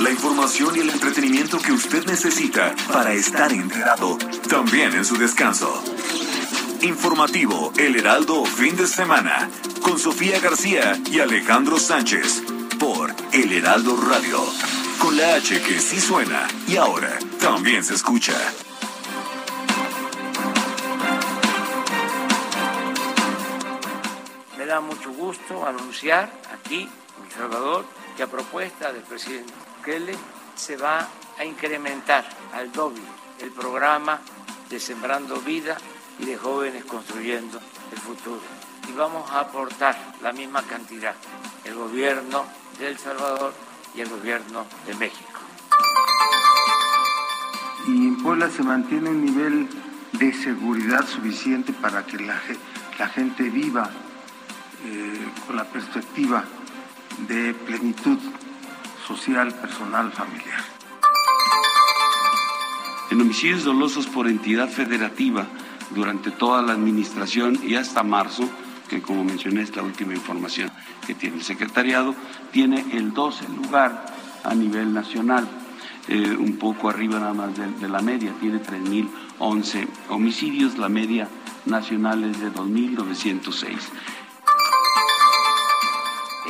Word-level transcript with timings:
la 0.00 0.10
información 0.10 0.76
y 0.76 0.80
el 0.80 0.90
entretenimiento 0.90 1.58
que 1.58 1.72
usted 1.72 2.06
necesita 2.06 2.74
para 2.90 3.12
estar 3.12 3.52
enterado, 3.52 4.16
también 4.48 4.94
en 4.94 5.04
su 5.04 5.16
descanso. 5.18 5.82
Informativo 6.80 7.72
El 7.76 7.96
Heraldo 7.96 8.44
Fin 8.46 8.76
de 8.76 8.86
Semana, 8.86 9.50
con 9.82 9.98
Sofía 9.98 10.40
García 10.40 10.98
y 11.10 11.20
Alejandro 11.20 11.78
Sánchez, 11.78 12.42
por 12.78 13.14
El 13.32 13.52
Heraldo 13.52 13.96
Radio, 14.00 14.42
con 14.98 15.16
la 15.18 15.34
H 15.34 15.60
que 15.62 15.78
sí 15.78 16.00
suena 16.00 16.48
y 16.66 16.76
ahora 16.76 17.18
también 17.38 17.84
se 17.84 17.94
escucha. 17.94 18.32
Me 24.56 24.64
da 24.64 24.80
mucho 24.80 25.10
gusto 25.12 25.66
anunciar 25.66 26.32
aquí, 26.54 26.88
El 27.22 27.32
Salvador, 27.36 27.84
que 28.16 28.22
a 28.22 28.26
propuesta 28.26 28.92
del 28.92 29.02
presidente 29.02 29.52
Se 30.56 30.76
va 30.76 31.08
a 31.38 31.44
incrementar 31.44 32.24
al 32.52 32.70
doble 32.70 33.00
el 33.40 33.50
programa 33.50 34.20
de 34.68 34.78
Sembrando 34.78 35.36
Vida 35.40 35.78
y 36.18 36.26
de 36.26 36.36
Jóvenes 36.36 36.84
Construyendo 36.84 37.58
el 37.90 37.98
Futuro. 37.98 38.42
Y 38.88 38.92
vamos 38.92 39.30
a 39.30 39.40
aportar 39.40 39.96
la 40.22 40.32
misma 40.32 40.62
cantidad, 40.64 41.14
el 41.64 41.74
gobierno 41.74 42.44
de 42.78 42.88
El 42.88 42.98
Salvador 42.98 43.54
y 43.94 44.02
el 44.02 44.08
gobierno 44.10 44.66
de 44.86 44.94
México. 44.94 45.40
y 47.86 48.06
en 48.06 48.22
Puebla 48.22 48.50
se 48.50 48.62
mantiene 48.62 49.08
un 49.08 49.24
nivel 49.24 49.66
de 50.12 50.32
seguridad 50.34 51.06
suficiente 51.08 51.72
para 51.72 52.04
que 52.04 52.18
la 52.18 53.08
gente 53.08 53.48
viva 53.48 53.90
eh, 54.84 55.28
con 55.46 55.56
la 55.56 55.64
perspectiva 55.64 56.44
de 57.26 57.54
plenitud 57.54 58.18
social, 59.10 59.52
personal, 59.54 60.12
familiar. 60.12 60.60
En 63.10 63.20
homicidios 63.20 63.64
dolosos 63.64 64.06
por 64.06 64.28
entidad 64.28 64.68
federativa 64.68 65.46
durante 65.90 66.30
toda 66.30 66.62
la 66.62 66.72
administración 66.72 67.58
y 67.66 67.74
hasta 67.74 68.04
marzo, 68.04 68.48
que 68.88 69.02
como 69.02 69.24
mencioné 69.24 69.62
es 69.62 69.74
la 69.74 69.82
última 69.82 70.14
información 70.14 70.70
que 71.06 71.14
tiene 71.14 71.38
el 71.38 71.42
secretariado, 71.42 72.14
tiene 72.52 72.84
el 72.92 73.12
12 73.12 73.48
lugar 73.48 74.06
a 74.44 74.54
nivel 74.54 74.94
nacional, 74.94 75.48
eh, 76.06 76.36
un 76.38 76.56
poco 76.56 76.88
arriba 76.88 77.18
nada 77.18 77.34
más 77.34 77.56
de, 77.56 77.66
de 77.66 77.88
la 77.88 78.00
media, 78.02 78.32
tiene 78.40 78.62
3.011 78.62 79.88
homicidios, 80.08 80.78
la 80.78 80.88
media 80.88 81.28
nacional 81.66 82.22
es 82.24 82.40
de 82.40 82.52
2.906. 82.52 83.76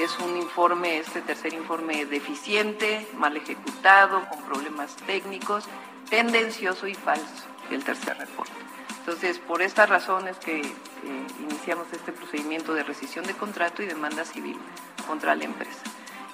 Es 0.01 0.19
un 0.19 0.35
informe, 0.39 0.97
este 0.97 1.21
tercer 1.21 1.53
informe, 1.53 2.07
deficiente, 2.07 3.07
mal 3.19 3.37
ejecutado, 3.37 4.27
con 4.31 4.41
problemas 4.45 4.97
técnicos, 4.97 5.65
tendencioso 6.09 6.87
y 6.87 6.95
falso, 6.95 7.45
el 7.71 7.85
tercer 7.85 8.17
reporte. 8.17 8.53
Entonces, 9.01 9.39
por 9.39 9.61
estas 9.61 9.91
razones 9.91 10.39
que 10.39 10.63
eh, 10.63 11.27
iniciamos 11.41 11.87
este 11.93 12.13
procedimiento 12.13 12.73
de 12.73 12.83
rescisión 12.83 13.27
de 13.27 13.35
contrato 13.35 13.83
y 13.83 13.87
demanda 13.87 14.25
civil 14.25 14.57
contra 15.07 15.35
la 15.35 15.45
empresa. 15.45 15.83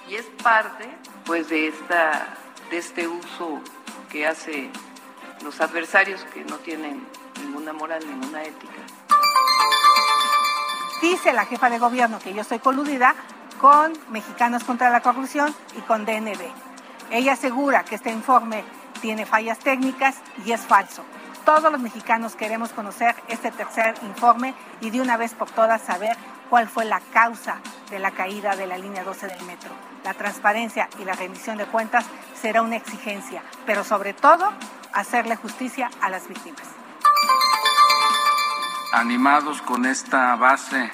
Y 0.07 0.15
es 0.15 0.25
parte, 0.41 0.87
pues, 1.25 1.49
de, 1.49 1.67
esta, 1.67 2.37
de 2.71 2.77
este 2.77 3.09
uso 3.09 3.59
que 4.09 4.27
hace 4.27 4.69
los 5.43 5.59
adversarios 5.59 6.23
que 6.33 6.45
no 6.45 6.55
tienen 6.59 7.05
ninguna 7.41 7.73
moral, 7.73 8.01
ninguna 8.07 8.43
ética, 8.43 8.81
Dice 11.01 11.31
la 11.31 11.45
jefa 11.45 11.69
de 11.69 11.77
gobierno 11.77 12.17
que 12.17 12.33
yo 12.33 12.41
estoy 12.41 12.57
coludida 12.57 13.15
con 13.59 13.93
Mexicanos 14.09 14.63
contra 14.63 14.89
la 14.89 15.01
Corrupción 15.01 15.53
y 15.77 15.81
con 15.81 16.05
DNB. 16.05 16.41
Ella 17.11 17.33
asegura 17.33 17.83
que 17.83 17.95
este 17.95 18.11
informe 18.11 18.63
tiene 19.01 19.25
fallas 19.25 19.59
técnicas 19.59 20.15
y 20.45 20.51
es 20.51 20.61
falso. 20.61 21.03
Todos 21.45 21.71
los 21.71 21.79
mexicanos 21.79 22.35
queremos 22.35 22.71
conocer 22.71 23.15
este 23.29 23.51
tercer 23.51 23.95
informe 24.03 24.53
y 24.81 24.89
de 24.89 24.99
una 24.99 25.15
vez 25.15 25.33
por 25.33 25.49
todas 25.49 25.81
saber 25.81 26.17
cuál 26.49 26.67
fue 26.67 26.85
la 26.85 26.99
causa 26.99 27.57
de 27.89 27.99
la 27.99 28.11
caída 28.11 28.55
de 28.55 28.67
la 28.67 28.77
línea 28.77 29.03
12 29.03 29.27
del 29.27 29.41
metro. 29.43 29.69
La 30.03 30.13
transparencia 30.13 30.89
y 30.99 31.05
la 31.05 31.13
rendición 31.13 31.57
de 31.57 31.65
cuentas 31.65 32.05
será 32.39 32.61
una 32.61 32.75
exigencia, 32.75 33.43
pero 33.65 33.83
sobre 33.83 34.13
todo 34.13 34.51
hacerle 34.93 35.35
justicia 35.35 35.89
a 36.01 36.09
las 36.09 36.27
víctimas. 36.27 36.63
animados 38.91 39.61
con 39.61 39.85
esta 39.85 40.35
base 40.35 40.91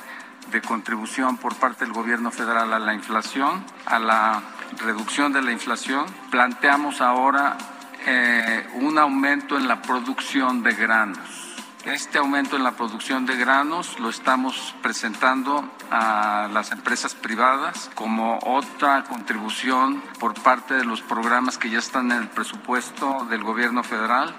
de 0.53 0.61
contribución 0.61 1.37
por 1.37 1.55
parte 1.55 1.83
del 1.83 1.93
gobierno 1.93 2.31
federal 2.31 2.71
a 2.71 2.79
la 2.79 2.93
inflación, 2.93 3.65
a 3.85 3.99
la 3.99 4.41
reducción 4.77 5.33
de 5.33 5.41
la 5.41 5.51
inflación, 5.51 6.05
planteamos 6.29 7.01
ahora 7.01 7.57
eh, 8.05 8.67
un 8.75 8.97
aumento 8.97 9.57
en 9.57 9.67
la 9.67 9.81
producción 9.81 10.61
de 10.63 10.73
granos. 10.75 11.53
Este 11.85 12.17
aumento 12.17 12.55
en 12.55 12.63
la 12.63 12.71
producción 12.71 13.25
de 13.25 13.35
granos 13.35 13.99
lo 13.99 14.09
estamos 14.09 14.73
presentando 14.81 15.69
a 15.91 16.47
las 16.53 16.71
empresas 16.71 17.13
privadas 17.13 17.89
como 17.95 18.39
otra 18.45 19.03
contribución 19.03 20.01
por 20.19 20.33
parte 20.35 20.75
de 20.75 20.85
los 20.85 21.01
programas 21.01 21.57
que 21.57 21.69
ya 21.69 21.79
están 21.79 22.11
en 22.11 22.19
el 22.19 22.29
presupuesto 22.29 23.25
del 23.29 23.43
gobierno 23.43 23.83
federal. 23.83 24.33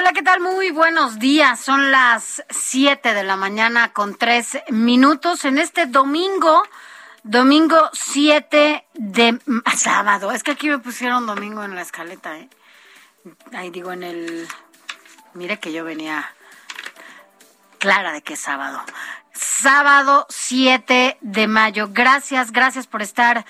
Hola, 0.00 0.12
¿qué 0.12 0.22
tal? 0.22 0.38
Muy 0.38 0.70
buenos 0.70 1.18
días. 1.18 1.58
Son 1.58 1.90
las 1.90 2.44
7 2.50 3.14
de 3.14 3.24
la 3.24 3.34
mañana 3.34 3.92
con 3.92 4.14
3 4.14 4.58
minutos 4.68 5.44
en 5.44 5.58
este 5.58 5.86
domingo, 5.86 6.62
domingo 7.24 7.90
7 7.94 8.86
de 8.94 9.40
sábado. 9.76 10.30
Es 10.30 10.44
que 10.44 10.52
aquí 10.52 10.68
me 10.68 10.78
pusieron 10.78 11.26
domingo 11.26 11.64
en 11.64 11.74
la 11.74 11.82
escaleta, 11.82 12.38
¿eh? 12.38 12.48
Ahí 13.52 13.70
digo 13.70 13.90
en 13.90 14.04
el... 14.04 14.46
Mire 15.34 15.58
que 15.58 15.72
yo 15.72 15.82
venía 15.82 16.32
clara 17.78 18.12
de 18.12 18.22
que 18.22 18.34
es 18.34 18.40
sábado. 18.40 18.80
Sábado 19.32 20.26
7 20.28 21.18
de 21.20 21.48
mayo. 21.48 21.88
Gracias, 21.90 22.52
gracias 22.52 22.86
por 22.86 23.02
estar 23.02 23.44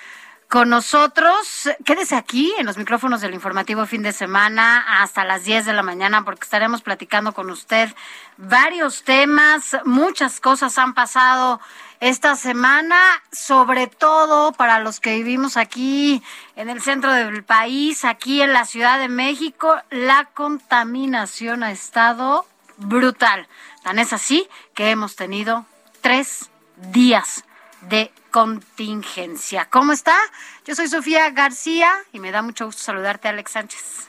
con 0.48 0.70
nosotros. 0.70 1.68
Quédese 1.84 2.16
aquí 2.16 2.52
en 2.58 2.66
los 2.66 2.78
micrófonos 2.78 3.20
del 3.20 3.34
informativo 3.34 3.84
fin 3.86 4.02
de 4.02 4.12
semana 4.12 5.02
hasta 5.02 5.24
las 5.24 5.44
10 5.44 5.66
de 5.66 5.74
la 5.74 5.82
mañana 5.82 6.24
porque 6.24 6.44
estaremos 6.44 6.80
platicando 6.80 7.32
con 7.32 7.50
usted 7.50 7.94
varios 8.38 9.04
temas. 9.04 9.76
Muchas 9.84 10.40
cosas 10.40 10.78
han 10.78 10.94
pasado 10.94 11.60
esta 12.00 12.34
semana, 12.36 12.96
sobre 13.30 13.88
todo 13.88 14.52
para 14.52 14.78
los 14.80 15.00
que 15.00 15.16
vivimos 15.16 15.56
aquí 15.56 16.22
en 16.56 16.70
el 16.70 16.80
centro 16.80 17.12
del 17.12 17.44
país, 17.44 18.04
aquí 18.04 18.40
en 18.40 18.52
la 18.52 18.64
Ciudad 18.64 18.98
de 18.98 19.08
México, 19.08 19.76
la 19.90 20.24
contaminación 20.32 21.62
ha 21.62 21.72
estado 21.72 22.46
brutal. 22.78 23.48
Tan 23.82 23.98
es 23.98 24.12
así 24.12 24.48
que 24.74 24.90
hemos 24.90 25.16
tenido 25.16 25.66
tres 26.00 26.50
días 26.76 27.44
de 27.82 28.10
contingencia. 28.30 29.66
¿Cómo 29.70 29.92
está? 29.92 30.16
Yo 30.64 30.74
soy 30.74 30.88
Sofía 30.88 31.30
García 31.30 31.92
y 32.12 32.20
me 32.20 32.30
da 32.30 32.42
mucho 32.42 32.66
gusto 32.66 32.82
saludarte, 32.82 33.28
Alex 33.28 33.52
Sánchez. 33.52 34.08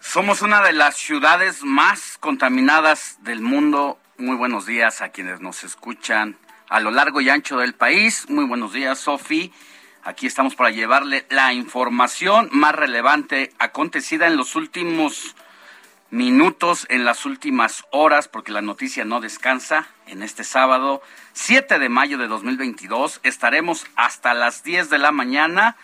Somos 0.00 0.42
una 0.42 0.62
de 0.62 0.72
las 0.72 0.96
ciudades 0.96 1.64
más 1.64 2.16
contaminadas 2.18 3.16
del 3.22 3.40
mundo. 3.40 3.98
Muy 4.18 4.36
buenos 4.36 4.66
días 4.66 5.02
a 5.02 5.08
quienes 5.08 5.40
nos 5.40 5.64
escuchan 5.64 6.36
a 6.68 6.80
lo 6.80 6.90
largo 6.90 7.20
y 7.20 7.28
ancho 7.28 7.58
del 7.58 7.74
país. 7.74 8.28
Muy 8.28 8.44
buenos 8.44 8.72
días, 8.72 8.98
Sofi. 9.00 9.52
Aquí 10.04 10.26
estamos 10.28 10.54
para 10.54 10.70
llevarle 10.70 11.26
la 11.30 11.52
información 11.52 12.48
más 12.52 12.74
relevante 12.74 13.52
acontecida 13.58 14.28
en 14.28 14.36
los 14.36 14.54
últimos 14.54 15.34
minutos, 16.10 16.86
en 16.88 17.04
las 17.04 17.26
últimas 17.26 17.84
horas, 17.90 18.28
porque 18.28 18.52
la 18.52 18.62
noticia 18.62 19.04
no 19.04 19.20
descansa. 19.20 19.88
En 20.06 20.22
este 20.22 20.44
sábado 20.44 21.02
7 21.32 21.78
de 21.78 21.88
mayo 21.88 22.18
de 22.18 22.28
2022. 22.28 23.20
Estaremos 23.22 23.86
hasta 23.96 24.34
las 24.34 24.62
10 24.62 24.90
de 24.90 24.98
la 24.98 25.12
mañana 25.12 25.76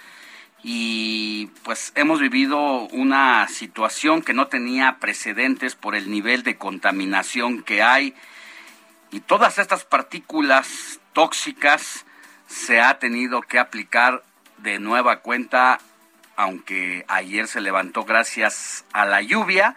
y 0.63 1.47
pues 1.65 1.93
hemos 1.97 2.21
vivido 2.21 2.87
una 2.89 3.49
situación 3.49 4.23
que 4.23 4.35
no 4.35 4.47
tenía 4.47 4.99
precedentes 5.01 5.75
por 5.75 5.95
el 5.95 6.11
nivel 6.11 6.43
de 6.45 6.57
contaminación 6.57 7.63
que 7.63 7.83
hay 7.83 8.15
y 9.11 9.21
todas 9.21 9.59
estas 9.59 9.85
partículas 9.85 11.01
tóxicas 11.13 12.07
se 12.47 12.81
ha 12.81 12.99
tenido 12.99 13.43
que 13.43 13.59
aplicar 13.59 14.23
de 14.59 14.79
nueva 14.79 15.21
cuenta, 15.21 15.81
aunque 16.37 17.05
ayer 17.09 17.49
se 17.49 17.61
levantó 17.61 18.05
gracias 18.05 18.85
a 18.93 19.05
la 19.05 19.21
lluvia, 19.21 19.75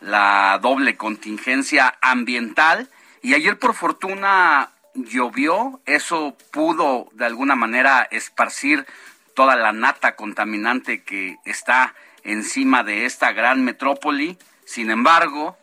la 0.00 0.58
doble 0.62 0.96
contingencia 0.96 1.96
ambiental 2.00 2.88
y 3.22 3.34
ayer 3.34 3.58
por 3.58 3.74
fortuna 3.74 4.70
llovió, 4.94 5.80
eso 5.86 6.36
pudo 6.50 7.08
de 7.12 7.24
alguna 7.24 7.54
manera 7.54 8.02
esparcir 8.10 8.86
toda 9.34 9.56
la 9.56 9.72
nata 9.72 10.16
contaminante 10.16 11.02
que 11.02 11.38
está 11.44 11.94
encima 12.24 12.82
de 12.82 13.06
esta 13.06 13.32
gran 13.32 13.64
metrópoli. 13.64 14.38
Sin 14.64 14.90
embargo, 14.90 15.56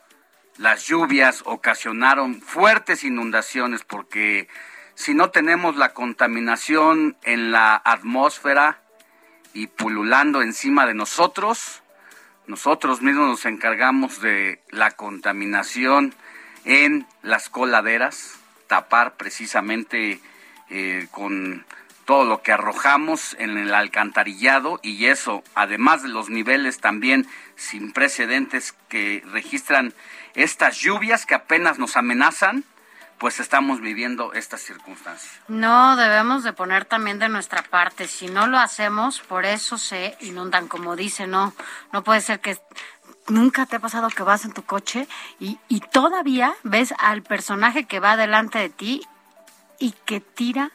las 0.58 0.88
lluvias 0.88 1.44
ocasionaron 1.46 2.42
fuertes 2.42 3.04
inundaciones 3.04 3.84
porque 3.84 4.48
si 4.96 5.14
no 5.14 5.30
tenemos 5.30 5.76
la 5.76 5.94
contaminación 5.94 7.18
en 7.24 7.52
la 7.52 7.76
atmósfera 7.84 8.82
y 9.54 9.68
pululando 9.68 10.42
encima 10.42 10.86
de 10.86 10.94
nosotros, 10.94 11.84
nosotros 12.48 13.02
mismos 13.02 13.28
nos 13.28 13.46
encargamos 13.46 14.22
de 14.22 14.62
la 14.70 14.92
contaminación 14.92 16.16
en 16.66 17.08
las 17.22 17.50
coladeras, 17.50 18.36
tapar 18.68 19.16
precisamente 19.16 20.20
eh, 20.70 21.08
con 21.12 21.66
todo 22.06 22.26
lo 22.26 22.42
que 22.42 22.52
arrojamos 22.52 23.36
en 23.38 23.58
el 23.58 23.74
alcantarillado 23.74 24.80
y 24.82 25.06
eso, 25.06 25.44
además 25.54 26.02
de 26.02 26.10
los 26.10 26.30
niveles 26.30 26.80
también 26.80 27.28
sin 27.56 27.92
precedentes 27.92 28.74
que 28.88 29.24
registran 29.32 29.94
estas 30.34 30.78
lluvias 30.78 31.28
que 31.28 31.36
apenas 31.36 31.78
nos 31.78 31.98
amenazan, 31.98 32.64
pues 33.20 33.40
estamos 33.40 33.82
viviendo 33.82 34.34
estas 34.34 34.62
circunstancias. 34.62 35.32
No, 35.50 35.98
debemos 35.98 36.44
de 36.44 36.54
poner 36.54 36.86
también 36.86 37.20
de 37.20 37.30
nuestra 37.30 37.62
parte. 37.62 38.08
Si 38.08 38.28
no 38.28 38.48
lo 38.48 38.58
hacemos, 38.58 39.20
por 39.20 39.46
eso 39.46 39.78
se 39.78 40.18
inundan, 40.22 40.68
como 40.68 40.96
dice, 40.96 41.28
no, 41.28 41.54
no 41.92 42.04
puede 42.04 42.22
ser 42.22 42.40
que 42.40 42.58
nunca 43.30 43.66
te 43.66 43.78
ha 43.78 43.80
pasado 43.80 44.10
que 44.10 44.24
vas 44.24 44.46
en 44.46 44.54
tu 44.54 44.64
coche 44.64 45.08
y, 45.40 45.60
y 45.68 45.80
todavía 45.80 46.54
ves 46.64 46.94
al 46.98 47.24
personaje 47.24 47.86
que 47.86 48.00
va 48.00 48.18
delante 48.18 48.60
de 48.60 48.70
ti 48.70 49.02
y 49.80 49.92
que 50.06 50.20
tira 50.20 50.72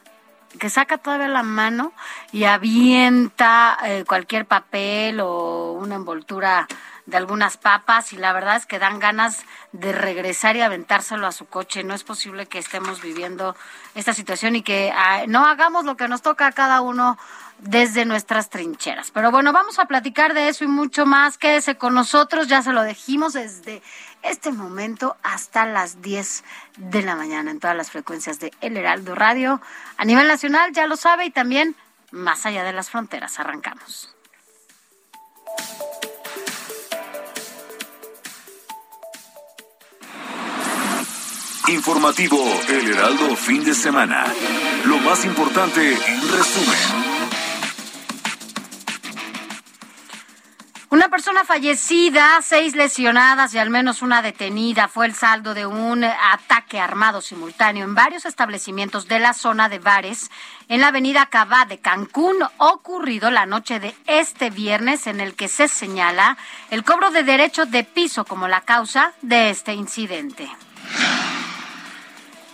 que 0.59 0.71
saca 0.71 0.99
todavía 0.99 1.29
la 1.29 1.43
mano 1.43 1.93
y 2.33 2.45
avienta 2.45 3.77
eh, 3.85 4.05
cualquier 4.07 4.47
papel 4.47 5.21
o 5.21 5.73
una 5.73 5.97
envoltura 5.97 6.67
de 7.07 7.17
algunas 7.17 7.57
papas 7.59 8.13
y 8.13 8.17
la 8.17 8.33
verdad 8.33 8.57
es 8.57 8.65
que 8.67 8.79
dan 8.79 8.99
ganas 8.99 9.45
de 9.73 9.93
regresar 9.93 10.57
y 10.57 10.63
aventárselo 10.63 11.27
a 11.27 11.33
su 11.33 11.47
coche. 11.47 11.85
No 11.85 11.95
es 11.95 12.03
posible 12.03 12.47
que 12.47 12.59
estemos 12.59 13.03
viviendo 13.03 13.55
esta 13.95 14.15
situación 14.15 14.57
y 14.57 14.63
que 14.63 14.93
ah, 14.95 15.25
no 15.29 15.47
hagamos 15.47 15.85
lo 15.85 15.97
que 15.97 16.09
nos 16.09 16.23
toca 16.23 16.47
a 16.47 16.53
cada 16.53 16.81
uno 16.81 17.19
desde 17.65 18.05
nuestras 18.05 18.51
trincheras. 18.51 19.11
Pero 19.11 19.31
bueno, 19.31 19.53
vamos 19.53 19.79
a 19.79 19.87
platicar 19.87 20.35
de 20.35 20.49
eso 20.49 20.65
y 20.65 20.69
mucho 20.69 21.07
más. 21.07 21.39
Quédese 21.39 21.77
con 21.77 21.95
nosotros, 21.95 22.47
ya 22.47 22.63
se 22.63 22.73
lo 22.73 22.85
dijimos 22.85 23.33
desde 23.33 23.83
este 24.23 24.53
momento 24.53 25.17
hasta 25.23 25.67
las 25.67 26.03
10 26.03 26.45
de 26.77 27.03
la 27.03 27.17
mañana 27.17 27.51
en 27.51 27.61
todas 27.61 27.77
las 27.77 27.91
frecuencias 27.91 28.39
de 28.39 28.53
El 28.61 28.77
Heraldo 28.77 29.15
Radio. 29.15 29.61
A 29.97 30.05
nivel 30.05 30.29
nacional, 30.29 30.73
ya 30.73 30.87
lo 30.87 30.97
sabe, 30.97 31.27
y 31.27 31.31
también 31.31 31.75
más 32.11 32.47
allá 32.47 32.65
de 32.65 32.73
las 32.73 32.91
fronteras. 32.91 33.39
Arrancamos. 33.41 34.11
Informativo 41.69 42.45
El 42.69 42.91
Heraldo 42.91 43.35
fin 43.37 43.65
de 43.65 43.75
semana. 43.75 44.27
Lo 44.85 44.99
más 44.99 45.25
importante 45.25 45.95
en 45.95 46.31
resumen. 46.31 47.14
Una 50.95 51.09
persona 51.09 51.45
fallecida, 51.45 52.41
seis 52.41 52.77
lesionadas 52.77 53.53
y 53.53 53.59
al 53.59 53.69
menos 53.69 54.01
una 54.01 54.23
detenida 54.23 54.87
fue 54.87 55.07
el 55.07 55.15
saldo 55.17 55.53
de 55.53 55.67
un 55.67 56.05
ataque 56.05 56.79
armado 56.79 57.21
simultáneo 57.21 57.83
en 57.83 57.97
varios 57.97 58.27
establecimientos 58.27 59.09
de 59.09 59.19
la 59.19 59.35
zona 59.35 59.69
de 59.69 59.81
bares 59.81 60.31
en 60.69 60.81
la 60.81 60.87
avenida 60.89 61.27
Cabá 61.27 61.65
de 61.65 61.79
Cancún, 61.79 62.37
ocurrido 62.59 63.33
la 63.33 63.45
noche 63.45 63.81
de 63.81 63.93
este 64.07 64.51
viernes 64.51 65.09
en 65.09 65.19
el 65.21 65.35
que 65.35 65.49
se 65.49 65.67
señala 65.67 66.37
el 66.71 66.85
cobro 66.85 67.11
de 67.11 67.25
derechos 67.25 67.73
de 67.73 67.83
piso 67.83 68.25
como 68.25 68.47
la 68.47 68.61
causa 68.61 69.15
de 69.21 69.51
este 69.51 69.75
incidente. 69.75 70.49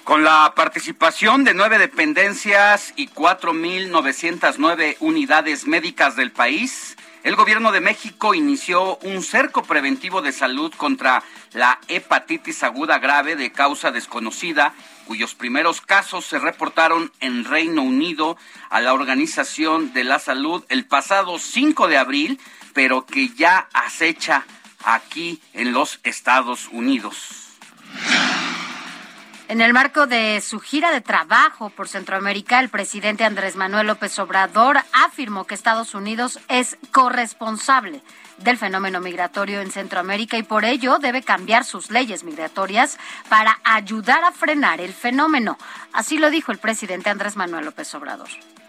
Con 0.02 0.24
la 0.24 0.54
participación 0.56 1.44
de 1.44 1.52
nueve 1.52 1.76
dependencias 1.78 2.94
y 2.96 3.08
4.909 3.08 4.96
unidades 5.00 5.66
médicas 5.66 6.16
del 6.16 6.32
país, 6.32 6.96
el 7.22 7.36
gobierno 7.36 7.70
de 7.72 7.80
México 7.80 8.34
inició 8.34 8.96
un 8.98 9.22
cerco 9.22 9.62
preventivo 9.62 10.22
de 10.22 10.32
salud 10.32 10.72
contra 10.74 11.22
la 11.52 11.78
hepatitis 11.88 12.62
aguda 12.62 12.98
grave 12.98 13.36
de 13.36 13.52
causa 13.52 13.90
desconocida, 13.90 14.72
cuyos 15.06 15.34
primeros 15.34 15.80
casos 15.80 16.24
se 16.24 16.38
reportaron 16.38 17.12
en 17.20 17.44
Reino 17.44 17.82
Unido 17.82 18.36
a 18.70 18.80
la 18.80 18.94
Organización 18.94 19.92
de 19.92 20.04
la 20.04 20.18
Salud 20.18 20.64
el 20.68 20.86
pasado 20.86 21.38
5 21.38 21.88
de 21.88 21.98
abril, 21.98 22.40
pero 22.72 23.04
que 23.04 23.28
ya 23.28 23.68
acecha 23.72 24.46
aquí 24.84 25.40
en 25.52 25.72
los 25.72 26.00
Estados 26.04 26.68
Unidos. 26.72 27.49
En 29.50 29.60
el 29.60 29.72
marco 29.72 30.06
de 30.06 30.40
su 30.42 30.60
gira 30.60 30.92
de 30.92 31.00
trabajo 31.00 31.70
por 31.70 31.88
Centroamérica, 31.88 32.60
el 32.60 32.68
presidente 32.68 33.24
Andrés 33.24 33.56
Manuel 33.56 33.88
López 33.88 34.16
Obrador 34.20 34.76
afirmó 34.92 35.44
que 35.44 35.56
Estados 35.56 35.96
Unidos 35.96 36.38
es 36.48 36.78
corresponsable 36.92 38.00
del 38.38 38.58
fenómeno 38.58 39.00
migratorio 39.00 39.60
en 39.60 39.72
Centroamérica 39.72 40.38
y 40.38 40.44
por 40.44 40.64
ello 40.64 41.00
debe 41.00 41.24
cambiar 41.24 41.64
sus 41.64 41.90
leyes 41.90 42.22
migratorias 42.22 42.96
para 43.28 43.58
ayudar 43.64 44.22
a 44.22 44.30
frenar 44.30 44.80
el 44.80 44.92
fenómeno. 44.92 45.58
Así 45.92 46.18
lo 46.18 46.30
dijo 46.30 46.52
el 46.52 46.58
presidente 46.58 47.10
Andrés 47.10 47.34
Manuel 47.34 47.64
López 47.64 47.92
Obrador. 47.96 48.28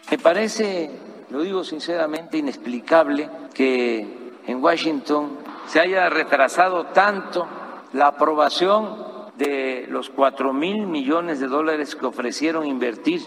Me 0.09 0.17
parece, 0.17 0.89
lo 1.29 1.43
digo 1.43 1.63
sinceramente, 1.63 2.39
inexplicable 2.39 3.29
que 3.53 4.33
en 4.47 4.63
Washington 4.63 5.37
se 5.67 5.79
haya 5.79 6.09
retrasado 6.09 6.87
tanto 6.87 7.47
la 7.93 8.07
aprobación 8.07 9.10
de 9.37 9.85
los 9.89 10.09
cuatro 10.09 10.53
mil 10.53 10.87
millones 10.87 11.39
de 11.39 11.47
dólares 11.47 11.95
que 11.95 12.05
ofrecieron 12.05 12.65
invertir. 12.65 13.21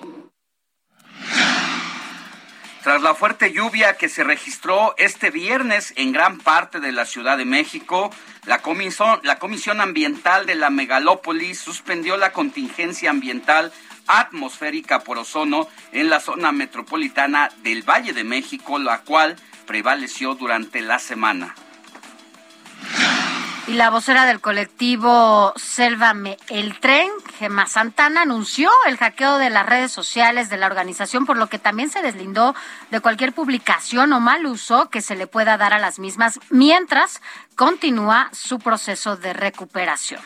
Tras 2.82 3.00
la 3.00 3.14
fuerte 3.14 3.50
lluvia 3.50 3.96
que 3.96 4.10
se 4.10 4.24
registró 4.24 4.94
este 4.98 5.30
viernes 5.30 5.94
en 5.96 6.12
gran 6.12 6.38
parte 6.38 6.80
de 6.80 6.92
la 6.92 7.06
Ciudad 7.06 7.38
de 7.38 7.46
México, 7.46 8.10
la 8.44 8.58
Comisión, 8.58 9.20
la 9.22 9.38
Comisión 9.38 9.80
Ambiental 9.80 10.44
de 10.44 10.54
la 10.54 10.68
Megalópolis 10.68 11.58
suspendió 11.58 12.18
la 12.18 12.32
contingencia 12.32 13.08
ambiental 13.08 13.72
atmosférica 14.06 15.00
por 15.00 15.16
ozono 15.16 15.66
en 15.92 16.10
la 16.10 16.20
zona 16.20 16.52
metropolitana 16.52 17.48
del 17.62 17.88
Valle 17.88 18.12
de 18.12 18.24
México, 18.24 18.78
la 18.78 19.00
cual 19.00 19.36
prevaleció 19.66 20.34
durante 20.34 20.82
la 20.82 20.98
semana. 20.98 21.54
Y 23.66 23.72
la 23.72 23.88
vocera 23.88 24.26
del 24.26 24.42
colectivo 24.42 25.54
Sélvame 25.56 26.36
el 26.48 26.78
Tren, 26.80 27.08
Gemma 27.38 27.66
Santana, 27.66 28.22
anunció 28.22 28.70
el 28.86 28.98
hackeo 28.98 29.38
de 29.38 29.48
las 29.48 29.64
redes 29.64 29.90
sociales 29.90 30.50
de 30.50 30.58
la 30.58 30.66
organización, 30.66 31.24
por 31.24 31.38
lo 31.38 31.48
que 31.48 31.58
también 31.58 31.88
se 31.88 32.02
deslindó 32.02 32.54
de 32.90 33.00
cualquier 33.00 33.32
publicación 33.32 34.12
o 34.12 34.20
mal 34.20 34.44
uso 34.44 34.90
que 34.90 35.00
se 35.00 35.16
le 35.16 35.26
pueda 35.26 35.56
dar 35.56 35.72
a 35.72 35.78
las 35.78 35.98
mismas, 35.98 36.40
mientras 36.50 37.22
continúa 37.56 38.28
su 38.32 38.58
proceso 38.58 39.16
de 39.16 39.32
recuperación. 39.32 40.20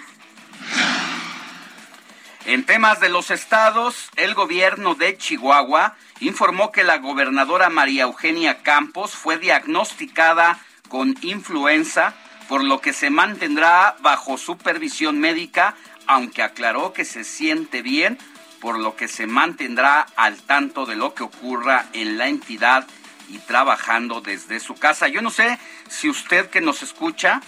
En 2.45 2.67
temas 2.67 2.99
de 2.99 3.09
los 3.09 3.31
estados, 3.31 4.11
el 4.17 4.35
gobierno 4.35 4.97
de 4.97 5.17
Chihuahua 5.17 5.95
informó 6.19 6.73
que 6.73 6.83
la 6.83 6.99
gobernadora 6.99 7.71
María 7.71 8.03
Eugenia 8.03 8.63
Campos 8.65 9.13
fue 9.13 9.39
diagnosticada 9.39 10.59
con 10.89 11.15
influenza 11.21 12.17
por 12.49 12.65
lo 12.65 12.81
que 12.81 12.93
se 12.93 13.11
mantendrá 13.11 13.97
bajo 14.01 14.39
supervisión 14.39 15.21
médica, 15.21 15.75
aunque 16.07 16.43
aclaró 16.43 16.93
que 16.93 17.05
se 17.05 17.23
siente 17.23 17.83
bien, 17.83 18.19
por 18.61 18.79
lo 18.79 18.97
que 18.97 19.07
se 19.07 19.27
mantendrá 19.27 20.07
al 20.17 20.37
tanto 20.43 20.87
de 20.87 20.97
lo 20.97 21.15
que 21.15 21.23
ocurra 21.23 21.87
en 21.93 22.19
la 22.19 22.29
entidad 22.29 22.87
y 23.29 23.39
trabajando 23.39 24.21
desde 24.21 24.59
su 24.59 24.75
casa. 24.75 25.09
Yo 25.09 25.21
no 25.21 25.31
sé 25.31 25.59
si 25.89 26.09
usted 26.09 26.49
que 26.49 26.61
nos 26.61 26.83
escucha 26.83 27.43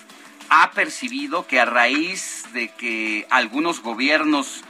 ha 0.51 0.73
percibido 0.73 1.47
que 1.47 1.61
a 1.61 1.65
raíz 1.65 2.45
de 2.53 2.69
que 2.69 3.27
algunos 3.31 3.81
gobiernos 3.81 4.63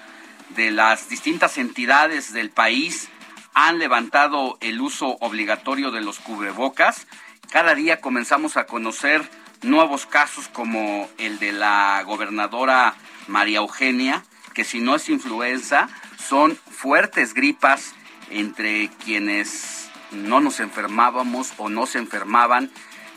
de 0.50 0.70
las 0.70 1.08
distintas 1.08 1.58
entidades 1.58 2.32
del 2.32 2.50
país 2.50 3.08
han 3.54 3.78
levantado 3.78 4.58
el 4.60 4.80
uso 4.80 5.16
obligatorio 5.20 5.90
de 5.90 6.02
los 6.02 6.20
cubrebocas. 6.20 7.06
Cada 7.50 7.74
día 7.74 8.00
comenzamos 8.00 8.56
a 8.56 8.66
conocer 8.66 9.28
nuevos 9.62 10.06
casos 10.06 10.48
como 10.48 11.08
el 11.18 11.38
de 11.38 11.52
la 11.52 12.02
gobernadora 12.06 12.94
María 13.28 13.58
Eugenia, 13.58 14.24
que 14.54 14.64
si 14.64 14.80
no 14.80 14.96
es 14.96 15.08
influenza, 15.08 15.88
son 16.18 16.56
fuertes 16.70 17.34
gripas 17.34 17.94
entre 18.30 18.88
quienes 19.04 19.90
no 20.12 20.40
nos 20.40 20.60
enfermábamos 20.60 21.52
o 21.56 21.68
no 21.68 21.86
se 21.86 21.98
enfermaban 21.98 22.70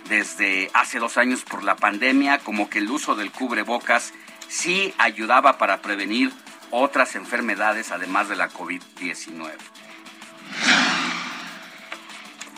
desde 0.09 0.69
hace 0.73 0.99
dos 0.99 1.17
años 1.17 1.43
por 1.43 1.63
la 1.63 1.75
pandemia, 1.75 2.39
como 2.39 2.69
que 2.69 2.79
el 2.79 2.89
uso 2.89 3.15
del 3.15 3.31
cubrebocas 3.31 4.13
sí 4.47 4.93
ayudaba 4.97 5.57
para 5.57 5.81
prevenir 5.81 6.31
otras 6.71 7.15
enfermedades 7.15 7.91
además 7.91 8.29
de 8.29 8.35
la 8.35 8.49
COVID-19. 8.49 9.51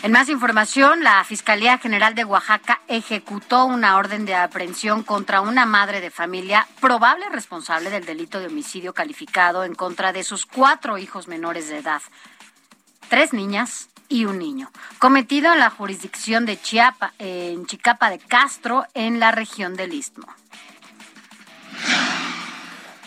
En 0.03 0.11
más 0.11 0.29
información, 0.29 1.03
la 1.03 1.23
Fiscalía 1.23 1.77
General 1.79 2.13
de 2.13 2.25
Oaxaca 2.25 2.79
ejecutó 2.87 3.65
una 3.65 3.97
orden 3.97 4.25
de 4.25 4.35
aprehensión 4.35 5.03
contra 5.03 5.41
una 5.41 5.65
madre 5.65 5.99
de 5.99 6.11
familia 6.11 6.67
probable 6.79 7.27
responsable 7.29 7.89
del 7.89 8.05
delito 8.05 8.39
de 8.39 8.47
homicidio 8.47 8.93
calificado 8.93 9.63
en 9.63 9.73
contra 9.73 10.13
de 10.13 10.23
sus 10.23 10.45
cuatro 10.45 10.99
hijos 10.99 11.27
menores 11.27 11.69
de 11.69 11.79
edad, 11.79 12.01
tres 13.09 13.33
niñas 13.33 13.89
y 14.07 14.25
un 14.25 14.37
niño, 14.37 14.69
cometido 14.99 15.51
en 15.53 15.59
la 15.59 15.71
jurisdicción 15.71 16.45
de 16.45 16.61
Chiapa, 16.61 17.13
en 17.17 17.65
Chicapa 17.65 18.11
de 18.11 18.19
Castro, 18.19 18.85
en 18.93 19.19
la 19.19 19.31
región 19.31 19.75
del 19.75 19.93
Istmo. 19.93 20.27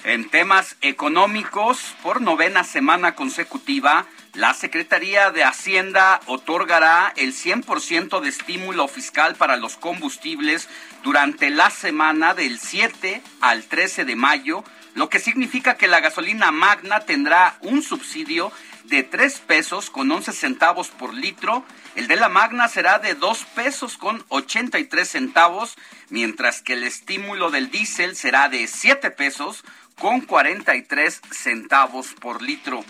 En 0.02 0.28
temas 0.30 0.76
económicos, 0.80 1.94
por 2.02 2.20
novena 2.20 2.64
semana 2.64 3.14
consecutiva, 3.14 4.06
la 4.38 4.54
Secretaría 4.54 5.32
de 5.32 5.42
Hacienda 5.42 6.20
otorgará 6.26 7.12
el 7.16 7.34
100% 7.34 8.20
de 8.20 8.28
estímulo 8.28 8.86
fiscal 8.86 9.34
para 9.34 9.56
los 9.56 9.76
combustibles 9.76 10.68
durante 11.02 11.50
la 11.50 11.70
semana 11.70 12.34
del 12.34 12.60
7 12.60 13.20
al 13.40 13.64
13 13.64 14.04
de 14.04 14.14
mayo, 14.14 14.62
lo 14.94 15.08
que 15.08 15.18
significa 15.18 15.76
que 15.76 15.88
la 15.88 15.98
gasolina 15.98 16.52
magna 16.52 17.00
tendrá 17.00 17.58
un 17.62 17.82
subsidio 17.82 18.52
de 18.84 19.02
3 19.02 19.40
pesos 19.40 19.90
con 19.90 20.08
11 20.08 20.30
centavos 20.30 20.86
por 20.90 21.14
litro, 21.14 21.64
el 21.96 22.06
de 22.06 22.14
la 22.14 22.28
magna 22.28 22.68
será 22.68 23.00
de 23.00 23.14
2 23.14 23.44
pesos 23.56 23.98
con 23.98 24.24
83 24.28 25.08
centavos, 25.08 25.74
mientras 26.10 26.62
que 26.62 26.74
el 26.74 26.84
estímulo 26.84 27.50
del 27.50 27.72
diésel 27.72 28.14
será 28.14 28.48
de 28.48 28.68
7 28.68 29.10
pesos 29.10 29.64
con 29.96 30.20
43 30.20 31.22
centavos 31.32 32.14
por 32.20 32.40
litro. 32.40 32.84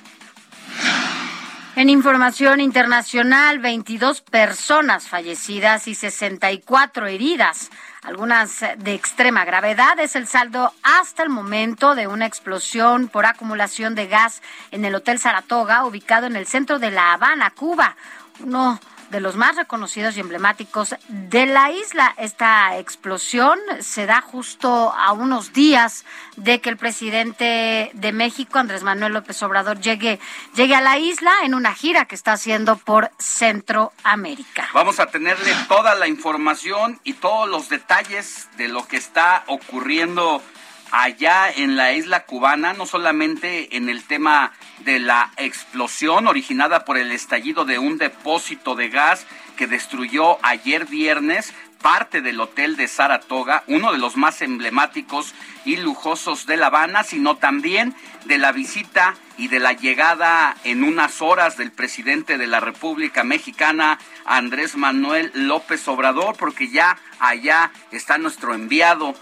En 1.79 1.91
información 1.91 2.59
internacional, 2.59 3.61
22 3.61 4.21
personas 4.23 5.07
fallecidas 5.07 5.87
y 5.87 5.95
64 5.95 7.07
heridas, 7.07 7.71
algunas 8.03 8.65
de 8.79 8.95
extrema 8.95 9.45
gravedad. 9.45 9.97
Es 10.01 10.17
el 10.17 10.27
saldo 10.27 10.73
hasta 10.83 11.23
el 11.23 11.29
momento 11.29 11.95
de 11.95 12.09
una 12.09 12.27
explosión 12.27 13.07
por 13.07 13.27
acumulación 13.27 13.95
de 13.95 14.09
gas 14.09 14.43
en 14.73 14.85
el 14.85 14.97
Hotel 14.97 15.21
Saratoga, 15.21 15.85
ubicado 15.85 16.27
en 16.27 16.35
el 16.35 16.49
centro 16.49 16.81
de 16.81 16.91
La 16.91 17.13
Habana, 17.13 17.53
Cuba. 17.53 17.95
Uno 18.41 18.81
de 19.11 19.21
los 19.21 19.37
más 19.37 19.57
reconocidos 19.57 20.17
y 20.17 20.21
emblemáticos 20.21 20.95
de 21.09 21.47
la 21.47 21.71
isla. 21.71 22.15
Esta 22.19 22.79
explosión 22.79 23.59
se 23.81 24.07
da 24.07 24.21
justo 24.21 24.93
a 24.93 25.13
unos 25.13 25.53
días 25.53 26.05
de 26.37 26.61
que 26.61 26.71
el 26.71 26.77
presidente 26.77 27.91
de 27.95 28.13
México, 28.13 28.59
Andrés 28.59 28.83
Manuel 28.83 29.13
López 29.13 29.43
Obrador, 29.43 29.81
llegue, 29.81 30.19
llegue 30.55 30.75
a 30.75 30.81
la 30.81 30.99
isla 30.99 31.33
en 31.43 31.55
una 31.55 31.75
gira 31.75 32.05
que 32.05 32.15
está 32.15 32.33
haciendo 32.33 32.77
por 32.77 33.11
Centroamérica. 33.19 34.69
Vamos 34.73 35.01
a 35.01 35.07
tenerle 35.07 35.55
toda 35.69 35.95
la 35.95 36.09
información 36.09 37.01
y 37.05 37.15
todos 37.15 37.49
los 37.49 37.69
detalles 37.69 38.49
de 38.57 38.69
lo 38.69 38.87
que 38.87 38.97
está 38.97 39.45
ocurriendo 39.47 40.43
allá 40.91 41.51
en 41.51 41.77
la 41.77 41.93
isla 41.93 42.25
cubana, 42.25 42.73
no 42.73 42.87
solamente 42.87 43.77
en 43.77 43.89
el 43.89 44.05
tema 44.05 44.53
de 44.81 44.99
la 44.99 45.33
explosión 45.37 46.27
originada 46.27 46.85
por 46.85 46.99
el 46.99 47.13
estallido 47.13 47.65
de 47.65 47.79
un 47.79 47.99
depósito 47.99 48.75
de 48.75 48.89
gas 48.89 49.27
que 49.57 49.67
destruyó 49.67 50.39
ayer 50.45 50.87
viernes 50.87 51.53
parte 51.81 52.23
del 52.23 52.41
hotel 52.41 52.77
de 52.77 52.89
Saratoga, 52.89 53.63
uno 53.67 53.93
de 53.93 53.99
los 53.99 54.17
más 54.17 54.43
emblemáticos 54.43 55.35
y 55.65 55.77
lujosos 55.77 56.47
de 56.47 56.57
La 56.57 56.67
Habana, 56.67 57.05
sino 57.05 57.37
también 57.37 57.95
de 58.25 58.39
la 58.39 58.53
visita 58.53 59.15
y 59.37 59.49
de 59.49 59.61
la 59.61 59.73
llegada 59.73 60.57
en 60.65 60.83
unas 60.83 61.23
horas 61.23 61.57
del 61.57 61.71
presidente 61.71 62.37
de 62.37 62.47
la 62.47 62.61
República 62.61 63.23
Mexicana, 63.23 63.99
Andrés 64.25 64.77
Manuel 64.77 65.31
López 65.35 65.87
Obrador, 65.89 66.37
porque 66.37 66.69
ya 66.69 66.99
allá 67.21 67.71
está 67.93 68.19
nuestro 68.19 68.55
enviado 68.55 69.15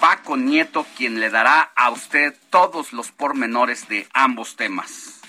Paco 0.00 0.38
Nieto, 0.38 0.86
quien 0.96 1.20
le 1.20 1.28
dará 1.28 1.72
a 1.76 1.90
usted 1.90 2.34
todos 2.48 2.94
los 2.94 3.12
pormenores 3.12 3.86
de 3.86 4.08
ambos 4.14 4.56
temas. 4.56 5.20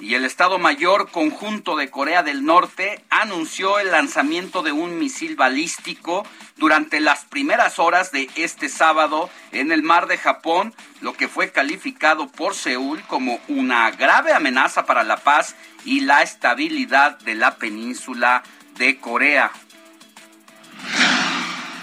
Y 0.00 0.16
el 0.16 0.24
Estado 0.24 0.58
Mayor 0.58 1.12
Conjunto 1.12 1.76
de 1.76 1.88
Corea 1.88 2.24
del 2.24 2.44
Norte 2.44 3.04
anunció 3.08 3.78
el 3.78 3.92
lanzamiento 3.92 4.64
de 4.64 4.72
un 4.72 4.98
misil 4.98 5.36
balístico 5.36 6.26
durante 6.56 6.98
las 6.98 7.24
primeras 7.24 7.78
horas 7.78 8.10
de 8.10 8.28
este 8.34 8.68
sábado 8.68 9.30
en 9.52 9.70
el 9.70 9.84
mar 9.84 10.08
de 10.08 10.18
Japón, 10.18 10.74
lo 11.00 11.12
que 11.12 11.28
fue 11.28 11.52
calificado 11.52 12.26
por 12.26 12.56
Seúl 12.56 13.00
como 13.02 13.38
una 13.46 13.88
grave 13.92 14.32
amenaza 14.32 14.84
para 14.84 15.04
la 15.04 15.18
paz 15.18 15.54
y 15.84 16.00
la 16.00 16.22
estabilidad 16.22 17.20
de 17.20 17.36
la 17.36 17.54
península 17.54 18.42
de 18.74 18.98
Corea. 18.98 19.52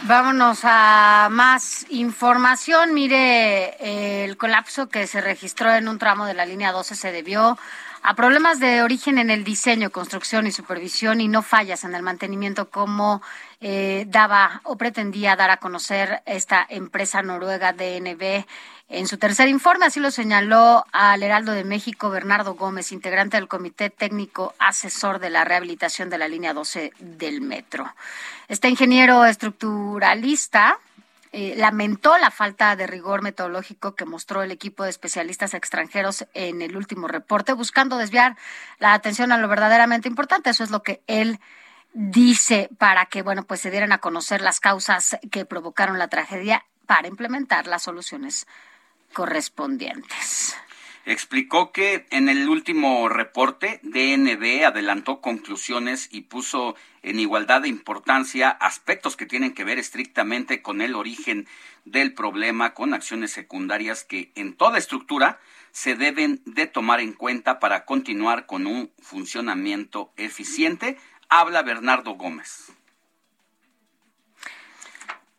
Vámonos 0.03 0.61
a 0.63 1.27
más 1.29 1.85
información. 1.89 2.93
Mire, 2.93 4.23
el 4.23 4.37
colapso 4.37 4.87
que 4.87 5.05
se 5.07 5.19
registró 5.19 5.73
en 5.73 5.89
un 5.89 5.99
tramo 5.99 6.25
de 6.25 6.33
la 6.33 6.45
línea 6.45 6.71
12 6.71 6.95
se 6.95 7.11
debió 7.11 7.57
a 8.01 8.15
problemas 8.15 8.61
de 8.61 8.81
origen 8.81 9.17
en 9.17 9.29
el 9.29 9.43
diseño, 9.43 9.89
construcción 9.89 10.47
y 10.47 10.51
supervisión 10.51 11.19
y 11.19 11.27
no 11.27 11.41
fallas 11.41 11.83
en 11.83 11.95
el 11.95 12.01
mantenimiento 12.01 12.69
como 12.69 13.21
eh, 13.59 14.05
daba 14.07 14.61
o 14.63 14.77
pretendía 14.77 15.35
dar 15.35 15.49
a 15.49 15.57
conocer 15.57 16.23
esta 16.25 16.65
empresa 16.69 17.21
noruega 17.21 17.73
DNB 17.73 18.45
en 18.89 19.07
su 19.07 19.17
tercer 19.17 19.47
informe. 19.47 19.85
Así 19.85 19.99
lo 19.99 20.11
señaló 20.11 20.85
al 20.91 21.23
Heraldo 21.23 21.51
de 21.53 21.63
México 21.63 22.09
Bernardo 22.09 22.55
Gómez, 22.55 22.91
integrante 22.91 23.37
del 23.37 23.47
Comité 23.47 23.89
Técnico 23.89 24.53
Asesor 24.59 25.19
de 25.19 25.29
la 25.29 25.45
Rehabilitación 25.45 26.09
de 26.09 26.17
la 26.17 26.27
Línea 26.27 26.53
12 26.53 26.91
del 26.99 27.41
Metro. 27.41 27.93
Este 28.47 28.67
ingeniero 28.67 29.25
estructuralista 29.25 30.79
eh, 31.31 31.53
lamentó 31.55 32.17
la 32.17 32.31
falta 32.31 32.75
de 32.75 32.87
rigor 32.87 33.21
metodológico 33.21 33.93
que 33.93 34.05
mostró 34.05 34.41
el 34.41 34.51
equipo 34.51 34.83
de 34.83 34.89
especialistas 34.89 35.53
extranjeros 35.53 36.25
en 36.33 36.63
el 36.63 36.75
último 36.75 37.07
reporte, 37.07 37.53
buscando 37.53 37.97
desviar 37.97 38.35
la 38.79 38.93
atención 38.93 39.31
a 39.31 39.37
lo 39.37 39.47
verdaderamente 39.47 40.07
importante. 40.07 40.49
Eso 40.49 40.63
es 40.63 40.71
lo 40.71 40.81
que 40.81 41.03
él 41.05 41.39
dice 41.93 42.69
para 42.79 43.05
que, 43.05 43.21
bueno, 43.21 43.43
pues 43.43 43.61
se 43.61 43.69
dieran 43.69 43.91
a 43.91 43.99
conocer 43.99 44.41
las 44.41 44.59
causas 44.59 45.19
que 45.29 45.45
provocaron 45.45 45.99
la 45.99 46.07
tragedia 46.07 46.65
para 46.87 47.07
implementar 47.07 47.67
las 47.67 47.83
soluciones 47.83 48.47
correspondientes. 49.13 50.55
Explicó 51.05 51.71
que 51.71 52.05
en 52.11 52.29
el 52.29 52.47
último 52.47 53.09
reporte 53.09 53.79
DNB 53.81 54.65
adelantó 54.65 55.21
conclusiones 55.21 56.07
y 56.11 56.21
puso 56.21 56.75
en 57.01 57.19
igualdad 57.19 57.61
de 57.61 57.67
importancia 57.67 58.49
aspectos 58.49 59.15
que 59.15 59.25
tienen 59.25 59.53
que 59.53 59.63
ver 59.63 59.79
estrictamente 59.79 60.61
con 60.61 60.81
el 60.81 60.95
origen 60.95 61.47
del 61.85 62.13
problema, 62.13 62.73
con 62.73 62.93
acciones 62.93 63.31
secundarias 63.31 64.03
que 64.03 64.31
en 64.35 64.53
toda 64.53 64.77
estructura 64.77 65.39
se 65.71 65.95
deben 65.95 66.41
de 66.45 66.67
tomar 66.67 66.99
en 66.99 67.13
cuenta 67.13 67.59
para 67.59 67.85
continuar 67.85 68.45
con 68.45 68.67
un 68.67 68.91
funcionamiento 68.99 70.13
eficiente. 70.15 70.97
Habla 71.29 71.63
Bernardo 71.63 72.11
Gómez. 72.13 72.71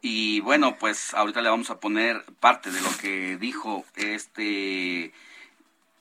Y 0.03 0.41
bueno, 0.41 0.77
pues 0.79 1.13
ahorita 1.15 1.43
le 1.43 1.51
vamos 1.51 1.71
a 1.71 1.79
poner 1.79 2.25
parte 2.41 2.71
de 2.71 2.81
lo 2.81 2.91
que 2.97 3.37
dijo 3.37 3.85
este 3.97 5.13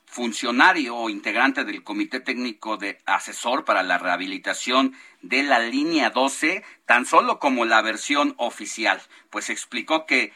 funcionario 0.06 0.96
o 0.96 1.10
integrante 1.10 1.64
del 1.64 1.84
Comité 1.84 2.18
Técnico 2.18 2.76
de 2.76 2.98
Asesor 3.06 3.64
para 3.64 3.82
la 3.82 3.98
Rehabilitación 3.98 4.94
de 5.22 5.42
la 5.42 5.60
Línea 5.60 6.10
12, 6.10 6.64
tan 6.86 7.06
solo 7.06 7.38
como 7.38 7.64
la 7.64 7.80
versión 7.82 8.34
oficial, 8.38 9.00
pues 9.30 9.50
explicó 9.50 10.06
que 10.06 10.32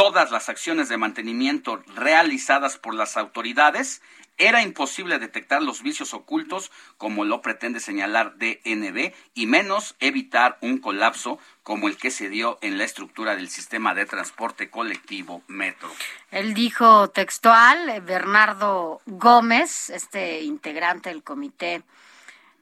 todas 0.00 0.30
las 0.30 0.48
acciones 0.48 0.88
de 0.88 0.96
mantenimiento 0.96 1.82
realizadas 1.94 2.78
por 2.78 2.94
las 2.94 3.18
autoridades, 3.18 4.00
era 4.38 4.62
imposible 4.62 5.18
detectar 5.18 5.62
los 5.62 5.82
vicios 5.82 6.14
ocultos 6.14 6.72
como 6.96 7.26
lo 7.26 7.42
pretende 7.42 7.80
señalar 7.80 8.38
DNB 8.38 9.12
y 9.34 9.46
menos 9.46 9.96
evitar 10.00 10.56
un 10.62 10.78
colapso 10.78 11.38
como 11.62 11.86
el 11.86 11.98
que 11.98 12.10
se 12.10 12.30
dio 12.30 12.58
en 12.62 12.78
la 12.78 12.84
estructura 12.84 13.36
del 13.36 13.50
sistema 13.50 13.92
de 13.92 14.06
transporte 14.06 14.70
colectivo 14.70 15.42
Metro. 15.48 15.90
Él 16.30 16.54
dijo 16.54 17.10
textual, 17.10 18.00
Bernardo 18.00 19.02
Gómez, 19.04 19.90
este 19.90 20.40
integrante 20.40 21.10
del 21.10 21.22
comité 21.22 21.82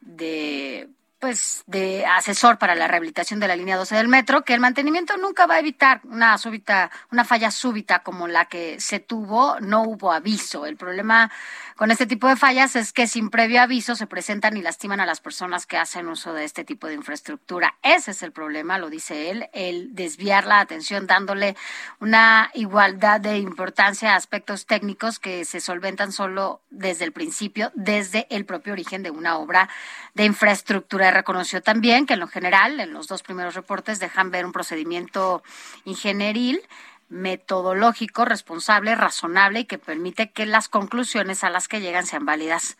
de 0.01 0.89
pues 1.19 1.65
de 1.67 2.07
asesor 2.07 2.59
para 2.59 2.75
la 2.75 2.87
rehabilitación 2.87 3.41
de 3.41 3.49
la 3.49 3.57
línea 3.57 3.77
12 3.77 3.97
del 3.97 4.09
metro, 4.09 4.45
que 4.45 4.55
el 4.55 4.61
mantenimiento 4.61 5.17
nunca 5.17 5.47
va 5.47 5.57
a 5.57 5.59
evitar 5.59 6.01
una 6.05 6.39
súbita, 6.39 6.91
una 7.11 7.25
falla 7.25 7.51
súbita 7.51 8.01
como 8.01 8.29
la 8.29 8.45
que 8.45 8.79
se 8.81 9.01
tuvo, 9.01 9.59
no 9.61 9.83
hubo 9.83 10.13
aviso. 10.13 10.67
El 10.67 10.77
problema 10.77 11.31
con 11.77 11.91
este 11.91 12.07
tipo 12.07 12.29
de 12.29 12.37
fallas 12.37 12.77
es 12.77 12.93
que 12.93 13.07
sin 13.07 13.31
previo 13.31 13.63
aviso 13.63 13.97
se 13.97 14.07
presentan 14.07 14.57
y 14.57 14.63
lastiman 14.63 15.01
a 15.01 15.07
las 15.07 15.21
personas 15.21 15.67
que 15.67 15.77
hacen 15.77 16.09
uso 16.09 16.33
de 16.35 16.45
este 16.45 16.65
tipo 16.65 16.87
de 16.87 16.95
infraestructura. 16.95 17.75
Ese 17.83 18.13
es 18.13 18.23
el 18.23 18.33
problema, 18.33 18.79
lo 18.79 18.91
dice 18.91 19.31
él, 19.31 19.49
el 19.53 19.95
desviar 19.95 20.47
la 20.47 20.61
atención 20.61 21.07
dándole 21.07 21.57
una 22.01 22.51
igualdad 22.55 23.21
de 23.21 23.39
importancia 23.39 24.13
a 24.13 24.17
aspectos 24.17 24.67
técnicos 24.67 25.19
que 25.19 25.45
se 25.45 25.61
solventan 25.61 26.13
solo 26.13 26.61
desde 26.71 27.05
el 27.05 27.13
principio, 27.13 27.73
desde 27.75 28.27
el 28.31 28.45
propio 28.45 28.73
origen 28.73 29.03
de 29.03 29.11
una 29.11 29.39
obra 29.39 29.69
de 30.15 30.25
infraestructura. 30.25 31.08
Reconoció 31.11 31.63
también 31.63 32.07
que 32.07 32.15
en 32.15 32.21
lo 32.21 32.29
general, 32.29 32.81
en 32.81 32.93
los 32.93 33.07
dos 33.07 33.23
primeros 33.23 33.55
reportes, 33.55 34.01
dejan 34.01 34.31
ver 34.31 34.47
un 34.47 34.53
procedimiento 34.53 35.43
ingenieril 35.85 36.61
metodológico, 37.09 38.25
responsable, 38.25 38.95
razonable 38.95 39.61
y 39.61 39.65
que 39.65 39.79
permite 39.79 40.31
que 40.31 40.47
las 40.47 40.69
conclusiones 40.69 41.43
a 41.45 41.51
las 41.51 41.69
que 41.69 41.81
llegan 41.81 42.07
sean 42.07 42.27
válidas 42.27 42.77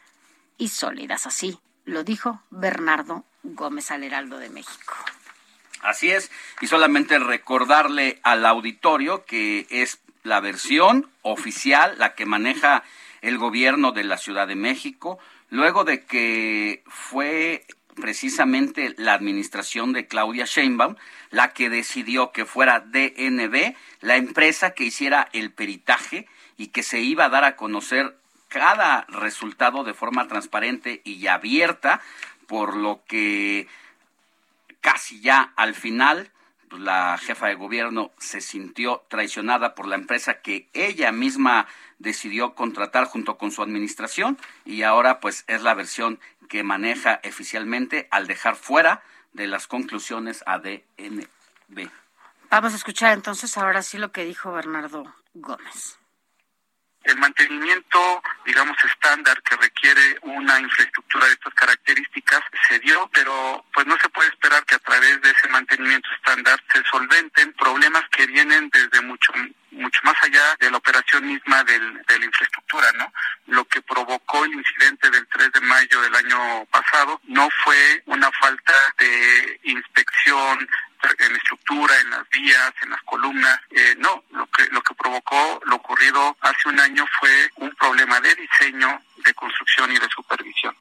y 0.59 0.69
sólidas. 0.69 1.27
Así 1.27 1.59
lo 1.85 2.05
dijo 2.05 2.43
Bernardo 2.51 3.25
Gómez 3.43 3.91
al 3.91 4.05
Heraldo 4.05 4.39
de 4.39 4.51
México. 4.51 4.95
Así 5.81 6.11
es, 6.11 6.31
y 6.61 6.67
solamente 6.67 7.19
recordarle 7.19 8.19
al 8.23 8.45
auditorio 8.45 9.25
que 9.25 9.67
es 9.71 10.01
la 10.25 10.41
versión 10.41 11.09
oficial, 11.23 11.95
la 11.99 12.15
que 12.15 12.27
maneja 12.27 12.83
el 13.23 13.39
gobierno 13.39 13.93
de 13.93 14.05
la 14.05 14.19
Ciudad 14.19 14.49
de 14.49 14.57
México, 14.57 15.19
luego 15.51 15.85
de 15.85 16.05
que 16.05 16.83
fue 16.87 17.65
precisamente 18.01 18.95
la 18.97 19.15
administración 19.15 19.93
de 19.93 20.07
Claudia 20.07 20.45
Sheinbaum 20.45 20.97
la 21.31 21.53
que 21.53 21.71
decidió 21.71 22.33
que 22.33 22.45
fuera 22.45 22.81
DNB 22.81 23.75
la 24.01 24.17
empresa 24.17 24.71
que 24.71 24.85
hiciera 24.85 25.29
el 25.33 25.53
peritaje 25.53 26.27
y 26.57 26.69
que 26.69 26.83
se 26.83 27.01
iba 27.01 27.27
a 27.27 27.29
dar 27.29 27.45
a 27.45 27.57
conocer 27.57 28.17
cada 28.49 29.05
resultado 29.09 29.85
de 29.85 29.95
forma 29.95 30.27
transparente 30.27 31.03
y 31.05 31.27
abierta, 31.27 32.01
por 32.47 32.77
lo 32.77 33.03
que 33.07 33.69
casi 34.81 35.21
ya 35.21 35.53
al 35.57 35.75
final 35.75 36.31
pues, 36.69 36.83
la 36.83 37.19
jefa 37.19 37.49
de 37.49 37.55
gobierno 37.55 38.11
se 38.19 38.41
sintió 38.41 39.05
traicionada 39.09 39.75
por 39.75 39.87
la 39.87 39.97
empresa 39.97 40.41
que 40.41 40.69
ella 40.73 41.13
misma 41.13 41.67
decidió 41.99 42.55
contratar 42.55 43.05
junto 43.05 43.39
con 43.39 43.51
su 43.51 43.63
administración 43.63 44.39
y 44.65 44.83
ahora 44.83 45.21
pues 45.21 45.45
es 45.47 45.63
la 45.63 45.75
versión 45.75 46.21
que 46.49 46.63
maneja 46.63 47.21
oficialmente 47.25 48.09
al 48.11 48.27
dejar 48.27 48.57
fuera 48.57 49.03
de 49.33 49.47
las 49.47 49.67
conclusiones 49.67 50.43
a 50.47 50.59
DNB. 50.59 51.91
Vamos 52.51 52.73
a 52.73 52.77
escuchar 52.77 53.13
entonces 53.13 53.57
ahora 53.59 53.83
sí 53.83 53.99
lo 53.99 54.11
que 54.11 54.25
dijo 54.25 54.53
Bernardo 54.53 55.15
Gómez. 55.35 55.99
El 57.05 57.17
mantenimiento, 57.19 58.23
digamos, 58.45 58.77
estándar 58.85 59.41
que 59.43 59.57
requiere 59.57 60.19
una 60.23 60.61
infraestructura 60.61 61.27
de 61.27 61.33
estas 61.33 61.55
características 61.55 62.41
se 62.69 62.79
dio, 62.81 63.09
pero 63.15 63.65
pues 63.73 63.87
no 63.87 63.97
se 63.99 64.09
puede 64.11 64.29
esperar 64.29 64.65
que 64.67 64.75
a 64.75 64.79
través 64.81 65.21
de 65.23 65.31
ese 65.31 65.49
mantenimiento 65.49 66.09
estándar 66.17 66.63
se 66.73 66.83
solventen 66.85 67.53
problemas 67.55 68.03
que 68.11 68.27
vienen 68.27 68.69
desde 68.71 69.01
mucho 69.03 69.33
mucho 69.71 70.01
más 70.05 70.15
allá 70.23 70.57
de 70.61 70.71
la 70.71 70.79
operación 70.79 71.27
misma 71.27 71.63
del, 71.65 72.03
de 72.07 72.19
la 72.19 72.25
infraestructura, 72.25 72.91
¿no? 72.93 73.13
Lo 73.47 73.65
que 73.67 73.83
provocó 73.83 74.45
el 74.45 74.53
incidente 74.55 75.11
del 75.11 75.27
3 75.29 75.53
de 75.53 75.61
mayo 75.61 76.01
del 76.01 76.15
año 76.15 76.65
pasado 76.67 77.21
no 77.25 77.49
fue 77.65 78.03
una 78.07 78.31
falta 78.33 78.75
de 78.99 79.61
inspección 79.65 80.69
en 81.19 81.37
estructura, 81.37 81.99
en 82.01 82.11
las 82.11 82.29
vías, 82.31 82.73
en 82.83 82.91
las 82.91 83.03
columnas. 83.03 83.61
Eh, 83.71 83.95
no, 83.99 84.25
lo 84.33 84.47
que, 84.47 84.67
lo 84.71 84.83
que 84.83 84.95
provocó 84.95 85.61
lo 85.65 85.77
ocurrido 85.77 86.37
hace 86.41 86.69
un 86.69 86.81
año 86.81 87.07
fue 87.19 87.51
un 87.57 87.71
problema 87.77 88.21
de 88.21 88.35
diseño, 88.35 89.01
de 89.25 89.35
construcción 89.35 89.93
y 89.93 89.99
de 89.99 90.09
supervisión. 90.09 90.77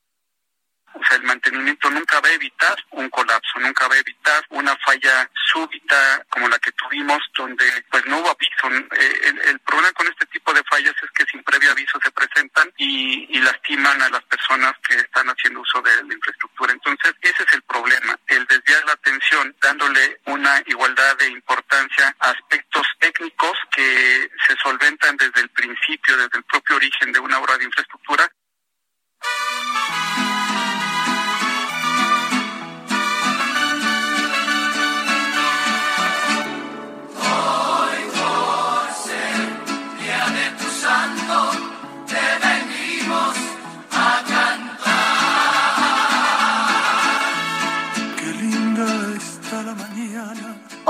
O 0.93 1.03
sea, 1.05 1.17
el 1.17 1.23
mantenimiento 1.23 1.89
nunca 1.89 2.19
va 2.21 2.29
a 2.29 2.33
evitar 2.33 2.75
un 2.91 3.09
colapso, 3.09 3.59
nunca 3.59 3.87
va 3.87 3.95
a 3.95 3.99
evitar 3.99 4.43
una 4.49 4.75
falla 4.77 5.29
súbita 5.51 6.25
como 6.29 6.47
la 6.47 6.57
que 6.59 6.71
tuvimos, 6.71 7.19
donde 7.37 7.65
pues 7.91 8.05
no 8.05 8.19
hubo 8.19 8.29
aviso. 8.29 8.87
Eh, 8.95 9.33
el, 9.45 9.59
problema 9.59 9.91
con 9.93 10.07
este 10.07 10.25
tipo 10.27 10.53
de 10.53 10.63
fallas 10.63 10.95
es 11.03 11.11
que 11.11 11.25
sin 11.25 11.43
previo 11.43 11.71
aviso 11.71 11.99
se 12.01 12.11
presentan 12.11 12.71
y, 12.77 13.37
y 13.37 13.39
lastiman 13.39 14.01
a 14.01 14.09
las 14.09 14.23
personas 14.23 14.73
que 14.87 14.95
están 14.95 15.27
haciendo 15.27 15.61
uso 15.61 15.81
de 15.81 16.03
la 16.03 16.13
infraestructura. 16.13 16.73
Entonces, 16.73 17.13
ese 17.21 17.43
es 17.43 17.53
el 17.53 17.61
problema, 17.63 18.17
el 18.27 18.45
desviar 18.45 18.83
la 18.85 18.93
atención 18.93 19.55
dándole 19.61 20.19
una 20.25 20.61
igualdad 20.65 21.17
de 21.17 21.27
importancia 21.27 22.15
a 22.19 22.31
aspectos 22.31 22.87
técnicos 22.99 23.57
que 23.71 24.29
se 24.47 24.55
solventan 24.63 25.17
desde 25.17 25.41
el 25.41 25.49
principio, 25.49 26.17
desde 26.17 26.37
el 26.37 26.43
propio 26.43 26.75
origen 26.77 27.11
de 27.11 27.19
una 27.19 27.39
obra 27.39 27.57
de 27.57 27.65
infraestructura 27.65 28.31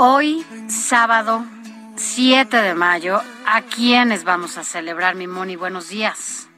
Hoy, 0.00 0.46
sábado 0.68 1.44
7 1.96 2.56
de 2.56 2.74
mayo, 2.74 3.20
¿a 3.44 3.62
quiénes 3.62 4.22
vamos 4.22 4.56
a 4.56 4.62
celebrar, 4.62 5.16
mi 5.16 5.26
Moni? 5.26 5.56
Buenos 5.56 5.88
días. 5.88 6.48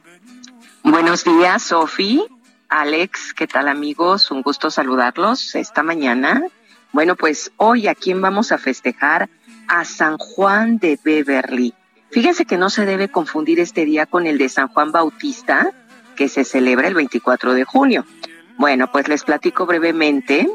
Buenos 0.83 1.23
días, 1.23 1.63
Sofi, 1.63 2.23
Alex, 2.69 3.33
¿qué 3.33 3.47
tal 3.47 3.67
amigos? 3.67 4.29
Un 4.29 4.43
gusto 4.43 4.69
saludarlos 4.69 5.55
esta 5.55 5.81
mañana. 5.81 6.43
Bueno, 6.91 7.15
pues 7.15 7.51
hoy 7.57 7.87
a 7.87 7.95
quién 7.95 8.21
vamos 8.21 8.51
a 8.51 8.59
festejar 8.59 9.27
a 9.67 9.85
San 9.85 10.19
Juan 10.19 10.77
de 10.77 10.99
Beverly. 11.03 11.73
Fíjense 12.11 12.45
que 12.45 12.59
no 12.59 12.69
se 12.69 12.85
debe 12.85 13.09
confundir 13.09 13.59
este 13.59 13.85
día 13.85 14.05
con 14.05 14.27
el 14.27 14.37
de 14.37 14.49
San 14.49 14.67
Juan 14.67 14.91
Bautista, 14.91 15.71
que 16.15 16.29
se 16.29 16.43
celebra 16.43 16.87
el 16.87 16.93
24 16.93 17.55
de 17.55 17.63
junio. 17.63 18.05
Bueno, 18.59 18.91
pues 18.91 19.07
les 19.07 19.23
platico 19.23 19.65
brevemente 19.65 20.47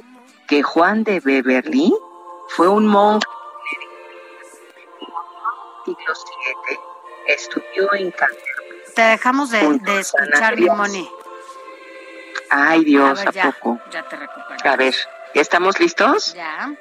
que 0.47 0.63
Juan 0.63 1.03
de 1.03 1.19
Beverly 1.19 1.93
fue 2.49 2.69
un 2.69 2.87
monje 2.87 3.27
siglo 5.87 6.15
VII, 6.69 6.79
estudió 7.29 7.95
en 7.95 8.11
Canterbury. 8.11 8.95
Te 8.95 9.03
dejamos 9.03 9.51
de, 9.51 10.01
escuchar, 10.01 10.59
Limoni. 10.59 11.09
Ay, 12.51 12.85
Dios, 12.85 13.25
¿a, 13.25 13.33
poco? 13.33 13.81
Ya 13.91 14.09
te 14.09 14.17
recuperas. 14.17 14.65
A 14.65 14.77
ver, 14.77 14.95
¿estamos 15.35 15.79
listos? 15.79 16.35
Ya. 16.35 16.75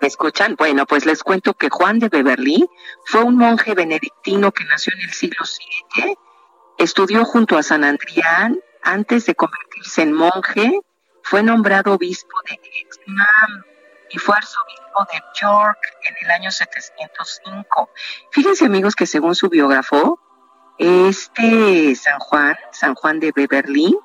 ¿Me 0.00 0.08
escuchan? 0.08 0.56
Bueno, 0.56 0.86
pues 0.86 1.04
les 1.04 1.22
cuento 1.22 1.54
que 1.54 1.68
Juan 1.68 1.98
de 1.98 2.08
Beverly 2.08 2.68
fue 3.04 3.22
un 3.22 3.36
monje 3.36 3.74
benedictino 3.74 4.50
que 4.50 4.64
nació 4.64 4.94
en 4.94 5.02
el 5.02 5.12
siglo 5.12 5.44
VII, 5.94 6.16
estudió 6.78 7.24
junto 7.24 7.58
a 7.58 7.62
San 7.62 7.84
Adrián, 7.84 8.60
antes 8.82 9.26
de 9.26 9.34
convertirse 9.34 10.02
en 10.02 10.12
monje, 10.14 10.80
fue 11.22 11.42
nombrado 11.42 11.92
obispo 11.92 12.36
de 12.48 12.58
Exmam 12.80 13.64
y 14.10 14.18
fue 14.18 14.36
arzobispo 14.36 15.06
de 15.12 15.22
York 15.40 15.78
en 16.08 16.16
el 16.22 16.30
año 16.30 16.50
705. 16.50 17.90
Fíjense 18.30 18.66
amigos 18.66 18.94
que 18.94 19.06
según 19.06 19.34
su 19.34 19.48
biógrafo, 19.48 20.18
este 20.78 21.94
San 21.94 22.18
Juan, 22.18 22.56
San 22.72 22.94
Juan 22.94 23.20
de 23.20 23.32
Beverly, 23.32 23.96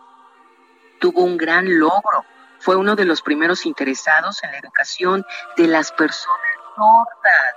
tuvo 1.00 1.24
un 1.24 1.38
gran 1.38 1.80
logro. 1.80 2.26
Fue 2.60 2.76
uno 2.76 2.96
de 2.96 3.06
los 3.06 3.22
primeros 3.22 3.66
interesados 3.66 4.44
en 4.44 4.52
la 4.52 4.58
educación 4.58 5.26
de 5.58 5.68
las 5.68 5.92
personas 5.92 6.40
sordas. 6.76 7.56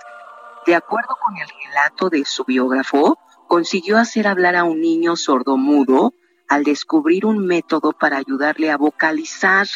De 0.67 0.75
acuerdo 0.75 1.17
con 1.25 1.37
el 1.37 1.49
relato 1.65 2.11
de 2.11 2.25
su 2.25 2.45
biógrafo, 2.45 3.19
consiguió 3.47 3.99
hacer 3.99 4.27
hablar 4.27 4.55
a 4.55 4.65
un 4.65 4.81
niño 4.81 5.17
sordomudo 5.17 6.13
al 6.49 6.65
descubrir 6.65 7.27
un 7.27 7.47
método 7.47 7.93
para 7.93 8.19
ayudarle 8.19 8.71
a 8.71 8.77
vocalizar. 8.77 9.67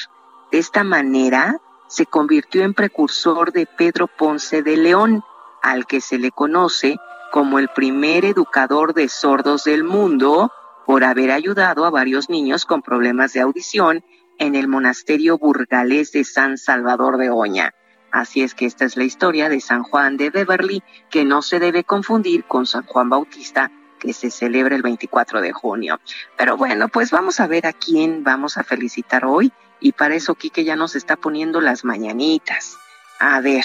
De 0.50 0.58
esta 0.58 0.84
manera, 0.84 1.61
se 1.92 2.06
convirtió 2.06 2.62
en 2.62 2.72
precursor 2.72 3.52
de 3.52 3.66
Pedro 3.66 4.06
Ponce 4.06 4.62
de 4.62 4.78
León, 4.78 5.22
al 5.62 5.86
que 5.86 6.00
se 6.00 6.18
le 6.18 6.30
conoce 6.30 6.96
como 7.30 7.58
el 7.58 7.68
primer 7.68 8.24
educador 8.24 8.94
de 8.94 9.10
sordos 9.10 9.64
del 9.64 9.84
mundo 9.84 10.50
por 10.86 11.04
haber 11.04 11.30
ayudado 11.30 11.84
a 11.84 11.90
varios 11.90 12.30
niños 12.30 12.64
con 12.64 12.80
problemas 12.80 13.34
de 13.34 13.40
audición 13.40 14.02
en 14.38 14.54
el 14.54 14.68
monasterio 14.68 15.36
burgalés 15.36 16.12
de 16.12 16.24
San 16.24 16.56
Salvador 16.56 17.18
de 17.18 17.28
Oña. 17.28 17.74
Así 18.10 18.42
es 18.42 18.54
que 18.54 18.64
esta 18.64 18.86
es 18.86 18.96
la 18.96 19.04
historia 19.04 19.50
de 19.50 19.60
San 19.60 19.82
Juan 19.82 20.16
de 20.16 20.30
Beverly, 20.30 20.82
que 21.10 21.26
no 21.26 21.42
se 21.42 21.58
debe 21.58 21.84
confundir 21.84 22.44
con 22.44 22.64
San 22.64 22.84
Juan 22.84 23.10
Bautista, 23.10 23.70
que 23.98 24.14
se 24.14 24.30
celebra 24.30 24.74
el 24.76 24.82
24 24.82 25.42
de 25.42 25.52
junio. 25.52 26.00
Pero 26.38 26.56
bueno, 26.56 26.88
pues 26.88 27.10
vamos 27.10 27.38
a 27.38 27.46
ver 27.46 27.66
a 27.66 27.74
quién 27.74 28.24
vamos 28.24 28.56
a 28.56 28.64
felicitar 28.64 29.26
hoy 29.26 29.52
y 29.82 29.92
para 29.92 30.14
eso 30.14 30.36
Quique 30.36 30.64
ya 30.64 30.76
nos 30.76 30.94
está 30.94 31.16
poniendo 31.16 31.60
las 31.60 31.84
mañanitas. 31.84 32.78
A 33.18 33.40
ver. 33.40 33.64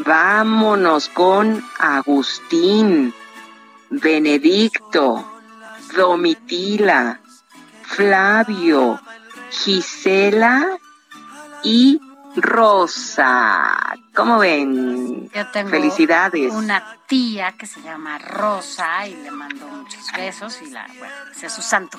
Vámonos 0.00 1.08
con 1.08 1.64
Agustín, 1.78 3.12
Benedicto, 3.90 5.26
Domitila, 5.96 7.20
Flavio, 7.82 9.00
Gisela 9.50 10.78
y 11.64 12.00
Rosa. 12.36 13.96
¿Cómo 14.14 14.38
ven? 14.38 15.30
Yo 15.30 15.50
tengo 15.50 15.70
Felicidades. 15.70 16.52
una 16.52 16.98
tía 17.06 17.52
que 17.58 17.66
se 17.66 17.80
llama 17.80 18.18
Rosa 18.18 19.06
y 19.08 19.16
le 19.16 19.30
mando 19.30 19.66
muchos 19.66 20.12
besos 20.14 20.60
y 20.62 20.70
la, 20.70 20.86
bueno, 20.98 21.14
sea 21.34 21.48
su 21.48 21.62
santo. 21.62 21.98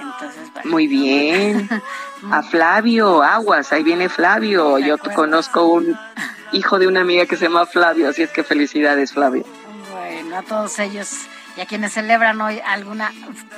Entonces, 0.00 0.52
bueno. 0.52 0.70
Muy 0.70 0.86
bien. 0.86 1.68
A 2.30 2.42
Flavio, 2.42 3.22
aguas, 3.22 3.72
ahí 3.72 3.82
viene 3.82 4.08
Flavio. 4.08 4.78
Yo 4.78 4.98
conozco 4.98 5.64
un 5.66 5.98
hijo 6.52 6.78
de 6.78 6.86
una 6.86 7.00
amiga 7.00 7.26
que 7.26 7.36
se 7.36 7.44
llama 7.44 7.66
Flavio, 7.66 8.08
así 8.08 8.22
es 8.22 8.30
que 8.30 8.44
felicidades, 8.44 9.12
Flavio. 9.12 9.44
Bueno, 9.90 10.36
a 10.36 10.42
todos 10.42 10.78
ellos 10.78 11.26
y 11.56 11.60
a 11.60 11.66
quienes 11.66 11.92
celebran 11.92 12.40
hoy 12.40 12.60
alguna, 12.64 13.12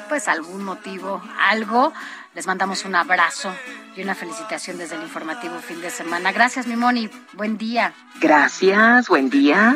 pues 0.09 0.29
algún 0.29 0.65
motivo, 0.65 1.23
algo, 1.51 1.93
les 2.35 2.47
mandamos 2.47 2.85
un 2.85 2.95
abrazo 2.95 3.53
y 3.97 4.03
una 4.03 4.15
felicitación 4.15 4.79
desde 4.79 4.97
el 4.97 5.03
informativo 5.03 5.59
fin 5.59 5.81
de 5.81 5.91
semana. 5.91 6.33
Gracias, 6.33 6.67
mi 6.67 6.77
Moni. 6.77 7.11
Buen 7.35 7.59
día. 7.59 7.93
Gracias, 8.21 9.09
buen 9.09 9.29
día. 9.29 9.75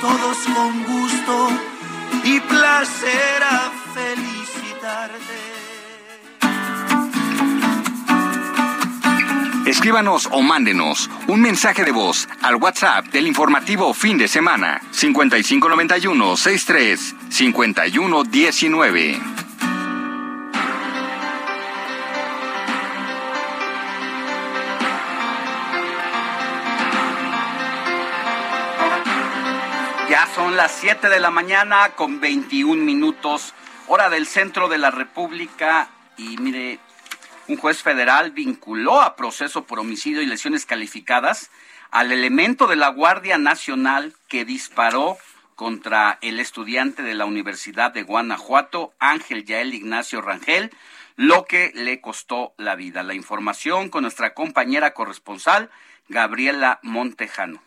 Todos 0.00 0.36
con 0.54 0.84
gusto 0.84 1.48
y 2.24 2.40
placer 2.40 3.42
a 3.42 3.70
felicitarte. 3.94 5.55
Escríbanos 9.66 10.28
o 10.30 10.42
mándenos 10.42 11.10
un 11.26 11.40
mensaje 11.40 11.82
de 11.82 11.90
voz 11.90 12.28
al 12.40 12.54
WhatsApp 12.54 13.06
del 13.06 13.26
informativo 13.26 13.92
fin 13.94 14.16
de 14.16 14.28
semana 14.28 14.80
5591 14.92 16.36
63 16.36 17.16
5119. 17.28 19.20
Ya 30.08 30.28
son 30.32 30.56
las 30.56 30.70
7 30.76 31.08
de 31.08 31.18
la 31.18 31.32
mañana 31.32 31.88
con 31.96 32.20
21 32.20 32.84
minutos, 32.84 33.52
hora 33.88 34.08
del 34.10 34.28
centro 34.28 34.68
de 34.68 34.78
la 34.78 34.92
República. 34.92 35.88
Y 36.16 36.36
mire, 36.36 36.78
un 37.48 37.56
juez 37.56 37.82
federal 37.82 38.32
vinculó 38.32 39.00
a 39.00 39.16
proceso 39.16 39.64
por 39.64 39.78
homicidio 39.78 40.22
y 40.22 40.26
lesiones 40.26 40.66
calificadas 40.66 41.50
al 41.90 42.12
elemento 42.12 42.66
de 42.66 42.76
la 42.76 42.88
Guardia 42.88 43.38
Nacional 43.38 44.14
que 44.28 44.44
disparó 44.44 45.16
contra 45.54 46.18
el 46.20 46.40
estudiante 46.40 47.02
de 47.02 47.14
la 47.14 47.24
Universidad 47.24 47.92
de 47.92 48.02
Guanajuato, 48.02 48.92
Ángel 48.98 49.44
Yael 49.44 49.74
Ignacio 49.74 50.20
Rangel, 50.20 50.70
lo 51.16 51.44
que 51.44 51.72
le 51.74 52.00
costó 52.00 52.52
la 52.58 52.74
vida. 52.74 53.02
La 53.02 53.14
información 53.14 53.88
con 53.88 54.02
nuestra 54.02 54.34
compañera 54.34 54.92
corresponsal, 54.92 55.70
Gabriela 56.08 56.78
Montejano. 56.82 57.62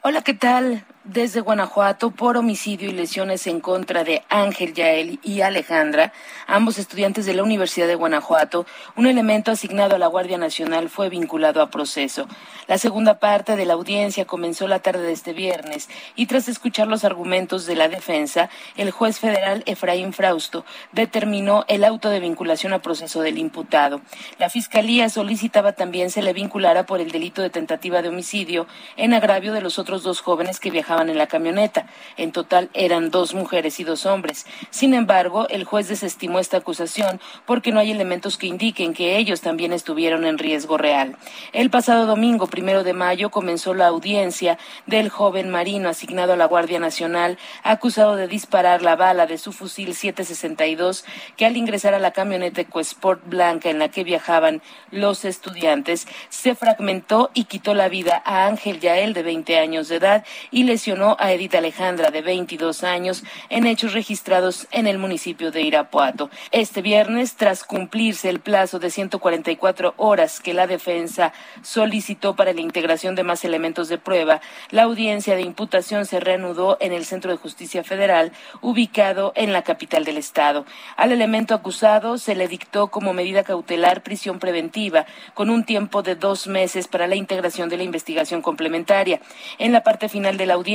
Hola, 0.00 0.22
¿qué 0.22 0.34
tal? 0.34 0.86
Desde 1.04 1.40
Guanajuato 1.40 2.12
por 2.12 2.36
homicidio 2.36 2.88
y 2.88 2.92
lesiones 2.92 3.48
en 3.48 3.58
contra 3.58 4.04
de 4.04 4.22
Ángel 4.28 4.72
Yael 4.72 5.18
y 5.24 5.40
Alejandra, 5.40 6.12
ambos 6.46 6.78
estudiantes 6.78 7.26
de 7.26 7.34
la 7.34 7.42
Universidad 7.42 7.88
de 7.88 7.96
Guanajuato, 7.96 8.66
un 8.94 9.08
elemento 9.08 9.50
asignado 9.50 9.96
a 9.96 9.98
la 9.98 10.06
Guardia 10.06 10.38
Nacional 10.38 10.88
fue 10.88 11.08
vinculado 11.08 11.60
a 11.60 11.70
proceso. 11.70 12.28
La 12.68 12.78
segunda 12.78 13.18
parte 13.18 13.56
de 13.56 13.66
la 13.66 13.72
audiencia 13.72 14.26
comenzó 14.26 14.68
la 14.68 14.78
tarde 14.78 15.02
de 15.02 15.10
este 15.10 15.32
viernes 15.32 15.88
y 16.14 16.26
tras 16.26 16.46
escuchar 16.46 16.86
los 16.86 17.02
argumentos 17.02 17.66
de 17.66 17.74
la 17.74 17.88
defensa, 17.88 18.48
el 18.76 18.92
juez 18.92 19.18
federal 19.18 19.64
Efraín 19.66 20.12
Frausto 20.12 20.64
determinó 20.92 21.64
el 21.66 21.82
auto 21.82 22.10
de 22.10 22.20
vinculación 22.20 22.74
a 22.74 22.80
proceso 22.80 23.22
del 23.22 23.38
imputado. 23.38 24.00
La 24.38 24.50
Fiscalía 24.50 25.08
solicitaba 25.08 25.72
también 25.72 26.10
se 26.10 26.22
le 26.22 26.32
vinculara 26.32 26.86
por 26.86 27.00
el 27.00 27.10
delito 27.10 27.42
de 27.42 27.50
tentativa 27.50 28.02
de 28.02 28.10
homicidio 28.10 28.68
en 28.96 29.14
agravio 29.14 29.52
de 29.52 29.62
los 29.62 29.80
otros 29.80 30.04
dos 30.04 30.20
jóvenes 30.20 30.60
que 30.60 30.70
viajaban 30.92 31.08
en 31.08 31.18
la 31.18 31.26
camioneta. 31.26 31.86
En 32.16 32.32
total 32.32 32.68
eran 32.74 33.10
dos 33.10 33.34
mujeres 33.34 33.80
y 33.80 33.84
dos 33.84 34.04
hombres. 34.04 34.46
Sin 34.70 34.92
embargo, 34.92 35.48
el 35.48 35.64
juez 35.64 35.88
desestimó 35.88 36.38
esta 36.38 36.58
acusación 36.58 37.20
porque 37.46 37.72
no 37.72 37.80
hay 37.80 37.90
elementos 37.90 38.36
que 38.36 38.46
indiquen 38.46 38.92
que 38.92 39.16
ellos 39.16 39.40
también 39.40 39.72
estuvieron 39.72 40.26
en 40.26 40.38
riesgo 40.38 40.76
real. 40.76 41.16
El 41.52 41.70
pasado 41.70 42.06
domingo, 42.06 42.46
primero 42.46 42.84
de 42.84 42.92
mayo, 42.92 43.30
comenzó 43.30 43.72
la 43.72 43.86
audiencia 43.86 44.58
del 44.86 45.08
joven 45.08 45.50
marino 45.50 45.88
asignado 45.88 46.34
a 46.34 46.36
la 46.36 46.46
Guardia 46.46 46.78
Nacional, 46.78 47.38
acusado 47.62 48.16
de 48.16 48.28
disparar 48.28 48.82
la 48.82 48.96
bala 48.96 49.26
de 49.26 49.38
su 49.38 49.52
fusil 49.52 49.94
762 49.94 51.04
que 51.36 51.46
al 51.46 51.56
ingresar 51.56 51.94
a 51.94 51.98
la 51.98 52.10
camioneta 52.10 52.60
EcoSport 52.60 53.26
blanca 53.26 53.70
en 53.70 53.78
la 53.78 53.88
que 53.88 54.04
viajaban 54.04 54.60
los 54.90 55.24
estudiantes, 55.24 56.06
se 56.28 56.54
fragmentó 56.54 57.30
y 57.32 57.44
quitó 57.44 57.72
la 57.72 57.88
vida 57.88 58.22
a 58.26 58.46
Ángel 58.46 58.80
Yael 58.80 59.14
de 59.14 59.22
20 59.22 59.58
años 59.58 59.88
de 59.88 59.96
edad 59.96 60.24
y 60.50 60.64
lesionó 60.82 61.16
a 61.20 61.30
Edith 61.30 61.54
Alejandra 61.54 62.10
de 62.10 62.22
22 62.22 62.82
años 62.82 63.22
en 63.50 63.68
hechos 63.68 63.92
registrados 63.92 64.66
en 64.72 64.88
el 64.88 64.98
municipio 64.98 65.52
de 65.52 65.62
Irapuato. 65.62 66.28
Este 66.50 66.82
viernes, 66.82 67.36
tras 67.36 67.62
cumplirse 67.62 68.28
el 68.28 68.40
plazo 68.40 68.80
de 68.80 68.90
144 68.90 69.94
horas 69.96 70.40
que 70.40 70.54
la 70.54 70.66
defensa 70.66 71.32
solicitó 71.62 72.34
para 72.34 72.52
la 72.52 72.62
integración 72.62 73.14
de 73.14 73.22
más 73.22 73.44
elementos 73.44 73.88
de 73.88 73.98
prueba, 73.98 74.40
la 74.72 74.82
audiencia 74.82 75.36
de 75.36 75.42
imputación 75.42 76.04
se 76.04 76.18
reanudó 76.18 76.78
en 76.80 76.92
el 76.92 77.04
Centro 77.04 77.30
de 77.30 77.36
Justicia 77.36 77.84
Federal, 77.84 78.32
ubicado 78.60 79.32
en 79.36 79.52
la 79.52 79.62
capital 79.62 80.04
del 80.04 80.16
estado. 80.16 80.66
Al 80.96 81.12
elemento 81.12 81.54
acusado 81.54 82.18
se 82.18 82.34
le 82.34 82.48
dictó 82.48 82.88
como 82.88 83.12
medida 83.12 83.44
cautelar 83.44 84.02
prisión 84.02 84.40
preventiva, 84.40 85.06
con 85.34 85.48
un 85.48 85.62
tiempo 85.62 86.02
de 86.02 86.16
dos 86.16 86.48
meses 86.48 86.88
para 86.88 87.06
la 87.06 87.14
integración 87.14 87.68
de 87.68 87.76
la 87.76 87.84
investigación 87.84 88.42
complementaria. 88.42 89.20
En 89.58 89.70
la 89.70 89.84
parte 89.84 90.08
final 90.08 90.36
de 90.36 90.46
la 90.46 90.54
audiencia, 90.54 90.71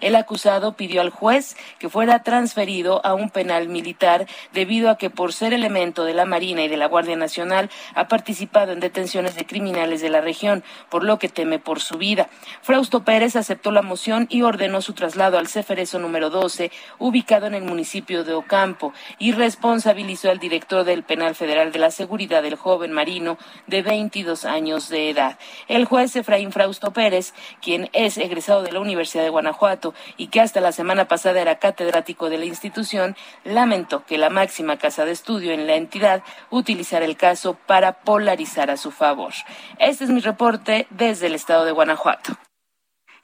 el 0.00 0.16
acusado 0.16 0.76
pidió 0.76 1.00
al 1.00 1.10
juez 1.10 1.56
que 1.78 1.88
fuera 1.88 2.22
transferido 2.22 3.04
a 3.04 3.14
un 3.14 3.30
penal 3.30 3.68
militar 3.68 4.26
debido 4.52 4.90
a 4.90 4.98
que 4.98 5.10
por 5.10 5.32
ser 5.32 5.52
elemento 5.52 6.04
de 6.04 6.14
la 6.14 6.24
Marina 6.24 6.62
y 6.64 6.68
de 6.68 6.76
la 6.76 6.86
Guardia 6.86 7.16
Nacional 7.16 7.70
ha 7.94 8.08
participado 8.08 8.72
en 8.72 8.80
detenciones 8.80 9.34
de 9.34 9.46
criminales 9.46 10.00
de 10.00 10.10
la 10.10 10.20
región, 10.20 10.62
por 10.90 11.04
lo 11.04 11.18
que 11.18 11.28
teme 11.28 11.58
por 11.58 11.80
su 11.80 11.96
vida. 11.96 12.28
Frausto 12.60 13.04
Pérez 13.04 13.36
aceptó 13.36 13.70
la 13.70 13.82
moción 13.82 14.26
y 14.28 14.42
ordenó 14.42 14.82
su 14.82 14.92
traslado 14.92 15.38
al 15.38 15.48
Ceferezo 15.48 15.98
número 15.98 16.30
12, 16.30 16.70
ubicado 16.98 17.46
en 17.46 17.54
el 17.54 17.62
municipio 17.62 18.24
de 18.24 18.34
Ocampo, 18.34 18.92
y 19.18 19.32
responsabilizó 19.32 20.30
al 20.30 20.38
director 20.38 20.84
del 20.84 21.02
Penal 21.02 21.34
Federal 21.34 21.72
de 21.72 21.78
la 21.78 21.90
Seguridad 21.90 22.42
del 22.42 22.56
joven 22.56 22.92
marino 22.92 23.38
de 23.66 23.82
22 23.82 24.44
años 24.44 24.88
de 24.88 25.10
edad. 25.10 25.38
El 25.68 25.84
juez 25.84 26.14
Efraín 26.16 26.52
Frausto 26.52 26.92
Pérez, 26.92 27.32
quien 27.60 27.88
es 27.92 28.18
egresado 28.18 28.62
de 28.62 28.72
la 28.72 28.80
Universidad 28.80 29.21
de 29.22 29.30
Guanajuato 29.30 29.94
y 30.16 30.28
que 30.28 30.40
hasta 30.40 30.60
la 30.60 30.72
semana 30.72 31.06
pasada 31.08 31.40
era 31.40 31.58
catedrático 31.58 32.28
de 32.28 32.38
la 32.38 32.44
institución, 32.44 33.16
lamentó 33.44 34.04
que 34.04 34.18
la 34.18 34.30
máxima 34.30 34.76
casa 34.76 35.04
de 35.04 35.12
estudio 35.12 35.52
en 35.52 35.66
la 35.66 35.76
entidad 35.76 36.22
utilizara 36.50 37.04
el 37.04 37.16
caso 37.16 37.56
para 37.66 38.00
polarizar 38.00 38.70
a 38.70 38.76
su 38.76 38.90
favor. 38.90 39.32
Este 39.78 40.04
es 40.04 40.10
mi 40.10 40.20
reporte 40.20 40.86
desde 40.90 41.26
el 41.26 41.34
estado 41.34 41.64
de 41.64 41.72
Guanajuato. 41.72 42.36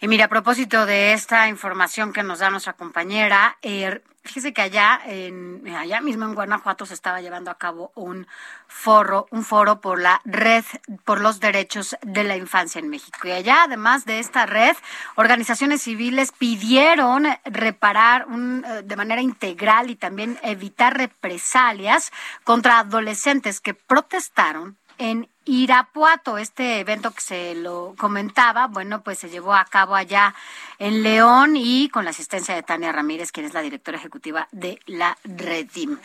Y 0.00 0.06
mira, 0.06 0.26
a 0.26 0.28
propósito 0.28 0.86
de 0.86 1.12
esta 1.12 1.48
información 1.48 2.12
que 2.12 2.22
nos 2.22 2.38
da 2.38 2.50
nuestra 2.50 2.74
compañera, 2.74 3.58
eh, 3.62 4.00
fíjese 4.22 4.52
que 4.52 4.62
allá, 4.62 5.00
en, 5.04 5.66
allá 5.74 6.00
mismo 6.00 6.24
en 6.24 6.36
Guanajuato 6.36 6.86
se 6.86 6.94
estaba 6.94 7.20
llevando 7.20 7.50
a 7.50 7.58
cabo 7.58 7.90
un 7.96 8.28
foro, 8.68 9.26
un 9.32 9.42
foro 9.42 9.80
por 9.80 10.00
la 10.00 10.20
red 10.24 10.64
por 11.04 11.20
los 11.20 11.40
derechos 11.40 11.96
de 12.02 12.22
la 12.22 12.36
infancia 12.36 12.78
en 12.78 12.90
México. 12.90 13.26
Y 13.26 13.32
allá, 13.32 13.64
además 13.64 14.04
de 14.04 14.20
esta 14.20 14.46
red, 14.46 14.76
organizaciones 15.16 15.82
civiles 15.82 16.30
pidieron 16.30 17.26
reparar 17.44 18.26
un, 18.28 18.64
eh, 18.64 18.82
de 18.84 18.96
manera 18.96 19.20
integral 19.20 19.90
y 19.90 19.96
también 19.96 20.38
evitar 20.44 20.96
represalias 20.96 22.12
contra 22.44 22.78
adolescentes 22.78 23.58
que 23.58 23.74
protestaron 23.74 24.76
en 24.98 25.28
Irapuato. 25.44 26.38
Este 26.38 26.80
evento 26.80 27.12
que 27.12 27.20
se 27.20 27.54
lo 27.54 27.94
comentaba, 27.96 28.66
bueno, 28.66 29.02
pues 29.02 29.18
se 29.18 29.30
llevó 29.30 29.54
a 29.54 29.64
cabo 29.64 29.94
allá 29.94 30.34
en 30.78 31.02
León 31.02 31.56
y 31.56 31.88
con 31.88 32.04
la 32.04 32.10
asistencia 32.10 32.54
de 32.54 32.62
Tania 32.62 32.92
Ramírez, 32.92 33.32
quien 33.32 33.46
es 33.46 33.54
la 33.54 33.62
directora 33.62 33.98
ejecutiva 33.98 34.48
de 34.52 34.80
la 34.86 35.16
Redim. 35.24 35.98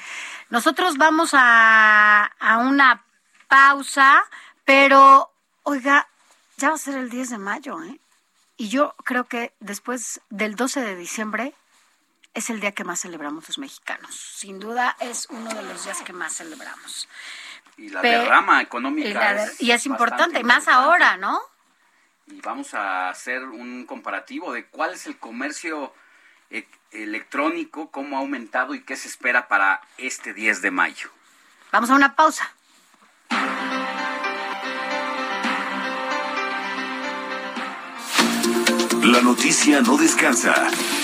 Nosotros 0.50 0.98
vamos 0.98 1.32
a, 1.34 2.32
a 2.40 2.58
una 2.60 3.04
pausa, 3.48 4.24
pero, 4.66 5.32
oiga, 5.64 6.08
ya 6.58 6.70
va 6.70 6.76
a 6.76 6.80
ser 6.80 6.96
el 6.96 7.10
10 7.10 7.32
de 7.32 7.38
mayo, 7.38 7.84
¿eh? 7.84 8.00
Y 8.56 8.70
yo 8.70 8.96
creo 9.04 9.26
que 9.26 9.54
después 9.60 10.22
del 10.30 10.56
12 10.56 10.82
de 10.82 10.96
diciembre 10.96 11.54
es 12.34 12.50
el 12.50 12.60
día 12.60 12.72
que 12.72 12.84
más 12.84 13.02
celebramos 13.02 13.48
los 13.48 13.58
mexicanos. 13.58 14.16
Sin 14.16 14.60
duda 14.60 14.96
es 15.00 15.28
uno 15.30 15.54
de 15.54 15.64
los 15.64 15.84
días 15.84 16.02
que 16.02 16.14
más 16.14 16.36
celebramos. 16.36 17.08
Y 17.78 17.90
la 17.90 18.02
derrama 18.02 18.62
económica. 18.62 19.48
Y, 19.60 19.72
es, 19.72 19.86
importante, 19.86 20.44
más 20.44 20.68
ahora, 20.68 21.18
¿no? 21.18 21.40
Y 22.28 22.40
vamos 22.42 22.74
a 22.74 23.10
hacer 23.10 23.44
un 23.44 23.86
comparativo 23.86 24.54
de 24.54 24.66
cuál 24.68 24.94
es 24.94 25.08
el 25.08 25.18
comercio 25.18 25.94
e, 26.50 26.68
electrónico, 26.92 27.90
cómo 27.90 28.18
ha 28.18 28.20
aumentado 28.20 28.76
y 28.76 28.84
qué 28.84 28.96
se 28.96 29.08
espera 29.08 29.48
para 29.48 29.82
este 29.98 30.34
10 30.34 30.62
de 30.62 30.72
mayo. 30.72 31.10
Vamos 31.72 31.90
a 31.90 31.96
una 31.96 32.16
pausa. 32.16 32.54
La 39.02 39.22
noticia 39.22 39.82
no 39.82 39.98
descansa. 39.98 40.70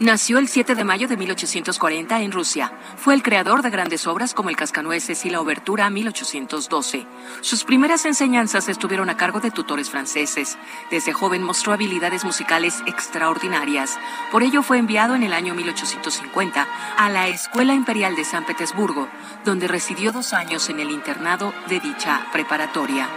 Nació 0.00 0.38
el 0.38 0.48
7 0.48 0.74
de 0.74 0.82
mayo 0.82 1.06
de 1.06 1.16
1840 1.16 2.20
en 2.20 2.32
Rusia. 2.32 2.72
Fue 2.96 3.14
el 3.14 3.22
creador 3.22 3.62
de 3.62 3.70
grandes 3.70 4.08
obras 4.08 4.34
como 4.34 4.50
El 4.50 4.56
Cascanueces 4.56 5.24
y 5.24 5.30
la 5.30 5.40
Obertura 5.40 5.88
1812. 5.88 7.06
Sus 7.42 7.62
primeras 7.62 8.04
enseñanzas 8.04 8.68
estuvieron 8.68 9.08
a 9.08 9.16
cargo 9.16 9.38
de 9.38 9.52
tutores 9.52 9.90
franceses. 9.90 10.58
Desde 10.90 11.12
joven 11.12 11.44
mostró 11.44 11.72
habilidades 11.72 12.24
musicales 12.24 12.82
extraordinarias. 12.86 13.96
Por 14.32 14.42
ello 14.42 14.64
fue 14.64 14.78
enviado 14.78 15.14
en 15.14 15.22
el 15.22 15.32
año 15.32 15.54
1850 15.54 16.66
a 16.98 17.10
la 17.10 17.28
Escuela 17.28 17.72
Imperial 17.72 18.16
de 18.16 18.24
San 18.24 18.44
Petersburgo, 18.44 19.08
donde 19.44 19.68
residió 19.68 20.10
dos 20.10 20.32
años 20.32 20.68
en 20.70 20.80
el 20.80 20.90
internado 20.90 21.54
de 21.68 21.78
dicha 21.78 22.26
preparatoria. 22.32 23.08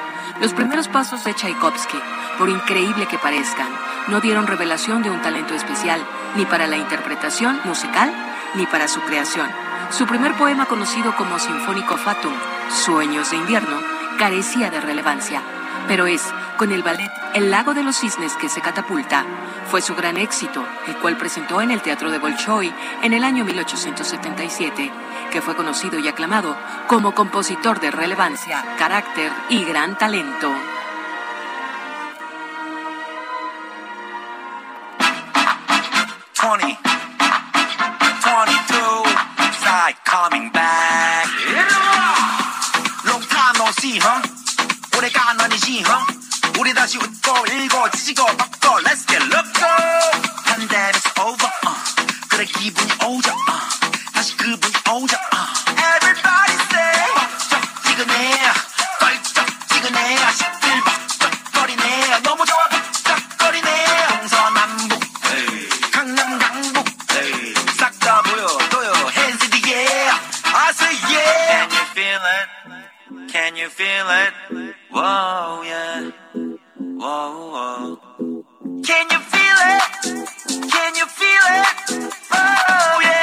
Los 0.41 0.53
primeros 0.53 0.87
pasos 0.87 1.23
de 1.23 1.33
Tchaikovsky, 1.33 1.97
por 2.37 2.49
increíble 2.49 3.07
que 3.07 3.17
parezcan, 3.17 3.69
no 4.07 4.21
dieron 4.21 4.47
revelación 4.47 5.03
de 5.03 5.09
un 5.09 5.21
talento 5.21 5.53
especial, 5.53 5.99
ni 6.35 6.45
para 6.45 6.67
la 6.67 6.77
interpretación 6.77 7.59
musical, 7.63 8.13
ni 8.55 8.65
para 8.65 8.87
su 8.87 9.01
creación. 9.01 9.49
Su 9.89 10.05
primer 10.05 10.33
poema 10.33 10.65
conocido 10.65 11.15
como 11.15 11.39
Sinfónico 11.39 11.97
Fatum, 11.97 12.33
Sueños 12.69 13.31
de 13.31 13.37
invierno, 13.37 13.79
carecía 14.17 14.69
de 14.69 14.81
relevancia, 14.81 15.41
pero 15.87 16.07
es 16.07 16.21
con 16.57 16.71
el 16.71 16.83
ballet 16.83 17.11
El 17.33 17.51
lago 17.51 17.73
de 17.73 17.83
los 17.83 17.97
cisnes 17.97 18.33
que 18.33 18.49
se 18.49 18.61
catapulta. 18.61 19.25
Fue 19.69 19.81
su 19.81 19.95
gran 19.95 20.17
éxito, 20.17 20.65
el 20.87 20.97
cual 20.97 21.17
presentó 21.17 21.61
en 21.61 21.71
el 21.71 21.81
Teatro 21.81 22.11
de 22.11 22.19
Bolshoi 22.19 22.73
en 23.03 23.13
el 23.13 23.23
año 23.23 23.45
1877 23.45 24.91
que 25.31 25.41
fue 25.41 25.55
conocido 25.55 25.99
y 25.99 26.07
aclamado 26.07 26.55
como 26.87 27.13
compositor 27.13 27.79
de 27.79 27.91
relevancia, 27.91 28.63
carácter 28.77 29.31
y 29.49 29.63
gran 29.63 29.97
talento. 29.97 30.51
올해가 44.97 45.29
아니지 45.29 45.83
huh? 45.85 46.59
우리 46.59 46.73
다시 46.73 46.97
웃고 46.97 47.45
읽고 47.45 47.89
찢고 47.91 48.25
뻗고 48.25 48.79
Let's 48.81 49.05
get 49.05 49.21
loco 49.25 49.67
Pandemic's 50.45 51.05
over 51.19 51.51
uh. 51.67 51.77
그래 52.29 52.45
기분이 52.45 52.91
오죠 53.05 53.29
uh. 53.29 54.11
다시 54.13 54.35
그분이 54.37 54.73
오죠 54.89 55.15
uh. 55.33 55.56
You 73.67 73.71
feel 73.73 74.07
it? 74.09 74.33
Whoa 74.91 75.61
yeah 75.63 76.11
Whoa 76.77 77.33
whoa 77.53 77.99
Can 78.81 79.05
you 79.11 79.19
feel 79.33 79.59
it? 79.75 79.83
Can 80.71 80.95
you 80.95 81.05
feel 81.19 81.45
it? 81.59 82.13
Yeah 82.31 83.16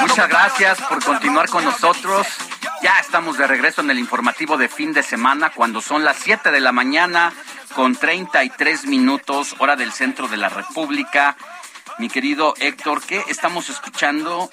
Muchas 0.00 0.28
gracias 0.28 0.80
por 0.82 1.02
continuar 1.04 1.48
con 1.48 1.64
nosotros. 1.64 2.26
Ya 2.82 2.98
estamos 3.00 3.36
de 3.36 3.46
regreso 3.46 3.80
en 3.80 3.90
el 3.90 3.98
informativo 3.98 4.56
de 4.56 4.68
fin 4.68 4.92
de 4.92 5.02
semana 5.02 5.50
cuando 5.50 5.80
son 5.80 6.04
las 6.04 6.16
7 6.18 6.50
de 6.50 6.60
la 6.60 6.72
mañana 6.72 7.32
con 7.74 7.96
33 7.96 8.86
minutos 8.86 9.54
hora 9.58 9.76
del 9.76 9.92
centro 9.92 10.28
de 10.28 10.36
la 10.36 10.48
República. 10.48 11.36
Mi 11.98 12.08
querido 12.08 12.54
Héctor, 12.58 13.02
¿qué 13.02 13.22
estamos 13.28 13.68
escuchando 13.68 14.48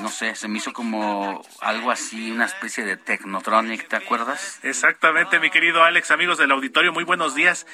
no 0.00 0.08
sé, 0.10 0.34
se 0.36 0.46
me 0.48 0.58
hizo 0.58 0.72
como 0.72 1.42
algo 1.60 1.90
así, 1.90 2.30
una 2.30 2.44
especie 2.46 2.84
de 2.84 2.96
Technotronic, 2.96 3.88
¿te 3.88 3.96
acuerdas? 3.96 4.58
Exactamente, 4.62 5.40
mi 5.40 5.50
querido 5.50 5.82
Alex, 5.82 6.10
amigos 6.12 6.38
del 6.38 6.52
auditorio, 6.52 6.92
muy 6.92 7.04
buenos 7.04 7.34
días. 7.34 7.66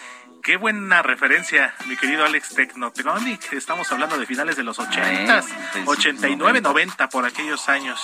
Qué 0.42 0.56
buena 0.58 1.02
referencia, 1.02 1.74
mi 1.86 1.96
querido 1.96 2.24
Alex 2.24 2.50
Technotronic. 2.54 3.52
Estamos 3.54 3.90
hablando 3.92 4.18
de 4.18 4.26
finales 4.26 4.56
de 4.56 4.62
los 4.62 4.78
80, 4.78 5.40
Sí, 5.42 5.52
89, 5.86 6.60
90, 6.60 7.08
por 7.08 7.24
aquellos 7.24 7.68
años 7.70 7.98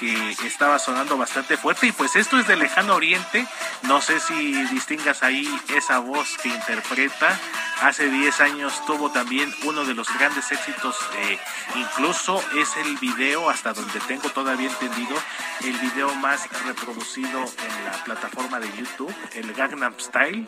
que 0.00 0.30
estaba 0.44 0.78
sonando 0.80 1.16
bastante 1.16 1.56
fuerte. 1.56 1.86
Y 1.86 1.92
pues 1.92 2.16
esto 2.16 2.38
es 2.40 2.48
de 2.48 2.56
Lejano 2.56 2.96
Oriente. 2.96 3.46
No 3.82 4.00
sé 4.00 4.18
si 4.18 4.64
distingas 4.64 5.22
ahí 5.22 5.48
esa 5.76 6.00
voz 6.00 6.36
que 6.42 6.48
interpreta. 6.48 7.38
Hace 7.82 8.10
10 8.10 8.40
años 8.40 8.84
tuvo 8.86 9.12
también 9.12 9.54
uno 9.64 9.84
de 9.84 9.94
los 9.94 10.12
grandes 10.18 10.50
éxitos. 10.50 10.96
eh, 11.18 11.38
incluso 11.76 12.42
es 12.56 12.76
el 12.78 12.96
video, 12.96 13.48
hasta 13.56 13.72
donde 13.72 13.98
tengo 14.00 14.28
todavía 14.28 14.68
entendido, 14.68 15.16
el 15.64 15.78
video 15.78 16.14
más 16.16 16.46
reproducido 16.66 17.40
en 17.40 17.84
la 17.86 18.04
plataforma 18.04 18.60
de 18.60 18.68
YouTube, 18.76 19.14
el 19.32 19.50
Gangnam 19.54 19.94
Style. 19.98 20.46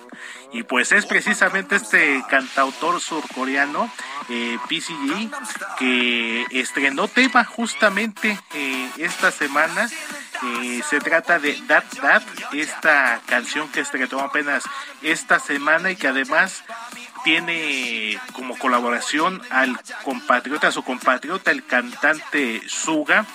Y 0.52 0.62
pues 0.64 0.92
es 0.92 1.06
precisamente 1.06 1.76
este 1.76 2.22
cantautor 2.28 3.00
surcoreano, 3.00 3.90
eh, 4.28 4.58
PCG, 4.68 5.30
que 5.78 6.44
estrenó 6.50 7.08
tema 7.08 7.44
justamente 7.44 8.38
eh, 8.52 8.90
esta 8.98 9.30
semana. 9.30 9.88
Eh, 10.42 10.82
se 10.88 11.00
trata 11.00 11.38
de 11.38 11.54
That 11.66 11.84
That, 12.02 12.22
esta 12.52 13.22
canción 13.24 13.70
que 13.70 13.80
estrenó 13.80 14.20
apenas 14.20 14.64
esta 15.00 15.40
semana 15.40 15.90
y 15.90 15.96
que 15.96 16.08
además 16.08 16.62
tiene 17.24 18.20
como 18.32 18.58
colaboración 18.58 19.42
al 19.50 19.78
compatriota, 20.04 20.68
a 20.68 20.72
su 20.72 20.82
compatriota, 20.82 21.50
el 21.50 21.64
cantante 21.64 22.62
Suga, 22.68 23.26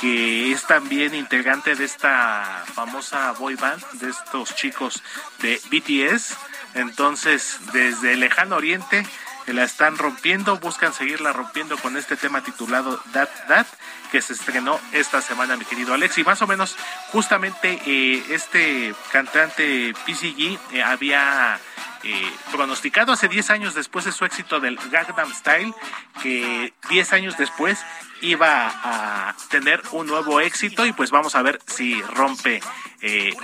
que 0.00 0.52
es 0.52 0.66
también 0.66 1.14
integrante 1.14 1.74
de 1.74 1.84
esta 1.84 2.64
famosa 2.74 3.32
boy 3.32 3.54
band, 3.54 3.82
de 3.92 4.10
estos 4.10 4.54
chicos 4.54 5.02
de 5.40 5.60
BTS. 5.70 6.36
Entonces, 6.74 7.58
desde 7.72 8.12
el 8.12 8.20
lejano 8.20 8.56
oriente, 8.56 9.04
la 9.52 9.64
están 9.64 9.96
rompiendo, 9.96 10.58
buscan 10.58 10.92
seguirla 10.92 11.32
rompiendo 11.32 11.78
con 11.78 11.96
este 11.96 12.16
tema 12.16 12.42
titulado 12.42 13.00
That 13.12 13.28
That, 13.48 13.66
que 14.10 14.22
se 14.22 14.32
estrenó 14.32 14.78
esta 14.92 15.20
semana, 15.20 15.56
mi 15.56 15.64
querido 15.64 15.94
Alex. 15.94 16.18
Y 16.18 16.24
más 16.24 16.40
o 16.42 16.46
menos, 16.46 16.76
justamente 17.12 17.80
eh, 17.86 18.24
este 18.30 18.94
cantante 19.12 19.94
PCG 20.06 20.58
eh, 20.72 20.82
había 20.82 21.58
eh, 22.02 22.32
pronosticado 22.50 23.12
hace 23.12 23.28
10 23.28 23.50
años 23.50 23.74
después 23.74 24.04
de 24.04 24.12
su 24.12 24.24
éxito 24.24 24.60
del 24.60 24.76
Gangnam 24.90 25.32
Style, 25.32 25.74
que 26.22 26.72
10 26.88 27.12
años 27.12 27.36
después 27.36 27.84
iba 28.20 28.68
a 28.68 29.36
tener 29.48 29.80
un 29.92 30.06
nuevo 30.08 30.40
éxito 30.40 30.84
y 30.84 30.92
pues 30.92 31.10
vamos 31.10 31.36
a 31.36 31.42
ver 31.42 31.60
si 31.66 32.02
rompe 32.02 32.60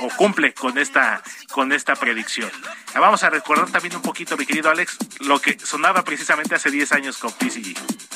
o 0.00 0.08
cumple 0.16 0.52
con 0.52 0.78
esta 0.78 1.22
con 1.52 1.70
esta 1.70 1.94
predicción. 1.94 2.50
Vamos 2.92 3.22
a 3.22 3.30
recordar 3.30 3.70
también 3.70 3.94
un 3.94 4.02
poquito, 4.02 4.36
mi 4.36 4.46
querido 4.46 4.70
Alex, 4.70 4.98
lo 5.20 5.40
que 5.40 5.56
sonaba 5.60 6.02
precisamente 6.02 6.56
hace 6.56 6.72
10 6.72 6.90
años 6.90 7.18
con 7.18 7.30
PCG. 7.30 8.13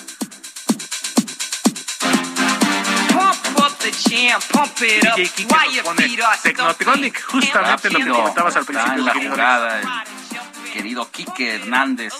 DJ 3.78 4.34
Kike 5.14 5.46
Why 5.46 5.76
nos 5.76 5.84
pone 5.84 6.08
Technotronic, 6.42 7.22
justamente 7.22 7.90
lo 7.90 7.98
que 7.98 8.10
comentabas 8.10 8.56
al 8.56 8.64
principio, 8.64 8.94
en 8.94 9.04
la 9.04 9.14
jugada, 9.14 9.80
el 9.80 10.72
querido 10.72 11.10
Quique 11.10 11.54
Hernández. 11.56 12.14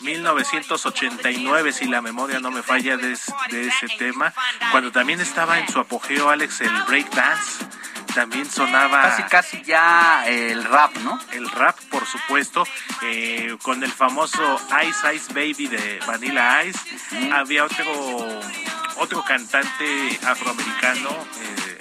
1989, 0.00 1.72
si 1.72 1.86
la 1.86 2.00
memoria 2.00 2.38
no 2.38 2.50
me 2.50 2.62
falla 2.62 2.96
de, 2.96 3.18
de 3.50 3.66
ese 3.66 3.88
tema, 3.98 4.32
cuando 4.70 4.92
también 4.92 5.20
estaba 5.20 5.58
en 5.58 5.68
su 5.68 5.80
apogeo 5.80 6.30
Alex 6.30 6.60
el 6.60 6.82
breakdance, 6.86 7.64
también 8.14 8.50
sonaba 8.50 9.02
Casi, 9.02 9.22
casi 9.24 9.62
ya 9.62 10.24
el 10.26 10.64
rap, 10.64 10.96
¿no? 10.98 11.18
el 11.32 11.50
rap, 11.50 11.78
por 11.90 12.06
supuesto, 12.06 12.64
eh, 13.02 13.56
con 13.62 13.82
el 13.82 13.92
famoso 13.92 14.60
Ice 14.86 15.14
Ice 15.14 15.32
Baby 15.32 15.68
de 15.68 16.00
Vanilla 16.06 16.64
Ice. 16.64 16.80
Había 17.32 17.64
otro 17.64 17.84
otro 18.96 19.24
cantante 19.24 20.18
afroamericano 20.26 21.10
eh, 21.10 21.78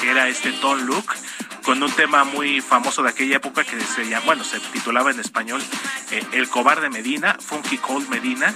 que 0.00 0.10
era 0.10 0.28
este 0.28 0.52
Don 0.52 0.86
Luke 0.86 1.14
con 1.62 1.82
un 1.82 1.92
tema 1.92 2.24
muy 2.24 2.60
famoso 2.60 3.02
de 3.02 3.10
aquella 3.10 3.36
época 3.36 3.64
que 3.64 3.78
se 3.80 4.08
llama, 4.08 4.26
bueno, 4.26 4.44
se 4.44 4.58
titulaba 4.60 5.10
en 5.10 5.20
español 5.20 5.62
eh, 6.10 6.24
El 6.32 6.48
cobarde 6.48 6.88
Medina, 6.88 7.36
Funky 7.38 7.76
Cold 7.78 8.08
Medina, 8.08 8.54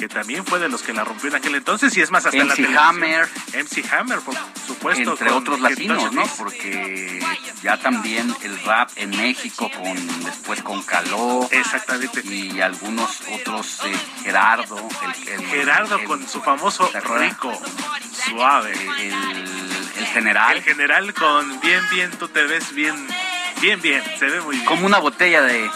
que 0.00 0.08
también 0.08 0.46
fue 0.46 0.58
de 0.58 0.70
los 0.70 0.80
que 0.82 0.94
la 0.94 1.04
rompió 1.04 1.28
en 1.28 1.36
aquel 1.36 1.54
entonces 1.56 1.94
y 1.94 2.00
es 2.00 2.10
más 2.10 2.24
hasta 2.24 2.38
en 2.38 2.48
la 2.48 2.54
MC 2.54 2.56
televisión. 2.56 2.84
Hammer. 2.88 3.28
MC 3.52 3.84
Hammer, 3.92 4.18
por 4.20 4.34
supuesto. 4.66 5.10
Entre 5.10 5.30
otros 5.30 5.60
latinos, 5.60 6.10
¿no? 6.12 6.24
Porque 6.38 7.20
ya 7.62 7.76
también 7.76 8.34
el 8.42 8.58
rap 8.62 8.88
en 8.96 9.10
México, 9.10 9.70
con 9.70 10.24
después 10.24 10.62
con 10.62 10.82
Caló. 10.84 11.46
Exactamente. 11.50 12.22
Y 12.24 12.62
algunos 12.62 13.20
otros, 13.30 13.80
eh, 13.84 13.92
Gerardo. 14.24 14.78
El, 15.26 15.28
el- 15.34 15.46
Gerardo 15.48 15.96
el- 15.96 16.04
con 16.04 16.26
su 16.26 16.40
famoso 16.40 16.90
rico, 17.18 17.52
suave. 18.30 18.72
El, 19.00 19.12
el 19.98 20.06
general. 20.06 20.56
El 20.56 20.62
general 20.62 21.12
con 21.12 21.60
bien, 21.60 21.82
bien, 21.90 22.10
tú 22.12 22.26
te 22.28 22.42
ves 22.44 22.72
bien, 22.74 22.94
bien, 23.60 23.82
bien, 23.82 24.02
se 24.18 24.24
ve 24.26 24.40
muy 24.40 24.56
bien. 24.56 24.66
Como 24.66 24.86
una 24.86 24.98
botella 24.98 25.42
de, 25.42 25.70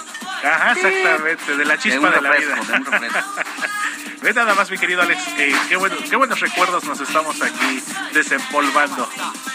Ajá, 0.45 0.73
exactamente, 0.73 1.57
de 1.57 1.65
la 1.65 1.79
chispa 1.79 2.11
de, 2.11 2.21
la 2.21 2.31
vida. 2.33 2.55
de 2.55 2.73
un. 2.73 2.85
Ve 4.23 4.33
nada 4.33 4.55
más, 4.55 4.71
mi 4.71 4.79
querido 4.79 5.03
Alex, 5.03 5.21
eh, 5.39 5.55
qué, 5.69 5.77
bueno- 5.77 5.97
qué 6.09 6.17
buenos 6.17 6.41
recuerdos 6.41 6.85
nos 6.85 6.99
estamos 6.99 7.43
aquí 7.43 7.83
desempolvando 8.15 9.07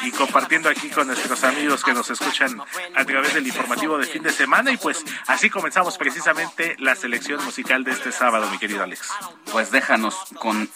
y 0.04 0.12
compartiendo 0.12 0.70
aquí 0.70 0.90
con 0.90 1.08
nuestros 1.08 1.44
amigos 1.44 1.84
que 1.84 1.92
nos 1.94 2.10
escuchan 2.12 2.62
a 2.96 3.04
través 3.04 3.34
del 3.34 3.48
informativo 3.48 3.98
de 3.98 4.06
fin 4.06 4.22
de 4.22 4.32
semana. 4.32 4.72
Y 4.72 4.78
pues 4.78 5.04
así 5.26 5.50
comenzamos 5.50 5.98
precisamente 5.98 6.76
la 6.78 6.96
selección 6.96 7.44
musical 7.44 7.84
de 7.84 7.92
este 7.92 8.12
sábado, 8.12 8.48
mi 8.52 8.60
querido 8.60 8.84
Alex. 8.84 9.10
Pues 9.52 9.72
déjanos 9.72 10.16
con 10.36 10.70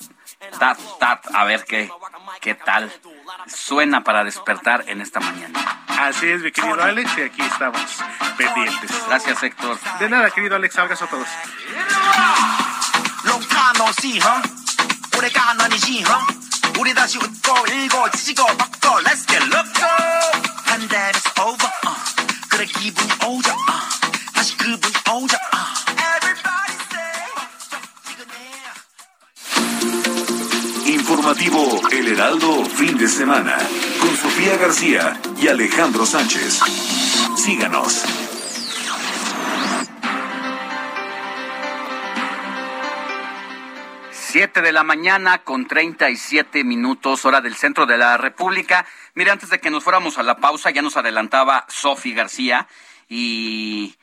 Tat 0.58 0.78
Tat, 1.00 1.24
a 1.34 1.44
ver 1.44 1.64
qué, 1.64 1.90
qué 2.40 2.54
tal 2.54 2.92
suena 3.46 4.04
para 4.04 4.24
despertar 4.24 4.84
en 4.88 5.00
esta 5.00 5.20
mañana. 5.20 5.84
Así 5.88 6.28
es, 6.28 6.42
mi 6.42 6.52
querido 6.52 6.80
Alex, 6.82 7.10
y 7.18 7.22
aquí 7.22 7.42
estamos 7.42 7.80
pendientes. 8.36 8.90
Gracias, 9.08 9.42
Héctor. 9.42 9.78
De 9.98 10.08
nada, 10.08 10.30
querido 10.30 10.56
Alex, 10.56 10.78
abrazo 10.78 11.04
a 11.06 11.08
todos. 11.08 11.28
Long 13.24 13.40
time 13.40 13.78
no 13.78 13.92
see, 13.94 14.20
huh? 14.20 14.42
오래간 15.18 15.60
아니지, 15.60 16.04
huh? 16.06 16.78
우리 16.78 16.94
다시 16.94 17.18
웃고 17.18 17.66
일고 17.66 18.10
지지고 18.10 18.46
뻗고 18.46 19.00
Let's 19.02 19.26
get 19.26 19.42
loco 19.48 19.86
Pandemic's 20.64 21.26
over, 21.40 21.70
uh. 21.84 22.48
그래 22.48 22.64
기분이 22.64 23.12
오죠, 23.26 23.50
uh. 23.50 24.32
다시 24.32 24.56
그분이 24.56 24.94
오죠, 25.10 25.36
uh. 25.52 25.91
Informativo 30.85 31.81
El 31.91 32.07
Heraldo 32.09 32.65
Fin 32.65 32.97
de 32.97 33.07
Semana 33.07 33.57
con 33.99 34.15
Sofía 34.17 34.57
García 34.57 35.19
y 35.41 35.47
Alejandro 35.47 36.05
Sánchez. 36.05 36.59
Síganos. 37.37 38.03
Siete 44.11 44.61
de 44.61 44.71
la 44.71 44.83
mañana 44.83 45.43
con 45.43 45.67
37 45.67 46.63
minutos, 46.63 47.23
hora 47.25 47.41
del 47.41 47.55
centro 47.55 47.85
de 47.85 47.97
la 47.97 48.17
República. 48.17 48.85
Mire, 49.13 49.31
antes 49.31 49.49
de 49.49 49.59
que 49.59 49.69
nos 49.69 49.83
fuéramos 49.83 50.17
a 50.17 50.23
la 50.23 50.37
pausa, 50.37 50.71
ya 50.71 50.81
nos 50.81 50.97
adelantaba 50.97 51.65
Sofi 51.69 52.13
García 52.13 52.67
y 53.07 53.95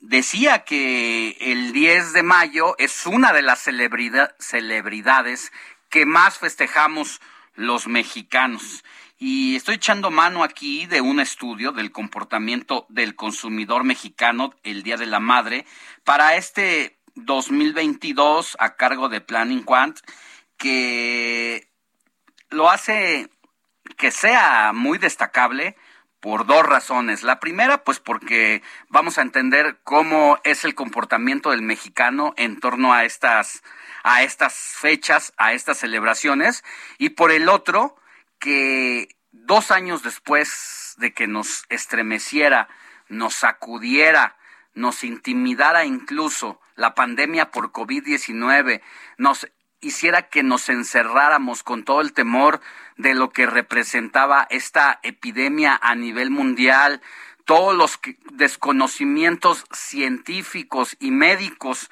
decía 0.00 0.64
que 0.64 1.36
el 1.40 1.72
10 1.72 2.12
de 2.12 2.22
mayo 2.22 2.74
es 2.78 3.06
una 3.06 3.32
de 3.32 3.40
las 3.42 3.60
celebrida- 3.66 4.34
celebridades 4.38 5.50
que 5.94 6.06
más 6.06 6.38
festejamos 6.38 7.20
los 7.54 7.86
mexicanos. 7.86 8.82
Y 9.16 9.54
estoy 9.54 9.76
echando 9.76 10.10
mano 10.10 10.42
aquí 10.42 10.86
de 10.86 11.00
un 11.00 11.20
estudio 11.20 11.70
del 11.70 11.92
comportamiento 11.92 12.84
del 12.88 13.14
consumidor 13.14 13.84
mexicano 13.84 14.52
el 14.64 14.82
Día 14.82 14.96
de 14.96 15.06
la 15.06 15.20
Madre 15.20 15.66
para 16.02 16.34
este 16.34 16.98
2022 17.14 18.56
a 18.58 18.74
cargo 18.74 19.08
de 19.08 19.20
Planning 19.20 19.62
Quant 19.62 20.00
que 20.56 21.68
lo 22.50 22.68
hace 22.68 23.30
que 23.96 24.10
sea 24.10 24.72
muy 24.74 24.98
destacable 24.98 25.76
por 26.24 26.46
dos 26.46 26.64
razones. 26.64 27.22
La 27.22 27.38
primera, 27.38 27.84
pues 27.84 28.00
porque 28.00 28.62
vamos 28.88 29.18
a 29.18 29.20
entender 29.20 29.80
cómo 29.84 30.38
es 30.42 30.64
el 30.64 30.74
comportamiento 30.74 31.50
del 31.50 31.60
mexicano 31.60 32.32
en 32.38 32.60
torno 32.60 32.94
a 32.94 33.04
estas, 33.04 33.62
a 34.04 34.22
estas 34.22 34.54
fechas, 34.54 35.34
a 35.36 35.52
estas 35.52 35.76
celebraciones. 35.76 36.64
Y 36.96 37.10
por 37.10 37.30
el 37.30 37.50
otro, 37.50 37.96
que 38.38 39.14
dos 39.32 39.70
años 39.70 40.02
después 40.02 40.94
de 40.96 41.12
que 41.12 41.26
nos 41.26 41.66
estremeciera, 41.68 42.68
nos 43.10 43.34
sacudiera, 43.34 44.38
nos 44.72 45.04
intimidara 45.04 45.84
incluso 45.84 46.58
la 46.74 46.94
pandemia 46.94 47.50
por 47.50 47.70
COVID-19, 47.70 48.80
nos 49.18 49.46
hiciera 49.84 50.28
que 50.28 50.42
nos 50.42 50.68
encerráramos 50.68 51.62
con 51.62 51.84
todo 51.84 52.00
el 52.00 52.12
temor 52.12 52.60
de 52.96 53.14
lo 53.14 53.30
que 53.30 53.46
representaba 53.46 54.46
esta 54.50 55.00
epidemia 55.02 55.78
a 55.82 55.94
nivel 55.94 56.30
mundial, 56.30 57.00
todos 57.44 57.74
los 57.74 58.00
desconocimientos 58.32 59.64
científicos 59.72 60.96
y 60.98 61.10
médicos 61.10 61.90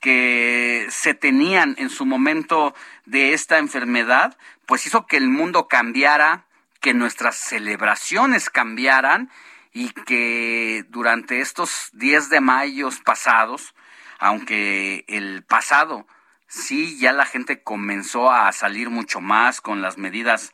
que 0.00 0.86
se 0.90 1.14
tenían 1.14 1.74
en 1.78 1.90
su 1.90 2.06
momento 2.06 2.74
de 3.04 3.32
esta 3.32 3.58
enfermedad, 3.58 4.36
pues 4.66 4.86
hizo 4.86 5.06
que 5.06 5.16
el 5.16 5.28
mundo 5.28 5.68
cambiara, 5.68 6.44
que 6.80 6.94
nuestras 6.94 7.36
celebraciones 7.36 8.50
cambiaran 8.50 9.30
y 9.72 9.90
que 9.90 10.84
durante 10.88 11.40
estos 11.40 11.90
10 11.92 12.30
de 12.30 12.40
mayo 12.40 12.88
pasados, 13.04 13.74
aunque 14.18 15.04
el 15.08 15.42
pasado 15.42 16.06
sí 16.48 16.98
ya 16.98 17.12
la 17.12 17.26
gente 17.26 17.62
comenzó 17.62 18.30
a 18.30 18.52
salir 18.52 18.90
mucho 18.90 19.20
más 19.20 19.60
con 19.60 19.82
las 19.82 19.98
medidas 19.98 20.52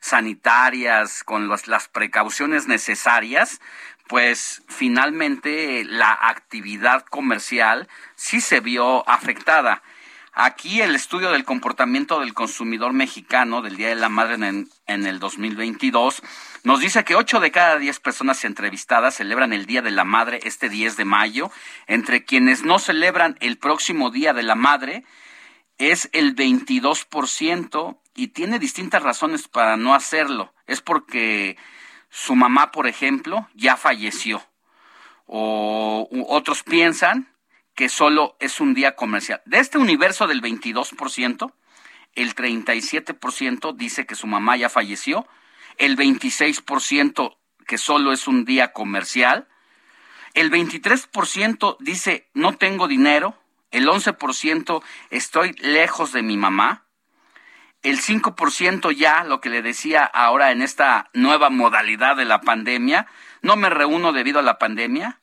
sanitarias, 0.00 1.24
con 1.24 1.48
las, 1.48 1.88
precauciones 1.88 2.66
necesarias, 2.66 3.60
pues 4.06 4.62
finalmente 4.68 5.82
la 5.84 6.12
actividad 6.12 7.06
comercial 7.06 7.88
sí 8.14 8.40
se 8.42 8.60
vio 8.60 9.08
afectada. 9.08 9.82
Aquí 10.34 10.80
el 10.80 10.94
estudio 10.94 11.30
del 11.30 11.44
comportamiento 11.44 12.20
del 12.20 12.34
consumidor 12.34 12.92
mexicano 12.92 13.62
del 13.62 13.76
Día 13.76 13.88
de 13.88 13.94
la 13.94 14.08
Madre 14.08 14.34
en, 14.34 14.68
en 14.86 15.06
el 15.06 15.20
2022 15.20 16.22
nos 16.64 16.80
dice 16.80 17.04
que 17.04 17.14
8 17.14 17.40
de 17.40 17.52
cada 17.52 17.78
10 17.78 18.00
personas 18.00 18.44
entrevistadas 18.44 19.14
celebran 19.14 19.52
el 19.52 19.64
Día 19.64 19.80
de 19.80 19.92
la 19.92 20.04
Madre 20.04 20.40
este 20.42 20.68
10 20.68 20.96
de 20.96 21.04
mayo. 21.04 21.50
Entre 21.86 22.24
quienes 22.24 22.64
no 22.64 22.78
celebran 22.78 23.36
el 23.40 23.58
próximo 23.58 24.10
Día 24.10 24.34
de 24.34 24.42
la 24.42 24.54
Madre 24.54 25.04
es 25.78 26.08
el 26.12 26.36
22% 26.36 27.98
y 28.14 28.28
tiene 28.28 28.58
distintas 28.58 29.02
razones 29.02 29.48
para 29.48 29.76
no 29.76 29.94
hacerlo. 29.94 30.52
Es 30.66 30.80
porque 30.80 31.56
su 32.10 32.36
mamá, 32.36 32.70
por 32.70 32.86
ejemplo, 32.86 33.48
ya 33.54 33.76
falleció. 33.76 34.42
O 35.26 36.08
otros 36.28 36.62
piensan 36.62 37.28
que 37.74 37.88
solo 37.88 38.36
es 38.38 38.60
un 38.60 38.74
día 38.74 38.94
comercial. 38.94 39.42
De 39.46 39.58
este 39.58 39.78
universo 39.78 40.26
del 40.26 40.40
22%, 40.40 41.52
el 42.14 42.34
37% 42.34 43.74
dice 43.74 44.06
que 44.06 44.14
su 44.14 44.26
mamá 44.26 44.56
ya 44.56 44.68
falleció, 44.68 45.26
el 45.76 45.96
26% 45.96 47.36
que 47.66 47.78
solo 47.78 48.12
es 48.12 48.28
un 48.28 48.44
día 48.44 48.72
comercial, 48.72 49.48
el 50.34 50.50
23% 50.50 51.76
dice 51.80 52.28
no 52.34 52.56
tengo 52.56 52.86
dinero, 52.86 53.36
el 53.74 53.88
11% 53.88 54.82
estoy 55.10 55.52
lejos 55.54 56.12
de 56.12 56.22
mi 56.22 56.36
mamá, 56.36 56.86
el 57.82 58.00
5% 58.00 58.92
ya, 58.92 59.24
lo 59.24 59.40
que 59.40 59.50
le 59.50 59.62
decía 59.62 60.04
ahora 60.04 60.52
en 60.52 60.62
esta 60.62 61.10
nueva 61.12 61.50
modalidad 61.50 62.16
de 62.16 62.24
la 62.24 62.40
pandemia, 62.40 63.08
no 63.42 63.56
me 63.56 63.68
reúno 63.68 64.12
debido 64.12 64.38
a 64.38 64.42
la 64.42 64.58
pandemia, 64.58 65.20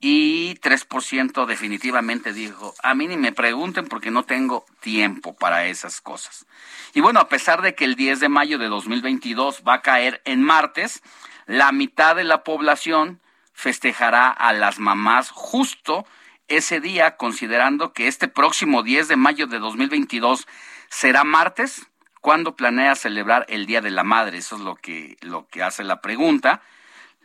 y 0.00 0.54
3% 0.56 1.44
definitivamente 1.44 2.32
dijo, 2.32 2.74
a 2.82 2.94
mí 2.94 3.08
ni 3.08 3.18
me 3.18 3.32
pregunten 3.32 3.86
porque 3.86 4.10
no 4.10 4.24
tengo 4.24 4.64
tiempo 4.80 5.36
para 5.36 5.66
esas 5.66 6.00
cosas. 6.00 6.46
Y 6.94 7.00
bueno, 7.00 7.20
a 7.20 7.28
pesar 7.28 7.60
de 7.60 7.74
que 7.74 7.84
el 7.84 7.94
10 7.94 8.20
de 8.20 8.28
mayo 8.30 8.58
de 8.58 8.68
2022 8.68 9.62
va 9.66 9.74
a 9.74 9.82
caer 9.82 10.22
en 10.24 10.42
martes, 10.42 11.02
la 11.44 11.72
mitad 11.72 12.16
de 12.16 12.24
la 12.24 12.42
población 12.42 13.20
festejará 13.52 14.30
a 14.30 14.54
las 14.54 14.78
mamás 14.78 15.30
justo 15.30 16.06
ese 16.48 16.80
día, 16.80 17.16
considerando 17.16 17.92
que 17.92 18.08
este 18.08 18.28
próximo 18.28 18.82
10 18.82 19.08
de 19.08 19.16
mayo 19.16 19.46
de 19.46 19.58
2022 19.58 20.46
será 20.88 21.24
martes. 21.24 21.86
¿Cuándo 22.20 22.56
planea 22.56 22.96
celebrar 22.96 23.46
el 23.48 23.66
Día 23.66 23.80
de 23.80 23.90
la 23.90 24.02
Madre? 24.02 24.38
Eso 24.38 24.56
es 24.56 24.62
lo 24.62 24.74
que, 24.74 25.16
lo 25.20 25.46
que 25.48 25.62
hace 25.62 25.84
la 25.84 26.00
pregunta 26.00 26.62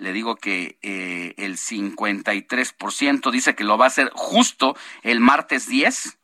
le 0.01 0.13
digo 0.13 0.35
que 0.35 0.79
eh, 0.81 1.35
el 1.37 1.57
53% 1.57 3.31
dice 3.31 3.53
que 3.53 3.63
lo 3.63 3.77
va 3.77 3.85
a 3.85 3.87
hacer 3.87 4.09
justo 4.15 4.75
el 5.03 5.19
martes 5.19 5.67
10, 5.67 6.17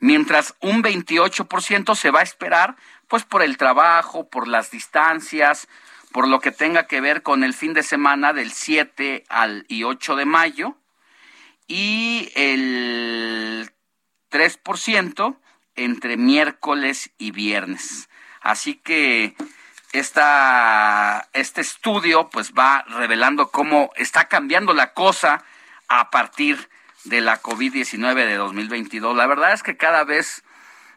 mientras 0.00 0.54
un 0.62 0.82
28% 0.82 1.94
se 1.94 2.10
va 2.10 2.20
a 2.20 2.22
esperar 2.22 2.76
pues 3.06 3.24
por 3.24 3.42
el 3.42 3.58
trabajo, 3.58 4.28
por 4.28 4.48
las 4.48 4.70
distancias, 4.70 5.68
por 6.10 6.26
lo 6.26 6.40
que 6.40 6.52
tenga 6.52 6.86
que 6.86 7.02
ver 7.02 7.22
con 7.22 7.44
el 7.44 7.52
fin 7.52 7.74
de 7.74 7.82
semana 7.82 8.32
del 8.32 8.50
7 8.50 9.24
al 9.28 9.66
y 9.68 9.84
8 9.84 10.16
de 10.16 10.24
mayo 10.24 10.78
y 11.68 12.32
el 12.34 13.70
3% 14.30 15.36
entre 15.76 16.16
miércoles 16.16 17.10
y 17.18 17.30
viernes. 17.30 18.08
Así 18.40 18.74
que 18.74 19.36
esta, 19.92 21.28
este 21.32 21.60
estudio 21.60 22.28
pues 22.30 22.52
va 22.52 22.84
revelando 22.88 23.50
cómo 23.50 23.90
está 23.96 24.26
cambiando 24.26 24.74
la 24.74 24.92
cosa 24.92 25.44
a 25.88 26.10
partir 26.10 26.68
de 27.04 27.20
la 27.20 27.40
COVID-19 27.40 28.14
de 28.14 28.34
2022. 28.36 29.16
La 29.16 29.26
verdad 29.26 29.52
es 29.52 29.62
que 29.62 29.76
cada 29.76 30.04
vez 30.04 30.42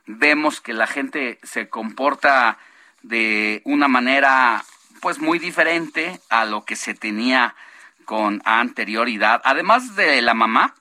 vemos 0.06 0.62
que 0.62 0.74
la 0.74 0.88
gente 0.88 1.40
se 1.44 1.70
comporta 1.70 2.58
de 3.02 3.62
una 3.66 3.88
manera 3.88 4.64
pues 5.00 5.20
muy 5.20 5.40
diferente 5.40 6.20
a 6.30 6.46
lo 6.46 6.64
que 6.64 6.76
se 6.76 6.94
tenía 6.94 7.56
con 8.06 8.42
anterioridad. 8.46 9.42
Además 9.44 9.96
de 9.96 10.22
la 10.22 10.34
mamá, 10.34 10.76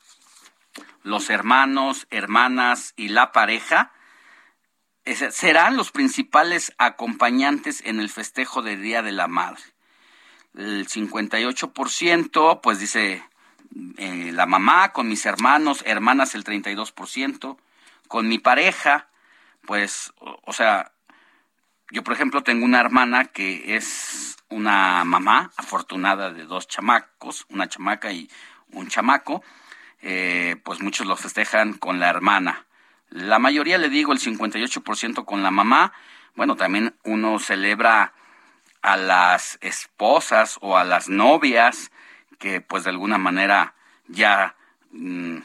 los 1.03 1.31
hermanos, 1.31 2.07
hermanas 2.11 2.93
y 2.97 3.09
la 3.09 3.33
pareja 3.33 3.93
serán 5.05 5.77
los 5.77 5.91
principales 5.91 6.73
acompañantes 6.79 7.83
en 7.85 8.01
el 8.01 8.11
festejo 8.11 8.62
del 8.62 8.83
Día 8.83 9.03
de 9.03 9.12
la 9.12 9.29
Madre. 9.29 9.62
El 10.55 10.87
58%, 10.87 12.61
pues 12.61 12.79
dice 12.79 13.25
eh, 13.97 14.31
la 14.33 14.47
mamá, 14.47 14.93
con 14.93 15.09
mis 15.09 15.25
hermanos, 15.27 15.83
hermanas 15.87 16.35
el 16.35 16.45
32%, 16.45 17.57
con 18.09 18.29
mi 18.29 18.39
pareja, 18.39 19.09
pues, 19.66 20.12
o 20.18 20.53
sea, 20.53 20.93
yo 21.91 22.03
por 22.05 22.14
ejemplo 22.14 22.43
tengo 22.43 22.64
una 22.64 22.80
hermana 22.80 23.26
que 23.26 23.76
es 23.76 24.36
una 24.49 25.05
mamá 25.05 25.51
afortunada 25.57 26.32
de 26.32 26.45
dos 26.45 26.68
chamacos, 26.68 27.47
una 27.49 27.68
chamaca 27.68 28.12
y 28.12 28.28
un 28.72 28.88
chamaco, 28.88 29.43
eh, 30.03 30.57
pues 30.64 30.80
muchos 30.80 31.07
lo 31.07 31.16
festejan 31.16 31.74
con 31.74 32.01
la 32.01 32.09
hermana. 32.09 32.66
La 33.11 33.38
mayoría, 33.41 33.78
le 33.78 33.88
digo, 33.88 34.12
el 34.12 34.20
58% 34.20 35.24
con 35.24 35.43
la 35.43 35.51
mamá. 35.51 35.93
Bueno, 36.36 36.57
también 36.57 36.95
uno 37.03 37.38
celebra 37.41 38.12
a 38.82 38.97
las 38.97 39.59
esposas 39.61 40.59
o 40.61 40.76
a 40.76 40.84
las 40.84 41.09
novias 41.09 41.91
que 42.38 42.61
pues 42.61 42.84
de 42.84 42.91
alguna 42.91 43.18
manera 43.18 43.74
ya 44.07 44.55
mm, 44.93 45.38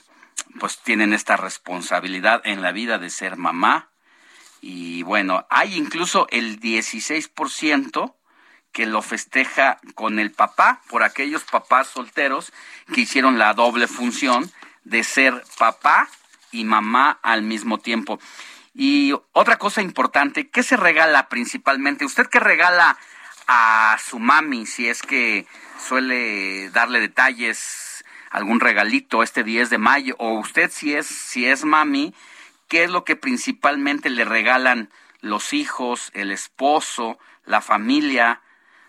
pues 0.60 0.80
tienen 0.80 1.12
esta 1.12 1.38
responsabilidad 1.38 2.42
en 2.46 2.62
la 2.62 2.72
vida 2.72 2.98
de 2.98 3.10
ser 3.10 3.36
mamá. 3.36 3.90
Y 4.68 5.04
bueno, 5.04 5.46
hay 5.52 5.76
incluso 5.76 6.26
el 6.32 6.60
16% 6.60 8.16
que 8.72 8.88
lo 8.88 9.04
festeja 9.04 9.78
con 9.94 10.18
el 10.18 10.32
papá, 10.32 10.82
por 10.90 11.04
aquellos 11.04 11.44
papás 11.44 11.86
solteros 11.86 12.52
que 12.92 13.02
hicieron 13.02 13.38
la 13.38 13.54
doble 13.54 13.88
función 13.88 14.52
de 14.84 15.04
ser 15.04 15.44
papá 15.60 16.10
y 16.52 16.64
mamá 16.64 17.20
al 17.22 17.44
mismo 17.44 17.78
tiempo. 17.78 18.20
Y 18.74 19.14
otra 19.34 19.60
cosa 19.60 19.84
importante, 19.84 20.50
¿qué 20.50 20.64
se 20.64 20.78
regala 20.78 21.30
principalmente? 21.30 22.04
¿Usted 22.04 22.26
qué 22.26 22.40
regala 22.40 22.98
a 23.46 24.00
su 24.04 24.18
mami 24.18 24.66
si 24.66 24.90
es 24.90 25.04
que 25.04 25.46
suele 25.80 26.72
darle 26.72 27.02
detalles, 27.02 28.04
algún 28.32 28.60
regalito 28.60 29.22
este 29.22 29.44
10 29.44 29.70
de 29.70 29.78
mayo? 29.78 30.16
O 30.18 30.40
usted 30.40 30.72
si 30.72 30.96
es, 30.96 31.06
si 31.06 31.46
es 31.46 31.66
mami, 31.66 32.16
¿qué 32.68 32.84
es 32.86 32.92
lo 32.92 33.04
que 33.06 33.16
principalmente 33.16 34.10
le 34.10 34.26
regalan 34.26 34.90
los 35.22 35.54
hijos, 35.54 36.12
el 36.14 36.32
esposo, 36.32 37.18
la 37.46 37.62
familia, 37.62 38.42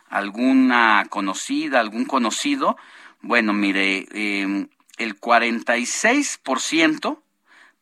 alguna 0.09 1.07
conocida, 1.09 1.81
algún 1.81 2.05
conocido? 2.05 2.77
Bueno, 3.23 3.53
mire, 3.53 4.07
eh, 4.13 4.67
el 4.99 5.21
46% 5.21 7.23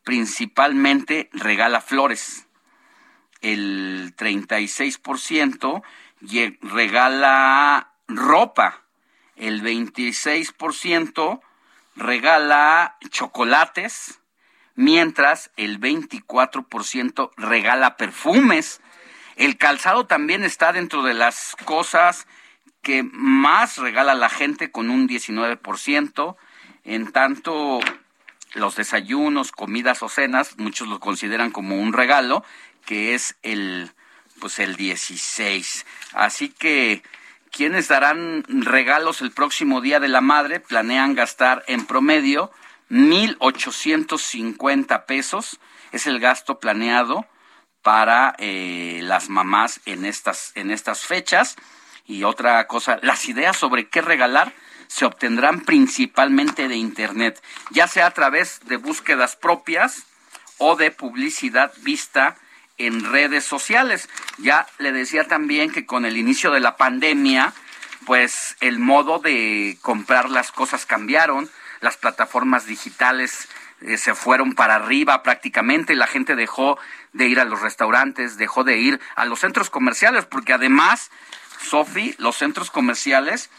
principalmente 0.05 1.29
regala 1.33 1.81
flores. 1.81 2.47
El 3.41 4.15
36% 4.17 5.83
lle- 6.21 6.59
regala 6.63 7.93
ropa. 8.09 8.83
El 9.37 9.63
26% 9.63 11.41
regala 11.97 12.97
chocolates, 13.11 14.21
mientras 14.75 15.51
el 15.57 15.81
24% 15.81 17.31
regala 17.37 17.97
perfumes. 17.97 18.81
El 19.37 19.57
calzado 19.57 20.07
también 20.07 20.45
está 20.45 20.73
dentro 20.73 21.03
de 21.03 21.15
las 21.15 21.57
cosas 21.65 22.27
que 22.83 23.03
más 23.03 23.79
regala 23.79 24.15
la 24.15 24.29
gente 24.29 24.71
con 24.71 24.91
un 24.91 25.09
19%. 25.09 26.37
En 26.85 27.13
tanto, 27.13 27.81
los 28.55 28.77
desayunos, 28.77 29.53
comidas 29.53 30.03
o 30.03 30.09
cenas, 30.09 30.59
muchos 30.59 30.89
lo 30.89 31.01
consideran 31.01 31.51
como 31.51 31.77
un 31.77 31.93
regalo, 31.93 32.45
que 32.85 33.15
es 33.15 33.37
el, 33.43 33.91
pues 34.39 34.59
el 34.59 34.77
16. 34.77 35.87
Así 36.13 36.51
que 36.51 37.03
quienes 37.51 37.89
darán 37.89 38.45
regalos 38.49 39.23
el 39.23 39.33
próximo 39.33 39.81
Día 39.81 40.01
de 40.01 40.09
la 40.09 40.21
Madre 40.21 40.61
planean 40.61 41.15
gastar 41.15 41.65
en 41.67 41.87
promedio 41.87 42.53
1.850 42.91 45.07
pesos. 45.07 45.59
Es 45.93 46.07
el 46.07 46.21
gasto 46.21 46.61
planeado 46.61 47.27
para 47.83 48.35
eh, 48.39 49.01
las 49.03 49.29
mamás 49.29 49.81
en 49.85 50.05
estas, 50.05 50.53
en 50.55 50.71
estas 50.71 51.05
fechas. 51.05 51.57
Y 52.07 52.23
otra 52.25 52.67
cosa, 52.67 52.99
las 53.03 53.29
ideas 53.29 53.57
sobre 53.57 53.89
qué 53.89 54.03
regalar 54.03 54.53
se 54.89 55.05
obtendrán 55.05 55.61
principalmente 55.61 56.69
de 56.69 56.77
Internet, 56.77 57.43
ya 57.71 57.89
sea 57.89 58.07
a 58.07 58.13
través 58.13 58.61
de 58.67 58.77
búsquedas 58.77 59.37
propias 59.37 60.05
o 60.59 60.77
de 60.77 60.91
publicidad 60.91 61.73
vista 61.83 62.37
en 62.79 63.05
redes 63.05 63.45
sociales. 63.45 64.09
Ya 64.39 64.67
le 64.79 64.93
decía 64.93 65.27
también 65.27 65.71
que 65.71 65.87
con 65.87 66.05
el 66.05 66.17
inicio 66.17 66.51
de 66.51 66.61
la 66.61 66.77
pandemia, 66.77 67.53
pues 68.07 68.57
el 68.61 68.79
modo 68.79 69.19
de 69.19 69.79
comprar 69.81 70.31
las 70.31 70.53
cosas 70.53 70.87
cambiaron, 70.87 71.51
las 71.85 71.97
plataformas 71.99 72.67
digitales 72.67 73.49
eh, 73.83 73.99
se 73.99 74.15
fueron 74.15 74.55
para 74.55 74.77
arriba 74.77 75.23
prácticamente, 75.23 75.95
la 75.95 76.07
gente 76.07 76.35
dejó 76.35 76.79
de 77.13 77.27
ir 77.29 77.39
a 77.39 77.45
los 77.45 77.61
restaurantes, 77.61 78.39
dejó 78.39 78.65
de 78.65 78.79
ir 78.79 79.01
a 79.15 79.27
los 79.27 79.41
centros 79.41 79.69
comerciales, 79.71 80.25
porque 80.25 80.55
además, 80.55 81.11
Sofi, 81.61 82.15
los 82.19 82.37
centros 82.37 82.71
comerciales 82.71 83.51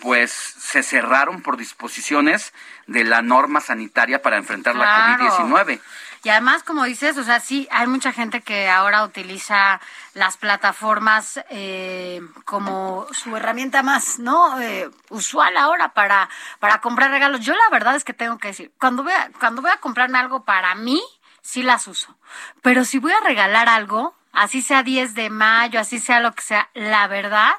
pues 0.00 0.32
se 0.32 0.82
cerraron 0.82 1.42
por 1.42 1.56
disposiciones 1.56 2.52
de 2.86 3.04
la 3.04 3.22
norma 3.22 3.60
sanitaria 3.60 4.22
para 4.22 4.38
enfrentar 4.38 4.74
la 4.74 4.84
Claro. 4.84 5.28
COVID-19. 5.28 5.80
Y 6.24 6.30
además, 6.30 6.62
como 6.62 6.84
dices, 6.84 7.18
o 7.18 7.22
sea, 7.22 7.38
sí, 7.38 7.68
hay 7.70 7.86
mucha 7.86 8.10
gente 8.10 8.40
que 8.40 8.70
ahora 8.70 9.04
utiliza 9.04 9.78
las 10.14 10.38
plataformas 10.38 11.38
eh, 11.50 12.22
como 12.46 13.06
su 13.12 13.36
herramienta 13.36 13.82
más, 13.82 14.18
¿no? 14.18 14.58
Eh, 14.58 14.88
usual 15.10 15.54
ahora 15.58 15.92
para, 15.92 16.30
para 16.60 16.80
comprar 16.80 17.10
regalos. 17.10 17.40
Yo 17.40 17.54
la 17.54 17.68
verdad 17.70 17.94
es 17.94 18.04
que 18.04 18.14
tengo 18.14 18.38
que 18.38 18.48
decir, 18.48 18.72
cuando 18.80 19.02
voy 19.02 19.12
a, 19.12 19.30
cuando 19.38 19.60
voy 19.60 19.70
a 19.70 19.76
comprarme 19.76 20.18
algo 20.18 20.44
para 20.44 20.74
mí, 20.74 21.02
sí 21.42 21.62
las 21.62 21.86
uso. 21.86 22.16
Pero 22.62 22.86
si 22.86 22.98
voy 22.98 23.12
a 23.12 23.20
regalar 23.20 23.68
algo, 23.68 24.14
así 24.32 24.62
sea 24.62 24.82
10 24.82 25.14
de 25.14 25.28
mayo, 25.28 25.78
así 25.78 25.98
sea 26.00 26.20
lo 26.20 26.32
que 26.34 26.42
sea, 26.42 26.70
la 26.72 27.06
verdad 27.06 27.52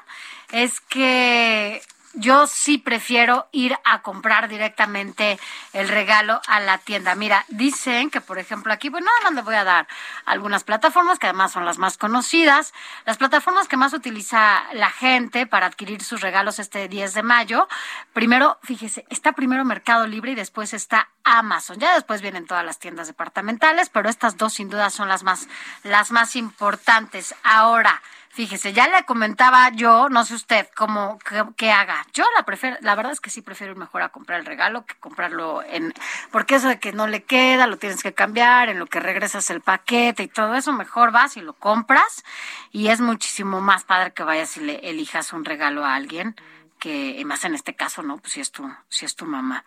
es 0.50 0.80
que 0.80 1.82
yo 2.16 2.46
sí 2.46 2.78
prefiero 2.78 3.46
ir 3.52 3.76
a 3.84 4.02
comprar 4.02 4.48
directamente 4.48 5.38
el 5.72 5.88
regalo 5.88 6.40
a 6.48 6.60
la 6.60 6.78
tienda. 6.78 7.14
Mira, 7.14 7.44
dicen 7.48 8.10
que, 8.10 8.20
por 8.20 8.38
ejemplo, 8.38 8.72
aquí, 8.72 8.90
pues 8.90 9.04
nada 9.04 9.16
más 9.22 9.34
le 9.34 9.42
voy 9.42 9.54
a 9.54 9.64
dar 9.64 9.86
algunas 10.24 10.64
plataformas 10.64 11.18
que 11.18 11.26
además 11.26 11.52
son 11.52 11.64
las 11.64 11.78
más 11.78 11.98
conocidas. 11.98 12.72
Las 13.04 13.18
plataformas 13.18 13.68
que 13.68 13.76
más 13.76 13.92
utiliza 13.92 14.64
la 14.72 14.90
gente 14.90 15.46
para 15.46 15.66
adquirir 15.66 16.02
sus 16.02 16.22
regalos 16.22 16.58
este 16.58 16.88
10 16.88 17.14
de 17.14 17.22
mayo. 17.22 17.68
Primero, 18.12 18.58
fíjese, 18.62 19.04
está 19.10 19.32
primero 19.32 19.64
Mercado 19.64 20.06
Libre 20.06 20.32
y 20.32 20.36
después 20.36 20.72
está 20.72 21.10
Amazon. 21.22 21.78
Ya 21.78 21.94
después 21.94 22.22
vienen 22.22 22.46
todas 22.46 22.64
las 22.64 22.78
tiendas 22.78 23.08
departamentales, 23.08 23.90
pero 23.90 24.08
estas 24.08 24.36
dos 24.36 24.54
sin 24.54 24.70
duda 24.70 24.90
son 24.90 25.08
las 25.08 25.22
más, 25.22 25.48
las 25.82 26.10
más 26.10 26.34
importantes. 26.34 27.34
Ahora, 27.42 28.02
Fíjese, 28.36 28.74
ya 28.74 28.86
le 28.86 29.02
comentaba 29.06 29.70
yo, 29.70 30.10
no 30.10 30.22
sé 30.26 30.34
usted 30.34 30.68
cómo 30.76 31.18
qué, 31.56 31.70
haga. 31.70 32.06
Yo 32.12 32.22
la 32.36 32.44
prefiero, 32.44 32.76
la 32.82 32.94
verdad 32.94 33.12
es 33.12 33.22
que 33.22 33.30
sí 33.30 33.40
prefiero 33.40 33.72
ir 33.72 33.78
mejor 33.78 34.02
a 34.02 34.10
comprar 34.10 34.38
el 34.38 34.44
regalo 34.44 34.84
que 34.84 34.94
comprarlo 34.96 35.62
en, 35.62 35.94
porque 36.30 36.56
eso 36.56 36.68
de 36.68 36.78
que 36.78 36.92
no 36.92 37.06
le 37.06 37.22
queda, 37.22 37.66
lo 37.66 37.78
tienes 37.78 38.02
que 38.02 38.12
cambiar, 38.12 38.68
en 38.68 38.78
lo 38.78 38.88
que 38.88 39.00
regresas 39.00 39.48
el 39.48 39.62
paquete 39.62 40.24
y 40.24 40.28
todo 40.28 40.54
eso, 40.54 40.74
mejor 40.74 41.12
vas 41.12 41.38
y 41.38 41.40
lo 41.40 41.54
compras 41.54 42.24
y 42.72 42.88
es 42.88 43.00
muchísimo 43.00 43.62
más 43.62 43.84
padre 43.84 44.12
que 44.12 44.22
vayas 44.22 44.54
y 44.58 44.60
le 44.60 44.74
elijas 44.86 45.32
un 45.32 45.46
regalo 45.46 45.86
a 45.86 45.94
alguien 45.94 46.36
que, 46.78 47.22
más 47.24 47.42
en 47.46 47.54
este 47.54 47.74
caso, 47.74 48.02
no, 48.02 48.18
pues 48.18 48.34
si 48.34 48.42
es 48.42 48.52
tu, 48.52 48.70
si 48.90 49.06
es 49.06 49.16
tu 49.16 49.24
mamá. 49.24 49.64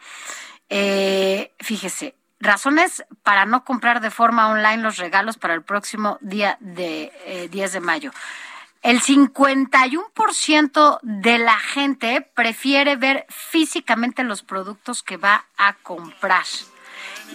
Eh, 0.69 1.55
fíjese, 1.57 2.13
razones 2.39 3.03
para 3.23 3.45
no 3.45 3.63
comprar 3.63 3.99
de 3.99 4.11
forma 4.11 4.47
online 4.49 4.83
los 4.83 4.97
regalos 4.97 5.39
para 5.39 5.55
el 5.55 5.63
próximo 5.63 6.19
día 6.21 6.57
de 6.59 7.11
eh, 7.25 7.47
10 7.49 7.73
de 7.73 7.79
mayo. 7.79 8.11
El 8.81 9.01
51% 9.01 10.99
de 11.01 11.37
la 11.37 11.59
gente 11.59 12.21
prefiere 12.33 12.95
ver 12.95 13.25
físicamente 13.29 14.23
los 14.23 14.41
productos 14.41 15.03
que 15.03 15.17
va 15.17 15.45
a 15.57 15.73
comprar. 15.73 16.45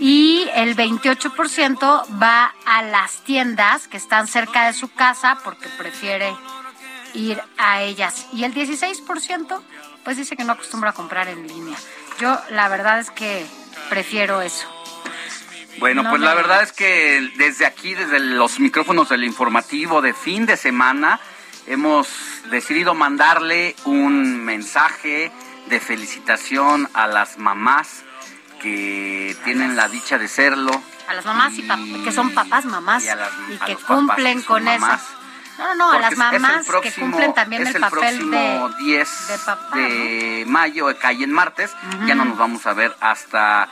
Y 0.01 0.49
el 0.55 0.75
28% 0.75 2.21
va 2.21 2.55
a 2.65 2.83
las 2.83 3.23
tiendas 3.25 3.89
que 3.89 3.99
están 3.99 4.27
cerca 4.27 4.67
de 4.67 4.73
su 4.73 4.93
casa 4.93 5.39
porque 5.45 5.69
prefiere 5.69 6.35
ir 7.13 7.41
a 7.59 7.83
ellas. 7.83 8.27
Y 8.33 8.45
el 8.45 8.55
16% 8.55 9.61
pues 10.03 10.17
dice 10.17 10.37
que 10.37 10.45
no 10.45 10.53
acostumbra 10.53 10.91
a 10.91 10.95
comprar 10.95 11.29
en 11.29 11.47
línea. 11.47 11.77
Yo 12.19 12.39
la 12.51 12.69
verdad 12.69 13.01
es 13.01 13.11
que 13.11 13.47
prefiero 13.89 14.41
eso. 14.41 14.67
Bueno, 15.79 16.03
No 16.05 16.11
pues 16.11 16.23
la 16.23 16.35
verdad 16.35 16.63
es 16.63 16.73
que 16.73 17.31
desde 17.37 17.67
aquí, 17.67 17.95
desde 17.95 18.21
los 18.21 18.61
micrófonos 18.61 19.09
del 19.09 19.25
informativo 19.25 20.03
de 20.03 20.15
fin 20.15 20.47
de 20.47 20.57
semana, 20.57 21.21
hemos 21.67 22.09
decidido 22.51 22.95
mandarle 22.95 23.75
un 23.85 24.45
mensaje 24.45 25.31
de 25.67 25.81
felicitación 25.81 26.89
a 26.95 27.07
las 27.07 27.39
mamás 27.39 28.03
que 28.61 29.37
tienen 29.45 29.77
la 29.77 29.89
dicha 29.89 30.19
de 30.19 30.29
serlo. 30.29 30.71
A 31.09 31.15
las 31.15 31.25
mamás 31.25 31.53
y 31.55 31.63
pap- 31.63 32.05
que 32.05 32.13
son 32.13 32.33
papás, 32.33 32.65
mamás 32.65 33.05
Y 33.05 33.09
a 33.09 33.17
las- 33.17 33.31
y 33.51 33.59
que 33.59 33.77
cumplen 33.77 34.41
que 34.41 34.47
con 34.47 34.67
eso. 34.69 34.87
No, 35.59 35.67
no, 35.69 35.75
no, 35.77 35.93
a 35.93 35.99
las 36.01 36.17
mamás 36.17 36.65
que 36.65 36.67
próximo- 36.71 37.07
cumplen 37.11 37.35
también 37.35 37.63
es 37.63 37.69
el, 37.69 37.75
el 37.77 37.81
papel 37.83 38.01
próximo 38.01 38.69
de 38.71 38.77
10 38.85 39.29
de 39.29 39.39
papá, 39.39 39.77
de 39.77 40.45
mayo, 40.49 40.87
que 40.89 40.97
cae 40.97 41.23
en 41.23 41.33
martes. 41.33 41.71
Ya 42.07 42.15
no 42.15 42.25
nos 42.25 42.37
vamos 42.39 42.67
a 42.67 42.73
ver 42.75 42.97
hasta 43.01 43.69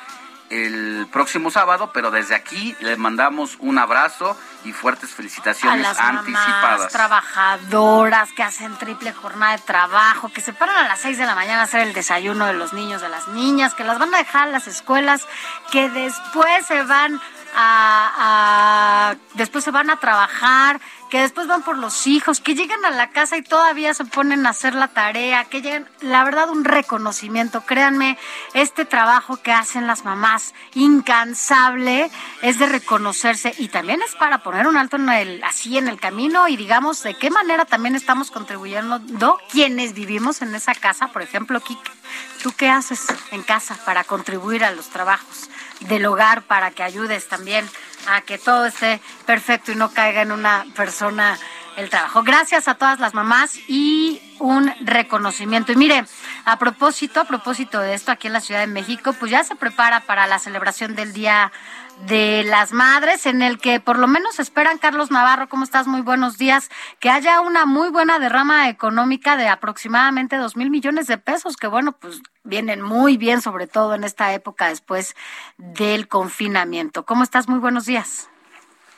el 0.53 1.07
próximo 1.11 1.51
sábado, 1.51 1.91
pero 1.95 2.11
desde 2.11 2.35
aquí 2.35 2.77
les 2.81 2.99
mandamos 2.99 3.57
un 3.59 3.79
abrazo 3.79 4.37
y 4.65 4.73
fuertes 4.73 5.11
a 5.13 5.17
felicitaciones 5.17 5.81
las 5.83 5.97
mamás 5.99 6.19
anticipadas. 6.21 6.93
trabajadoras 6.93 8.31
que 8.33 8.43
hacen 8.43 8.77
triple 8.77 9.13
jornada 9.13 9.53
de 9.57 9.63
trabajo, 9.63 10.29
que 10.33 10.41
se 10.41 10.53
paran 10.53 10.77
a 10.77 10.89
las 10.89 11.01
6 11.01 11.17
de 11.19 11.27
la 11.27 11.35
mañana 11.35 11.61
a 11.61 11.65
hacer 11.65 11.81
el 11.81 11.93
desayuno 11.95 12.47
de 12.47 12.53
los 12.55 12.73
niños, 12.73 13.01
de 13.01 13.09
las 13.09 13.29
niñas, 13.29 13.75
que 13.75 13.85
las 13.85 13.99
van 13.99 14.15
a 14.15 14.19
dejar 14.19 14.49
a 14.49 14.51
las 14.51 14.67
escuelas, 14.67 15.27
que 15.71 15.89
después 15.89 16.67
se 16.67 16.83
van 16.83 17.21
a, 17.55 19.11
a- 19.11 19.17
después 19.35 19.65
se 19.65 19.71
van 19.71 19.91
a 19.91 19.97
trabajar, 19.97 20.81
que 21.13 21.21
después 21.21 21.47
van 21.47 21.61
por 21.61 21.77
los 21.77 22.07
hijos, 22.07 22.41
que 22.41 22.55
llegan 22.55 22.83
a 22.87 22.91
la 22.91 23.11
casa 23.11 23.37
y 23.37 23.43
todavía 23.43 23.93
se 23.93 24.07
ponen 24.07 24.47
a 24.47 24.49
hacer 24.49 24.75
la 24.75 24.89
tarea, 24.89 25.45
que 25.45 25.61
llegan, 25.61 25.87
la 26.01 26.25
verdad, 26.25 26.49
un 26.49 26.65
reconocimiento. 26.65 27.67
Créanme, 27.67 28.17
este 28.55 28.87
trabajo 28.87 29.37
que 29.37 29.53
hacen 29.53 29.87
las 29.87 30.07
mamás, 30.07 30.55
incansable, 30.73 32.11
es 32.41 32.59
de 32.59 32.65
reconocerse 32.65 33.55
y 33.59 33.69
también 33.69 34.01
es 34.01 34.15
para 34.15 34.43
poner 34.43 34.67
un 34.67 34.79
alto 34.79 34.97
en 34.97 35.11
el, 35.11 35.45
así 35.45 35.77
en 35.77 35.89
el 35.89 36.01
camino 36.01 36.49
y 36.49 36.57
digamos 36.57 37.03
de 37.03 37.13
qué 37.13 37.29
manera 37.29 37.67
también 37.67 37.95
estamos 37.95 38.31
contribuyendo 38.31 38.99
quienes 39.51 39.93
vivimos 39.93 40.41
en 40.41 40.55
esa 40.55 40.75
casa. 40.75 41.09
Por 41.09 41.21
ejemplo, 41.21 41.61
Kike, 41.61 41.91
¿tú 42.43 42.53
qué 42.57 42.71
haces 42.71 43.05
en 43.33 43.43
casa 43.43 43.77
para 43.85 44.05
contribuir 44.05 44.65
a 44.65 44.71
los 44.71 44.89
trabajos 44.89 45.51
del 45.89 46.07
hogar, 46.07 46.43
para 46.43 46.71
que 46.71 46.83
ayudes 46.83 47.29
también 47.29 47.69
a 48.07 48.21
que 48.23 48.39
todo 48.39 48.67
esté 48.67 49.01
perfecto 49.27 49.73
y 49.73 49.77
no 49.77 49.93
caiga 49.93 50.23
en 50.23 50.33
una 50.33 50.65
persona 50.75 51.39
el 51.77 51.89
trabajo. 51.89 52.23
Gracias 52.23 52.69
a 52.69 52.75
todas 52.75 53.01
las 53.01 53.15
mamás 53.15 53.57
y 53.69 54.21
un 54.39 54.73
reconocimiento. 54.81 55.73
Y 55.73 55.77
mire, 55.77 56.05
a 56.45 56.59
propósito, 56.59 57.21
a 57.21 57.25
propósito 57.25 57.81
de 57.81 57.95
esto, 57.95 58.13
aquí 58.13 58.27
en 58.27 58.33
la 58.33 58.41
Ciudad 58.41 58.61
de 58.61 58.67
México, 58.67 59.13
pues 59.15 59.31
ya 59.31 59.45
se 59.45 59.57
prepara 59.57 60.01
para 60.01 60.27
la 60.27 60.39
celebración 60.39 60.95
del 60.95 61.13
Día 61.13 61.53
de 62.07 62.43
las 62.45 62.73
Madres, 62.73 63.27
en 63.27 63.43
el 63.43 63.59
que 63.59 63.79
por 63.79 63.99
lo 63.99 64.07
menos 64.09 64.41
esperan, 64.41 64.79
Carlos 64.79 65.11
Navarro, 65.11 65.49
¿cómo 65.49 65.63
estás? 65.65 65.87
Muy 65.87 66.01
buenos 66.01 66.37
días, 66.37 66.69
que 66.99 67.11
haya 67.11 67.41
una 67.41 67.65
muy 67.65 67.91
buena 67.91 68.19
derrama 68.19 68.69
económica 68.69 69.37
de 69.37 69.49
aproximadamente 69.49 70.37
dos 70.37 70.57
mil 70.57 70.71
millones 70.71 71.07
de 71.07 71.19
pesos, 71.19 71.57
que 71.57 71.69
bueno, 71.69 71.93
pues 71.93 72.21
vienen 72.43 72.83
muy 72.83 73.17
bien, 73.17 73.41
sobre 73.41 73.67
todo 73.69 73.95
en 73.95 74.03
esta 74.05 74.33
época 74.33 74.69
después 74.69 75.15
del 75.59 76.09
confinamiento. 76.09 77.05
¿Cómo 77.05 77.23
estás? 77.23 77.49
Muy 77.49 77.61
buenos 77.61 77.87
días. 77.87 78.29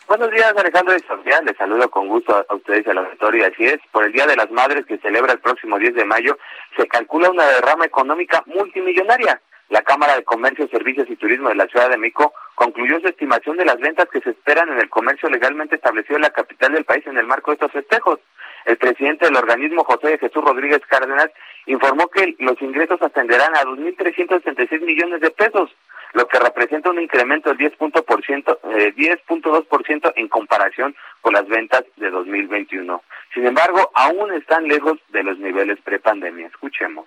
Buenos 0.08 0.30
días, 0.30 0.52
Alejandro 0.56 0.94
y 0.96 1.00
Sofía. 1.00 1.40
Les 1.42 1.56
saludo 1.56 1.90
con 1.90 2.08
gusto 2.08 2.36
a- 2.36 2.44
a 2.48 2.54
ustedes 2.54 2.86
y 2.86 2.90
al 2.90 2.98
auditorio. 2.98 3.46
Así 3.46 3.64
es, 3.64 3.80
por 3.90 4.04
el 4.04 4.12
Día 4.12 4.26
de 4.26 4.36
las 4.36 4.50
Madres 4.50 4.84
que 4.86 4.98
celebra 4.98 5.32
el 5.32 5.40
próximo 5.40 5.78
10 5.78 5.94
de 5.94 6.04
mayo, 6.04 6.38
se 6.76 6.86
calcula 6.86 7.30
una 7.30 7.44
derrama 7.46 7.84
económica 7.86 8.42
multimillonaria. 8.46 9.40
La 9.70 9.80
Cámara 9.82 10.14
de 10.14 10.24
Comercio, 10.24 10.68
Servicios 10.68 11.08
y 11.08 11.16
Turismo 11.16 11.48
de 11.48 11.54
la 11.54 11.66
Ciudad 11.66 11.88
de 11.88 11.96
México 11.96 12.34
concluyó 12.54 13.00
su 13.00 13.08
estimación 13.08 13.56
de 13.56 13.64
las 13.64 13.78
ventas 13.78 14.08
que 14.10 14.20
se 14.20 14.30
esperan 14.30 14.68
en 14.70 14.78
el 14.78 14.88
comercio 14.88 15.28
legalmente 15.28 15.76
establecido 15.76 16.16
en 16.16 16.22
la 16.22 16.30
capital 16.30 16.72
del 16.72 16.84
país 16.84 17.06
en 17.06 17.18
el 17.18 17.26
marco 17.26 17.50
de 17.50 17.56
estos 17.56 17.72
festejos. 17.72 18.20
El 18.64 18.76
presidente 18.76 19.26
del 19.26 19.36
organismo, 19.36 19.84
José 19.84 20.18
Jesús 20.18 20.42
Rodríguez 20.42 20.80
Cárdenas, 20.88 21.30
informó 21.66 22.08
que 22.08 22.34
los 22.38 22.60
ingresos 22.62 23.00
ascenderán 23.02 23.54
a 23.56 23.62
2.376 23.62 24.80
millones 24.80 25.20
de 25.20 25.30
pesos, 25.30 25.70
lo 26.14 26.26
que 26.28 26.38
representa 26.38 26.90
un 26.90 27.00
incremento 27.00 27.50
del 27.50 27.58
10 27.58 27.76
punto 27.76 28.04
por 28.04 28.24
ciento, 28.24 28.58
eh, 28.76 28.94
10.2% 28.96 30.12
en 30.16 30.28
comparación 30.28 30.94
con 31.20 31.34
las 31.34 31.46
ventas 31.46 31.84
de 31.96 32.10
2021. 32.10 33.02
Sin 33.34 33.46
embargo, 33.46 33.90
aún 33.94 34.32
están 34.32 34.66
lejos 34.68 34.98
de 35.08 35.24
los 35.24 35.38
niveles 35.38 35.78
prepandemia. 35.82 36.46
Escuchemos. 36.46 37.06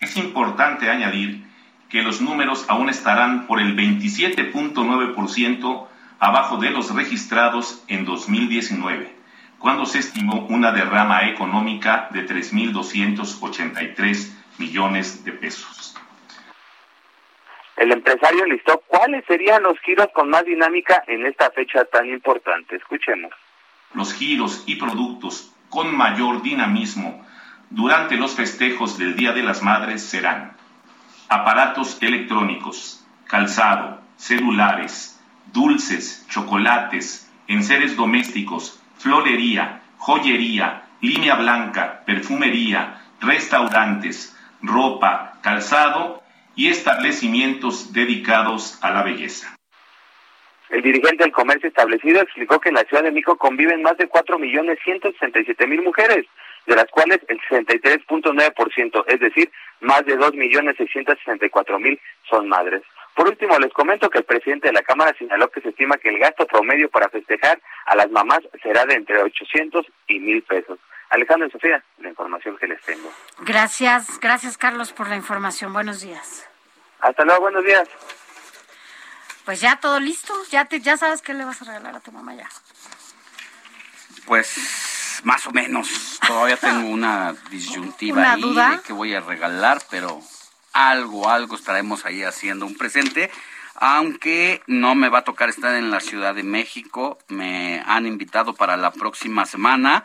Es 0.00 0.16
importante 0.16 0.88
añadir 0.88 1.38
que 1.94 2.02
los 2.02 2.20
números 2.20 2.66
aún 2.66 2.88
estarán 2.88 3.46
por 3.46 3.60
el 3.60 3.76
27.9% 3.76 5.86
abajo 6.18 6.56
de 6.56 6.70
los 6.70 6.92
registrados 6.92 7.84
en 7.86 8.04
2019, 8.04 9.14
cuando 9.60 9.86
se 9.86 10.00
estimó 10.00 10.44
una 10.48 10.72
derrama 10.72 11.28
económica 11.28 12.08
de 12.10 12.26
3.283 12.26 14.34
millones 14.58 15.24
de 15.24 15.30
pesos. 15.34 15.94
El 17.76 17.92
empresario 17.92 18.44
listó 18.46 18.82
cuáles 18.88 19.24
serían 19.26 19.62
los 19.62 19.78
giros 19.78 20.08
con 20.12 20.30
más 20.30 20.44
dinámica 20.44 21.04
en 21.06 21.24
esta 21.26 21.52
fecha 21.52 21.84
tan 21.84 22.10
importante. 22.10 22.74
Escuchemos. 22.74 23.32
Los 23.92 24.12
giros 24.14 24.64
y 24.66 24.74
productos 24.74 25.54
con 25.70 25.96
mayor 25.96 26.42
dinamismo 26.42 27.24
durante 27.70 28.16
los 28.16 28.34
festejos 28.34 28.98
del 28.98 29.14
Día 29.14 29.30
de 29.30 29.44
las 29.44 29.62
Madres 29.62 30.02
serán 30.02 30.56
aparatos 31.28 32.02
electrónicos, 32.02 33.04
calzado, 33.26 34.00
celulares, 34.16 35.20
dulces, 35.52 36.26
chocolates, 36.28 37.30
enseres 37.48 37.96
domésticos, 37.96 38.80
florería, 38.98 39.82
joyería, 39.98 40.82
línea 41.00 41.34
blanca, 41.36 42.02
perfumería, 42.06 43.00
restaurantes, 43.20 44.36
ropa, 44.62 45.38
calzado 45.42 46.22
y 46.56 46.68
establecimientos 46.68 47.92
dedicados 47.92 48.78
a 48.82 48.90
la 48.90 49.02
belleza. 49.02 49.54
El 50.70 50.82
dirigente 50.82 51.22
del 51.24 51.32
comercio 51.32 51.68
establecido 51.68 52.20
explicó 52.20 52.60
que 52.60 52.70
en 52.70 52.76
la 52.76 52.84
Ciudad 52.84 53.02
de 53.02 53.10
México 53.10 53.36
conviven 53.36 53.82
más 53.82 53.96
de 53.98 54.08
4.167.000 54.08 55.82
mujeres, 55.82 56.26
de 56.66 56.76
las 56.76 56.86
cuales 56.86 57.20
el 57.28 57.40
63.9%, 57.40 59.04
es 59.06 59.20
decir, 59.20 59.50
más 59.80 60.04
de 60.06 60.18
2.664.000 60.18 62.00
son 62.28 62.48
madres. 62.48 62.82
Por 63.14 63.28
último, 63.28 63.58
les 63.58 63.72
comento 63.72 64.10
que 64.10 64.18
el 64.18 64.24
presidente 64.24 64.68
de 64.68 64.72
la 64.72 64.82
Cámara 64.82 65.14
señaló 65.16 65.48
que 65.48 65.60
se 65.60 65.68
estima 65.68 65.96
que 65.98 66.08
el 66.08 66.18
gasto 66.18 66.46
promedio 66.46 66.90
para 66.90 67.08
festejar 67.08 67.60
a 67.86 67.94
las 67.94 68.10
mamás 68.10 68.40
será 68.62 68.84
de 68.86 68.94
entre 68.94 69.22
800 69.22 69.86
y 70.08 70.18
1.000 70.18 70.44
pesos. 70.46 70.78
Alejandro 71.10 71.46
y 71.46 71.50
Sofía, 71.50 71.84
la 71.98 72.08
información 72.08 72.56
que 72.56 72.66
les 72.66 72.80
tengo. 72.82 73.12
Gracias, 73.40 74.18
gracias 74.20 74.58
Carlos 74.58 74.92
por 74.92 75.08
la 75.08 75.16
información. 75.16 75.72
Buenos 75.72 76.00
días. 76.00 76.48
Hasta 77.00 77.24
luego, 77.24 77.42
buenos 77.42 77.64
días. 77.64 77.88
Pues 79.44 79.60
ya 79.60 79.76
todo 79.76 80.00
listo, 80.00 80.34
ya 80.50 80.64
te, 80.64 80.80
ya 80.80 80.96
sabes 80.96 81.22
qué 81.22 81.34
le 81.34 81.44
vas 81.44 81.60
a 81.62 81.66
regalar 81.66 81.94
a 81.94 82.00
tu 82.00 82.10
mamá 82.10 82.34
ya. 82.34 82.48
Pues 84.26 84.93
más 85.24 85.46
o 85.46 85.52
menos. 85.52 86.20
Todavía 86.26 86.56
tengo 86.56 86.88
una 86.88 87.34
disyuntiva 87.50 88.18
¿Una 88.18 88.32
ahí 88.34 88.40
duda? 88.40 88.70
de 88.70 88.82
qué 88.82 88.92
voy 88.92 89.14
a 89.14 89.20
regalar, 89.20 89.82
pero 89.90 90.20
algo, 90.72 91.28
algo 91.28 91.56
estaremos 91.56 92.04
ahí 92.04 92.22
haciendo 92.22 92.66
un 92.66 92.76
presente. 92.76 93.30
Aunque 93.76 94.62
no 94.66 94.94
me 94.94 95.08
va 95.08 95.18
a 95.18 95.24
tocar 95.24 95.48
estar 95.48 95.74
en 95.74 95.90
la 95.90 96.00
Ciudad 96.00 96.34
de 96.34 96.44
México, 96.44 97.18
me 97.28 97.82
han 97.86 98.06
invitado 98.06 98.54
para 98.54 98.76
la 98.76 98.92
próxima 98.92 99.46
semana 99.46 100.04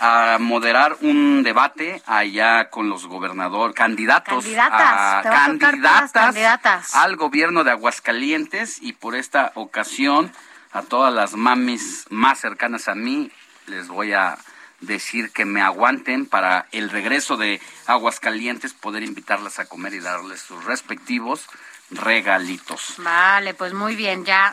a 0.00 0.36
moderar 0.38 0.96
un 1.00 1.42
debate 1.42 2.02
allá 2.06 2.70
con 2.70 2.88
los 2.88 3.06
gobernadores, 3.06 3.74
candidatos, 3.74 4.44
Candidatas, 4.44 4.80
a, 4.80 5.22
candidatas 5.24 6.12
candidatas. 6.12 6.94
al 6.94 7.16
gobierno 7.16 7.64
de 7.64 7.72
Aguascalientes 7.72 8.80
y 8.80 8.92
por 8.92 9.16
esta 9.16 9.50
ocasión 9.56 10.30
a 10.72 10.82
todas 10.82 11.12
las 11.12 11.34
mamis 11.34 12.06
más 12.10 12.38
cercanas 12.38 12.86
a 12.88 12.94
mí 12.94 13.30
les 13.66 13.88
voy 13.88 14.12
a 14.12 14.38
decir 14.80 15.30
que 15.32 15.44
me 15.44 15.60
aguanten 15.60 16.26
para 16.26 16.66
el 16.72 16.90
regreso 16.90 17.36
de 17.36 17.60
Aguascalientes 17.86 18.74
poder 18.74 19.02
invitarlas 19.02 19.58
a 19.58 19.66
comer 19.66 19.94
y 19.94 20.00
darles 20.00 20.40
sus 20.40 20.64
respectivos 20.64 21.46
regalitos. 21.90 22.94
Vale, 22.98 23.54
pues 23.54 23.72
muy 23.72 23.96
bien, 23.96 24.24
ya, 24.24 24.52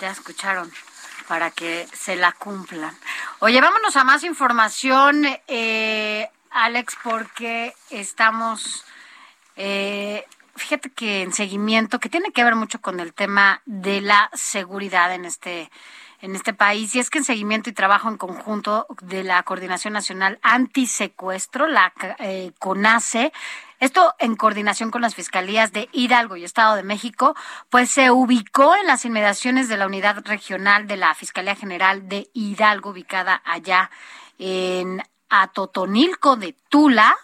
ya 0.00 0.10
escucharon 0.10 0.72
para 1.28 1.50
que 1.50 1.86
se 1.92 2.16
la 2.16 2.32
cumplan. 2.32 2.96
Oye, 3.38 3.60
vámonos 3.60 3.96
a 3.96 4.04
más 4.04 4.24
información, 4.24 5.24
eh, 5.46 6.28
Alex, 6.50 6.96
porque 7.02 7.74
estamos, 7.90 8.84
eh, 9.56 10.26
fíjate 10.56 10.90
que 10.90 11.22
en 11.22 11.32
seguimiento, 11.32 12.00
que 12.00 12.08
tiene 12.08 12.32
que 12.32 12.44
ver 12.44 12.56
mucho 12.56 12.80
con 12.80 13.00
el 13.00 13.14
tema 13.14 13.62
de 13.64 14.00
la 14.00 14.30
seguridad 14.34 15.14
en 15.14 15.24
este 15.24 15.70
en 16.22 16.36
este 16.36 16.54
país 16.54 16.94
y 16.94 17.00
es 17.00 17.10
que 17.10 17.18
en 17.18 17.24
seguimiento 17.24 17.68
y 17.68 17.72
trabajo 17.72 18.08
en 18.08 18.16
conjunto 18.16 18.86
de 19.02 19.24
la 19.24 19.42
Coordinación 19.42 19.92
Nacional 19.92 20.38
Antisecuestro, 20.42 21.66
la 21.66 21.92
eh, 22.20 22.52
CONACE, 22.58 23.32
esto 23.80 24.14
en 24.20 24.36
coordinación 24.36 24.92
con 24.92 25.02
las 25.02 25.16
fiscalías 25.16 25.72
de 25.72 25.88
Hidalgo 25.92 26.36
y 26.36 26.44
Estado 26.44 26.76
de 26.76 26.84
México, 26.84 27.34
pues 27.68 27.90
se 27.90 28.12
ubicó 28.12 28.76
en 28.76 28.86
las 28.86 29.04
inmediaciones 29.04 29.68
de 29.68 29.76
la 29.76 29.86
unidad 29.86 30.24
regional 30.24 30.86
de 30.86 30.96
la 30.96 31.12
Fiscalía 31.14 31.56
General 31.56 32.08
de 32.08 32.30
Hidalgo, 32.32 32.90
ubicada 32.90 33.42
allá 33.44 33.90
en 34.38 35.02
Atotonilco 35.28 36.36
de 36.36 36.54
Tula. 36.68 37.16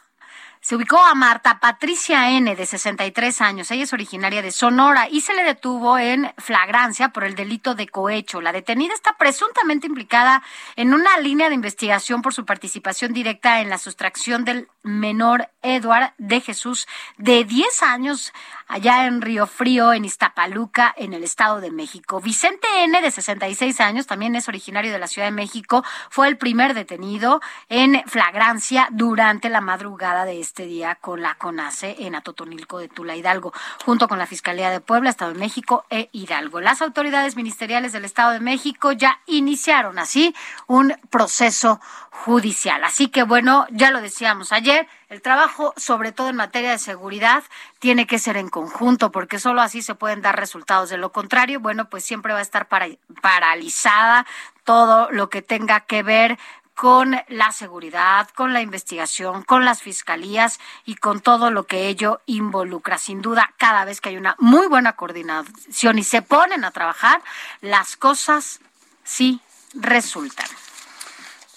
Se 0.61 0.77
ubicó 0.77 0.99
a 0.99 1.15
Marta 1.15 1.61
Patricia 1.61 2.31
N., 2.31 2.55
de 2.55 2.67
63 2.67 3.41
años. 3.41 3.71
Ella 3.71 3.85
es 3.85 3.93
originaria 3.93 4.43
de 4.43 4.51
Sonora 4.51 5.09
y 5.09 5.21
se 5.21 5.35
le 5.35 5.45
detuvo 5.45 5.99
en 5.99 6.33
flagrancia 6.37 7.11
por 7.11 7.25
el 7.25 7.35
delito 7.35 7.75
de 7.75 7.87
cohecho. 7.87 8.41
La 8.41 8.53
detenida 8.53 8.95
está 8.95 9.17
presuntamente 9.17 9.87
implicada 9.87 10.43
en 10.77 10.95
una 10.95 11.19
línea 11.19 11.49
de 11.49 11.55
investigación 11.55 12.23
por 12.23 12.35
su 12.35 12.45
participación 12.45 13.13
directa 13.13 13.61
en 13.61 13.71
la 13.71 13.79
sustracción 13.79 14.45
del 14.45 14.69
menor 14.89 15.51
Edward 15.63 16.13
de 16.19 16.41
Jesús, 16.41 16.87
de 17.17 17.45
10 17.45 17.83
años, 17.83 18.33
allá 18.67 19.07
en 19.07 19.21
Río 19.21 19.47
Frío, 19.47 19.93
en 19.93 20.05
Iztapaluca, 20.05 20.95
en 20.97 21.15
el 21.15 21.25
Estado 21.25 21.61
de 21.61 21.71
México. 21.71 22.21
Vicente 22.21 22.67
N., 22.85 23.01
de 23.01 23.11
66 23.11 23.81
años, 23.81 24.07
también 24.07 24.37
es 24.37 24.49
originario 24.49 24.93
de 24.93 24.99
la 24.99 25.09
Ciudad 25.09 25.27
de 25.27 25.33
México, 25.33 25.85
fue 26.11 26.29
el 26.29 26.39
primer 26.39 26.75
detenido 26.75 27.41
en 27.69 28.03
flagrancia 28.07 28.89
durante 28.91 29.49
la 29.49 29.61
madrugada 29.61 30.25
de 30.25 30.41
este 30.41 30.67
día 30.67 30.97
con 30.97 31.23
la 31.23 31.35
CONACE 31.35 31.97
en 32.01 32.15
Atotonilco 32.15 32.79
de 32.79 32.89
Tula 32.89 33.17
Hidalgo, 33.17 33.53
junto 33.85 34.09
con 34.09 34.19
la 34.19 34.27
Fiscalía 34.27 34.71
de 34.71 34.81
Puebla, 34.81 35.11
Estado 35.11 35.33
de 35.33 35.41
México 35.41 35.85
e 35.91 36.09
Hidalgo. 36.13 36.61
Las 36.61 36.83
autoridades 36.83 37.37
ministeriales 37.37 37.93
del 37.93 38.05
Estado 38.05 38.33
de 38.33 38.41
México 38.41 38.93
ya 38.93 39.21
iniciaron 39.27 39.99
así 39.99 40.35
un 40.67 40.95
proceso 41.11 41.81
judicial. 42.11 42.85
Así 42.85 43.09
que 43.09 43.23
bueno, 43.23 43.67
ya 43.71 43.91
lo 43.91 44.01
decíamos 44.01 44.53
ayer, 44.53 44.78
el 45.09 45.23
trabajo, 45.23 45.73
sobre 45.77 46.13
todo 46.13 46.29
en 46.29 46.37
materia 46.37 46.71
de 46.71 46.79
seguridad, 46.79 47.43
tiene 47.79 48.07
que 48.07 48.19
ser 48.19 48.37
en 48.37 48.49
conjunto, 48.49 49.11
porque 49.11 49.39
solo 49.39 49.63
así 49.63 49.83
se 49.83 49.95
pueden 49.95 50.23
dar 50.23 50.39
resultados. 50.39 50.91
De 50.91 50.99
lo 50.99 51.11
contrario, 51.13 51.61
bueno, 51.61 51.89
pues 51.89 52.05
siempre 52.05 52.33
va 52.33 52.41
a 52.41 52.43
estar 52.43 52.69
para- 52.69 52.89
paralizada 53.23 54.27
todo 54.65 55.11
lo 55.11 55.31
que 55.31 55.43
tenga 55.43 55.81
que 55.81 56.03
ver 56.03 56.39
con 56.75 57.21
la 57.27 57.51
seguridad, 57.51 58.29
con 58.37 58.53
la 58.53 58.61
investigación, 58.61 59.43
con 59.43 59.65
las 59.65 59.83
fiscalías 59.83 60.61
y 60.85 60.95
con 60.95 61.21
todo 61.21 61.51
lo 61.51 61.67
que 61.67 61.89
ello 61.89 62.21
involucra. 62.27 62.99
Sin 62.99 63.21
duda, 63.21 63.53
cada 63.57 63.85
vez 63.85 64.01
que 64.01 64.11
hay 64.11 64.17
una 64.17 64.37
muy 64.39 64.69
buena 64.69 64.93
coordinación 64.93 65.99
y 65.99 66.05
se 66.05 66.23
ponen 66.23 66.63
a 66.63 66.71
trabajar, 66.71 67.21
las 67.63 67.97
cosas 67.97 68.61
sí 69.03 69.41
resultan. 69.75 70.47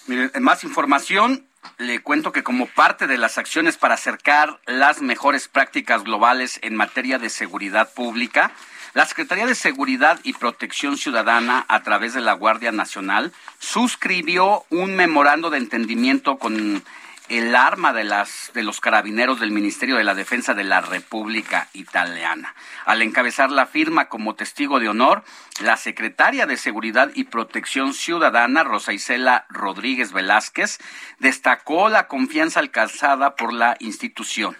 Miren, 0.08 0.32
en 0.34 0.42
más 0.42 0.64
información, 0.64 1.46
le 1.78 2.00
cuento 2.00 2.32
que 2.32 2.42
como 2.42 2.66
parte 2.66 3.06
de 3.06 3.18
las 3.18 3.38
acciones 3.38 3.76
para 3.76 3.94
acercar 3.94 4.60
las 4.66 5.00
mejores 5.00 5.48
prácticas 5.48 6.04
globales 6.04 6.58
en 6.62 6.76
materia 6.76 7.18
de 7.18 7.30
seguridad 7.30 7.92
pública, 7.92 8.52
la 8.94 9.06
Secretaría 9.06 9.46
de 9.46 9.54
Seguridad 9.54 10.20
y 10.22 10.34
Protección 10.34 10.98
Ciudadana, 10.98 11.64
a 11.68 11.82
través 11.82 12.12
de 12.12 12.20
la 12.20 12.34
Guardia 12.34 12.72
Nacional, 12.72 13.32
suscribió 13.58 14.64
un 14.68 14.96
memorando 14.96 15.48
de 15.50 15.58
entendimiento 15.58 16.36
con 16.36 16.84
el 17.28 17.54
arma 17.54 17.92
de, 17.92 18.04
las, 18.04 18.50
de 18.54 18.62
los 18.62 18.80
carabineros 18.80 19.40
del 19.40 19.50
Ministerio 19.52 19.96
de 19.96 20.04
la 20.04 20.14
Defensa 20.14 20.54
de 20.54 20.64
la 20.64 20.80
República 20.80 21.68
Italiana. 21.72 22.54
Al 22.84 23.02
encabezar 23.02 23.50
la 23.50 23.66
firma 23.66 24.08
como 24.08 24.34
testigo 24.34 24.80
de 24.80 24.88
honor, 24.88 25.24
la 25.60 25.76
secretaria 25.76 26.46
de 26.46 26.56
Seguridad 26.56 27.10
y 27.14 27.24
Protección 27.24 27.94
Ciudadana, 27.94 28.64
Rosa 28.64 28.92
Isela 28.92 29.46
Rodríguez 29.48 30.12
Velázquez, 30.12 30.78
destacó 31.18 31.88
la 31.88 32.08
confianza 32.08 32.60
alcanzada 32.60 33.36
por 33.36 33.52
la 33.52 33.76
institución. 33.80 34.56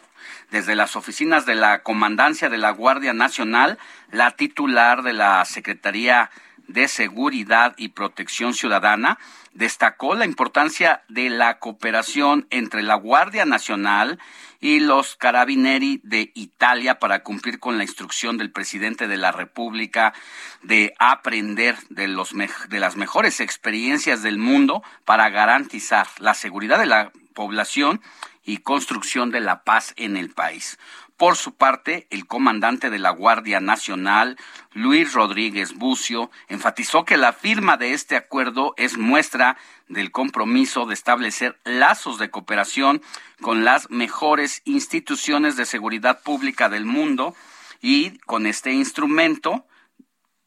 Desde 0.50 0.76
las 0.76 0.96
oficinas 0.96 1.46
de 1.46 1.54
la 1.54 1.82
Comandancia 1.82 2.48
de 2.48 2.58
la 2.58 2.70
Guardia 2.70 3.12
Nacional, 3.12 3.78
la 4.10 4.32
titular 4.32 5.02
de 5.02 5.14
la 5.14 5.44
Secretaría 5.44 6.30
de 6.68 6.88
Seguridad 6.88 7.74
y 7.76 7.88
Protección 7.88 8.54
Ciudadana 8.54 9.18
destacó 9.54 10.14
la 10.14 10.24
importancia 10.24 11.02
de 11.08 11.28
la 11.30 11.58
cooperación 11.58 12.46
entre 12.50 12.82
la 12.82 12.94
Guardia 12.94 13.44
Nacional 13.44 14.18
y 14.60 14.80
los 14.80 15.16
Carabinieri 15.16 16.00
de 16.04 16.30
Italia 16.34 16.98
para 16.98 17.22
cumplir 17.22 17.58
con 17.58 17.78
la 17.78 17.84
instrucción 17.84 18.38
del 18.38 18.52
presidente 18.52 19.08
de 19.08 19.16
la 19.16 19.32
República 19.32 20.14
de 20.62 20.94
aprender 20.98 21.76
de, 21.90 22.08
los 22.08 22.32
de 22.32 22.80
las 22.80 22.96
mejores 22.96 23.40
experiencias 23.40 24.22
del 24.22 24.38
mundo 24.38 24.82
para 25.04 25.28
garantizar 25.30 26.06
la 26.18 26.34
seguridad 26.34 26.78
de 26.78 26.86
la 26.86 27.12
población 27.34 28.00
y 28.44 28.58
construcción 28.58 29.30
de 29.30 29.40
la 29.40 29.64
paz 29.64 29.94
en 29.96 30.16
el 30.16 30.30
país. 30.30 30.78
Por 31.22 31.36
su 31.36 31.54
parte, 31.54 32.08
el 32.10 32.26
comandante 32.26 32.90
de 32.90 32.98
la 32.98 33.10
Guardia 33.10 33.60
Nacional, 33.60 34.36
Luis 34.72 35.12
Rodríguez 35.12 35.74
Bucio, 35.74 36.32
enfatizó 36.48 37.04
que 37.04 37.16
la 37.16 37.32
firma 37.32 37.76
de 37.76 37.92
este 37.92 38.16
acuerdo 38.16 38.74
es 38.76 38.98
muestra 38.98 39.56
del 39.86 40.10
compromiso 40.10 40.84
de 40.84 40.94
establecer 40.94 41.60
lazos 41.62 42.18
de 42.18 42.28
cooperación 42.28 43.02
con 43.40 43.64
las 43.64 43.88
mejores 43.88 44.62
instituciones 44.64 45.54
de 45.54 45.64
seguridad 45.64 46.20
pública 46.24 46.68
del 46.68 46.86
mundo 46.86 47.36
y 47.80 48.18
con 48.26 48.44
este 48.48 48.72
instrumento, 48.72 49.64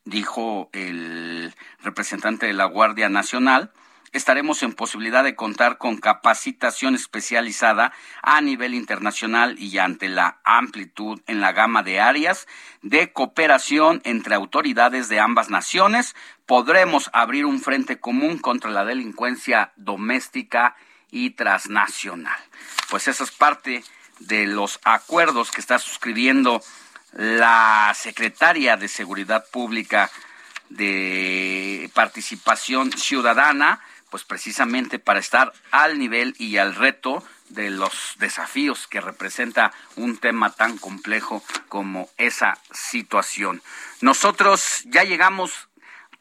dijo 0.03 0.69
el 0.73 1.55
representante 1.83 2.47
de 2.47 2.53
la 2.53 2.65
Guardia 2.65 3.07
Nacional, 3.07 3.71
estaremos 4.15 4.63
en 4.63 4.73
posibilidad 4.73 5.23
de 5.23 5.35
contar 5.35 5.77
con 5.77 5.97
capacitación 5.97 6.95
especializada 6.95 7.91
a 8.21 8.39
nivel 8.41 8.73
internacional 8.73 9.59
y 9.59 9.77
ante 9.77 10.07
la 10.07 10.39
amplitud 10.43 11.21
en 11.27 11.41
la 11.41 11.51
gama 11.51 11.83
de 11.83 11.99
áreas 11.99 12.47
de 12.81 13.11
cooperación 13.11 14.01
entre 14.05 14.35
autoridades 14.35 15.09
de 15.09 15.19
ambas 15.19 15.49
naciones, 15.49 16.15
podremos 16.45 17.09
abrir 17.13 17.45
un 17.45 17.59
frente 17.59 17.99
común 17.99 18.37
contra 18.37 18.71
la 18.71 18.85
delincuencia 18.85 19.73
doméstica 19.75 20.75
y 21.11 21.31
transnacional. 21.31 22.39
Pues 22.89 23.07
esa 23.07 23.23
es 23.23 23.31
parte 23.31 23.83
de 24.19 24.47
los 24.47 24.79
acuerdos 24.83 25.51
que 25.51 25.61
está 25.61 25.77
suscribiendo 25.77 26.61
la 27.11 27.93
secretaria 27.95 28.77
de 28.77 28.87
Seguridad 28.87 29.45
Pública 29.51 30.09
de 30.69 31.89
Participación 31.93 32.91
Ciudadana, 32.91 33.81
pues 34.15 34.23
precisamente 34.23 34.97
para 34.97 35.19
estar 35.19 35.51
al 35.71 35.99
nivel 35.99 36.35
y 36.39 36.55
al 36.55 36.73
reto 36.73 37.21
de 37.49 37.69
los 37.69 38.15
desafíos 38.17 38.87
que 38.87 39.01
representa 39.01 39.73
un 39.97 40.15
tema 40.19 40.51
tan 40.51 40.77
complejo 40.77 41.43
como 41.67 42.07
esa 42.15 42.57
situación. 42.71 43.61
Nosotros 43.99 44.83
ya 44.85 45.03
llegamos 45.03 45.67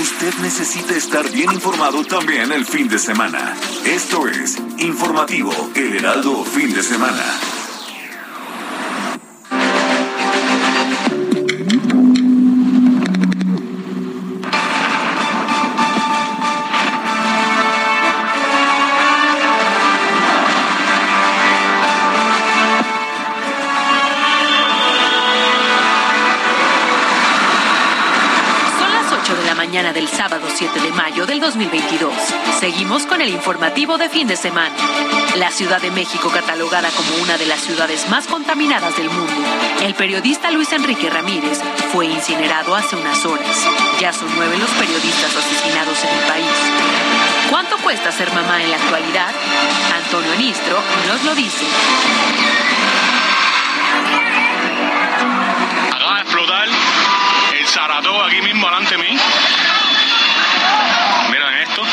Usted 0.02 0.34
necesita 0.36 0.96
estar 0.96 1.30
bien 1.30 1.52
informado 1.52 2.06
también 2.06 2.54
el 2.54 2.66
fin 2.66 2.88
de 2.88 2.98
semana. 2.98 3.54
Esto 3.86 4.30
es 4.30 4.58
Informativo 4.78 5.52
El 5.76 5.98
Heraldo 5.98 6.46
Fin 6.46 6.74
de 6.74 6.82
Semana. 6.82 7.59
Del 30.00 30.08
sábado 30.08 30.48
7 30.48 30.80
de 30.80 30.92
mayo 30.94 31.26
del 31.26 31.42
2022. 31.42 32.14
Seguimos 32.62 33.06
con 33.06 33.20
el 33.20 33.28
informativo 33.28 33.98
de 33.98 34.08
fin 34.08 34.30
de 34.30 34.38
semana. 34.38 34.74
La 35.36 35.52
Ciudad 35.52 35.82
de 35.82 35.92
México 35.92 36.30
catalogada 36.30 36.90
como 36.92 37.22
una 37.22 37.38
de 37.38 37.46
las 37.46 37.60
ciudades 37.60 38.08
más 38.08 38.26
contaminadas 38.26 38.96
del 38.96 39.10
mundo. 39.10 39.34
El 39.82 39.96
periodista 39.96 40.52
Luis 40.52 40.72
Enrique 40.72 41.10
Ramírez 41.10 41.60
fue 41.92 42.06
incinerado 42.06 42.76
hace 42.76 42.96
unas 42.96 43.26
horas. 43.26 43.68
Ya 44.00 44.14
son 44.14 44.30
nueve 44.38 44.58
los 44.58 44.70
periodistas 44.70 45.36
asesinados 45.36 46.02
en 46.06 46.18
el 46.18 46.24
país. 46.30 47.50
¿Cuánto 47.50 47.78
cuesta 47.80 48.10
ser 48.14 48.32
mamá 48.34 48.64
en 48.64 48.72
la 48.72 48.78
actualidad? 48.78 49.34
Antonio 50.02 50.32
Enistro 50.32 50.82
nos 51.10 51.26
lo 51.26 51.36
dice. 51.36 51.66
El 55.94 56.89
Saratoga 57.70 58.26
aquí 58.26 58.42
mismo 58.42 58.66
delante 58.66 58.98
de 58.98 59.04
mí. 59.04 59.20
Miren 61.30 61.54
esto. 61.62 61.84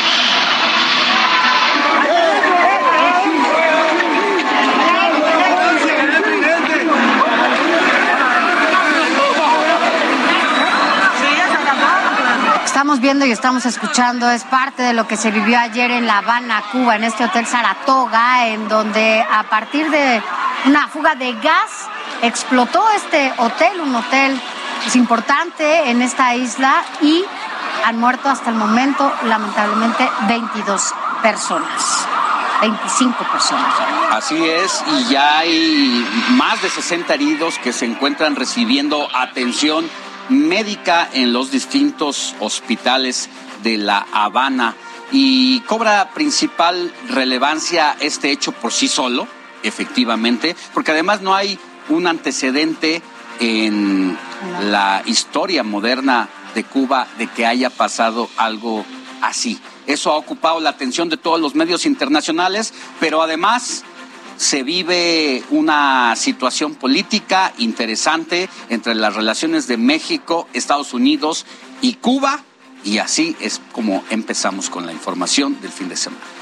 Estamos 12.65 12.99
viendo 12.99 13.25
y 13.25 13.31
estamos 13.31 13.65
escuchando, 13.65 14.31
es 14.31 14.43
parte 14.45 14.81
de 14.81 14.93
lo 14.93 15.07
que 15.07 15.15
se 15.15 15.29
vivió 15.29 15.59
ayer 15.59 15.91
en 15.91 16.07
La 16.07 16.19
Habana, 16.19 16.63
Cuba, 16.71 16.95
en 16.95 17.03
este 17.03 17.23
Hotel 17.23 17.45
Saratoga, 17.45 18.47
en 18.47 18.67
donde 18.67 19.23
a 19.31 19.43
partir 19.43 19.89
de 19.91 20.21
una 20.65 20.87
fuga 20.87 21.13
de 21.15 21.33
gas 21.33 21.87
explotó 22.23 22.83
este 22.95 23.31
hotel, 23.37 23.79
un 23.81 23.95
hotel 23.95 24.41
pues, 24.83 24.95
importante 24.95 25.89
en 25.89 26.01
esta 26.01 26.35
isla 26.35 26.83
y 27.01 27.23
han 27.85 27.99
muerto 27.99 28.29
hasta 28.29 28.49
el 28.49 28.55
momento, 28.55 29.11
lamentablemente, 29.25 30.09
22 30.27 30.93
personas. 31.21 32.07
25 32.61 33.23
personas. 33.31 33.73
Así 34.11 34.35
es, 34.43 34.83
y 34.87 35.11
ya 35.11 35.39
hay 35.39 36.05
más 36.31 36.61
de 36.61 36.69
60 36.69 37.13
heridos 37.13 37.59
que 37.59 37.71
se 37.71 37.85
encuentran 37.85 38.35
recibiendo 38.35 39.07
atención 39.15 39.87
médica 40.29 41.07
en 41.13 41.33
los 41.33 41.51
distintos 41.51 42.35
hospitales 42.39 43.29
de 43.63 43.77
La 43.77 44.05
Habana. 44.11 44.75
Y 45.11 45.61
cobra 45.61 46.09
principal 46.13 46.91
relevancia 47.09 47.95
este 47.99 48.31
hecho 48.31 48.51
por 48.51 48.73
sí 48.73 48.87
solo, 48.87 49.27
efectivamente, 49.63 50.55
porque 50.73 50.91
además 50.91 51.21
no 51.21 51.33
hay 51.33 51.57
un 51.89 52.07
antecedente 52.07 53.01
en 53.39 54.17
la 54.61 55.01
historia 55.05 55.63
moderna 55.63 56.29
de 56.55 56.63
Cuba 56.63 57.07
de 57.17 57.27
que 57.27 57.45
haya 57.45 57.69
pasado 57.69 58.29
algo 58.37 58.85
así. 59.21 59.59
Eso 59.85 60.11
ha 60.11 60.17
ocupado 60.17 60.59
la 60.59 60.69
atención 60.69 61.09
de 61.09 61.17
todos 61.17 61.39
los 61.39 61.55
medios 61.55 61.85
internacionales, 61.85 62.73
pero 62.99 63.21
además 63.21 63.83
se 64.37 64.63
vive 64.63 65.43
una 65.49 66.15
situación 66.15 66.75
política 66.75 67.53
interesante 67.57 68.49
entre 68.69 68.95
las 68.95 69.15
relaciones 69.15 69.67
de 69.67 69.77
México, 69.77 70.47
Estados 70.53 70.93
Unidos 70.93 71.45
y 71.81 71.93
Cuba, 71.95 72.43
y 72.83 72.99
así 72.99 73.35
es 73.39 73.59
como 73.71 74.03
empezamos 74.09 74.69
con 74.69 74.85
la 74.85 74.93
información 74.93 75.59
del 75.61 75.71
fin 75.71 75.89
de 75.89 75.97
semana. 75.97 76.36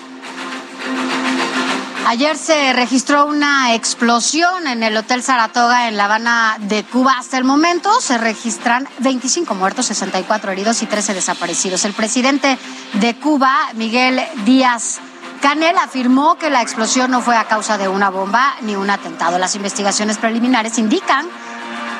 Ayer 2.07 2.37
se 2.37 2.71
registró 2.73 3.25
una 3.25 3.73
explosión 3.73 4.67
en 4.67 4.83
el 4.83 4.95
Hotel 4.95 5.23
Saratoga 5.23 5.87
en 5.87 5.97
La 5.97 6.05
Habana 6.05 6.57
de 6.59 6.83
Cuba. 6.83 7.15
Hasta 7.17 7.39
el 7.39 7.43
momento 7.43 7.99
se 7.99 8.19
registran 8.19 8.87
25 8.99 9.55
muertos, 9.55 9.87
64 9.87 10.51
heridos 10.51 10.83
y 10.83 10.85
13 10.85 11.15
desaparecidos. 11.15 11.83
El 11.83 11.93
presidente 11.93 12.59
de 12.93 13.15
Cuba, 13.15 13.69
Miguel 13.73 14.21
Díaz 14.45 14.99
Canel, 15.41 15.75
afirmó 15.79 16.37
que 16.37 16.51
la 16.51 16.61
explosión 16.61 17.09
no 17.09 17.21
fue 17.21 17.37
a 17.37 17.45
causa 17.45 17.79
de 17.79 17.87
una 17.87 18.11
bomba 18.11 18.53
ni 18.61 18.75
un 18.75 18.91
atentado. 18.91 19.39
Las 19.39 19.55
investigaciones 19.55 20.19
preliminares 20.19 20.77
indican 20.77 21.25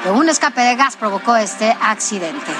que 0.04 0.12
un 0.12 0.30
escape 0.30 0.62
de 0.62 0.76
gas 0.76 0.98
provocó 0.98 1.36
este 1.36 1.76
accidente. 1.82 2.52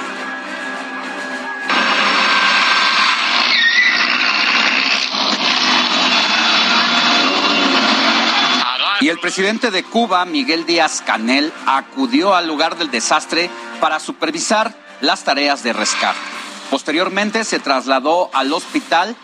Y 9.00 9.08
el 9.08 9.18
presidente 9.18 9.70
de 9.70 9.82
Cuba, 9.82 10.24
Miguel 10.24 10.64
Díaz 10.64 11.02
Canel, 11.04 11.52
acudió 11.66 12.34
al 12.34 12.48
lugar 12.48 12.78
del 12.78 12.90
desastre 12.90 13.50
para 13.78 14.00
supervisar 14.00 14.74
las 15.02 15.22
tareas 15.22 15.62
de 15.62 15.74
rescate. 15.74 16.18
Posteriormente 16.70 17.44
se 17.44 17.58
trasladó 17.58 18.30
al 18.32 18.52
hospital 18.52 19.14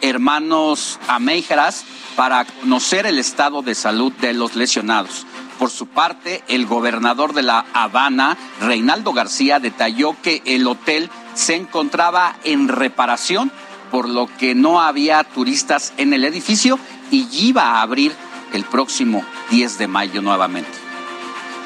Hermanos 0.00 0.98
Ameijeras 1.06 1.84
para 2.16 2.44
conocer 2.44 3.06
el 3.06 3.18
estado 3.18 3.62
de 3.62 3.74
salud 3.74 4.12
de 4.14 4.32
los 4.32 4.56
lesionados. 4.56 5.26
Por 5.58 5.70
su 5.70 5.86
parte, 5.86 6.42
el 6.48 6.66
gobernador 6.66 7.32
de 7.32 7.42
La 7.42 7.66
Habana, 7.72 8.36
Reinaldo 8.60 9.12
García, 9.12 9.60
detalló 9.60 10.16
que 10.22 10.42
el 10.44 10.66
hotel 10.66 11.08
se 11.34 11.54
encontraba 11.54 12.34
en 12.44 12.66
reparación, 12.66 13.52
por 13.90 14.08
lo 14.08 14.26
que 14.38 14.54
no 14.54 14.80
había 14.80 15.22
turistas 15.22 15.92
en 15.98 16.14
el 16.14 16.24
edificio 16.24 16.78
y 17.10 17.28
iba 17.32 17.62
a 17.62 17.82
abrir 17.82 18.12
el 18.52 18.64
próximo 18.64 19.24
10 19.50 19.78
de 19.78 19.88
mayo 19.88 20.22
nuevamente. 20.22 20.90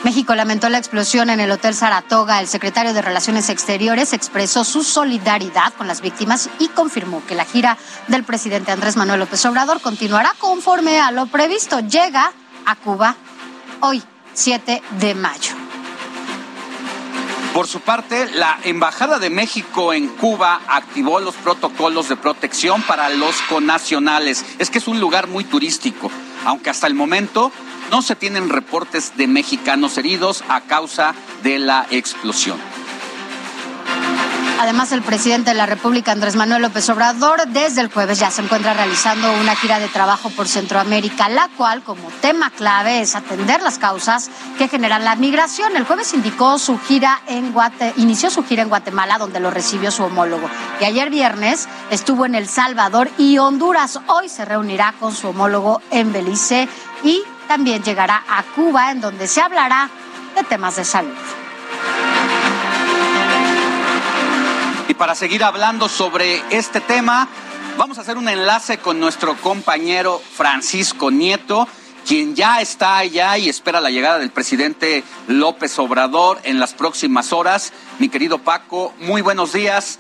México 0.05 0.35
lamentó 0.35 0.69
la 0.69 0.77
explosión 0.77 1.31
en 1.31 1.41
el 1.41 1.51
Hotel 1.51 1.75
Saratoga. 1.75 2.39
El 2.39 2.47
secretario 2.47 2.93
de 2.93 3.01
Relaciones 3.01 3.49
Exteriores 3.49 4.13
expresó 4.13 4.63
su 4.63 4.85
solidaridad 4.85 5.73
con 5.73 5.87
las 5.87 6.03
víctimas 6.03 6.51
y 6.59 6.69
confirmó 6.69 7.23
que 7.27 7.35
la 7.35 7.47
gira 7.47 7.79
del 8.09 8.23
presidente 8.23 8.71
Andrés 8.71 8.97
Manuel 8.97 9.21
López 9.21 9.45
Obrador 9.47 9.81
continuará 9.81 10.35
conforme 10.39 11.01
a 11.01 11.11
lo 11.11 11.27
previsto. 11.27 11.81
Llega 11.81 12.33
a 12.67 12.77
Cuba 12.77 13.17
hoy, 13.81 14.03
7 14.35 14.83
de 15.01 15.15
mayo. 15.15 15.55
Por 17.55 17.69
su 17.69 17.81
parte, 17.81 18.29
la 18.35 18.59
Embajada 18.65 19.21
de 19.21 19.31
México 19.31 19.95
en 19.95 20.09
Cuba 20.09 20.61
activó 20.67 21.21
los 21.21 21.37
protocolos 21.37 22.09
de 22.09 22.17
protección 22.17 22.83
para 22.83 23.09
los 23.11 23.41
conacionales. 23.43 24.45
Es 24.59 24.71
que 24.71 24.79
es 24.79 24.89
un 24.89 24.99
lugar 24.99 25.29
muy 25.29 25.45
turístico, 25.45 26.11
aunque 26.45 26.71
hasta 26.71 26.87
el 26.87 26.95
momento 26.95 27.53
no 27.91 28.03
se 28.03 28.17
tienen 28.17 28.49
reportes 28.49 29.17
de 29.17 29.27
mexicanos 29.27 29.99
heridos 29.99 30.45
a 30.49 30.63
causa 30.63 31.15
de 31.43 31.59
la 31.59 31.87
explosión. 31.91 32.59
Además, 34.61 34.93
el 34.93 35.03
presidente 35.03 35.51
de 35.51 35.57
la 35.57 35.67
República, 35.67 36.13
Andrés 36.13 36.37
Manuel 36.37 36.63
López 36.63 36.89
Obrador, 36.89 37.47
desde 37.49 37.81
el 37.81 37.93
jueves 37.93 38.21
ya 38.21 38.31
se 38.31 38.41
encuentra 38.41 38.73
realizando 38.73 39.33
una 39.41 39.57
gira 39.57 39.81
de 39.81 39.89
trabajo 39.89 40.31
por 40.31 40.47
Centroamérica, 40.47 41.29
la 41.29 41.49
cual 41.57 41.83
como 41.83 42.09
tema 42.21 42.51
clave 42.51 43.01
es 43.01 43.17
atender 43.17 43.63
las 43.63 43.79
causas 43.79 44.31
que 44.57 44.69
generan 44.69 45.05
la 45.05 45.17
migración. 45.17 45.77
El 45.77 45.85
jueves 45.85 46.15
indicó 46.15 46.59
su 46.59 46.79
gira 46.79 47.21
en 47.27 47.53
Guate, 47.53 47.95
inició 47.97 48.31
su 48.31 48.45
gira 48.45 48.63
en 48.63 48.69
Guatemala, 48.69 49.19
donde 49.19 49.41
lo 49.41 49.51
recibió 49.51 49.91
su 49.91 50.05
homólogo. 50.05 50.49
Y 50.81 50.85
ayer 50.85 51.11
viernes 51.11 51.69
estuvo 51.91 52.25
en 52.25 52.37
El 52.37 52.49
Salvador 52.49 53.11
y 53.19 53.39
Honduras. 53.39 53.99
Hoy 54.07 54.29
se 54.29 54.45
reunirá 54.45 54.95
con 55.01 55.15
su 55.15 55.29
homólogo 55.29 55.83
en 55.91 56.13
Belice 56.13 56.69
y 57.03 57.23
también 57.49 57.83
llegará 57.83 58.23
a 58.29 58.43
Cuba, 58.55 58.93
en 58.93 59.01
donde 59.01 59.27
se 59.27 59.41
hablará 59.41 59.91
de 60.37 60.45
temas 60.45 60.77
de 60.77 60.85
salud. 60.85 61.44
Y 64.89 64.95
para 64.95 65.15
seguir 65.15 65.43
hablando 65.45 65.89
sobre 65.89 66.43
este 66.51 66.81
tema, 66.81 67.29
vamos 67.79 67.99
a 67.99 68.03
hacer 68.03 68.19
un 68.19 68.29
enlace 68.29 68.79
con 68.79 69.01
nuestro 69.01 69.35
compañero 69.37 70.21
Francisco 70.37 71.11
Nieto, 71.11 71.67
quien 72.07 72.37
ya 72.37 72.61
está 72.61 72.99
allá 72.99 73.39
y 73.39 73.49
espera 73.49 73.81
la 73.81 73.91
llegada 73.91 74.19
del 74.19 74.31
presidente 74.31 75.03
López 75.27 75.79
Obrador 75.79 76.39
en 76.45 76.61
las 76.61 76.75
próximas 76.75 77.33
horas. 77.33 77.73
Mi 77.99 78.11
querido 78.11 78.39
Paco, 78.39 78.93
muy 79.01 79.23
buenos 79.23 79.55
días. 79.55 79.99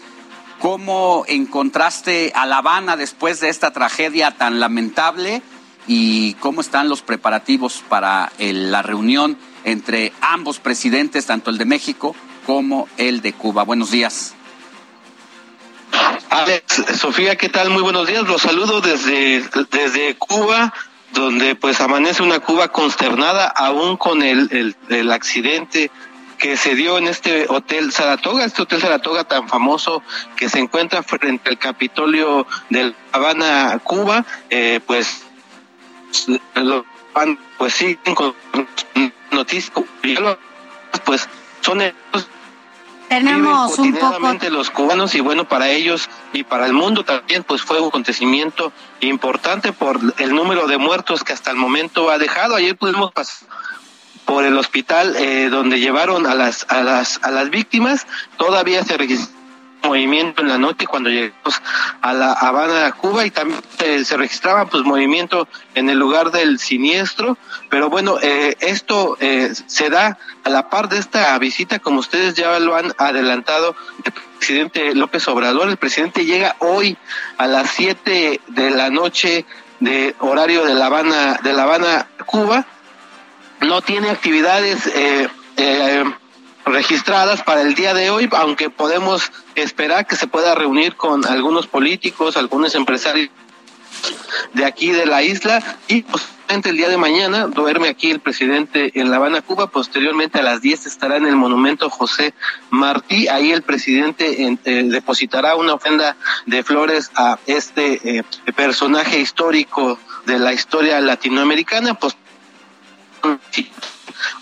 ¿Cómo 0.60 1.24
encontraste 1.28 2.32
a 2.34 2.44
La 2.46 2.58
Habana 2.58 2.96
después 2.96 3.40
de 3.40 3.48
esta 3.48 3.72
tragedia 3.72 4.32
tan 4.32 4.60
lamentable? 4.60 5.42
¿Y 5.86 6.34
cómo 6.34 6.60
están 6.60 6.88
los 6.90 7.00
preparativos 7.02 7.82
para 7.88 8.32
el- 8.38 8.70
la 8.70 8.82
reunión 8.82 9.38
entre 9.64 10.12
ambos 10.20 10.58
presidentes, 10.58 11.26
tanto 11.26 11.50
el 11.50 11.58
de 11.58 11.64
México 11.64 12.14
como 12.46 12.86
el 12.98 13.22
de 13.22 13.32
Cuba? 13.32 13.64
Buenos 13.64 13.90
días. 13.90 14.33
Alex, 16.30 16.84
Sofía, 16.98 17.36
¿qué 17.36 17.48
tal? 17.48 17.70
Muy 17.70 17.82
buenos 17.82 18.06
días. 18.06 18.24
Los 18.24 18.42
saludo 18.42 18.80
desde, 18.80 19.44
desde 19.70 20.16
Cuba, 20.16 20.72
donde 21.12 21.54
pues 21.54 21.80
amanece 21.80 22.22
una 22.22 22.40
Cuba 22.40 22.68
consternada, 22.68 23.46
aún 23.46 23.96
con 23.96 24.22
el, 24.22 24.74
el, 24.88 25.12
accidente 25.12 25.90
que 26.38 26.56
se 26.56 26.74
dio 26.74 26.98
en 26.98 27.06
este 27.06 27.46
hotel 27.48 27.92
Saratoga, 27.92 28.44
este 28.44 28.62
hotel 28.62 28.80
Saratoga 28.80 29.24
tan 29.24 29.48
famoso 29.48 30.02
que 30.36 30.48
se 30.48 30.58
encuentra 30.58 31.02
frente 31.02 31.50
al 31.50 31.58
Capitolio 31.58 32.46
de 32.70 32.84
La 32.84 32.94
Habana, 33.12 33.78
Cuba, 33.82 34.24
eh, 34.50 34.80
pues 34.86 35.24
lo 36.54 36.84
pues 37.58 37.74
siguen 37.74 38.14
con 38.14 38.34
noticias, 39.30 39.72
pues 41.04 41.28
son 41.60 41.80
Tenemos 43.14 43.78
un 43.78 43.94
poco 43.94 44.18
los 44.50 44.70
cubanos 44.70 45.14
y 45.14 45.20
bueno 45.20 45.46
para 45.46 45.68
ellos 45.68 46.08
y 46.32 46.42
para 46.42 46.66
el 46.66 46.72
mundo 46.72 47.04
también 47.04 47.44
pues 47.44 47.62
fue 47.62 47.80
un 47.80 47.88
acontecimiento 47.88 48.72
importante 49.00 49.72
por 49.72 50.00
el 50.18 50.34
número 50.34 50.66
de 50.66 50.78
muertos 50.78 51.22
que 51.22 51.32
hasta 51.32 51.52
el 51.52 51.56
momento 51.56 52.10
ha 52.10 52.18
dejado. 52.18 52.56
Ayer 52.56 52.76
pudimos 52.76 53.12
pasar 53.12 53.48
por 54.24 54.44
el 54.44 54.58
hospital 54.58 55.14
eh, 55.16 55.48
donde 55.48 55.78
llevaron 55.78 56.26
a 56.26 56.34
las 56.34 56.66
a 56.68 56.82
las 56.82 57.20
a 57.22 57.30
las 57.30 57.50
víctimas. 57.50 58.06
Todavía 58.36 58.82
se 58.82 58.96
registró 58.96 59.43
movimiento 59.84 60.42
en 60.42 60.48
la 60.48 60.58
noche 60.58 60.86
cuando 60.86 61.10
llegamos 61.10 61.62
a 62.00 62.12
la 62.12 62.32
Habana, 62.32 62.92
Cuba, 62.92 63.26
y 63.26 63.30
también 63.30 63.60
se 64.04 64.16
registraba 64.16 64.66
pues 64.66 64.84
movimiento 64.84 65.46
en 65.74 65.90
el 65.90 65.98
lugar 65.98 66.30
del 66.30 66.58
siniestro, 66.58 67.36
pero 67.70 67.90
bueno, 67.90 68.18
eh, 68.22 68.56
esto 68.60 69.16
eh, 69.20 69.52
se 69.66 69.90
da 69.90 70.18
a 70.42 70.50
la 70.50 70.68
par 70.68 70.88
de 70.88 70.98
esta 70.98 71.38
visita, 71.38 71.78
como 71.78 72.00
ustedes 72.00 72.34
ya 72.34 72.58
lo 72.60 72.76
han 72.76 72.92
adelantado, 72.98 73.76
el 74.04 74.12
presidente 74.38 74.94
López 74.94 75.26
Obrador, 75.28 75.68
el 75.68 75.76
presidente 75.76 76.24
llega 76.24 76.56
hoy 76.58 76.96
a 77.38 77.46
las 77.46 77.70
7 77.70 78.40
de 78.46 78.70
la 78.70 78.90
noche 78.90 79.44
de 79.80 80.14
horario 80.20 80.64
de 80.64 80.74
La 80.74 80.86
Habana, 80.86 81.40
de 81.42 81.52
La 81.52 81.64
Habana, 81.64 82.06
Cuba, 82.26 82.66
no 83.60 83.82
tiene 83.82 84.10
actividades 84.10 84.86
eh, 84.86 85.28
eh, 85.56 86.04
registradas 86.64 87.42
para 87.42 87.62
el 87.62 87.74
día 87.74 87.94
de 87.94 88.10
hoy, 88.10 88.28
aunque 88.32 88.70
podemos 88.70 89.30
esperar 89.54 90.06
que 90.06 90.16
se 90.16 90.26
pueda 90.26 90.54
reunir 90.54 90.96
con 90.96 91.26
algunos 91.26 91.66
políticos, 91.66 92.36
algunos 92.36 92.74
empresarios 92.74 93.30
de 94.52 94.64
aquí 94.64 94.90
de 94.90 95.06
la 95.06 95.22
isla 95.22 95.62
y 95.88 96.02
posteriormente 96.02 96.34
el 96.68 96.76
día 96.76 96.88
de 96.88 96.98
mañana 96.98 97.46
duerme 97.46 97.88
aquí 97.88 98.10
el 98.10 98.20
presidente 98.20 98.92
en 99.00 99.10
La 99.10 99.16
Habana, 99.16 99.40
Cuba. 99.40 99.68
Posteriormente 99.68 100.38
a 100.38 100.42
las 100.42 100.60
10 100.60 100.86
estará 100.86 101.16
en 101.16 101.26
el 101.26 101.36
monumento 101.36 101.88
José 101.88 102.34
Martí. 102.70 103.28
Ahí 103.28 103.50
el 103.50 103.62
presidente 103.62 104.42
eh, 104.42 104.82
depositará 104.84 105.56
una 105.56 105.74
ofrenda 105.74 106.16
de 106.46 106.62
flores 106.62 107.10
a 107.16 107.38
este 107.46 108.18
eh, 108.18 108.24
personaje 108.54 109.18
histórico 109.20 109.98
de 110.26 110.38
la 110.38 110.52
historia 110.52 111.00
latinoamericana. 111.00 111.94
Pues, 111.94 112.16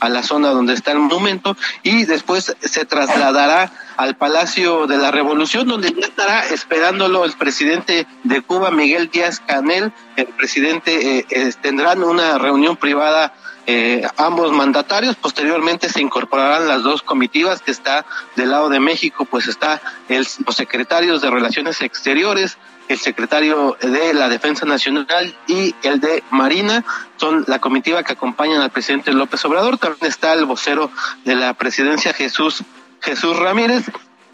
a 0.01 0.09
la 0.09 0.23
zona 0.23 0.51
donde 0.51 0.75
está 0.75 0.93
el 0.93 0.99
monumento 0.99 1.57
y 1.83 2.05
después 2.05 2.57
se 2.61 2.85
trasladará 2.85 3.73
al 3.97 4.17
Palacio 4.17 4.87
de 4.87 4.99
la 4.99 5.11
Revolución 5.11 5.69
donde 5.69 5.93
ya 5.93 6.07
estará 6.07 6.47
esperándolo 6.47 7.25
el 7.25 7.33
presidente 7.33 8.07
de 8.25 8.43
Cuba, 8.43 8.71
Miguel 8.71 9.11
Díaz 9.11 9.41
Canel, 9.41 9.93
el 10.17 10.27
presidente 10.27 11.27
eh, 11.31 11.53
tendrán 11.61 12.03
una 12.03 12.39
reunión 12.39 12.77
privada 12.77 13.35
eh, 13.67 14.07
ambos 14.17 14.53
mandatarios, 14.53 15.17
posteriormente 15.17 15.89
se 15.89 16.03
incorporarán 16.03 16.67
las 16.67 16.83
dos 16.83 17.03
comitivas 17.03 17.63
que 17.63 17.71
está 17.71 18.05
del 18.35 18.51
lado 18.51 18.69
de 18.69 18.81
México, 18.81 19.25
pues 19.25 19.47
está 19.47 19.81
el, 20.09 20.27
los 20.45 20.57
secretarios 20.57 21.23
de 21.23 21.31
Relaciones 21.31 21.81
Exteriores, 21.81 22.59
el 22.89 22.99
secretario 22.99 23.77
de 23.81 24.15
la 24.15 24.29
Defensa 24.29 24.67
Nacional 24.67 25.35
y 25.47 25.75
el 25.83 26.01
de 26.01 26.23
Marina 26.31 26.85
son 27.17 27.45
la 27.47 27.61
comitiva 27.61 28.03
que 28.03 28.13
acompañan 28.13 28.61
al 28.61 28.71
presidente 28.71 29.13
López 29.13 29.45
Obrador. 29.45 29.79
También 29.79 30.07
está 30.11 30.33
el 30.33 30.45
vocero 30.45 30.91
de 31.25 31.35
la 31.35 31.55
presidencia 31.55 32.13
Jesús 32.13 32.65
Jesús 33.01 33.37
Ramírez. 33.39 33.85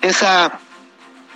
Esa 0.00 0.58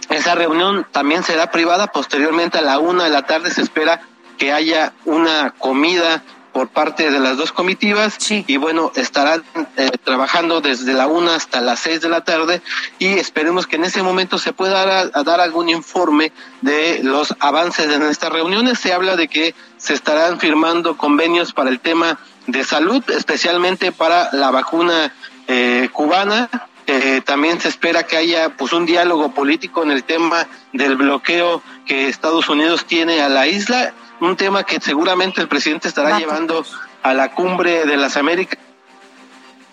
esa 0.08 0.34
reunión 0.34 0.86
también 0.90 1.22
será 1.22 1.50
privada. 1.50 1.86
Posteriormente 1.88 2.58
a 2.58 2.62
la 2.62 2.78
una 2.78 3.04
de 3.04 3.10
la 3.10 3.22
tarde 3.22 3.50
se 3.50 3.62
espera 3.62 4.02
que 4.38 4.52
haya 4.52 4.92
una 5.04 5.52
comida 5.52 6.22
por 6.52 6.68
parte 6.68 7.10
de 7.10 7.18
las 7.18 7.36
dos 7.36 7.52
comitivas 7.52 8.16
y 8.30 8.56
bueno, 8.56 8.92
estarán 8.94 9.42
eh, 9.76 9.90
trabajando 10.04 10.60
desde 10.60 10.92
la 10.92 11.06
una 11.06 11.34
hasta 11.34 11.60
las 11.60 11.80
seis 11.80 12.00
de 12.00 12.08
la 12.08 12.22
tarde 12.22 12.60
y 12.98 13.06
esperemos 13.06 13.66
que 13.66 13.76
en 13.76 13.84
ese 13.84 14.02
momento 14.02 14.38
se 14.38 14.52
pueda 14.52 14.84
dar, 14.84 15.10
a 15.14 15.22
dar 15.22 15.40
algún 15.40 15.70
informe 15.70 16.32
de 16.60 17.00
los 17.02 17.34
avances 17.40 17.90
en 17.90 18.02
estas 18.02 18.32
reuniones. 18.32 18.78
Se 18.78 18.92
habla 18.92 19.16
de 19.16 19.28
que 19.28 19.54
se 19.78 19.94
estarán 19.94 20.38
firmando 20.38 20.96
convenios 20.96 21.52
para 21.52 21.70
el 21.70 21.80
tema 21.80 22.18
de 22.46 22.64
salud, 22.64 23.02
especialmente 23.10 23.92
para 23.92 24.28
la 24.32 24.50
vacuna 24.50 25.12
eh, 25.48 25.88
cubana. 25.92 26.50
Eh, 26.86 27.22
también 27.24 27.60
se 27.60 27.68
espera 27.68 28.02
que 28.02 28.16
haya 28.16 28.56
pues 28.56 28.72
un 28.72 28.86
diálogo 28.86 29.32
político 29.32 29.84
en 29.84 29.92
el 29.92 30.04
tema 30.04 30.48
del 30.72 30.96
bloqueo 30.96 31.62
que 31.86 32.08
Estados 32.08 32.48
Unidos 32.48 32.84
tiene 32.86 33.22
a 33.22 33.28
la 33.28 33.46
isla 33.46 33.94
un 34.26 34.36
tema 34.36 34.64
que 34.64 34.80
seguramente 34.80 35.40
el 35.40 35.48
presidente 35.48 35.88
estará 35.88 36.18
llevando 36.18 36.64
a 37.02 37.14
la 37.14 37.32
cumbre 37.32 37.84
de 37.84 37.96
las 37.96 38.16
Américas, 38.16 38.58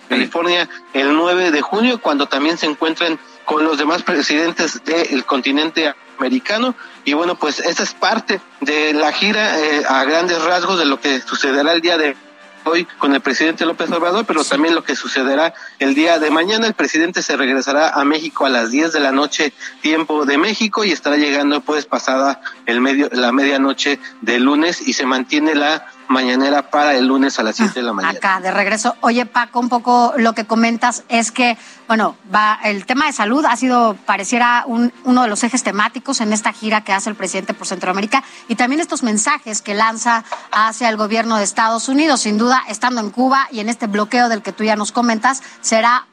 California, 0.08 0.68
el 0.94 1.16
9 1.16 1.52
de 1.52 1.62
junio, 1.62 2.02
cuando 2.02 2.28
también 2.28 2.58
se 2.58 2.66
encuentren 2.66 3.20
con 3.46 3.64
los 3.64 3.78
demás 3.78 4.02
presidentes 4.02 4.84
del 4.84 5.24
continente 5.26 5.94
americano. 6.18 6.76
Y 7.06 7.14
bueno, 7.14 7.36
pues 7.36 7.60
esa 7.60 7.84
es 7.84 7.94
parte 7.94 8.42
de 8.62 8.94
la 8.94 9.12
gira 9.12 9.60
eh, 9.60 9.84
a 9.88 10.04
grandes 10.06 10.44
rasgos 10.44 10.80
de 10.80 10.86
lo 10.86 11.00
que 11.00 11.22
sucederá 11.22 11.74
el 11.74 11.82
día 11.82 11.98
de 11.98 12.18
hoy 12.66 12.86
con 12.98 13.14
el 13.14 13.22
presidente 13.22 13.66
López 13.66 13.92
Obrador, 13.92 14.26
pero 14.26 14.44
también 14.44 14.76
lo 14.76 14.84
que 14.84 14.96
sucederá 14.96 15.54
el 15.80 15.96
día 15.96 16.20
de 16.20 16.30
mañana. 16.32 16.68
El 16.68 16.74
presidente 16.74 17.22
se 17.22 17.38
regresará 17.38 17.90
a 17.90 18.04
México 18.04 18.46
a 18.46 18.50
las 18.50 18.72
10 18.72 18.94
de 18.94 19.00
la 19.00 19.12
noche, 19.12 19.54
tiempo 19.82 20.26
de 20.26 20.38
México, 20.38 20.84
y 20.84 20.92
estará 20.92 21.18
llegando 21.18 21.62
pues 21.62 21.86
pasada 21.86 22.42
el 22.66 22.82
medio, 22.82 23.10
la 23.12 23.32
medianoche 23.32 24.00
del 24.22 24.44
lunes 24.44 24.88
y 24.88 24.94
se 24.94 25.06
mantiene 25.06 25.56
la 25.56 25.86
mañanera 26.10 26.72
para 26.72 26.96
el 26.96 27.06
lunes 27.06 27.40
a 27.40 27.44
las 27.44 27.56
7 27.56 27.72
de 27.76 27.84
la 27.84 27.94
mañana. 27.94 28.18
Acá, 28.18 28.42
de 28.42 28.52
regreso. 28.52 28.96
Oye, 29.02 29.26
Paco, 29.28 29.60
un 29.60 29.70
poco 29.70 30.14
lo 30.18 30.34
que 30.34 30.46
comentas 30.46 31.04
es 31.08 31.32
que, 31.32 31.56
bueno, 31.88 32.16
va, 32.34 32.60
el 32.64 32.86
tema 32.88 33.06
de 33.06 33.14
salud 33.14 33.46
ha 33.46 33.56
sido, 33.56 33.96
pareciera, 34.06 34.64
un, 34.66 34.92
uno 35.04 35.22
de 35.22 35.30
los 35.30 35.44
ejes 35.44 35.64
temáticos 35.64 36.20
en 36.20 36.34
esta 36.34 36.52
gira 36.52 36.84
que 36.84 36.94
hace 36.94 37.12
el 37.12 37.16
presidente 37.16 37.54
por 37.54 37.68
Centroamérica 37.68 38.24
y 38.48 38.56
también 38.56 38.82
estos 38.82 39.04
mensajes 39.04 39.62
que 39.62 39.76
lanza 39.76 40.24
hacia 40.52 40.90
el 40.90 40.98
gobierno 40.98 41.38
de 41.38 41.44
Estados 41.44 41.88
Unidos. 41.88 42.22
Sin 42.22 42.40
duda, 42.40 42.64
estando 42.68 43.02
en 43.02 43.12
Cuba 43.12 43.48
y 43.52 43.60
en 43.60 43.70
este 43.70 43.86
bloqueo 43.86 44.30
del 44.30 44.42
que 44.42 44.52
tú 44.52 44.64
ya 44.64 44.76
nos 44.76 44.92
comentas, 44.92 45.44
será 45.62 46.08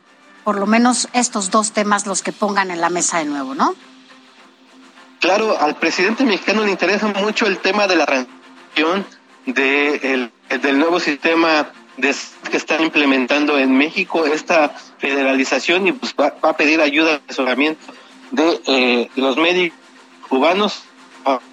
por 0.44 0.58
lo 0.58 0.66
menos 0.66 1.08
estos 1.14 1.50
dos 1.50 1.72
temas 1.72 2.06
los 2.06 2.22
que 2.22 2.32
pongan 2.32 2.70
en 2.70 2.82
la 2.82 2.90
mesa 2.90 3.18
de 3.18 3.24
nuevo, 3.24 3.54
¿no? 3.54 3.74
Claro, 5.20 5.58
al 5.58 5.76
presidente 5.76 6.24
mexicano 6.24 6.64
le 6.64 6.70
interesa 6.70 7.08
mucho 7.08 7.46
el 7.46 7.58
tema 7.58 7.86
de 7.86 7.96
la 7.96 8.04
rendición 8.04 9.06
de 9.46 9.96
el- 10.12 10.60
del 10.60 10.78
nuevo 10.78 11.00
sistema 11.00 11.70
de, 11.96 12.14
que 12.50 12.56
están 12.56 12.82
implementando 12.82 13.58
en 13.58 13.76
México, 13.76 14.26
esta 14.26 14.70
federalización, 14.98 15.86
y 15.86 15.92
pues 15.92 16.14
va, 16.20 16.34
a 16.42 16.56
pedir 16.56 16.80
ayuda, 16.80 17.20
asesoramiento 17.26 17.80
de 18.30 18.60
eh, 18.66 19.08
los 19.16 19.36
médicos 19.36 19.78
cubanos, 20.28 20.82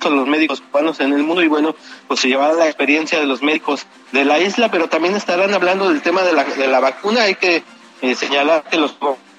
los 0.04 0.28
médicos 0.28 0.62
cubanos 0.62 1.00
en 1.00 1.14
el 1.14 1.24
mundo, 1.24 1.42
y 1.42 1.48
bueno, 1.48 1.76
pues 2.08 2.20
se 2.20 2.28
llevará 2.28 2.54
la 2.54 2.66
experiencia 2.68 3.20
de 3.20 3.26
los 3.26 3.42
médicos 3.42 3.88
de 4.12 4.26
la 4.26 4.40
isla, 4.40 4.70
pero 4.70 4.90
también 4.90 5.16
estarán 5.16 5.54
hablando 5.54 5.90
del 5.90 6.02
tema 6.02 6.22
de 6.22 6.34
la, 6.34 6.44
de 6.44 6.68
la 6.68 6.80
vacuna. 6.80 7.24
Hay 7.24 7.36
que 7.36 7.64
eh, 8.02 8.16
señalar 8.16 8.64
que 8.70 8.78
los 8.78 8.96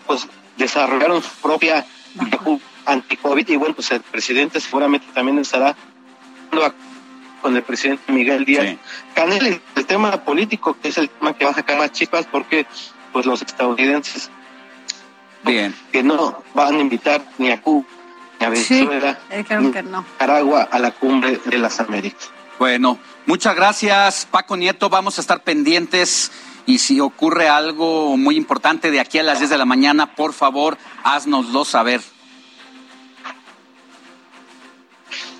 pues, 0.06 0.26
desarrollaron 0.56 1.22
su 1.22 1.30
propia 1.42 1.86
anti-COVID, 2.86 3.48
y 3.48 3.56
bueno, 3.56 3.74
pues 3.74 3.90
el 3.92 4.00
presidente 4.00 4.60
seguramente 4.60 5.06
también 5.14 5.38
estará 5.38 5.76
con 7.44 7.54
el 7.54 7.62
presidente 7.62 8.10
Miguel 8.10 8.46
Díaz 8.46 8.78
Canel 9.14 9.46
y 9.46 9.78
el 9.78 9.84
tema 9.84 10.24
político, 10.24 10.78
que 10.80 10.88
es 10.88 10.96
el 10.96 11.10
tema 11.10 11.34
que 11.34 11.44
va 11.44 11.50
a 11.50 11.54
sacar 11.54 11.76
más 11.76 11.92
chispas, 11.92 12.24
porque 12.24 12.66
pues 13.12 13.26
los 13.26 13.42
estadounidenses 13.42 14.30
Bien. 15.44 15.74
que 15.92 16.02
no 16.02 16.42
van 16.54 16.76
a 16.76 16.80
invitar 16.80 17.22
ni 17.36 17.50
a 17.50 17.60
Cuba 17.60 17.84
ni 18.40 18.46
a 18.46 18.48
Venezuela 18.48 19.18
Dijeron 19.36 19.72
que 19.74 19.82
no. 19.82 20.06
Nicaragua 20.12 20.62
a 20.62 20.78
la 20.78 20.92
cumbre 20.92 21.38
de 21.44 21.58
las 21.58 21.80
Américas. 21.80 22.30
Bueno, 22.58 22.98
muchas 23.26 23.54
gracias, 23.54 24.26
Paco 24.30 24.56
Nieto. 24.56 24.88
Vamos 24.88 25.18
a 25.18 25.20
estar 25.20 25.42
pendientes 25.42 26.32
y 26.64 26.78
si 26.78 26.98
ocurre 26.98 27.50
algo 27.50 28.16
muy 28.16 28.38
importante 28.38 28.90
de 28.90 29.00
aquí 29.00 29.18
a 29.18 29.22
las 29.22 29.40
10 29.40 29.50
de 29.50 29.58
la 29.58 29.66
mañana, 29.66 30.14
por 30.14 30.32
favor, 30.32 30.78
haznoslo 31.02 31.66
saber. 31.66 32.00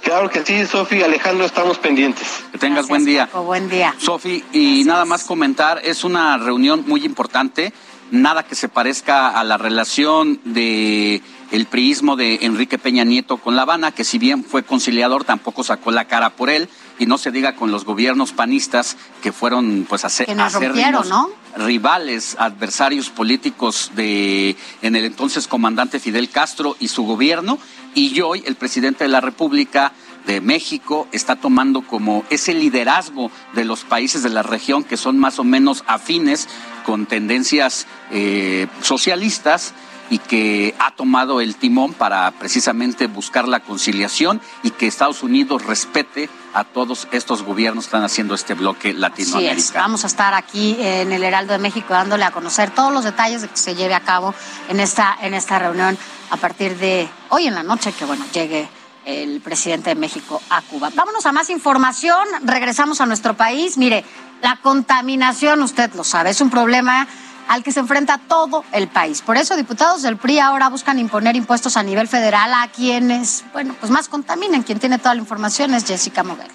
Claro 0.05 0.29
que 0.29 0.45
sí, 0.45 0.67
Sofía, 0.67 1.07
Alejandro, 1.07 1.47
estamos 1.47 1.79
pendientes. 1.79 2.45
Que 2.53 2.59
tengas 2.59 2.87
buen 2.87 3.07
día. 3.07 3.27
Paco, 3.27 3.45
buen 3.45 3.71
día. 3.71 3.95
Sofi, 3.99 4.45
y 4.53 4.85
nada 4.85 5.07
más 5.07 5.25
comentar, 5.25 5.81
es 5.83 6.05
una 6.05 6.37
reunión 6.37 6.85
muy 6.87 7.07
importante, 7.07 7.73
nada 8.11 8.43
que 8.43 8.55
se 8.55 8.69
parezca 8.69 9.31
a 9.31 9.43
la 9.45 9.57
relación 9.57 10.41
de 10.45 11.23
el 11.51 11.67
priismo 11.67 12.17
de 12.17 12.41
Enrique 12.43 12.79
Peña 12.79 13.05
Nieto 13.05 13.39
con 13.39 13.57
La 13.57 13.63
Habana, 13.63 13.93
que 13.93 14.05
si 14.05 14.19
bien 14.19 14.45
fue 14.45 14.63
conciliador, 14.63 15.25
tampoco 15.25 15.65
sacó 15.65 15.91
la 15.91 16.05
cara 16.05 16.31
por 16.31 16.51
él, 16.51 16.69
y 16.99 17.07
no 17.07 17.17
se 17.17 17.31
diga 17.31 17.57
con 17.57 17.71
los 17.71 17.87
gobiernos 17.87 18.33
panistas 18.33 18.99
que 19.23 19.33
fueron 19.33 19.87
pues 19.89 20.05
hacer 20.05 20.27
Que 20.27 20.35
nos 20.35 20.53
rompieron, 20.53 21.09
¿no? 21.09 21.31
rivales, 21.57 22.37
adversarios 22.39 23.11
políticos 23.11 23.93
de 23.95 24.57
en 24.83 24.97
el 24.97 25.05
entonces 25.05 25.47
comandante 25.47 26.01
Fidel 26.01 26.29
Castro 26.29 26.77
y 26.81 26.89
su 26.89 27.05
gobierno, 27.05 27.59
y 27.95 28.21
hoy 28.21 28.43
el 28.47 28.57
presidente 28.57 29.05
de 29.05 29.11
la 29.11 29.21
República 29.21 29.93
de 30.27 30.41
México 30.41 31.07
está 31.13 31.37
tomando 31.37 31.83
como 31.83 32.25
ese 32.31 32.55
liderazgo 32.55 33.31
de 33.55 33.65
los 33.65 33.85
países 33.85 34.23
de 34.23 34.31
la 34.31 34.43
región 34.43 34.85
que 34.85 34.97
son 34.97 35.19
más 35.19 35.39
o 35.39 35.45
menos 35.45 35.85
afines 35.87 36.49
con 36.85 37.07
tendencias 37.07 37.87
eh, 38.11 38.67
socialistas 38.81 39.75
y 40.11 40.19
que 40.19 40.75
ha 40.79 40.91
tomado 40.93 41.41
el 41.41 41.57
timón 41.57 41.93
para 41.95 42.31
precisamente 42.33 43.07
buscar 43.07 43.49
la 43.49 43.61
conciliación 43.61 44.41
y 44.63 44.71
que 44.71 44.87
Estados 44.87 45.23
Unidos 45.23 45.65
respete 45.65 46.29
a 46.53 46.65
todos 46.65 47.09
estos 47.11 47.43
gobiernos 47.43 47.85
que 47.85 47.89
están 47.89 48.05
haciendo 48.05 48.35
este 48.35 48.55
bloque 48.55 48.93
latinoamericano. 48.93 49.59
es. 49.59 49.73
Vamos 49.73 50.05
a 50.05 50.07
estar 50.07 50.35
aquí 50.35 50.77
en 50.79 51.13
el 51.13 51.25
Heraldo 51.25 51.53
de 51.53 51.59
México 51.59 51.93
dándole 51.93 52.25
a 52.25 52.31
conocer 52.31 52.71
todos 52.71 52.93
los 52.93 53.05
detalles 53.05 53.43
de 53.43 53.49
que 53.49 53.57
se 53.57 53.75
lleve 53.75 53.95
a 53.95 54.01
cabo 54.01 54.35
en 54.69 54.81
esta, 54.81 55.17
en 55.21 55.35
esta 55.35 55.59
reunión 55.59 55.99
a 56.31 56.37
partir 56.37 56.77
de 56.77 57.09
hoy 57.31 57.47
en 57.47 57.55
la 57.55 57.63
noche, 57.63 57.93
que 57.93 58.05
bueno, 58.05 58.25
llegue 58.33 58.69
el 59.05 59.41
presidente 59.41 59.91
de 59.91 59.97
México 59.97 60.41
a 60.51 60.63
Cuba. 60.63 60.91
Vámonos 60.95 61.27
a 61.27 61.33
más 61.33 61.51
información, 61.51 62.27
regresamos 62.43 63.01
a 63.01 63.07
nuestro 63.07 63.35
país. 63.35 63.77
Mire, 63.77 64.05
la 64.43 64.57
contaminación, 64.57 65.63
usted 65.63 65.93
lo 65.95 66.05
sabe, 66.05 66.31
es 66.31 66.41
un 66.41 66.51
problema 66.51 67.07
al 67.49 67.63
que 67.63 67.73
se 67.73 67.81
enfrenta 67.81 68.19
todo 68.19 68.65
el 68.73 68.89
país. 68.89 69.23
Por 69.23 69.37
eso 69.37 69.57
diputados 69.57 70.03
del 70.03 70.17
PRI 70.17 70.39
ahora 70.39 70.69
buscan 70.69 70.99
imponer 70.99 71.37
impuestos 71.37 71.77
a 71.77 71.83
nivel 71.83 72.09
federal 72.09 72.53
a 72.55 72.69
quienes, 72.69 73.45
bueno, 73.53 73.75
pues 73.79 73.91
más 73.91 74.09
contaminen. 74.09 74.63
Quien 74.63 74.79
tiene 74.79 74.99
toda 74.99 75.15
la 75.15 75.21
información 75.21 75.75
es 75.75 75.85
Jessica 75.85 76.23
Moguel. 76.23 76.49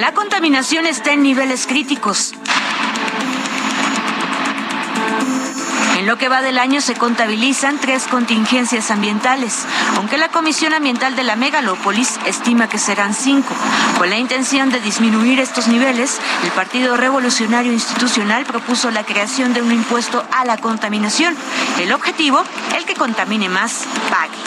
La 0.00 0.14
contaminación 0.14 0.86
está 0.86 1.12
en 1.12 1.22
niveles 1.22 1.66
críticos. 1.66 2.34
En 5.98 6.06
lo 6.06 6.16
que 6.16 6.28
va 6.28 6.42
del 6.42 6.58
año 6.58 6.80
se 6.80 6.94
contabilizan 6.94 7.80
tres 7.80 8.04
contingencias 8.06 8.92
ambientales, 8.92 9.66
aunque 9.96 10.16
la 10.16 10.28
Comisión 10.28 10.72
Ambiental 10.72 11.16
de 11.16 11.24
la 11.24 11.34
Megalópolis 11.34 12.20
estima 12.24 12.68
que 12.68 12.78
serán 12.78 13.14
cinco. 13.14 13.52
Con 13.98 14.08
la 14.08 14.16
intención 14.16 14.70
de 14.70 14.78
disminuir 14.78 15.40
estos 15.40 15.66
niveles, 15.66 16.20
el 16.44 16.52
Partido 16.52 16.96
Revolucionario 16.96 17.72
Institucional 17.72 18.44
propuso 18.44 18.92
la 18.92 19.02
creación 19.02 19.54
de 19.54 19.60
un 19.60 19.72
impuesto 19.72 20.24
a 20.30 20.44
la 20.44 20.58
contaminación. 20.58 21.34
El 21.80 21.92
objetivo, 21.92 22.44
el 22.76 22.84
que 22.84 22.94
contamine 22.94 23.48
más, 23.48 23.84
pague 24.08 24.38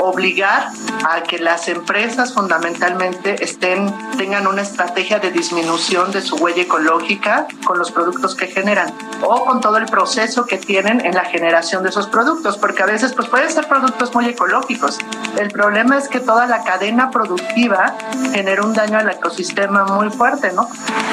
obligar 0.00 0.72
a 1.04 1.22
que 1.22 1.38
las 1.38 1.68
empresas 1.68 2.34
fundamentalmente 2.34 3.42
estén 3.42 3.92
tengan 4.16 4.46
una 4.46 4.62
estrategia 4.62 5.18
de 5.18 5.30
disminución 5.30 6.12
de 6.12 6.20
su 6.20 6.36
huella 6.36 6.62
ecológica 6.62 7.46
con 7.64 7.78
los 7.78 7.90
productos 7.90 8.34
que 8.34 8.48
generan 8.48 8.92
o 9.22 9.44
con 9.44 9.60
todo 9.60 9.76
el 9.78 9.86
proceso 9.86 10.46
que 10.46 10.58
tienen 10.58 11.04
en 11.04 11.14
la 11.14 11.24
generación 11.24 11.82
de 11.82 11.90
esos 11.90 12.06
productos, 12.06 12.58
porque 12.58 12.82
a 12.82 12.86
veces 12.86 13.12
pues 13.14 13.28
pueden 13.28 13.50
ser 13.50 13.66
productos 13.68 14.14
muy 14.14 14.26
ecológicos. 14.26 14.98
El 15.38 15.50
problema 15.50 15.98
es 15.98 16.08
que 16.08 16.20
toda 16.20 16.46
la 16.46 16.62
cadena 16.64 17.10
productiva 17.10 17.94
genera 18.32 18.62
un 18.62 18.74
daño 18.74 18.98
al 18.98 19.10
ecosistema 19.10 19.84
muy 19.84 20.10
fuerte, 20.10 20.52
¿no? 20.52 20.68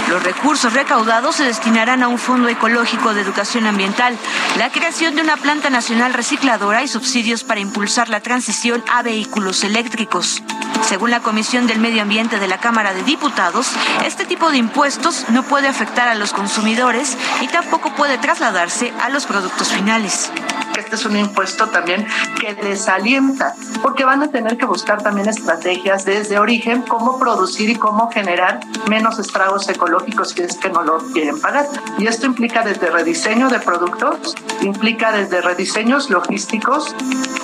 Los 0.09 0.23
recursos 0.23 0.73
recaudados 0.73 1.35
se 1.35 1.43
destinarán 1.43 2.01
a 2.01 2.07
un 2.07 2.17
fondo 2.17 2.47
ecológico 2.47 3.13
de 3.13 3.21
educación 3.21 3.67
ambiental, 3.67 4.17
la 4.57 4.71
creación 4.71 5.15
de 5.15 5.21
una 5.21 5.37
planta 5.37 5.69
nacional 5.69 6.13
recicladora 6.13 6.81
y 6.83 6.87
subsidios 6.87 7.43
para 7.43 7.59
impulsar 7.59 8.09
la 8.09 8.21
transición 8.21 8.83
a 8.89 9.03
vehículos 9.03 9.57
eléctricos. 9.77 10.41
Según 10.83 11.11
la 11.11 11.21
Comisión 11.21 11.67
del 11.67 11.79
Medio 11.79 12.01
Ambiente 12.01 12.39
de 12.39 12.47
la 12.47 12.59
Cámara 12.59 12.93
de 12.93 13.03
Diputados, 13.03 13.71
este 14.05 14.25
tipo 14.25 14.49
de 14.51 14.57
impuestos 14.57 15.25
no 15.29 15.43
puede 15.43 15.67
afectar 15.67 16.07
a 16.07 16.15
los 16.15 16.33
consumidores 16.33 17.17
y 17.41 17.47
tampoco 17.47 17.93
puede 17.95 18.17
trasladarse 18.17 18.93
a 19.01 19.09
los 19.09 19.25
productos 19.25 19.69
finales. 19.69 20.31
Este 20.77 20.95
es 20.95 21.05
un 21.05 21.17
impuesto 21.17 21.67
también 21.67 22.05
que 22.39 22.53
desalienta, 22.53 23.55
porque 23.81 24.05
van 24.05 24.21
a 24.21 24.29
tener 24.29 24.57
que 24.57 24.65
buscar 24.65 25.01
también 25.01 25.27
estrategias 25.27 26.05
desde 26.05 26.37
origen, 26.37 26.83
cómo 26.83 27.17
producir 27.17 27.69
y 27.71 27.75
cómo 27.75 28.11
generar 28.11 28.59
menos 28.87 29.17
estragos 29.17 29.67
ecológicos 29.69 30.29
si 30.29 30.43
es 30.43 30.55
que 30.55 30.69
no 30.69 30.83
lo 30.83 30.99
quieren 31.11 31.41
pagar. 31.41 31.67
Y 31.97 32.05
esto 32.05 32.27
implica 32.27 32.63
desde 32.63 32.91
rediseño 32.91 33.49
de 33.49 33.59
productos, 33.59 34.35
implica 34.61 35.11
desde 35.11 35.41
rediseños 35.41 36.11
logísticos. 36.11 36.95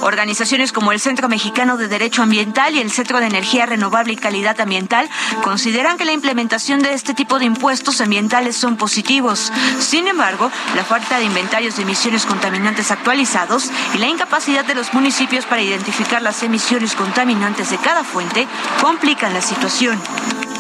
Organizaciones 0.01 0.71
como 0.71 0.91
el 0.91 0.99
Centro 0.99 1.27
Mexicano 1.27 1.77
de 1.77 1.87
Derecho 1.87 2.21
Ambiental 2.21 2.75
y 2.75 2.81
el 2.81 2.91
Centro 2.91 3.19
de 3.23 3.29
Energía 3.29 3.65
Renovable 3.65 4.13
y 4.13 4.17
Calidad 4.17 4.59
Ambiental 4.59 5.09
consideran 5.43 5.97
que 5.97 6.05
la 6.05 6.11
implementación 6.11 6.81
de 6.81 6.93
este 6.93 7.13
tipo 7.13 7.39
de 7.39 7.45
impuestos 7.45 8.01
ambientales 8.01 8.55
son 8.55 8.77
positivos. 8.77 9.51
Sin 9.79 10.07
embargo, 10.07 10.51
la 10.75 10.83
falta 10.83 11.17
de 11.17 11.25
inventarios 11.25 11.77
de 11.77 11.83
emisiones 11.83 12.25
contaminantes 12.25 12.91
actualizados 12.91 13.69
y 13.93 13.97
la 13.97 14.07
incapacidad 14.07 14.65
de 14.65 14.75
los 14.75 14.93
municipios 14.93 15.45
para 15.45 15.61
identificar 15.61 16.21
las 16.21 16.43
emisiones 16.43 16.95
contaminantes 16.95 17.69
de 17.69 17.77
cada 17.77 18.03
fuente 18.03 18.47
complican 18.81 19.33
la 19.33 19.41
situación. 19.41 20.01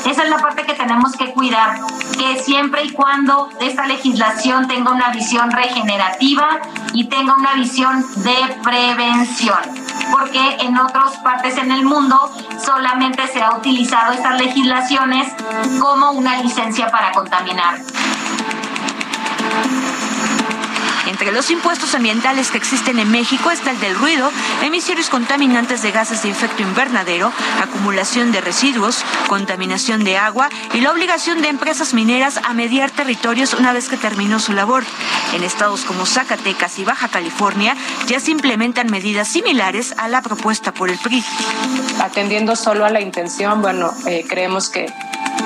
Esa 0.05 0.23
es 0.23 0.29
la 0.29 0.37
parte 0.37 0.63
que 0.63 0.73
tenemos 0.73 1.13
que 1.13 1.31
cuidar, 1.31 1.79
que 2.17 2.37
siempre 2.39 2.83
y 2.83 2.91
cuando 2.91 3.49
esta 3.61 3.85
legislación 3.85 4.67
tenga 4.67 4.91
una 4.91 5.09
visión 5.11 5.49
regenerativa 5.49 6.59
y 6.93 7.05
tenga 7.05 7.35
una 7.35 7.53
visión 7.53 8.05
de 8.17 8.35
prevención, 8.63 9.59
porque 10.11 10.57
en 10.59 10.77
otras 10.77 11.17
partes 11.23 11.57
en 11.57 11.71
el 11.71 11.85
mundo 11.85 12.31
solamente 12.63 13.27
se 13.27 13.41
ha 13.41 13.55
utilizado 13.55 14.11
estas 14.11 14.39
legislaciones 14.39 15.33
como 15.79 16.11
una 16.11 16.41
licencia 16.41 16.91
para 16.91 17.11
contaminar. 17.11 17.79
Entre 21.07 21.31
los 21.31 21.51
impuestos 21.51 21.95
ambientales 21.95 22.49
que 22.49 22.57
existen 22.57 22.99
en 22.99 23.11
México 23.11 23.51
está 23.51 23.71
el 23.71 23.79
del 23.79 23.95
ruido, 23.95 24.31
emisiones 24.61 25.09
contaminantes 25.09 25.81
de 25.81 25.91
gases 25.91 26.23
de 26.23 26.29
efecto 26.29 26.63
invernadero, 26.63 27.31
acumulación 27.61 28.31
de 28.31 28.41
residuos, 28.41 29.03
contaminación 29.27 30.03
de 30.03 30.17
agua 30.17 30.49
y 30.73 30.81
la 30.81 30.91
obligación 30.91 31.41
de 31.41 31.49
empresas 31.49 31.93
mineras 31.93 32.39
a 32.43 32.53
mediar 32.53 32.91
territorios 32.91 33.53
una 33.53 33.73
vez 33.73 33.89
que 33.89 33.97
terminó 33.97 34.39
su 34.39 34.53
labor. 34.53 34.83
En 35.33 35.43
estados 35.43 35.83
como 35.83 36.05
Zacatecas 36.05 36.79
y 36.79 36.85
Baja 36.85 37.07
California 37.09 37.75
ya 38.07 38.19
se 38.19 38.31
implementan 38.31 38.89
medidas 38.89 39.27
similares 39.27 39.93
a 39.97 40.07
la 40.07 40.21
propuesta 40.21 40.73
por 40.73 40.89
el 40.89 40.97
PRI. 40.97 41.23
Atendiendo 41.99 42.55
solo 42.55 42.85
a 42.85 42.89
la 42.89 43.01
intención, 43.01 43.61
bueno, 43.61 43.93
eh, 44.05 44.25
creemos 44.27 44.69
que 44.69 44.85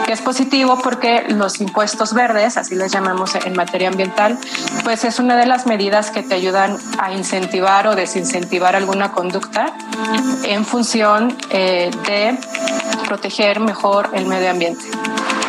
que 0.05 0.13
es 0.13 0.21
positivo 0.21 0.79
porque 0.81 1.25
los 1.29 1.59
impuestos 1.59 2.13
verdes, 2.13 2.57
así 2.57 2.75
les 2.75 2.91
llamamos 2.91 3.35
en 3.35 3.55
materia 3.55 3.89
ambiental, 3.89 4.37
pues 4.83 5.03
es 5.03 5.19
una 5.19 5.35
de 5.35 5.45
las 5.45 5.65
medidas 5.65 6.11
que 6.11 6.23
te 6.23 6.35
ayudan 6.35 6.77
a 6.99 7.11
incentivar 7.11 7.87
o 7.87 7.95
desincentivar 7.95 8.75
alguna 8.75 9.11
conducta 9.11 9.73
en 10.43 10.65
función 10.65 11.35
eh, 11.49 11.91
de 12.05 12.37
proteger 13.05 13.59
mejor 13.59 14.09
el 14.13 14.25
medio 14.25 14.49
ambiente. 14.49 14.85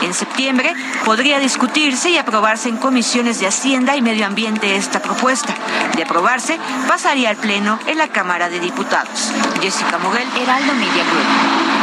En 0.03 0.15
septiembre 0.15 0.73
podría 1.05 1.41
discutirse 1.41 2.11
y 2.11 2.19
aprobarse 2.19 2.69
en 2.69 2.77
comisiones 2.77 3.41
de 3.41 3.49
Hacienda 3.49 3.97
y 3.97 4.03
Medio 4.03 4.27
Ambiente 4.27 4.77
esta 4.77 5.03
propuesta. 5.03 5.55
De 5.97 6.05
aprobarse, 6.05 6.57
pasaría 6.87 7.31
al 7.31 7.37
Pleno 7.37 7.79
en 7.87 7.99
la 7.99 8.09
Cámara 8.09 8.49
de 8.49 8.61
Diputados. 8.61 9.33
Jessica 9.61 9.99
Moguel, 9.99 10.29
Heraldo 10.41 10.75
Media 10.75 11.05
Group. 11.05 11.78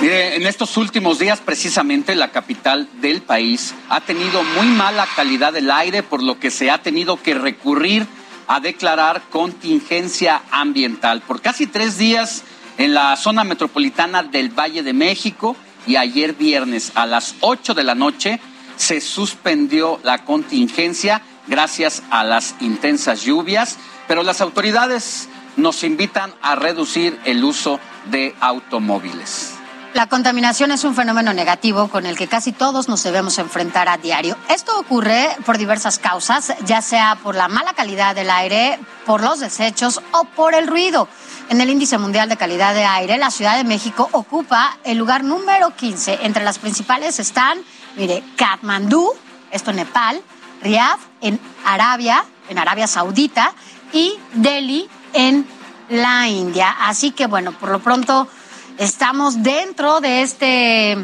Mire, 0.00 0.36
en 0.36 0.46
estos 0.46 0.76
últimos 0.76 1.18
días 1.18 1.40
precisamente 1.40 2.14
la 2.14 2.30
capital 2.30 2.86
del 3.00 3.22
país 3.22 3.74
ha 3.88 4.02
tenido 4.02 4.42
muy 4.42 4.66
mala 4.66 5.06
calidad 5.16 5.54
del 5.54 5.70
aire, 5.70 6.02
por 6.02 6.22
lo 6.22 6.38
que 6.38 6.50
se 6.50 6.70
ha 6.70 6.82
tenido 6.82 7.22
que 7.22 7.32
recurrir 7.32 8.06
a 8.46 8.60
declarar 8.60 9.22
contingencia 9.30 10.42
ambiental. 10.50 11.22
Por 11.22 11.40
casi 11.40 11.66
tres 11.66 11.96
días 11.96 12.44
en 12.76 12.92
la 12.92 13.16
zona 13.16 13.42
metropolitana 13.42 14.22
del 14.22 14.50
Valle 14.50 14.82
de 14.82 14.92
México 14.92 15.56
y 15.86 15.96
ayer 15.96 16.34
viernes 16.34 16.92
a 16.94 17.06
las 17.06 17.34
8 17.40 17.72
de 17.72 17.84
la 17.84 17.94
noche 17.94 18.38
se 18.76 19.00
suspendió 19.00 19.98
la 20.02 20.24
contingencia 20.26 21.22
gracias 21.46 22.02
a 22.10 22.22
las 22.22 22.54
intensas 22.60 23.24
lluvias, 23.24 23.78
pero 24.06 24.22
las 24.22 24.42
autoridades 24.42 25.30
nos 25.56 25.82
invitan 25.84 26.34
a 26.42 26.54
reducir 26.54 27.18
el 27.24 27.42
uso 27.42 27.80
de 28.10 28.34
automóviles. 28.40 29.55
La 29.96 30.10
contaminación 30.10 30.72
es 30.72 30.84
un 30.84 30.94
fenómeno 30.94 31.32
negativo 31.32 31.88
con 31.88 32.04
el 32.04 32.18
que 32.18 32.28
casi 32.28 32.52
todos 32.52 32.86
nos 32.86 33.02
debemos 33.02 33.38
enfrentar 33.38 33.88
a 33.88 33.96
diario. 33.96 34.36
Esto 34.50 34.78
ocurre 34.78 35.34
por 35.46 35.56
diversas 35.56 35.98
causas, 35.98 36.52
ya 36.66 36.82
sea 36.82 37.16
por 37.22 37.34
la 37.34 37.48
mala 37.48 37.72
calidad 37.72 38.14
del 38.14 38.28
aire, 38.28 38.78
por 39.06 39.22
los 39.22 39.40
desechos 39.40 40.02
o 40.12 40.24
por 40.24 40.54
el 40.54 40.66
ruido. 40.66 41.08
En 41.48 41.62
el 41.62 41.70
Índice 41.70 41.96
Mundial 41.96 42.28
de 42.28 42.36
Calidad 42.36 42.74
de 42.74 42.84
Aire, 42.84 43.16
la 43.16 43.30
Ciudad 43.30 43.56
de 43.56 43.64
México 43.64 44.06
ocupa 44.12 44.76
el 44.84 44.98
lugar 44.98 45.24
número 45.24 45.74
15. 45.74 46.18
Entre 46.24 46.44
las 46.44 46.58
principales 46.58 47.18
están, 47.18 47.58
mire, 47.96 48.22
Kathmandú, 48.36 49.14
esto 49.50 49.70
en 49.70 49.76
Nepal, 49.76 50.20
Riyadh 50.60 50.98
en 51.22 51.40
Arabia, 51.64 52.22
en 52.50 52.58
Arabia 52.58 52.86
Saudita, 52.86 53.54
y 53.94 54.12
Delhi 54.34 54.90
en 55.14 55.46
la 55.88 56.28
India. 56.28 56.76
Así 56.80 57.12
que 57.12 57.26
bueno, 57.26 57.52
por 57.52 57.70
lo 57.70 57.78
pronto 57.78 58.28
estamos 58.78 59.42
dentro 59.42 60.00
de 60.00 60.22
este, 60.22 60.96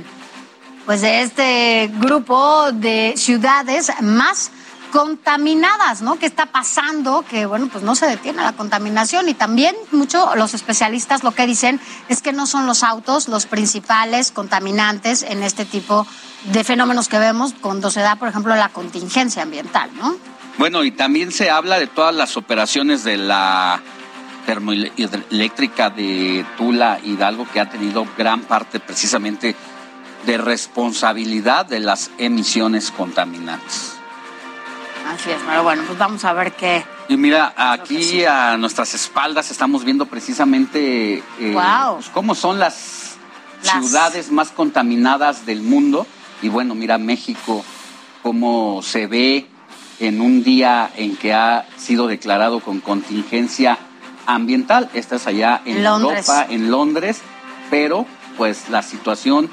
pues 0.87 1.01
de 1.01 1.23
este 1.23 1.91
grupo 1.99 2.73
de 2.73 3.15
ciudades 3.17 3.93
más 4.01 4.51
contaminadas, 4.93 6.03
¿no? 6.03 6.19
¿Qué 6.19 6.27
está 6.27 6.47
pasando? 6.47 7.25
Que 7.29 7.47
bueno, 7.47 7.69
pues 7.73 7.83
no 7.83 7.95
se 7.95 8.07
detiene 8.07 8.43
la 8.43 8.53
contaminación 8.53 9.29
y 9.29 9.35
también 9.35 9.75
mucho 9.91 10.37
los 10.37 10.53
especialistas 10.53 11.25
lo 11.25 11.33
que 11.33 11.47
dicen 11.47 11.81
es 12.09 12.21
que 12.21 12.33
no 12.33 12.47
son 12.47 12.67
los 12.67 12.83
autos 12.83 13.27
los 13.29 13.47
principales 13.47 14.31
contaminantes 14.31 15.23
en 15.23 15.43
este 15.43 15.65
tipo 15.65 16.07
de 16.53 16.63
fenómenos 16.63 17.09
que 17.09 17.19
vemos 17.19 17.55
cuando 17.59 17.91
se 17.91 18.01
da, 18.01 18.17
por 18.17 18.29
ejemplo, 18.29 18.55
la 18.55 18.69
contingencia 18.69 19.43
ambiental, 19.43 19.91
¿no? 19.97 20.15
Bueno, 20.59 20.85
y 20.85 20.91
también 20.91 21.33
se 21.33 21.49
habla 21.49 21.79
de 21.79 21.87
todas 21.87 22.15
las 22.15 22.37
operaciones 22.37 23.03
de 23.03 23.17
la 23.17 23.81
termoeléctrica 24.47 25.91
de 25.91 26.45
Tula 26.57 26.99
Hidalgo 27.03 27.47
que 27.53 27.61
ha 27.61 27.69
tenido 27.71 28.07
gran 28.17 28.43
parte 28.43 28.81
precisamente 28.81 29.55
de 30.27 30.39
responsabilidad 30.39 31.67
de 31.67 31.81
las 31.81 32.11
emisiones 32.19 32.91
contaminantes. 32.91 33.95
Así 35.13 35.31
es, 35.31 35.39
pero 35.47 35.63
bueno, 35.63 35.83
pues 35.87 35.99
vamos 35.99 36.25
a 36.25 36.33
ver 36.33 36.53
qué. 36.53 36.85
Y 37.09 37.17
mira, 37.17 37.53
aquí 37.57 38.25
a 38.25 38.57
nuestras 38.57 38.95
espaldas 38.95 39.51
estamos 39.51 39.85
viendo 39.85 40.07
precisamente 40.07 41.17
eh, 41.19 41.53
Wow. 41.53 41.97
pues, 41.97 42.09
cómo 42.11 42.35
son 42.35 42.59
las, 42.59 43.17
Las- 43.65 43.73
ciudades 43.85 44.31
más 44.31 44.51
contaminadas 44.51 45.45
del 45.45 45.61
mundo. 45.63 46.07
Y 46.41 46.49
bueno, 46.49 46.75
mira 46.75 46.99
México, 46.99 47.65
cómo 48.23 48.81
se 48.83 49.07
ve 49.07 49.47
en 49.99 50.21
un 50.21 50.43
día 50.45 50.91
en 50.97 51.17
que 51.17 51.35
ha 51.35 51.67
sido 51.77 52.07
declarado 52.07 52.61
con 52.61 52.81
contingencia 52.81 53.79
ambiental. 54.27 54.91
Esta 54.95 55.17
es 55.17 55.27
allá 55.27 55.63
en 55.65 55.83
Londres. 55.83 56.29
Europa, 56.29 56.47
en 56.51 56.71
Londres, 56.71 57.21
pero 57.71 58.07
pues 58.37 58.69
la 58.69 58.83
situación 58.83 59.51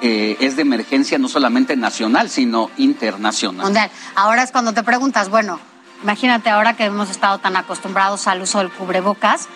eh, 0.00 0.36
es 0.40 0.56
de 0.56 0.62
emergencia 0.62 1.18
no 1.18 1.28
solamente 1.28 1.76
nacional, 1.76 2.28
sino 2.28 2.70
internacional. 2.76 3.66
mundial. 3.66 3.90
Ahora 4.16 4.42
es 4.42 4.50
cuando 4.50 4.72
te 4.72 4.82
preguntas, 4.82 5.28
bueno, 5.28 5.60
imagínate 6.02 6.50
ahora 6.50 6.74
que 6.74 6.84
hemos 6.84 7.10
estado 7.10 7.38
tan 7.38 7.56
acostumbrados 7.56 8.26
al 8.26 8.42
uso 8.42 8.58
del 8.58 8.70
cubrebocas, 8.70 9.48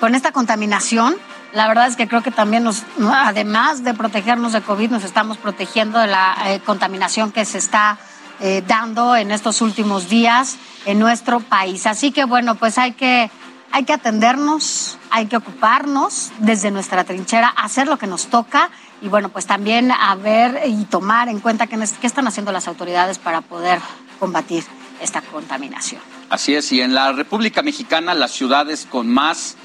con 0.00 0.14
esta 0.14 0.32
contaminación, 0.32 1.16
la 1.52 1.68
verdad 1.68 1.86
es 1.86 1.96
que 1.96 2.08
creo 2.08 2.22
que 2.22 2.30
también 2.30 2.64
nos, 2.64 2.84
además 3.12 3.84
de 3.84 3.92
protegernos 3.92 4.52
de 4.52 4.62
COVID, 4.62 4.90
nos 4.90 5.04
estamos 5.04 5.36
protegiendo 5.36 5.98
de 5.98 6.06
la 6.06 6.36
eh, 6.46 6.60
contaminación 6.60 7.32
que 7.32 7.44
se 7.44 7.58
está 7.58 7.98
eh, 8.40 8.62
dando 8.66 9.14
en 9.16 9.30
estos 9.30 9.60
últimos 9.60 10.08
días 10.08 10.56
en 10.86 10.98
nuestro 10.98 11.40
país. 11.40 11.86
Así 11.86 12.12
que 12.12 12.24
bueno, 12.24 12.54
pues 12.54 12.78
hay 12.78 12.92
que, 12.92 13.30
hay 13.72 13.84
que 13.84 13.92
atendernos, 13.92 14.98
hay 15.10 15.26
que 15.26 15.36
ocuparnos 15.36 16.30
desde 16.38 16.70
nuestra 16.70 17.04
trinchera, 17.04 17.48
hacer 17.48 17.86
lo 17.88 17.98
que 17.98 18.06
nos 18.06 18.26
toca 18.26 18.70
y 19.02 19.08
bueno, 19.08 19.28
pues 19.28 19.46
también 19.46 19.90
a 19.92 20.14
ver 20.16 20.62
y 20.66 20.84
tomar 20.84 21.28
en 21.28 21.40
cuenta 21.40 21.66
qué, 21.66 21.78
qué 22.00 22.06
están 22.06 22.26
haciendo 22.26 22.52
las 22.52 22.68
autoridades 22.68 23.18
para 23.18 23.40
poder 23.40 23.80
combatir 24.18 24.64
esta 25.00 25.22
contaminación. 25.22 26.00
Así 26.28 26.54
es, 26.54 26.70
y 26.72 26.80
en 26.80 26.94
la 26.94 27.12
República 27.12 27.62
Mexicana 27.62 28.14
las 28.14 28.32
ciudades 28.32 28.86
con 28.90 29.08
más 29.08 29.56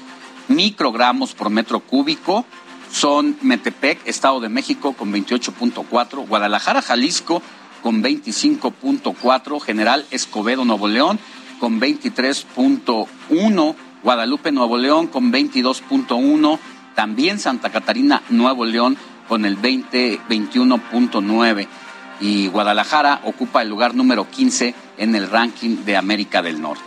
microgramos 0.48 1.34
por 1.34 1.50
metro 1.50 1.80
cúbico 1.80 2.44
son 2.90 3.36
Metepec, 3.42 4.06
Estado 4.06 4.40
de 4.40 4.48
México 4.48 4.94
con 4.94 5.12
28.4, 5.12 6.26
Guadalajara, 6.26 6.80
Jalisco 6.82 7.42
con 7.82 8.02
25.4, 8.02 9.60
General 9.60 10.06
Escobedo, 10.10 10.64
Nuevo 10.64 10.88
León 10.88 11.18
con 11.60 11.80
23.1, 11.80 13.74
Guadalupe, 14.06 14.52
Nuevo 14.52 14.78
León 14.78 15.08
con 15.08 15.32
22.1, 15.32 16.60
también 16.94 17.40
Santa 17.40 17.70
Catarina, 17.70 18.22
Nuevo 18.28 18.64
León 18.64 18.96
con 19.26 19.44
el 19.44 19.56
20, 19.56 20.20
21.9 20.28 21.66
y 22.20 22.46
Guadalajara 22.46 23.22
ocupa 23.24 23.62
el 23.62 23.68
lugar 23.68 23.96
número 23.96 24.30
15 24.30 24.76
en 24.98 25.16
el 25.16 25.28
ranking 25.28 25.84
de 25.84 25.96
América 25.96 26.40
del 26.40 26.62
Norte. 26.62 26.84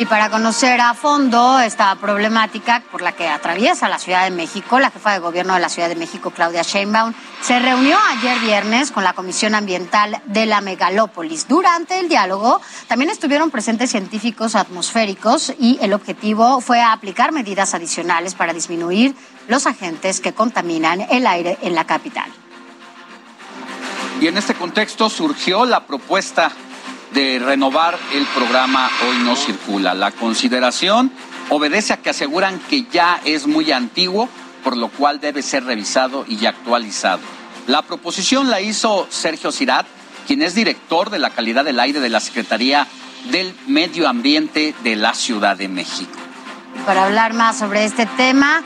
Y 0.00 0.06
para 0.06 0.30
conocer 0.30 0.80
a 0.80 0.94
fondo 0.94 1.58
esta 1.58 1.92
problemática 1.96 2.84
por 2.92 3.02
la 3.02 3.10
que 3.10 3.26
atraviesa 3.26 3.88
la 3.88 3.98
Ciudad 3.98 4.22
de 4.22 4.30
México, 4.30 4.78
la 4.78 4.92
jefa 4.92 5.12
de 5.12 5.18
gobierno 5.18 5.54
de 5.54 5.60
la 5.60 5.68
Ciudad 5.68 5.88
de 5.88 5.96
México, 5.96 6.30
Claudia 6.30 6.62
Sheinbaum, 6.62 7.12
se 7.42 7.58
reunió 7.58 7.96
ayer 8.12 8.38
viernes 8.38 8.92
con 8.92 9.02
la 9.02 9.12
Comisión 9.12 9.56
Ambiental 9.56 10.22
de 10.26 10.46
la 10.46 10.60
Megalópolis. 10.60 11.48
Durante 11.48 11.98
el 11.98 12.08
diálogo 12.08 12.60
también 12.86 13.10
estuvieron 13.10 13.50
presentes 13.50 13.90
científicos 13.90 14.54
atmosféricos 14.54 15.52
y 15.58 15.80
el 15.82 15.92
objetivo 15.92 16.60
fue 16.60 16.80
aplicar 16.80 17.32
medidas 17.32 17.74
adicionales 17.74 18.36
para 18.36 18.52
disminuir 18.52 19.16
los 19.48 19.66
agentes 19.66 20.20
que 20.20 20.32
contaminan 20.32 21.00
el 21.10 21.26
aire 21.26 21.58
en 21.60 21.74
la 21.74 21.88
capital. 21.88 22.30
Y 24.20 24.28
en 24.28 24.38
este 24.38 24.54
contexto 24.54 25.10
surgió 25.10 25.64
la 25.64 25.86
propuesta 25.86 26.52
de 27.12 27.38
renovar 27.38 27.98
el 28.14 28.26
programa 28.26 28.90
Hoy 29.08 29.18
no 29.24 29.36
circula. 29.36 29.94
La 29.94 30.10
consideración 30.10 31.10
obedece 31.50 31.92
a 31.92 31.98
que 31.98 32.10
aseguran 32.10 32.60
que 32.68 32.84
ya 32.90 33.20
es 33.24 33.46
muy 33.46 33.72
antiguo, 33.72 34.28
por 34.62 34.76
lo 34.76 34.88
cual 34.88 35.20
debe 35.20 35.42
ser 35.42 35.64
revisado 35.64 36.24
y 36.28 36.46
actualizado. 36.46 37.20
La 37.66 37.82
proposición 37.82 38.50
la 38.50 38.60
hizo 38.60 39.06
Sergio 39.10 39.52
Cirat, 39.52 39.86
quien 40.26 40.42
es 40.42 40.54
director 40.54 41.10
de 41.10 41.18
la 41.18 41.30
calidad 41.30 41.64
del 41.64 41.80
aire 41.80 42.00
de 42.00 42.08
la 42.08 42.20
Secretaría 42.20 42.86
del 43.30 43.54
Medio 43.66 44.08
Ambiente 44.08 44.74
de 44.82 44.96
la 44.96 45.14
Ciudad 45.14 45.56
de 45.56 45.68
México. 45.68 46.12
Para 46.86 47.06
hablar 47.06 47.34
más 47.34 47.58
sobre 47.58 47.84
este 47.84 48.06
tema, 48.06 48.62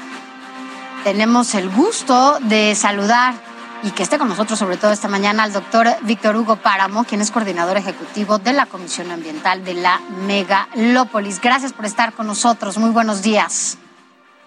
tenemos 1.05 1.55
el 1.55 1.69
gusto 1.71 2.39
de 2.43 2.75
saludar 2.75 3.35
y 3.83 3.91
que 3.91 4.03
esté 4.03 4.19
con 4.19 4.29
nosotros 4.29 4.59
sobre 4.59 4.77
todo 4.77 4.93
esta 4.93 5.09
mañana 5.09 5.43
al 5.43 5.53
doctor 5.53 5.89
Víctor 6.03 6.37
Hugo 6.37 6.57
Páramo, 6.57 7.05
quien 7.05 7.21
es 7.21 7.31
coordinador 7.31 7.77
ejecutivo 7.77 8.39
de 8.39 8.53
la 8.53 8.67
Comisión 8.67 9.11
Ambiental 9.11 9.65
de 9.65 9.75
la 9.75 10.01
Megalópolis. 10.27 11.41
Gracias 11.41 11.73
por 11.73 11.85
estar 11.85 12.13
con 12.13 12.27
nosotros. 12.27 12.79
Muy 12.79 12.91
buenos 12.91 13.23
días, 13.23 13.79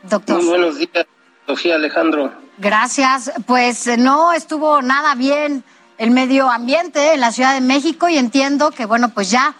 doctor. 0.03 0.37
Muy 0.37 0.47
buenos 0.47 0.77
días, 0.77 1.05
Sofía 1.45 1.75
Alejandro. 1.75 2.31
Gracias. 2.57 3.31
Pues 3.45 3.87
eh, 3.87 3.97
no 3.97 4.31
estuvo 4.31 4.81
nada 4.81 5.15
bien 5.15 5.63
el 5.97 6.11
medio 6.11 6.49
ambiente 6.49 7.13
en 7.13 7.19
la 7.19 7.31
Ciudad 7.31 7.53
de 7.53 7.61
México 7.61 8.07
y 8.07 8.17
entiendo 8.17 8.71
que, 8.71 8.85
bueno, 8.85 9.09
pues 9.09 9.31
ya, 9.31 9.55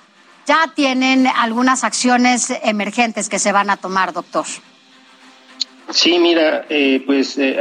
ya 0.46 0.72
tienen 0.74 1.28
algunas 1.28 1.84
acciones 1.84 2.54
emergentes 2.64 3.28
que 3.28 3.40
se 3.40 3.52
van 3.52 3.70
a 3.70 3.78
tomar, 3.78 4.14
doctor. 4.14 4.46
Sí, 5.92 6.18
mira, 6.18 6.66
eh, 6.70 7.04
pues 7.06 7.38
eh, 7.38 7.58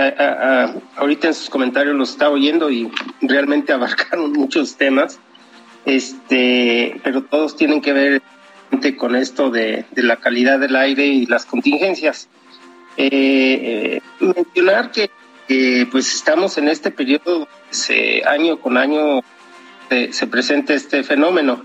ahorita 0.96 1.28
en 1.28 1.34
sus 1.34 1.50
comentarios 1.50 1.94
los 1.94 2.10
estaba 2.10 2.30
oyendo 2.32 2.70
y 2.70 2.90
realmente 3.20 3.72
abarcaron 3.72 4.32
muchos 4.32 4.76
temas, 4.76 5.18
este, 5.84 7.00
pero 7.04 7.22
todos 7.22 7.56
tienen 7.56 7.80
que 7.80 7.92
ver 7.92 8.22
con 8.96 9.14
esto 9.14 9.50
de, 9.50 9.84
la 9.94 10.16
calidad 10.16 10.58
del 10.58 10.74
aire 10.76 11.06
y 11.06 11.26
las 11.26 11.46
contingencias. 11.46 12.28
Eh, 12.96 13.08
eh, 13.12 14.00
mencionar 14.20 14.90
que 14.90 15.10
pues 15.90 16.14
estamos 16.14 16.56
en 16.58 16.68
este 16.68 16.90
periodo 16.90 17.46
año 18.26 18.58
con 18.60 18.78
año 18.78 19.20
se, 19.90 20.12
se 20.12 20.26
presenta 20.26 20.72
este 20.72 21.02
fenómeno. 21.04 21.62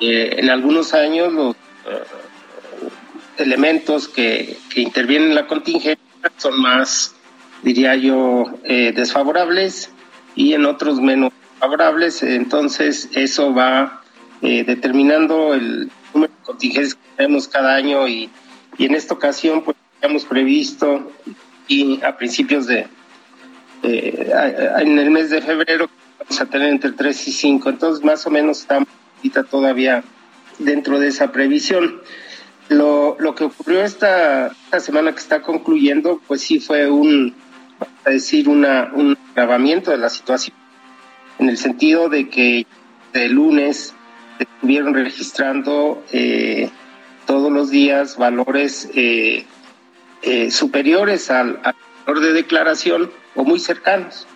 En 0.00 0.50
algunos 0.50 0.92
años 0.92 1.32
los 1.32 1.56
elementos 3.38 4.08
que, 4.08 4.56
que 4.72 4.80
intervienen 4.80 5.30
en 5.30 5.34
la 5.34 5.46
contingencia 5.46 5.98
son 6.36 6.60
más, 6.60 7.14
diría 7.62 7.94
yo, 7.94 8.44
eh, 8.64 8.92
desfavorables 8.94 9.90
y 10.34 10.54
en 10.54 10.66
otros 10.66 11.00
menos 11.00 11.32
favorables. 11.58 12.22
Entonces 12.22 13.08
eso 13.12 13.54
va 13.54 14.02
eh, 14.42 14.64
determinando 14.64 15.54
el 15.54 15.90
número 16.12 16.32
de 16.32 16.44
contingencias 16.44 16.94
que 16.94 17.16
tenemos 17.16 17.48
cada 17.48 17.74
año 17.74 18.06
y, 18.08 18.30
y 18.78 18.84
en 18.86 18.94
esta 18.94 19.14
ocasión 19.14 19.62
pues 19.62 19.76
hemos 20.02 20.24
previsto 20.24 21.10
y 21.68 22.02
a 22.02 22.16
principios 22.16 22.66
de 22.66 22.86
eh, 23.82 24.32
en 24.78 24.98
el 24.98 25.10
mes 25.10 25.30
de 25.30 25.40
febrero 25.40 25.88
vamos 26.18 26.40
a 26.40 26.46
tener 26.46 26.68
entre 26.68 26.92
3 26.92 27.28
y 27.28 27.32
5 27.32 27.70
entonces 27.70 28.04
más 28.04 28.26
o 28.26 28.30
menos 28.30 28.60
estamos 28.60 28.88
todavía 29.50 30.04
dentro 30.58 30.98
de 30.98 31.08
esa 31.08 31.32
previsión 31.32 32.00
lo, 32.68 33.16
lo 33.18 33.34
que 33.34 33.44
ocurrió 33.44 33.82
esta, 33.82 34.48
esta 34.48 34.80
semana 34.80 35.12
que 35.12 35.18
está 35.18 35.42
concluyendo 35.42 36.20
pues 36.26 36.42
sí 36.42 36.60
fue 36.60 36.90
un 36.90 37.34
a 38.04 38.10
decir 38.10 38.48
una, 38.48 38.90
un 38.94 39.18
agravamiento 39.34 39.90
de 39.90 39.98
la 39.98 40.08
situación 40.08 40.56
en 41.38 41.48
el 41.48 41.58
sentido 41.58 42.08
de 42.08 42.28
que 42.28 42.66
de 43.12 43.28
lunes 43.28 43.94
estuvieron 44.38 44.94
registrando 44.94 46.02
eh, 46.12 46.70
todos 47.26 47.52
los 47.52 47.70
días 47.70 48.16
valores 48.16 48.88
eh, 48.94 49.44
eh, 50.22 50.50
superiores 50.50 51.30
al, 51.30 51.60
al 51.62 51.74
valor 52.06 52.22
de 52.22 52.32
declaración 52.32 53.10
o 53.34 53.44
muy 53.44 53.58
cercanos. 53.58 54.26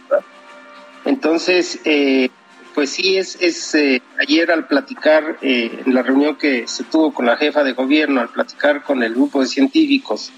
Entonces, 1.05 1.81
eh, 1.85 2.29
pues 2.75 2.91
sí, 2.91 3.17
es, 3.17 3.37
es 3.41 3.75
eh, 3.75 4.03
ayer 4.19 4.51
al 4.51 4.67
platicar 4.67 5.39
eh, 5.43 5.81
en 5.85 5.95
la 5.95 6.03
reunión 6.03 6.37
que 6.37 6.67
se 6.67 6.85
tuvo 6.85 7.13
con 7.13 7.27
la 7.27 7.37
jefa 7.37 7.63
de 7.65 7.73
gobierno, 7.73 8.21
al 8.21 8.29
platicar 8.31 8.83
con 8.83 9.03
el 9.03 9.15
grupo 9.15 9.41
de 9.41 9.47
científicos 9.47 10.33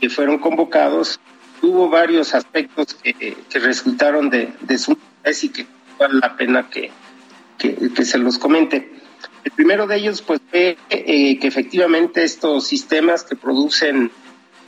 que 0.00 0.08
fueron 0.10 0.38
convocados, 0.38 1.18
hubo 1.62 1.88
varios 1.88 2.34
aspectos 2.34 2.94
que, 2.94 3.36
que 3.48 3.58
resultaron 3.58 4.30
de, 4.30 4.52
de 4.60 4.78
su 4.78 4.92
interés 4.92 5.44
y 5.44 5.48
que 5.48 5.66
vale 5.98 6.20
la 6.20 6.36
pena 6.36 6.68
que, 6.70 6.90
que, 7.58 8.04
se 8.04 8.18
los 8.18 8.38
comente. 8.38 8.92
El 9.44 9.52
primero 9.52 9.86
de 9.86 9.96
ellos, 9.96 10.22
pues, 10.22 10.40
fue 10.50 10.76
eh, 10.90 11.38
que 11.38 11.46
efectivamente 11.46 12.22
estos 12.24 12.66
sistemas 12.66 13.22
que 13.24 13.36
producen 13.36 14.10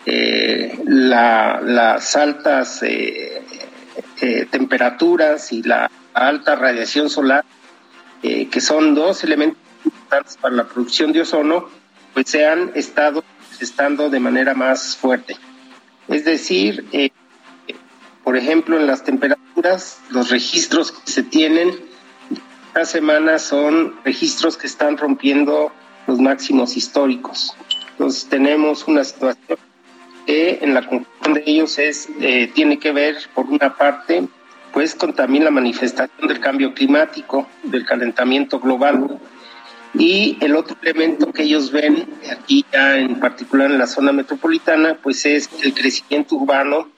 eh, 0.06 0.78
la- 0.86 1.60
las 1.62 2.16
altas 2.16 2.82
eh, 2.82 3.42
eh, 4.22 4.46
temperaturas 4.50 5.52
y 5.52 5.62
la 5.62 5.90
alta 6.26 6.56
radiación 6.56 7.08
solar, 7.10 7.44
eh, 8.22 8.48
que 8.48 8.60
son 8.60 8.94
dos 8.94 9.22
elementos 9.24 9.58
importantes 9.84 10.36
para 10.36 10.54
la 10.54 10.64
producción 10.64 11.12
de 11.12 11.22
ozono, 11.22 11.68
pues 12.14 12.28
se 12.30 12.46
han 12.46 12.72
estado 12.74 13.22
manifestando 13.42 14.10
de 14.10 14.20
manera 14.20 14.54
más 14.54 14.96
fuerte. 14.96 15.36
Es 16.08 16.24
decir, 16.24 16.86
eh, 16.92 17.10
por 18.24 18.36
ejemplo, 18.36 18.78
en 18.78 18.86
las 18.86 19.04
temperaturas, 19.04 20.00
los 20.10 20.30
registros 20.30 20.92
que 20.92 21.10
se 21.10 21.22
tienen 21.22 21.88
esta 22.68 22.84
semana 22.84 23.38
son 23.38 23.94
registros 24.04 24.56
que 24.56 24.66
están 24.66 24.98
rompiendo 24.98 25.72
los 26.06 26.18
máximos 26.18 26.76
históricos. 26.76 27.54
Entonces 27.92 28.28
tenemos 28.28 28.86
una 28.86 29.04
situación 29.04 29.58
que 30.26 30.58
en 30.60 30.74
la 30.74 30.86
conclusión 30.86 31.34
de 31.34 31.42
ellos 31.46 31.78
es 31.78 32.08
eh, 32.20 32.50
tiene 32.54 32.78
que 32.78 32.92
ver 32.92 33.16
por 33.34 33.46
una 33.46 33.76
parte 33.76 34.28
pues 34.72 34.94
con 34.94 35.14
también 35.14 35.44
la 35.44 35.50
manifestación 35.50 36.28
del 36.28 36.40
cambio 36.40 36.74
climático, 36.74 37.48
del 37.64 37.84
calentamiento 37.84 38.60
global 38.60 39.18
y 39.94 40.36
el 40.40 40.54
otro 40.54 40.76
elemento 40.82 41.32
que 41.32 41.44
ellos 41.44 41.72
ven 41.72 42.06
aquí 42.30 42.64
ya 42.72 42.98
en 42.98 43.18
particular 43.18 43.70
en 43.70 43.78
la 43.78 43.86
zona 43.86 44.12
metropolitana 44.12 44.98
pues 45.02 45.24
es 45.26 45.48
el 45.62 45.74
crecimiento 45.74 46.36
urbano 46.36 46.88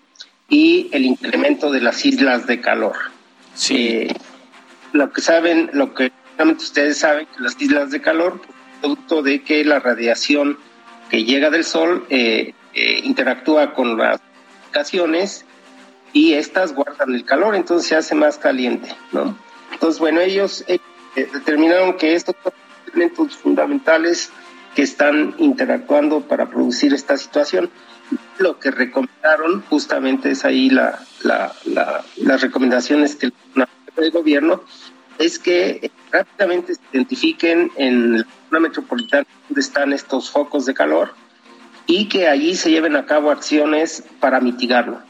y 0.49 0.89
el 0.93 1.05
incremento 1.05 1.71
de 1.71 1.81
las 1.81 2.05
islas 2.05 2.47
de 2.47 2.61
calor. 2.61 2.97
Eh, 3.71 4.13
lo 4.93 5.13
que 5.13 5.21
saben, 5.21 5.71
lo 5.73 5.95
que 5.95 6.13
realmente 6.37 6.65
ustedes 6.65 6.99
saben 6.99 7.27
que 7.27 7.43
las 7.43 7.61
islas 7.61 7.91
de 7.91 8.01
calor, 8.01 8.41
pues, 8.45 8.59
producto 8.81 9.23
de 9.23 9.43
que 9.43 9.65
la 9.65 9.79
radiación 9.79 10.59
que 11.09 11.25
llega 11.25 11.51
del 11.51 11.65
sol 11.65 12.07
eh, 12.11 12.55
eh, 12.75 13.01
interactúa 13.05 13.75
con 13.75 13.97
las 13.97 14.21
ocasiones 14.69 15.45
y 16.13 16.35
estas 16.35 16.73
guardan 16.75 17.15
el 17.15 17.25
calor, 17.25 17.55
entonces 17.55 17.89
se 17.89 17.97
hace 17.97 18.15
más 18.15 18.39
caliente, 18.39 18.95
¿no? 19.13 19.37
Entonces, 19.73 20.01
bueno, 20.01 20.21
ellos 20.21 20.65
eh, 20.67 20.79
eh, 21.17 21.29
determinaron 21.33 21.97
que 21.97 22.15
estos 22.15 22.35
elementos 22.93 23.37
fundamentales 23.37 24.31
que 24.75 24.83
están 24.83 25.35
interactuando 25.39 26.21
para 26.23 26.49
producir 26.49 26.93
esta 26.95 27.17
situación. 27.17 27.71
Lo 28.39 28.59
que 28.59 28.71
recomendaron 28.71 29.63
justamente 29.69 30.31
es 30.33 30.45
ahí 30.45 30.71
la- 30.71 30.99
las 31.23 32.41
recomendaciones 32.41 33.15
que 33.17 33.31
el 33.97 34.11
gobierno 34.11 34.63
es 35.19 35.39
que 35.39 35.71
eh, 35.83 35.91
rápidamente 36.11 36.75
se 36.75 36.81
identifiquen 36.93 37.71
en 37.77 38.19
la 38.19 38.27
zona 38.49 38.61
metropolitana 38.61 39.27
donde 39.49 39.61
están 39.61 39.93
estos 39.93 40.31
focos 40.31 40.67
de 40.67 40.75
calor 40.75 41.13
y 41.87 42.09
que 42.09 42.27
allí 42.29 42.57
se 42.57 42.71
lleven 42.71 42.97
a 42.97 43.05
cabo 43.07 43.31
acciones 43.31 44.03
para 44.21 44.41
mitigarlo. 44.41 45.01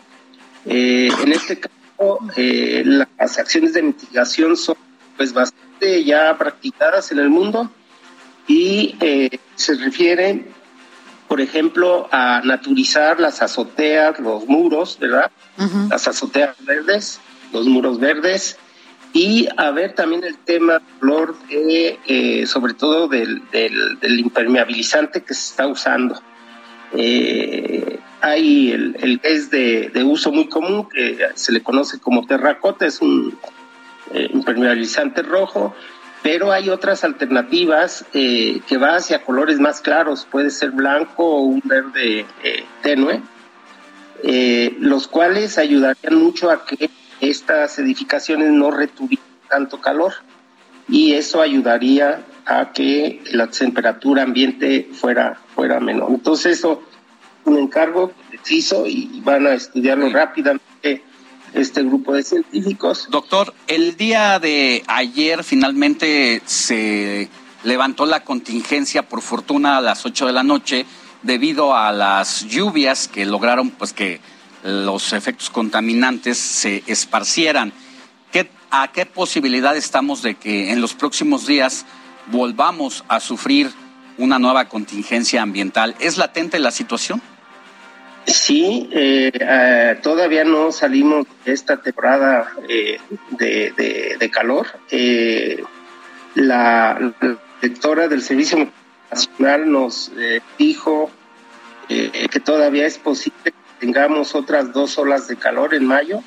Eh, 0.66 1.08
en 1.22 1.32
este 1.32 1.58
caso, 1.58 2.18
eh, 2.36 2.82
las 2.84 3.38
acciones 3.38 3.74
de 3.74 3.82
mitigación 3.82 4.56
son 4.56 4.76
pues 5.16 5.32
bastante 5.32 6.04
ya 6.04 6.36
practicadas 6.38 7.12
en 7.12 7.18
el 7.18 7.28
mundo 7.28 7.70
y 8.46 8.96
eh, 9.00 9.38
se 9.54 9.74
refiere, 9.74 10.46
por 11.28 11.40
ejemplo, 11.40 12.08
a 12.10 12.40
naturizar 12.42 13.20
las 13.20 13.42
azoteas, 13.42 14.18
los 14.18 14.46
muros, 14.46 14.98
¿verdad? 14.98 15.30
Las 15.90 16.08
azoteas 16.08 16.56
verdes, 16.64 17.20
los 17.52 17.66
muros 17.66 18.00
verdes 18.00 18.58
y 19.12 19.48
a 19.56 19.70
ver 19.70 19.94
también 19.94 20.24
el 20.24 20.36
tema, 20.38 20.80
Flor, 20.98 21.36
de, 21.48 21.98
eh, 22.06 22.46
sobre 22.46 22.74
todo 22.74 23.08
del, 23.08 23.42
del, 23.50 23.98
del 24.00 24.20
impermeabilizante 24.20 25.22
que 25.22 25.34
se 25.34 25.50
está 25.50 25.66
usando. 25.66 26.20
Eh, 26.92 27.99
hay 28.20 28.72
el, 28.72 28.96
el 29.00 29.20
que 29.20 29.32
es 29.32 29.50
de, 29.50 29.90
de 29.92 30.04
uso 30.04 30.32
muy 30.32 30.48
común, 30.48 30.88
que 30.88 31.18
se 31.34 31.52
le 31.52 31.62
conoce 31.62 31.98
como 31.98 32.26
terracota, 32.26 32.86
es 32.86 33.00
un 33.00 33.38
eh, 34.12 34.28
impermeabilizante 34.32 35.22
rojo, 35.22 35.74
pero 36.22 36.52
hay 36.52 36.68
otras 36.68 37.04
alternativas 37.04 38.04
eh, 38.12 38.60
que 38.66 38.76
va 38.76 38.96
hacia 38.96 39.22
colores 39.22 39.58
más 39.58 39.80
claros, 39.80 40.26
puede 40.30 40.50
ser 40.50 40.70
blanco 40.70 41.24
o 41.24 41.42
un 41.42 41.62
verde 41.64 42.26
eh, 42.42 42.64
tenue, 42.82 43.22
eh, 44.22 44.76
los 44.80 45.08
cuales 45.08 45.56
ayudarían 45.56 46.16
mucho 46.16 46.50
a 46.50 46.64
que 46.66 46.90
estas 47.20 47.78
edificaciones 47.78 48.50
no 48.50 48.70
retuvieran 48.70 49.24
tanto 49.48 49.80
calor 49.80 50.12
y 50.88 51.14
eso 51.14 51.40
ayudaría 51.40 52.22
a 52.44 52.72
que 52.72 53.22
la 53.32 53.46
temperatura 53.46 54.22
ambiente 54.22 54.88
fuera, 54.92 55.40
fuera 55.54 55.80
menor. 55.80 56.10
Entonces 56.10 56.58
eso 56.58 56.82
es 56.89 56.89
un 57.44 57.58
encargo 57.58 58.12
preciso 58.28 58.86
y 58.86 59.20
van 59.24 59.46
a 59.46 59.54
estudiarlo 59.54 60.08
rápidamente 60.10 61.02
este 61.54 61.82
grupo 61.82 62.12
de 62.14 62.22
científicos. 62.22 63.08
Doctor, 63.10 63.54
el 63.66 63.96
día 63.96 64.38
de 64.38 64.84
ayer 64.86 65.42
finalmente 65.44 66.42
se 66.46 67.28
levantó 67.64 68.06
la 68.06 68.24
contingencia, 68.24 69.02
por 69.02 69.22
fortuna, 69.22 69.78
a 69.78 69.80
las 69.80 70.06
8 70.06 70.26
de 70.26 70.32
la 70.32 70.42
noche, 70.42 70.86
debido 71.22 71.76
a 71.76 71.92
las 71.92 72.44
lluvias 72.46 73.08
que 73.08 73.26
lograron 73.26 73.70
pues 73.70 73.92
que 73.92 74.20
los 74.62 75.12
efectos 75.12 75.50
contaminantes 75.50 76.38
se 76.38 76.82
esparcieran. 76.86 77.72
¿Qué, 78.32 78.50
¿A 78.70 78.92
qué 78.92 79.06
posibilidad 79.06 79.76
estamos 79.76 80.22
de 80.22 80.36
que 80.36 80.70
en 80.70 80.80
los 80.80 80.94
próximos 80.94 81.46
días 81.46 81.84
volvamos 82.30 83.04
a 83.08 83.20
sufrir 83.20 83.72
una 84.18 84.38
nueva 84.38 84.68
contingencia 84.68 85.42
ambiental? 85.42 85.96
¿Es 85.98 86.16
latente 86.16 86.58
la 86.58 86.70
situación? 86.70 87.20
Sí, 88.26 88.88
eh, 88.92 89.30
eh, 89.34 89.98
todavía 90.02 90.44
no 90.44 90.70
salimos 90.72 91.26
de 91.44 91.52
esta 91.52 91.80
temporada 91.82 92.52
eh, 92.68 92.98
de, 93.30 93.72
de- 93.76 94.16
de 94.18 94.30
calor. 94.30 94.66
Eh, 94.90 95.62
la, 96.34 97.12
directora 97.60 98.08
del 98.08 98.22
Servicio 98.22 98.70
Nacional 99.10 99.70
nos 99.70 100.12
eh, 100.16 100.40
dijo 100.58 101.10
eh, 101.88 102.28
que 102.30 102.40
todavía 102.40 102.86
es 102.86 102.98
posible 102.98 103.36
que 103.44 103.52
tengamos 103.80 104.34
otras 104.34 104.72
dos 104.72 104.96
olas 104.98 105.26
de 105.26 105.36
calor 105.36 105.74
en 105.74 105.86
mayo. 105.86 106.22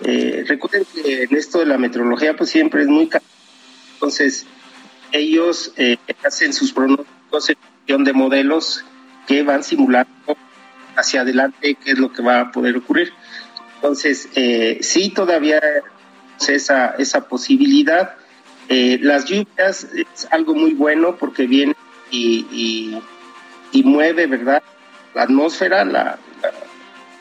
Recuerden 0.00 0.84
que 0.94 1.24
en 1.24 1.36
esto 1.36 1.58
de 1.58 1.66
la 1.66 1.76
meteorología 1.76 2.36
pues 2.36 2.50
siempre 2.50 2.82
es 2.82 2.88
muy 2.88 3.08
ca- 3.08 3.20
entonces 3.94 4.46
ellos 5.10 5.72
hacen 6.24 6.52
sus 6.52 6.72
pronósticos 6.72 7.50
en 7.50 7.56
función 7.56 8.04
de 8.04 8.12
modelos 8.12 8.84
que 9.26 9.42
van 9.42 9.64
simulando 9.64 10.36
hacia 10.98 11.22
adelante 11.22 11.76
qué 11.82 11.92
es 11.92 11.98
lo 11.98 12.12
que 12.12 12.22
va 12.22 12.40
a 12.40 12.52
poder 12.52 12.76
ocurrir. 12.76 13.12
Entonces, 13.76 14.28
eh, 14.34 14.78
sí, 14.82 15.10
todavía 15.10 15.60
es 16.40 16.48
esa, 16.48 16.88
esa 16.98 17.28
posibilidad. 17.28 18.14
Eh, 18.68 18.98
las 19.00 19.24
lluvias 19.26 19.86
es 19.94 20.28
algo 20.30 20.54
muy 20.54 20.74
bueno 20.74 21.16
porque 21.16 21.46
viene 21.46 21.74
y, 22.10 22.46
y, 22.50 23.02
y 23.72 23.82
mueve, 23.84 24.26
¿verdad? 24.26 24.62
La 25.14 25.22
atmósfera, 25.22 25.84
la, 25.84 26.18
la- 26.42 26.52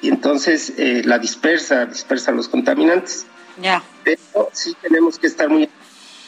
y 0.01 0.09
entonces 0.09 0.73
eh, 0.77 1.01
la 1.05 1.17
dispersa, 1.19 1.85
dispersa 1.85 2.31
los 2.31 2.47
contaminantes. 2.49 3.25
Ya. 3.61 3.81
Pero 4.03 4.49
sí 4.53 4.75
tenemos 4.81 5.17
que 5.17 5.27
estar 5.27 5.49
muy 5.49 5.69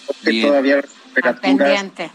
porque 0.07 0.31
Bien. 0.31 0.47
todavía 0.47 0.75
las 0.77 0.85
temperaturas 1.13 1.79
son 1.79 2.09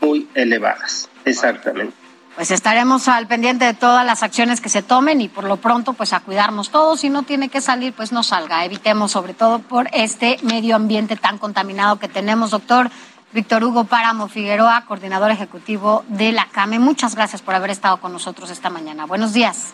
muy 0.00 0.28
elevadas. 0.34 1.08
Exactamente. 1.24 1.94
Pues 2.36 2.50
estaremos 2.50 3.08
al 3.08 3.26
pendiente 3.26 3.64
de 3.64 3.74
todas 3.74 4.06
las 4.06 4.22
acciones 4.22 4.60
que 4.60 4.68
se 4.68 4.82
tomen 4.82 5.20
y 5.20 5.28
por 5.28 5.44
lo 5.44 5.56
pronto 5.58 5.92
pues 5.92 6.12
a 6.12 6.20
cuidarnos 6.20 6.70
todos. 6.70 7.00
Si 7.00 7.10
no 7.10 7.22
tiene 7.24 7.48
que 7.48 7.60
salir, 7.60 7.92
pues 7.92 8.12
no 8.12 8.22
salga. 8.22 8.64
Evitemos 8.64 9.12
sobre 9.12 9.34
todo 9.34 9.58
por 9.58 9.88
este 9.92 10.38
medio 10.42 10.76
ambiente 10.76 11.16
tan 11.16 11.38
contaminado 11.38 11.98
que 11.98 12.08
tenemos, 12.08 12.50
doctor. 12.50 12.90
Víctor 13.32 13.62
Hugo 13.62 13.84
Páramo 13.84 14.26
Figueroa, 14.26 14.84
coordinador 14.86 15.30
ejecutivo 15.30 16.04
de 16.08 16.32
la 16.32 16.46
CAME. 16.46 16.80
Muchas 16.80 17.14
gracias 17.14 17.42
por 17.42 17.54
haber 17.54 17.70
estado 17.70 17.98
con 17.98 18.12
nosotros 18.12 18.50
esta 18.50 18.70
mañana. 18.70 19.06
Buenos 19.06 19.32
días. 19.32 19.72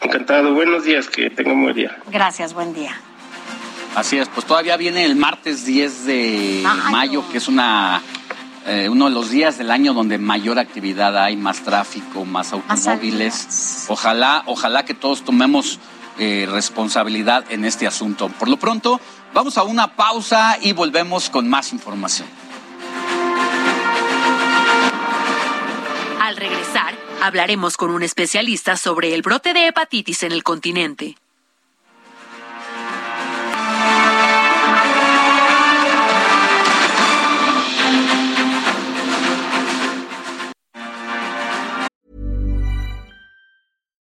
Encantado. 0.00 0.52
Buenos 0.52 0.82
días. 0.84 1.08
Que 1.08 1.30
tengan 1.30 1.62
buen 1.62 1.76
día. 1.76 1.96
Gracias, 2.10 2.54
buen 2.54 2.74
día. 2.74 2.92
Así 3.94 4.16
es, 4.16 4.28
pues 4.28 4.46
todavía 4.46 4.76
viene 4.78 5.04
el 5.04 5.16
martes 5.16 5.66
10 5.66 6.06
de 6.06 6.64
mayo, 6.90 7.22
que 7.30 7.36
es 7.36 7.46
una 7.46 8.00
eh, 8.66 8.88
uno 8.88 9.06
de 9.06 9.10
los 9.10 9.30
días 9.30 9.58
del 9.58 9.70
año 9.70 9.92
donde 9.92 10.18
mayor 10.18 10.58
actividad 10.58 11.16
hay, 11.18 11.36
más 11.36 11.62
tráfico, 11.62 12.24
más 12.24 12.52
automóviles. 12.52 13.86
Ojalá, 13.88 14.44
ojalá 14.46 14.84
que 14.84 14.94
todos 14.94 15.24
tomemos 15.24 15.80
eh, 16.18 16.46
responsabilidad 16.50 17.44
en 17.50 17.64
este 17.64 17.86
asunto. 17.86 18.28
Por 18.28 18.48
lo 18.48 18.58
pronto, 18.58 19.00
vamos 19.34 19.58
a 19.58 19.64
una 19.64 19.96
pausa 19.96 20.58
y 20.60 20.72
volvemos 20.72 21.30
con 21.30 21.48
más 21.48 21.72
información. 21.72 22.28
Al 26.20 26.36
regresar, 26.36 26.94
hablaremos 27.22 27.76
con 27.76 27.90
un 27.90 28.02
especialista 28.02 28.76
sobre 28.76 29.14
el 29.14 29.22
brote 29.22 29.54
de 29.54 29.66
hepatitis 29.66 30.22
en 30.22 30.32
el 30.32 30.44
continente. 30.44 31.16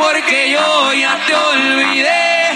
porque 0.00 0.50
yo 0.50 0.92
ya 0.94 1.18
te 1.26 1.34
olvidé. 1.34 2.48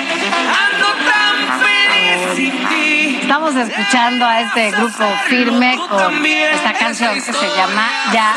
Ando 0.64 0.88
tan 1.10 1.60
feliz 1.60 2.36
sin 2.36 2.68
ti. 2.68 3.18
Estamos 3.22 3.54
escuchando 3.56 4.26
a 4.26 4.40
este 4.42 4.70
grupo 4.70 5.04
firme 5.28 5.78
con 5.88 6.24
esta 6.24 6.72
canción 6.74 7.14
que 7.14 7.20
se 7.20 7.48
llama 7.56 7.88
Ya 8.12 8.36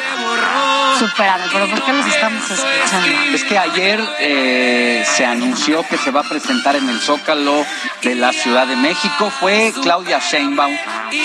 Superame. 1.00 1.46
Pero 1.52 1.68
¿por 1.68 1.84
qué 1.84 1.94
los 1.94 2.06
estamos 2.06 2.50
escuchando? 2.50 3.08
Es 3.34 3.44
que 3.44 3.58
ayer 3.58 4.04
eh, 4.20 5.06
se 5.06 5.26
anunció 5.26 5.84
que 5.88 5.98
se 5.98 6.12
va 6.12 6.22
a 6.22 6.24
presentar 6.24 6.76
en 6.76 6.90
el 6.90 7.00
Zócalo 7.00 7.66
de 8.02 8.16
la 8.16 8.34
Ciudad 8.34 8.68
de 8.68 8.76
México. 8.76 9.30
Fue 9.40 9.74
Claudia 9.84 10.20
Sheinbaum, 10.20 10.76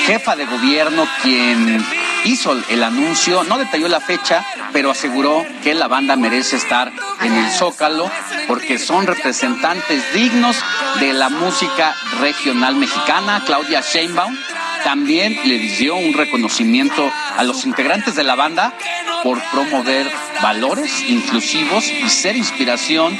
jefa 0.06 0.36
de 0.36 0.46
gobierno, 0.46 1.06
quien 1.22 1.84
hizo 2.24 2.56
el 2.68 2.82
anuncio. 2.82 3.44
No 3.44 3.58
detalló 3.58 3.88
la 3.88 4.00
fecha, 4.00 4.44
pero 4.72 4.90
aseguró 4.90 5.44
que 5.62 5.74
la 5.74 5.88
banda 5.88 6.16
merece 6.16 6.56
estar 6.56 6.92
en 7.20 7.32
el 7.34 7.50
Zócalo 7.50 8.10
porque 8.48 8.78
son 8.78 9.06
representantes 9.06 10.12
dignos 10.14 10.56
de 11.00 11.12
la 11.12 11.28
música 11.28 11.94
regional 12.20 12.76
mexicana. 12.76 13.42
Claudia 13.46 13.80
Sheinbaum 13.80 14.36
también 14.84 15.38
le 15.44 15.58
dio 15.58 15.94
un 15.94 16.12
reconocimiento 16.14 17.10
a 17.36 17.44
los 17.44 17.64
integrantes 17.64 18.14
de 18.16 18.24
la 18.24 18.34
banda 18.34 18.72
por 19.22 19.40
promover 19.50 20.10
valores 20.42 21.02
inclusivos 21.08 21.86
y 21.86 22.08
ser 22.08 22.36
inspiración 22.36 23.16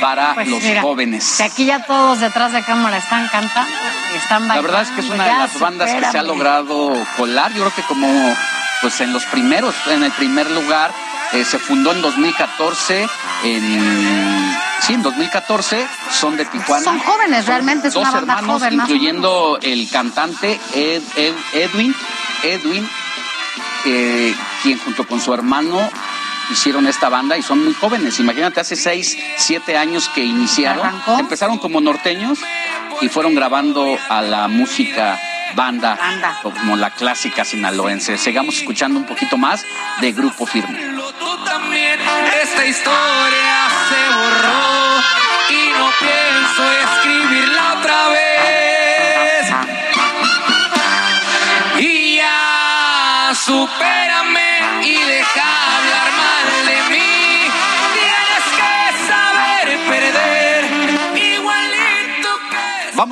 para 0.00 0.34
Pues 0.34 0.48
los 0.48 0.62
mira, 0.62 0.82
jóvenes. 0.82 1.34
Que 1.38 1.44
aquí 1.44 1.64
ya 1.64 1.86
todos 1.86 2.20
detrás 2.20 2.52
de 2.52 2.62
cámara 2.62 2.98
están 2.98 3.26
cantando 3.28 3.70
están 4.14 4.42
La 4.46 4.54
bailando. 4.56 4.62
verdad 4.62 4.82
es 4.82 4.90
que 4.90 5.00
es 5.00 5.08
una 5.08 5.24
de 5.24 5.32
las 5.32 5.58
bandas 5.58 5.90
que 5.94 6.04
se 6.10 6.18
ha 6.18 6.22
logrado 6.22 6.92
colar. 7.16 7.52
Yo 7.54 7.60
creo 7.62 7.74
que 7.74 7.82
como 7.82 8.06
pues 8.86 9.00
en 9.00 9.12
los 9.12 9.24
primeros, 9.24 9.74
en 9.88 10.04
el 10.04 10.12
primer 10.12 10.48
lugar, 10.48 10.92
eh, 11.32 11.44
se 11.44 11.58
fundó 11.58 11.90
en 11.90 12.00
2014 12.02 13.08
en 13.42 14.56
sí, 14.80 14.92
en 14.94 15.02
2014 15.02 15.84
son 16.12 16.36
de 16.36 16.44
Tijuana. 16.44 16.84
Son 16.84 17.00
jóvenes, 17.00 17.46
realmente 17.46 17.88
es 17.88 17.94
dos 17.94 18.02
una 18.02 18.12
banda 18.12 18.34
hermanos, 18.34 18.60
joven. 18.62 18.74
incluyendo 18.74 19.58
el 19.60 19.90
cantante 19.90 20.60
Ed- 20.72 21.02
Ed- 21.16 21.34
Edwin, 21.52 21.96
Edwin, 22.44 22.88
eh, 23.86 24.32
quien 24.62 24.78
junto 24.78 25.04
con 25.04 25.20
su 25.20 25.34
hermano 25.34 25.90
hicieron 26.52 26.86
esta 26.86 27.08
banda 27.08 27.36
y 27.36 27.42
son 27.42 27.64
muy 27.64 27.74
jóvenes. 27.74 28.20
Imagínate, 28.20 28.60
hace 28.60 28.76
6, 28.76 29.18
7 29.36 29.76
años 29.76 30.08
que 30.14 30.24
iniciaron. 30.24 30.86
Arrancó. 30.86 31.18
Empezaron 31.18 31.58
como 31.58 31.80
norteños 31.80 32.38
y 33.00 33.08
fueron 33.08 33.34
grabando 33.34 33.98
a 34.08 34.22
la 34.22 34.46
música 34.46 35.18
banda, 35.56 35.96
banda, 35.96 36.38
como 36.42 36.76
la 36.76 36.90
clásica 36.90 37.44
sinaloense. 37.44 38.18
Sigamos 38.18 38.58
escuchando 38.58 39.00
un 39.00 39.06
poquito 39.06 39.36
más 39.38 39.64
de 40.00 40.12
Grupo 40.12 40.46
Firme. 40.46 40.78
Tú 41.18 41.44
también, 41.44 41.98
esta 42.42 42.64
historia 42.64 43.68
se 43.88 44.00
borró 44.14 45.00
y 45.50 45.70
no 45.78 45.90
pienso 45.98 46.62
escribirla 46.84 47.74
otra 47.78 48.08
vez. 48.08 49.44
Y 51.78 52.16
ya 52.16 53.32
supera. 53.34 54.15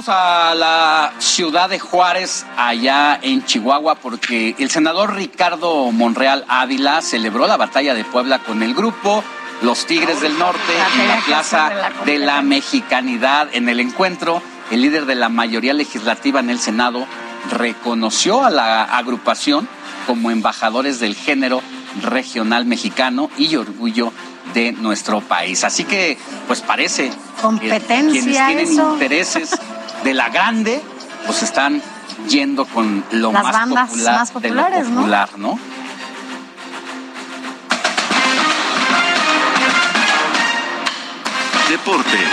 Vamos 0.07 0.23
a 0.23 0.55
la 0.55 1.13
ciudad 1.19 1.71
de 1.71 1.79
Juárez, 1.79 2.45
allá 2.59 3.19
en 3.23 3.43
Chihuahua, 3.43 3.95
porque 3.95 4.55
el 4.59 4.69
senador 4.69 5.15
Ricardo 5.15 5.91
Monreal 5.93 6.45
Ávila 6.47 7.01
celebró 7.01 7.47
la 7.47 7.57
batalla 7.57 7.95
de 7.95 8.05
Puebla 8.05 8.41
con 8.41 8.63
el 8.63 8.75
grupo 8.75 9.25
Los 9.63 9.87
Tigres 9.87 10.21
del 10.21 10.39
Norte 10.39 10.61
en 11.01 11.09
la 11.09 11.17
Plaza 11.25 11.73
de 12.05 12.19
la 12.19 12.43
Mexicanidad. 12.43 13.49
En 13.53 13.67
el 13.71 13.81
encuentro, 13.81 14.43
el 14.71 14.83
líder 14.83 15.07
de 15.07 15.15
la 15.15 15.31
mayoría 15.31 15.73
legislativa 15.73 16.41
en 16.41 16.51
el 16.51 16.59
Senado 16.59 17.07
reconoció 17.51 18.45
a 18.45 18.51
la 18.51 18.83
agrupación 18.85 19.67
como 20.07 20.31
embajadores 20.31 21.01
del 21.01 21.15
género 21.15 21.63
regional 22.03 22.67
mexicano 22.67 23.31
y 23.39 23.57
orgullo 23.57 24.13
de 24.53 24.73
nuestro 24.73 25.23
país. 25.23 25.65
Así 25.65 25.85
que, 25.85 26.19
pues 26.47 26.61
parece 26.61 27.11
Competencia, 27.41 28.03
que 28.03 28.11
quienes 28.11 28.47
tienen 28.47 28.69
eso. 28.69 28.93
intereses 28.93 29.59
de 30.05 30.15
la 30.15 30.29
grande, 30.29 30.83
pues 31.27 31.43
están 31.43 31.83
yendo 32.29 32.67
con 32.67 33.05
lo 33.11 33.33
Las 33.33 33.43
más 33.43 33.53
bandas 33.53 33.91
popular 33.91 34.15
más 34.15 34.29
de 34.29 34.51
lo 34.51 34.55
populares, 34.55 34.89
¿no? 34.89 34.97
popular, 34.97 35.29
¿no? 35.39 35.59
Deportes. 41.69 42.29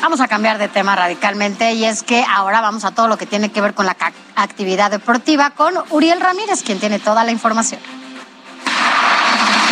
Vamos 0.00 0.20
a 0.20 0.28
cambiar 0.28 0.58
de 0.58 0.68
tema 0.68 0.96
radicalmente 0.96 1.74
y 1.74 1.84
es 1.84 2.02
que 2.02 2.24
ahora 2.28 2.60
vamos 2.60 2.84
a 2.84 2.92
todo 2.92 3.08
lo 3.08 3.18
que 3.18 3.26
tiene 3.26 3.50
que 3.50 3.60
ver 3.60 3.74
con 3.74 3.86
la 3.86 3.96
actividad 4.36 4.90
deportiva 4.90 5.50
con 5.50 5.74
Uriel 5.90 6.20
Ramírez, 6.20 6.62
quien 6.62 6.80
tiene 6.80 6.98
toda 6.98 7.24
la 7.24 7.32
información. 7.32 7.80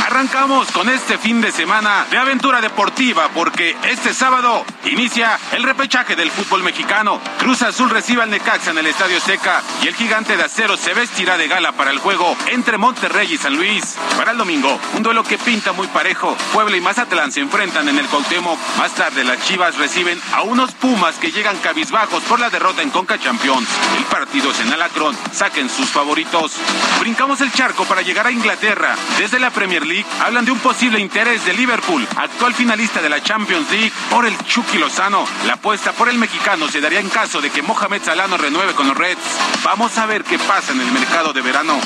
Arrancamos 0.06 0.70
con 0.72 0.90
este 0.90 1.16
fin 1.16 1.40
de 1.40 1.50
semana 1.50 2.04
de 2.10 2.18
aventura 2.18 2.60
deportiva 2.60 3.30
porque 3.32 3.74
este 3.84 4.12
sábado 4.12 4.62
inicia 4.84 5.38
el 5.52 5.62
repechaje 5.62 6.14
del 6.14 6.30
fútbol 6.30 6.62
mexicano. 6.62 7.18
Cruz 7.38 7.62
Azul 7.62 7.88
recibe 7.88 8.22
al 8.22 8.28
Necaxa 8.28 8.72
en 8.72 8.78
el 8.78 8.86
Estadio 8.86 9.18
Seca 9.18 9.62
y 9.82 9.88
el 9.88 9.94
gigante 9.94 10.36
de 10.36 10.42
acero 10.42 10.76
se 10.76 10.92
vestirá 10.92 11.38
de 11.38 11.48
gala 11.48 11.72
para 11.72 11.90
el 11.90 11.98
juego 11.98 12.36
entre 12.48 12.76
Monterrey 12.76 13.32
y 13.32 13.38
San 13.38 13.56
Luis. 13.56 13.96
Para 14.18 14.32
el 14.32 14.38
domingo, 14.38 14.78
un 14.94 15.02
duelo 15.02 15.24
que 15.24 15.38
pinta 15.38 15.72
muy 15.72 15.86
parejo. 15.86 16.36
Puebla 16.52 16.76
y 16.76 16.82
Mazatlán 16.82 17.32
se 17.32 17.40
enfrentan 17.40 17.88
en 17.88 17.98
el 17.98 18.06
Cuauhtémoc. 18.06 18.58
Más 18.76 18.94
tarde 18.94 19.24
las 19.24 19.42
Chivas 19.46 19.78
reciben 19.78 20.20
a 20.34 20.42
unos 20.42 20.72
Pumas 20.72 21.16
que 21.16 21.32
llegan 21.32 21.56
cabizbajos 21.58 22.22
por 22.24 22.40
la 22.40 22.50
derrota 22.50 22.82
en 22.82 22.90
Conca 22.90 23.18
Champions. 23.18 23.68
El 23.96 24.04
partido 24.04 24.50
es 24.50 24.60
en 24.60 24.70
Alacrón. 24.70 25.16
Saquen 25.32 25.70
sus 25.70 25.88
favoritos. 25.88 26.52
Brincamos 27.00 27.40
el 27.40 27.50
charco 27.52 27.86
para 27.86 28.02
llegar 28.02 28.26
a 28.26 28.32
Inglaterra. 28.32 28.94
Desde 29.16 29.40
la 29.40 29.50
Premier 29.50 29.86
League 29.86 29.93
hablan 30.20 30.46
de 30.46 30.52
un 30.52 30.58
posible 30.60 30.98
interés 30.98 31.44
de 31.44 31.52
Liverpool, 31.52 32.06
actual 32.16 32.54
finalista 32.54 33.02
de 33.02 33.10
la 33.10 33.22
Champions 33.22 33.70
League, 33.70 33.92
por 34.10 34.24
el 34.26 34.36
Chucky 34.46 34.78
Lozano. 34.78 35.26
La 35.46 35.54
apuesta 35.54 35.92
por 35.92 36.08
el 36.08 36.16
mexicano 36.16 36.68
se 36.68 36.80
daría 36.80 37.00
en 37.00 37.10
caso 37.10 37.42
de 37.42 37.50
que 37.50 37.60
Mohamed 37.60 38.02
Salah 38.02 38.26
no 38.26 38.38
renueve 38.38 38.72
con 38.72 38.88
los 38.88 38.96
Reds. 38.96 39.20
Vamos 39.62 39.98
a 39.98 40.06
ver 40.06 40.24
qué 40.24 40.38
pasa 40.38 40.72
en 40.72 40.80
el 40.80 40.90
mercado 40.92 41.32
de 41.32 41.42
verano. 41.42 41.78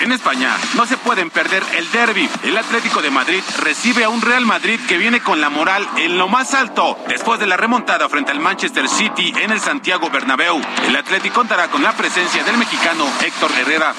En 0.00 0.12
España 0.12 0.56
no 0.74 0.86
se 0.86 0.96
pueden 0.96 1.30
perder 1.30 1.64
el 1.76 1.90
derby. 1.90 2.28
El 2.44 2.56
Atlético 2.56 3.02
de 3.02 3.10
Madrid 3.10 3.42
recibe 3.58 4.04
a 4.04 4.08
un 4.08 4.22
Real 4.22 4.46
Madrid 4.46 4.78
que 4.86 4.98
viene 4.98 5.20
con 5.20 5.40
la 5.40 5.50
moral 5.50 5.86
en 5.96 6.16
lo 6.16 6.28
más 6.28 6.54
alto 6.54 6.96
después 7.08 7.40
de 7.40 7.46
la 7.46 7.56
remontada 7.56 8.08
frente 8.08 8.30
al 8.30 8.40
Manchester 8.40 8.88
City 8.88 9.32
en 9.36 9.50
el 9.50 9.60
Santiago 9.60 10.10
Bernabéu. 10.10 10.60
El 10.86 10.96
Atlético 10.96 11.40
contará 11.40 11.68
con 11.68 11.82
la 11.82 11.92
presencia 11.92 12.44
del 12.44 12.58
mexicano 12.58 13.06
Héctor 13.24 13.50
Herrera. 13.52 13.94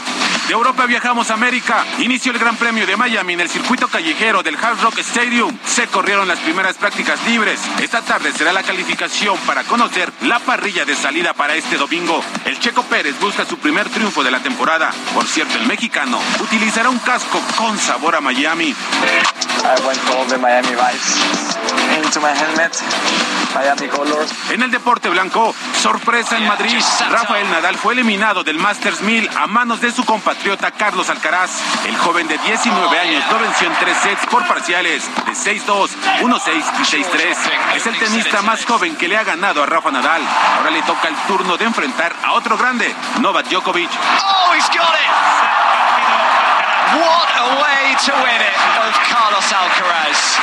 De 0.48 0.54
Europa 0.54 0.86
viajamos 0.86 1.32
a 1.32 1.34
América. 1.34 1.86
Inició 2.00 2.32
el 2.32 2.40
Gran 2.40 2.56
Premio 2.56 2.86
de 2.86 2.96
Miami 2.96 3.34
en 3.34 3.42
el 3.42 3.50
circuito 3.52 3.88
callejero 3.90 4.42
del 4.44 4.56
Hard 4.56 4.82
Rock 4.82 5.00
Stadium. 5.00 5.56
Se 5.66 5.88
corrieron 5.88 6.28
las 6.28 6.40
primeras 6.40 6.78
prácticas 6.78 7.20
libres. 7.26 7.60
Esta 7.82 8.02
tarde 8.02 8.32
será 8.32 8.54
la 8.54 8.64
calificación 8.64 9.38
para 9.46 9.64
conocer 9.64 10.12
la 10.22 10.40
parrilla 10.40 10.86
de 10.86 10.96
salida 10.96 11.34
para 11.34 11.56
este 11.56 11.78
domingo. 11.78 12.24
El 12.46 12.58
Checo 12.60 12.84
Pérez 12.84 13.20
busca 13.20 13.46
su 13.46 13.58
primer 13.58 13.90
triunfo 13.90 14.24
de 14.24 14.32
la 14.32 14.40
temporada. 14.40 14.92
Por 15.14 15.28
cierto, 15.28 15.58
el 15.58 15.68
mexicano 15.68 16.20
utilizará 16.40 16.90
un 16.90 17.00
casco 17.00 17.42
con 17.58 17.78
sabor 17.78 18.16
a 18.16 18.22
Miami. 18.22 18.74
En 24.50 24.62
el 24.64 24.72
deporte 24.72 25.10
blanco, 25.10 25.54
sorpresa 25.82 26.38
en 26.38 26.48
Madrid. 26.48 26.82
Rafael 27.10 27.50
Nadal 27.50 27.76
fue 27.78 27.94
eliminado 27.94 28.44
del 28.44 28.58
Masters 28.58 29.02
1000 29.02 29.30
a 29.36 29.48
manos 29.48 29.82
de 29.82 29.92
su 29.92 30.06
compatriota 30.06 30.72
Carlos 30.72 31.10
Alcaraz. 31.10 31.52
El 31.86 31.98
joven 31.98 32.28
de 32.28 32.38
19 32.38 33.00
años 33.00 33.24
venció 33.42 33.68
en 33.68 33.74
tres 33.80 33.98
sets 33.98 34.26
por 34.28 34.48
parciales 34.48 35.10
de 35.26 35.32
6-2, 35.32 35.90
1-6 36.22 36.64
y 36.80 37.04
6-3. 37.04 37.38
Es 37.76 37.88
el 37.88 37.98
tenista 37.98 38.42
más 38.44 38.64
joven 38.66 38.96
que 38.96 39.08
le 39.08 39.18
ha 39.18 39.24
ganado 39.24 39.64
a 39.64 39.66
Rafa 39.66 39.92
Nadal. 39.92 40.22
Ahora 40.58 40.70
le 40.70 40.82
toca 40.84 41.08
el 41.08 41.16
turno 41.28 41.58
de 41.58 41.66
enfrentar 41.66 42.16
a 42.24 42.34
otro 42.34 42.58
grande, 42.58 42.94
Novak 43.20 43.48
Djokovic. 43.48 43.90
Oh, 43.92 44.54
he's 44.54 44.68
got 44.68 44.94
it! 44.94 45.61
What 46.92 47.30
a 47.38 47.62
way 47.62 47.96
to 48.06 48.12
win 48.24 48.42
it 48.42 48.56
of 48.84 48.92
Carlos 49.10 49.54
Alcaraz. 49.54 50.40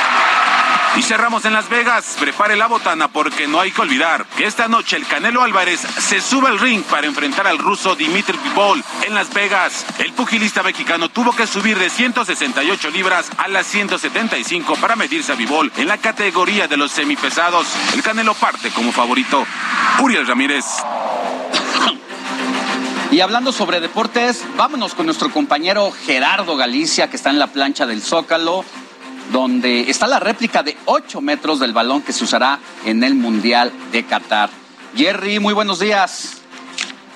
Y 0.95 1.03
cerramos 1.03 1.45
en 1.45 1.53
Las 1.53 1.69
Vegas. 1.69 2.17
Prepare 2.19 2.55
la 2.55 2.65
botana 2.65 3.07
porque 3.07 3.47
no 3.47 3.59
hay 3.59 3.71
que 3.71 3.81
olvidar 3.81 4.25
que 4.35 4.45
esta 4.45 4.67
noche 4.67 4.95
el 4.97 5.05
Canelo 5.05 5.43
Álvarez 5.43 5.81
se 5.81 6.19
sube 6.19 6.47
al 6.47 6.59
ring 6.59 6.83
para 6.83 7.05
enfrentar 7.05 7.45
al 7.45 7.59
ruso 7.59 7.95
Dimitri 7.95 8.37
Bivol 8.43 8.83
en 9.03 9.13
Las 9.13 9.31
Vegas. 9.31 9.85
El 9.99 10.11
pugilista 10.13 10.63
mexicano 10.63 11.09
tuvo 11.09 11.35
que 11.35 11.45
subir 11.45 11.77
de 11.77 11.89
168 11.89 12.89
libras 12.89 13.29
a 13.37 13.47
las 13.47 13.67
175 13.67 14.75
para 14.77 14.95
medirse 14.95 15.33
a 15.33 15.35
Bivol 15.35 15.71
en 15.77 15.87
la 15.87 15.97
categoría 15.97 16.67
de 16.67 16.77
los 16.77 16.91
semipesados. 16.91 17.67
El 17.93 18.01
Canelo 18.01 18.33
parte 18.33 18.71
como 18.71 18.91
favorito. 18.91 19.45
Uriel 19.99 20.25
Ramírez. 20.25 20.65
Y 23.11 23.21
hablando 23.21 23.51
sobre 23.51 23.79
deportes, 23.79 24.45
vámonos 24.55 24.93
con 24.93 25.07
nuestro 25.07 25.31
compañero 25.31 25.91
Gerardo 26.05 26.55
Galicia, 26.55 27.09
que 27.09 27.15
está 27.15 27.31
en 27.31 27.39
la 27.39 27.47
plancha 27.47 27.87
del 27.87 28.03
Zócalo, 28.03 28.63
donde 29.31 29.89
está 29.89 30.05
la 30.05 30.19
réplica 30.19 30.61
de 30.61 30.77
8 30.85 31.19
metros 31.19 31.59
del 31.59 31.73
balón 31.73 32.03
que 32.03 32.13
se 32.13 32.23
usará 32.23 32.59
en 32.85 33.03
el 33.03 33.15
Mundial 33.15 33.71
de 33.91 34.05
Qatar. 34.05 34.51
Jerry, 34.95 35.39
muy 35.39 35.55
buenos 35.55 35.79
días. 35.79 36.43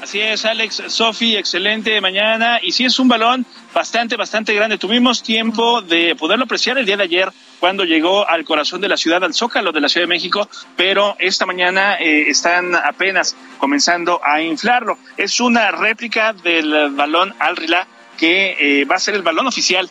Así 0.02 0.20
es, 0.20 0.46
Alex, 0.46 0.82
Sofi, 0.88 1.36
excelente 1.38 2.02
mañana. 2.02 2.60
Y 2.62 2.72
sí 2.72 2.86
es 2.86 2.98
un 2.98 3.08
balón 3.08 3.46
bastante, 3.72 4.16
bastante 4.16 4.54
grande. 4.56 4.80
Tuvimos 4.80 5.22
tiempo 5.22 5.84
de 5.84 6.16
poderlo 6.16 6.46
apreciar 6.46 6.80
el 6.80 6.88
día 6.88 6.98
de 6.98 7.04
ayer 7.04 7.32
cuando 7.64 7.86
llegó 7.86 8.28
al 8.28 8.44
corazón 8.44 8.82
de 8.82 8.90
la 8.90 8.98
ciudad, 8.98 9.24
al 9.24 9.34
Zócalo 9.34 9.72
de 9.72 9.80
la 9.80 9.88
Ciudad 9.88 10.04
de 10.04 10.10
México, 10.10 10.50
pero 10.76 11.16
esta 11.18 11.46
mañana 11.46 11.96
eh, 11.96 12.26
están 12.28 12.76
apenas 12.76 13.38
comenzando 13.58 14.20
a 14.22 14.42
inflarlo. 14.42 14.98
Es 15.16 15.40
una 15.40 15.72
réplica 15.72 16.34
del 16.34 16.90
balón 16.90 17.34
Al 17.40 17.56
Rila 17.56 17.88
que 18.18 18.58
eh, 18.60 18.84
va 18.84 18.96
a 18.96 19.00
ser 19.00 19.16
el 19.16 19.22
balón 19.22 19.48
oficial 19.48 19.90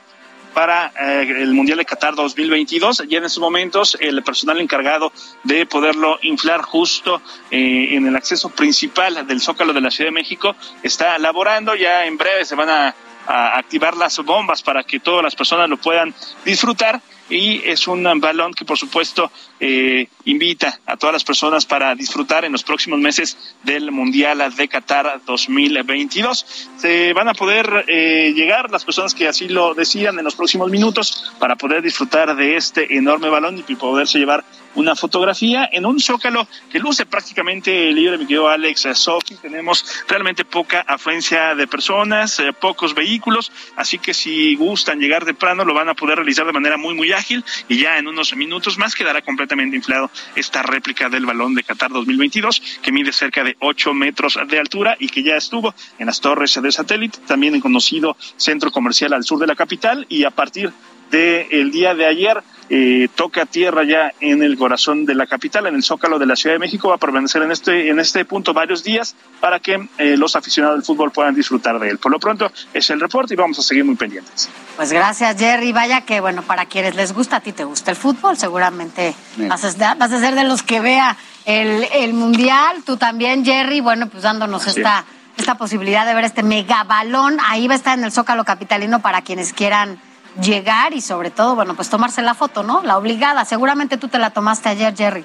para 0.52 0.92
eh, 1.00 1.22
el 1.40 1.54
Mundial 1.54 1.78
de 1.78 1.86
Qatar 1.86 2.14
2022. 2.14 3.04
Ya 3.08 3.16
en 3.16 3.24
estos 3.24 3.40
momentos 3.40 3.96
el 4.00 4.22
personal 4.22 4.60
encargado 4.60 5.10
de 5.42 5.64
poderlo 5.64 6.18
inflar 6.20 6.60
justo 6.60 7.22
eh, 7.50 7.88
en 7.92 8.06
el 8.06 8.14
acceso 8.16 8.50
principal 8.50 9.26
del 9.26 9.40
Zócalo 9.40 9.72
de 9.72 9.80
la 9.80 9.90
Ciudad 9.90 10.08
de 10.08 10.14
México 10.14 10.54
está 10.82 11.18
laborando. 11.18 11.74
Ya 11.74 12.04
en 12.04 12.18
breve 12.18 12.44
se 12.44 12.54
van 12.54 12.68
a, 12.68 12.94
a 13.26 13.58
activar 13.58 13.96
las 13.96 14.18
bombas 14.18 14.60
para 14.60 14.84
que 14.84 15.00
todas 15.00 15.24
las 15.24 15.34
personas 15.34 15.70
lo 15.70 15.78
puedan 15.78 16.14
disfrutar. 16.44 17.00
Y 17.32 17.62
es 17.64 17.88
un 17.88 18.02
balón 18.20 18.52
que, 18.52 18.66
por 18.66 18.76
supuesto, 18.76 19.32
eh, 19.58 20.06
invita 20.26 20.78
a 20.84 20.98
todas 20.98 21.14
las 21.14 21.24
personas 21.24 21.64
para 21.64 21.94
disfrutar 21.94 22.44
en 22.44 22.52
los 22.52 22.62
próximos 22.62 22.98
meses 22.98 23.56
del 23.62 23.90
Mundial 23.90 24.54
de 24.54 24.68
Qatar 24.68 25.22
2022. 25.24 26.68
Se 26.76 27.14
van 27.14 27.28
a 27.28 27.34
poder 27.34 27.86
eh, 27.88 28.34
llegar 28.34 28.70
las 28.70 28.84
personas 28.84 29.14
que 29.14 29.28
así 29.28 29.48
lo 29.48 29.72
decidan 29.72 30.18
en 30.18 30.24
los 30.24 30.34
próximos 30.34 30.70
minutos 30.70 31.32
para 31.38 31.56
poder 31.56 31.80
disfrutar 31.80 32.36
de 32.36 32.56
este 32.56 32.98
enorme 32.98 33.30
balón 33.30 33.64
y 33.66 33.74
poderse 33.76 34.18
llevar 34.18 34.44
una 34.74 34.96
fotografía 34.96 35.68
en 35.70 35.86
un 35.86 36.00
zócalo 36.00 36.46
que 36.70 36.78
luce 36.78 37.06
prácticamente 37.06 37.92
libre, 37.92 38.18
mi 38.18 38.26
querido 38.26 38.48
Alex 38.48 38.86
eh, 38.86 38.94
Sofi. 38.94 39.36
Tenemos 39.36 40.04
realmente 40.08 40.44
poca 40.44 40.80
afluencia 40.80 41.54
de 41.54 41.66
personas, 41.66 42.38
eh, 42.40 42.52
pocos 42.52 42.94
vehículos, 42.94 43.52
así 43.76 43.98
que 43.98 44.14
si 44.14 44.54
gustan 44.56 44.98
llegar 44.98 45.24
temprano 45.24 45.64
lo 45.64 45.74
van 45.74 45.88
a 45.88 45.94
poder 45.94 46.16
realizar 46.16 46.46
de 46.46 46.52
manera 46.52 46.76
muy, 46.76 46.94
muy 46.94 47.12
ágil 47.12 47.44
y 47.68 47.78
ya 47.78 47.98
en 47.98 48.08
unos 48.08 48.34
minutos 48.36 48.78
más 48.78 48.94
quedará 48.94 49.22
completamente 49.22 49.76
inflado 49.76 50.10
esta 50.36 50.62
réplica 50.62 51.08
del 51.08 51.26
balón 51.26 51.54
de 51.54 51.62
Qatar 51.62 51.90
2022 51.90 52.62
que 52.82 52.92
mide 52.92 53.12
cerca 53.12 53.44
de 53.44 53.56
8 53.60 53.94
metros 53.94 54.38
de 54.48 54.58
altura 54.58 54.96
y 54.98 55.08
que 55.08 55.22
ya 55.22 55.36
estuvo 55.36 55.74
en 55.98 56.06
las 56.06 56.20
torres 56.20 56.58
de 56.60 56.72
satélite, 56.72 57.18
también 57.26 57.54
en 57.54 57.60
conocido 57.60 58.16
centro 58.36 58.70
comercial 58.70 59.12
al 59.12 59.24
sur 59.24 59.38
de 59.38 59.46
la 59.46 59.56
capital 59.56 60.06
y 60.08 60.24
a 60.24 60.30
partir 60.30 60.72
del 61.12 61.70
día 61.70 61.94
de 61.94 62.06
ayer 62.06 62.42
eh, 62.74 63.08
toca 63.14 63.44
tierra 63.44 63.84
ya 63.84 64.12
en 64.20 64.42
el 64.42 64.56
corazón 64.56 65.04
de 65.04 65.14
la 65.14 65.26
capital, 65.26 65.66
en 65.66 65.74
el 65.74 65.82
Zócalo 65.82 66.18
de 66.18 66.24
la 66.24 66.36
Ciudad 66.36 66.54
de 66.54 66.58
México. 66.58 66.88
Va 66.88 66.94
a 66.94 66.98
permanecer 66.98 67.42
en 67.42 67.52
este, 67.52 67.90
en 67.90 68.00
este 68.00 68.24
punto 68.24 68.54
varios 68.54 68.82
días 68.82 69.14
para 69.40 69.60
que 69.60 69.88
eh, 69.98 70.16
los 70.16 70.36
aficionados 70.36 70.78
del 70.78 70.84
fútbol 70.84 71.10
puedan 71.10 71.34
disfrutar 71.34 71.78
de 71.78 71.90
él. 71.90 71.98
Por 71.98 72.10
lo 72.10 72.18
pronto 72.18 72.50
es 72.72 72.88
el 72.88 72.98
reporte 72.98 73.34
y 73.34 73.36
vamos 73.36 73.58
a 73.58 73.62
seguir 73.62 73.84
muy 73.84 73.96
pendientes. 73.96 74.48
Pues 74.76 74.90
gracias, 74.90 75.38
Jerry. 75.38 75.72
Vaya 75.72 76.00
que, 76.00 76.20
bueno, 76.20 76.42
para 76.42 76.64
quienes 76.64 76.94
les 76.94 77.12
gusta, 77.12 77.36
a 77.36 77.40
ti 77.40 77.52
te 77.52 77.64
gusta 77.64 77.90
el 77.90 77.96
fútbol, 77.98 78.38
seguramente 78.38 79.14
vas, 79.36 79.64
a, 79.64 79.94
vas 79.96 80.12
a 80.12 80.18
ser 80.18 80.34
de 80.34 80.44
los 80.44 80.62
que 80.62 80.80
vea 80.80 81.18
el, 81.44 81.86
el 81.92 82.14
Mundial. 82.14 82.82
Tú 82.86 82.96
también, 82.96 83.44
Jerry, 83.44 83.80
bueno, 83.80 84.08
pues 84.08 84.22
dándonos 84.22 84.66
Así 84.66 84.80
esta, 84.80 85.04
esta 85.36 85.56
posibilidad 85.56 86.06
de 86.06 86.14
ver 86.14 86.24
este 86.24 86.42
mega 86.42 86.84
balón. 86.84 87.36
Ahí 87.48 87.68
va 87.68 87.74
a 87.74 87.76
estar 87.76 87.98
en 87.98 88.04
el 88.04 88.12
Zócalo 88.12 88.44
Capitalino 88.44 89.02
para 89.02 89.20
quienes 89.20 89.52
quieran 89.52 90.00
llegar 90.40 90.94
y 90.94 91.00
sobre 91.00 91.30
todo, 91.30 91.54
bueno, 91.54 91.74
pues 91.74 91.90
tomarse 91.90 92.22
la 92.22 92.34
foto, 92.34 92.62
¿no? 92.62 92.82
La 92.82 92.96
obligada. 92.96 93.44
Seguramente 93.44 93.96
tú 93.96 94.08
te 94.08 94.18
la 94.18 94.30
tomaste 94.30 94.68
ayer, 94.68 94.96
Jerry. 94.96 95.24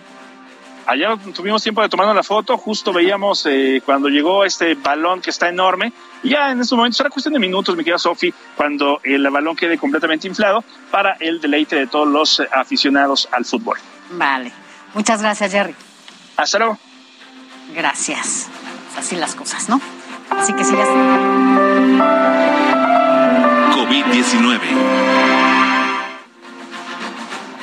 Ayer 0.86 1.10
tuvimos 1.34 1.62
tiempo 1.62 1.82
de 1.82 1.90
tomarnos 1.90 2.16
la 2.16 2.24
foto, 2.24 2.58
justo 2.58 2.94
veíamos 2.94 3.46
eh, 3.46 3.82
cuando 3.86 4.08
llegó 4.08 4.46
este 4.46 4.74
balón 4.76 5.22
que 5.22 5.32
está 5.32 5.50
enorme. 5.50 5.92
Y 6.24 6.30
ya 6.30 6.50
en 6.52 6.62
estos 6.62 6.78
momentos 6.78 6.96
será 6.96 7.10
cuestión 7.10 7.34
de 7.34 7.40
minutos, 7.40 7.76
mi 7.76 7.84
querida 7.84 8.00
Sofi, 8.00 8.34
cuando 8.56 9.02
el 9.04 9.30
balón 9.30 9.58
quede 9.58 9.78
completamente 9.78 10.28
inflado 10.28 10.64
para 10.90 11.18
el 11.20 11.42
deleite 11.42 11.76
de 11.76 11.88
todos 11.88 12.08
los 12.08 12.40
eh, 12.40 12.48
aficionados 12.54 13.28
al 13.34 13.44
fútbol. 13.44 13.78
Vale. 14.12 14.54
Muchas 14.94 15.22
gracias, 15.22 15.52
Jerry. 15.52 15.76
Hasta 16.38 16.58
luego. 16.58 16.78
Gracias. 17.76 18.48
Así 18.98 19.18
las 19.18 19.36
cosas, 19.36 19.68
¿no? 19.68 19.82
Así 20.30 20.54
que 20.54 20.64
sigas. 20.64 20.88
COVID-19. 23.78 24.60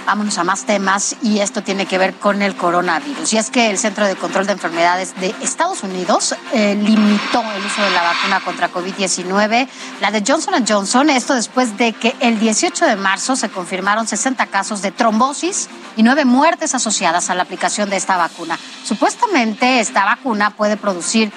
Vámonos 0.06 0.38
a 0.38 0.44
más 0.44 0.64
temas 0.64 1.16
y 1.22 1.40
esto 1.40 1.64
tiene 1.64 1.86
que 1.86 1.98
ver 1.98 2.14
con 2.14 2.40
el 2.40 2.54
coronavirus. 2.54 3.32
Y 3.32 3.38
es 3.38 3.50
que 3.50 3.68
el 3.68 3.78
Centro 3.78 4.06
de 4.06 4.14
Control 4.14 4.46
de 4.46 4.52
Enfermedades 4.52 5.16
de 5.16 5.34
Estados 5.42 5.82
Unidos 5.82 6.36
eh, 6.52 6.76
limitó 6.76 7.42
el 7.56 7.66
uso 7.66 7.82
de 7.82 7.90
la 7.90 8.02
vacuna 8.04 8.40
contra 8.44 8.70
COVID-19, 8.70 9.66
la 10.00 10.10
de 10.12 10.22
Johnson 10.24 10.64
Johnson, 10.64 11.10
esto 11.10 11.34
después 11.34 11.76
de 11.78 11.92
que 11.94 12.14
el 12.20 12.38
18 12.38 12.86
de 12.86 12.94
marzo 12.94 13.34
se 13.34 13.48
confirmaron 13.48 14.06
60 14.06 14.46
casos 14.46 14.82
de 14.82 14.92
trombosis 14.92 15.68
y 15.96 16.04
nueve 16.04 16.24
muertes 16.24 16.76
asociadas 16.76 17.28
a 17.28 17.34
la 17.34 17.42
aplicación 17.42 17.90
de 17.90 17.96
esta 17.96 18.16
vacuna. 18.16 18.56
Supuestamente 18.84 19.80
esta 19.80 20.04
vacuna 20.04 20.50
puede 20.50 20.76
producir 20.76 21.32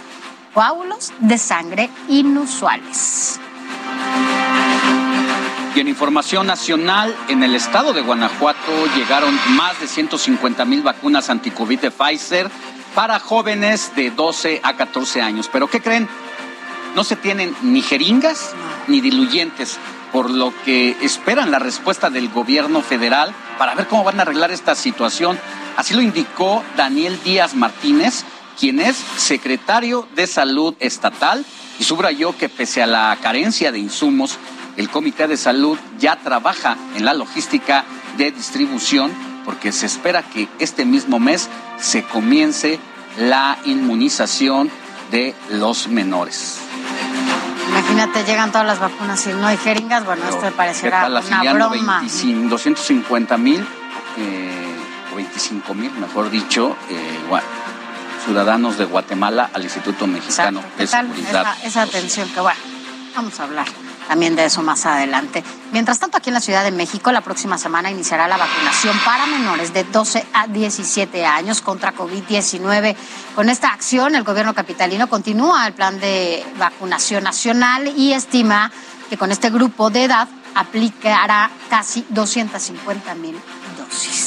coágulos 0.53 1.13
de 1.19 1.39
sangre 1.39 1.89
inusuales. 2.09 3.39
Y 5.77 5.79
en 5.79 5.89
información 5.89 6.47
nacional, 6.47 7.15
en 7.27 7.43
el 7.43 7.53
estado 7.53 7.93
de 7.93 8.01
Guanajuato 8.01 8.87
llegaron 8.95 9.37
más 9.49 9.79
de 9.79 9.87
150 9.87 10.65
mil 10.65 10.81
vacunas 10.81 11.29
anticovid 11.29 11.79
de 11.79 11.91
Pfizer 11.91 12.49
para 12.95 13.19
jóvenes 13.19 13.95
de 13.95 14.09
12 14.09 14.61
a 14.63 14.75
14 14.75 15.21
años. 15.21 15.47
¿Pero 15.53 15.69
qué 15.69 15.79
creen? 15.79 16.09
No 16.95 17.03
se 17.03 17.15
tienen 17.15 17.55
ni 17.61 17.83
jeringas 17.83 18.55
ni 18.87 19.01
diluyentes, 19.01 19.77
por 20.11 20.31
lo 20.31 20.51
que 20.65 20.97
esperan 21.03 21.51
la 21.51 21.59
respuesta 21.59 22.09
del 22.09 22.29
gobierno 22.29 22.81
federal 22.81 23.31
para 23.59 23.75
ver 23.75 23.85
cómo 23.85 24.03
van 24.03 24.17
a 24.17 24.23
arreglar 24.23 24.49
esta 24.49 24.73
situación. 24.73 25.37
Así 25.75 25.93
lo 25.93 26.01
indicó 26.01 26.63
Daniel 26.75 27.19
Díaz 27.23 27.53
Martínez, 27.53 28.23
quien 28.59 28.79
es 28.79 28.95
secretario 28.95 30.07
de 30.15 30.25
Salud 30.25 30.73
Estatal 30.79 31.45
y 31.79 31.83
subrayó 31.83 32.35
que 32.35 32.49
pese 32.49 32.81
a 32.81 32.87
la 32.87 33.15
carencia 33.21 33.71
de 33.71 33.77
insumos, 33.77 34.39
el 34.77 34.89
Comité 34.89 35.27
de 35.27 35.37
Salud 35.37 35.77
ya 35.99 36.15
trabaja 36.17 36.77
en 36.95 37.03
la 37.03 37.13
logística 37.13 37.83
de 38.15 38.31
distribución 38.31 39.11
porque 39.43 39.71
se 39.71 39.87
espera 39.87 40.23
que 40.23 40.47
este 40.59 40.85
mismo 40.85 41.19
mes 41.19 41.49
se 41.79 42.03
comience 42.03 42.79
la 43.17 43.57
inmunización 43.65 44.69
de 45.11 45.35
los 45.49 45.87
menores. 45.87 46.59
Imagínate, 47.69 48.23
llegan 48.23 48.51
todas 48.51 48.67
las 48.67 48.79
vacunas 48.79 49.25
y 49.27 49.29
no 49.29 49.47
hay 49.47 49.57
jeringas. 49.57 50.05
Bueno, 50.05 50.23
esto 50.25 50.41
me 50.41 50.49
¿Qué 50.49 50.55
parecerá 50.55 51.07
una 51.07 51.53
broma. 51.53 51.99
25 51.99 52.49
250 52.49 53.37
mil, 53.37 53.65
eh, 54.17 54.75
o 55.13 55.15
25 55.15 55.73
mil, 55.73 55.91
mejor 55.93 56.29
dicho, 56.29 56.75
eh, 56.89 57.19
ciudadanos 58.25 58.77
de 58.77 58.85
Guatemala 58.85 59.49
al 59.53 59.63
Instituto 59.63 60.05
Mexicano 60.05 60.61
¿Qué 60.75 60.83
de 60.83 60.87
Seguridad. 60.87 61.55
esa, 61.55 61.67
esa 61.67 61.81
atención? 61.83 62.29
Que 62.29 62.41
bueno, 62.41 62.59
vamos 63.15 63.39
a 63.39 63.43
hablar 63.43 63.86
también 64.07 64.35
de 64.35 64.45
eso 64.45 64.61
más 64.61 64.85
adelante. 64.85 65.43
Mientras 65.71 65.99
tanto, 65.99 66.17
aquí 66.17 66.29
en 66.29 66.35
la 66.35 66.41
Ciudad 66.41 66.63
de 66.63 66.71
México, 66.71 67.11
la 67.11 67.21
próxima 67.21 67.57
semana 67.57 67.91
iniciará 67.91 68.27
la 68.27 68.37
vacunación 68.37 68.97
para 69.05 69.25
menores 69.27 69.73
de 69.73 69.83
12 69.83 70.25
a 70.33 70.47
17 70.47 71.25
años 71.25 71.61
contra 71.61 71.93
COVID-19. 71.93 72.95
Con 73.35 73.49
esta 73.49 73.69
acción, 73.69 74.15
el 74.15 74.23
gobierno 74.23 74.53
capitalino 74.53 75.07
continúa 75.07 75.67
el 75.67 75.73
plan 75.73 75.99
de 75.99 76.45
vacunación 76.57 77.23
nacional 77.23 77.87
y 77.95 78.13
estima 78.13 78.71
que 79.09 79.17
con 79.17 79.31
este 79.31 79.49
grupo 79.49 79.89
de 79.89 80.05
edad 80.05 80.27
aplicará 80.55 81.51
casi 81.69 82.05
250 82.09 83.15
mil 83.15 83.39
dosis. 83.77 84.26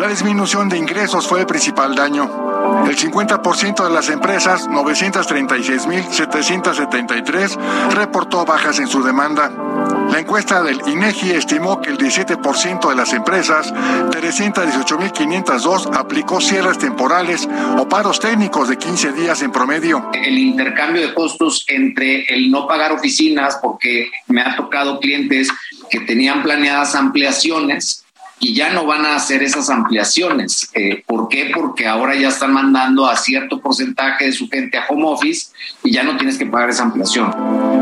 La 0.00 0.08
disminución 0.08 0.68
de 0.68 0.76
ingresos 0.78 1.28
fue 1.28 1.38
el 1.40 1.46
principal 1.46 1.94
daño. 1.94 2.50
El 2.86 2.96
50% 2.96 3.84
de 3.84 3.90
las 3.90 4.08
empresas, 4.08 4.68
936.773, 4.68 7.58
reportó 7.94 8.44
bajas 8.44 8.78
en 8.78 8.86
su 8.88 9.02
demanda. 9.02 9.50
La 10.10 10.18
encuesta 10.18 10.62
del 10.62 10.82
INEGI 10.86 11.32
estimó 11.32 11.80
que 11.80 11.88
el 11.90 11.98
17% 11.98 12.88
de 12.88 12.94
las 12.96 13.12
empresas, 13.12 13.72
318.502, 14.20 15.96
aplicó 15.96 16.40
cierres 16.40 16.78
temporales 16.78 17.48
o 17.78 17.88
paros 17.88 18.20
técnicos 18.20 18.68
de 18.68 18.76
15 18.76 19.12
días 19.12 19.40
en 19.40 19.50
promedio. 19.50 20.10
el 20.12 20.36
intercambio 20.36 21.00
de 21.00 21.14
costos 21.14 21.64
entre 21.68 22.24
el 22.24 22.50
no 22.50 22.66
pagar 22.66 22.92
oficinas, 22.92 23.58
porque 23.62 24.10
me 24.26 24.42
ha 24.42 24.56
tocado 24.56 25.00
clientes 25.00 25.48
que 25.88 26.00
tenían 26.00 26.42
planeadas 26.42 26.94
ampliaciones 26.94 28.04
y 28.40 28.54
ya 28.54 28.72
no 28.72 28.86
van 28.86 29.04
a 29.04 29.14
hacer 29.14 29.42
esas 29.42 29.68
ampliaciones. 29.68 30.70
Eh, 30.74 31.04
¿Por 31.06 31.28
qué? 31.28 31.50
Porque 31.54 31.86
ahora 31.86 32.14
ya 32.16 32.28
están 32.28 32.52
mandando 32.52 33.06
a 33.06 33.16
cierto 33.16 33.60
porcentaje 33.60 34.24
de 34.24 34.32
su 34.32 34.48
gente 34.48 34.78
a 34.78 34.86
home 34.88 35.04
office 35.04 35.48
y 35.84 35.92
ya 35.92 36.02
no 36.02 36.16
tienes 36.16 36.38
que 36.38 36.46
pagar 36.46 36.70
esa 36.70 36.84
ampliación. 36.84 37.32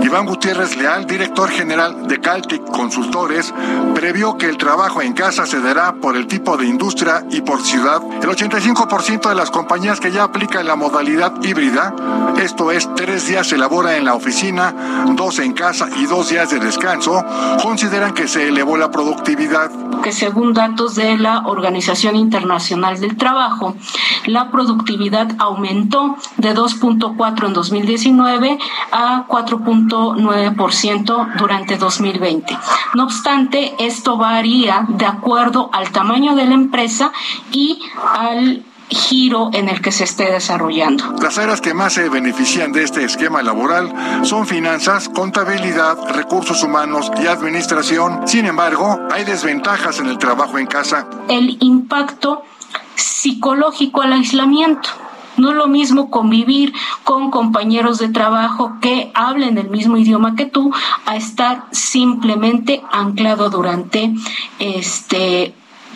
Iván 0.02 0.26
Gutiérrez 0.26 0.76
Leal, 0.76 1.06
director 1.06 1.48
general 1.50 2.08
de 2.08 2.20
Caltic 2.20 2.62
Consultores, 2.70 3.54
previó 3.94 4.36
que 4.36 4.46
el 4.46 4.56
trabajo 4.56 5.00
en 5.00 5.12
casa 5.12 5.46
se 5.46 5.60
dará 5.60 5.94
por 5.94 6.16
el 6.16 6.26
tipo 6.26 6.56
de 6.56 6.66
industria 6.66 7.24
y 7.30 7.40
por 7.40 7.62
ciudad. 7.62 8.02
El 8.20 8.28
85% 8.28 9.28
de 9.28 9.34
las 9.34 9.50
compañías 9.50 10.00
que 10.00 10.10
ya 10.10 10.24
aplican 10.24 10.66
la 10.66 10.76
modalidad 10.76 11.34
híbrida, 11.42 11.94
esto 12.40 12.72
es, 12.72 12.88
tres 12.96 13.26
días 13.28 13.46
se 13.46 13.58
labora 13.58 13.96
en 13.96 14.04
la 14.04 14.14
oficina, 14.14 15.04
dos 15.14 15.38
en 15.38 15.52
casa 15.52 15.88
y 15.96 16.06
dos 16.06 16.30
días 16.30 16.50
de 16.50 16.58
descanso, 16.58 17.24
consideran 17.62 18.12
que 18.12 18.26
se 18.26 18.48
elevó 18.48 18.76
la 18.76 18.90
productividad. 18.90 19.70
que 20.02 20.12
datos 20.52 20.94
de 20.94 21.18
la 21.18 21.46
Organización 21.46 22.16
Internacional 22.16 23.00
del 23.00 23.16
Trabajo, 23.16 23.74
la 24.26 24.50
productividad 24.50 25.34
aumentó 25.38 26.16
de 26.36 26.54
2.4 26.54 27.46
en 27.46 27.52
2019 27.52 28.58
a 28.92 29.26
4.9% 29.28 31.38
durante 31.38 31.76
2020. 31.76 32.58
No 32.94 33.04
obstante, 33.04 33.74
esto 33.78 34.16
varía 34.16 34.86
de 34.88 35.06
acuerdo 35.06 35.70
al 35.72 35.90
tamaño 35.90 36.34
de 36.34 36.46
la 36.46 36.54
empresa 36.54 37.12
y 37.52 37.80
al 38.14 38.64
giro 38.88 39.50
en 39.52 39.68
el 39.68 39.80
que 39.80 39.92
se 39.92 40.04
esté 40.04 40.30
desarrollando. 40.30 41.16
Las 41.20 41.38
áreas 41.38 41.60
que 41.60 41.74
más 41.74 41.94
se 41.94 42.08
benefician 42.08 42.72
de 42.72 42.84
este 42.84 43.04
esquema 43.04 43.42
laboral 43.42 43.92
son 44.24 44.46
finanzas, 44.46 45.08
contabilidad, 45.08 45.96
recursos 46.10 46.62
humanos 46.62 47.10
y 47.22 47.26
administración. 47.26 48.26
Sin 48.26 48.46
embargo, 48.46 48.98
hay 49.10 49.24
desventajas 49.24 50.00
en 50.00 50.06
el 50.06 50.18
trabajo 50.18 50.58
en 50.58 50.66
casa. 50.66 51.06
El 51.28 51.58
impacto 51.60 52.42
psicológico 52.94 54.02
al 54.02 54.12
aislamiento. 54.12 54.90
No 55.36 55.50
es 55.50 55.56
lo 55.56 55.68
mismo 55.68 56.10
convivir 56.10 56.72
con 57.04 57.30
compañeros 57.30 57.98
de 57.98 58.08
trabajo 58.08 58.78
que 58.80 59.12
hablen 59.14 59.56
el 59.56 59.70
mismo 59.70 59.96
idioma 59.96 60.34
que 60.34 60.46
tú 60.46 60.72
a 61.06 61.14
estar 61.14 61.66
simplemente 61.70 62.82
anclado 62.90 63.48
durante 63.48 64.12
este 64.58 65.54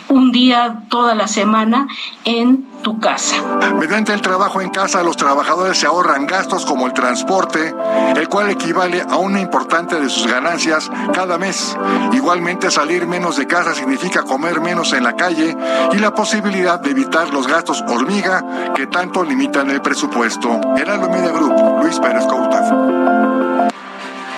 un 0.09 0.33
día 0.33 0.85
toda 0.89 1.15
la 1.15 1.27
semana 1.27 1.87
en 2.25 2.67
tu 2.83 2.99
casa. 2.99 3.37
Mediante 3.79 4.13
el 4.13 4.21
trabajo 4.21 4.61
en 4.61 4.71
casa, 4.71 5.03
los 5.03 5.17
trabajadores 5.17 5.79
se 5.79 5.87
ahorran 5.87 6.27
gastos 6.27 6.67
como 6.67 6.87
el 6.87 6.93
transporte, 6.93 7.75
el 8.17 8.29
cual 8.29 8.51
equivale 8.51 9.03
a 9.03 9.17
una 9.17 9.41
importante 9.41 10.01
de 10.01 10.09
sus 10.09 10.27
ganancias 10.27 10.91
cada 11.15 11.39
mes. 11.39 11.77
Igualmente, 12.13 12.71
salir 12.71 13.07
menos 13.07 13.37
de 13.37 13.47
casa 13.47 13.75
significa 13.75 14.23
comer 14.23 14.61
menos 14.61 14.93
en 14.93 15.05
la 15.05 15.15
calle 15.15 15.57
y 15.93 15.99
la 15.99 16.15
posibilidad 16.15 16.81
de 16.81 16.91
evitar 16.91 17.33
los 17.33 17.47
gastos 17.47 17.83
hormiga 17.89 18.73
que 18.75 18.87
tanto 18.87 19.25
limitan 19.25 19.71
el 19.71 19.81
presupuesto. 19.81 20.61
Heraldo 20.77 21.09
Media 21.09 21.31
Group, 21.31 21.55
Luis 21.83 21.99
Pérez 21.99 22.27
Couta. 22.27 23.32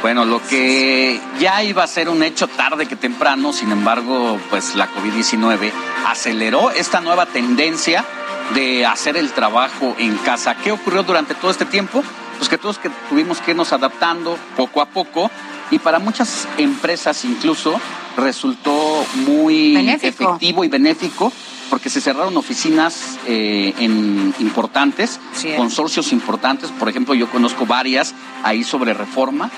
Bueno, 0.05 0.27
lo 0.27 0.43
que 0.47 1.19
ya 1.41 1.63
iba 1.65 1.83
a 1.83 1.87
ser 1.87 2.11
un 2.11 2.23
hecho 2.23 2.47
tarde 2.47 2.85
que 2.85 2.95
temprano, 2.95 3.55
sin 3.55 3.73
embargo, 3.73 4.39
pues 4.51 4.75
la 4.75 4.87
COVID-19 4.93 5.73
aceleró 6.07 6.71
esta 6.71 7.01
nueva 7.01 7.25
tendencia 7.25 8.05
de 8.53 8.85
hacer 8.85 9.17
el 9.17 9.33
trabajo 9.33 9.97
en 9.99 10.15
casa. 10.19 10.57
¿Qué 10.57 10.73
ocurrió 10.73 11.05
durante 11.05 11.35
todo 11.35 11.51
este 11.51 11.65
tiempo? 11.65 12.05
Pues 12.37 12.51
que 12.51 12.59
todos 12.59 12.77
que 12.77 12.91
tuvimos 13.09 13.41
que 13.41 13.53
irnos 13.53 13.73
adaptando 13.73 14.39
poco 14.59 14.83
a 14.83 14.87
poco 14.91 15.31
y 15.71 15.79
para 15.79 15.99
muchas 15.99 16.47
empresas 16.59 17.25
incluso 17.25 17.81
resultó 18.19 19.07
muy 19.27 19.73
Benéfico. 19.75 20.07
efectivo 20.35 20.65
y 20.65 20.69
benéfico 20.69 21.33
porque 21.71 21.89
se 21.89 22.03
cerraron 22.03 22.37
oficinas 22.37 23.19
eh, 23.27 23.73
en 23.79 24.35
importantes, 24.39 25.19
Sí. 25.33 25.55
consorcios 25.57 26.13
importantes, 26.13 26.71
por 26.73 26.91
ejemplo 26.91 27.15
yo 27.15 27.27
conozco 27.31 27.65
varias 27.65 28.15
ahí 28.43 28.63
sobre 28.65 28.93
reforma 28.93 29.51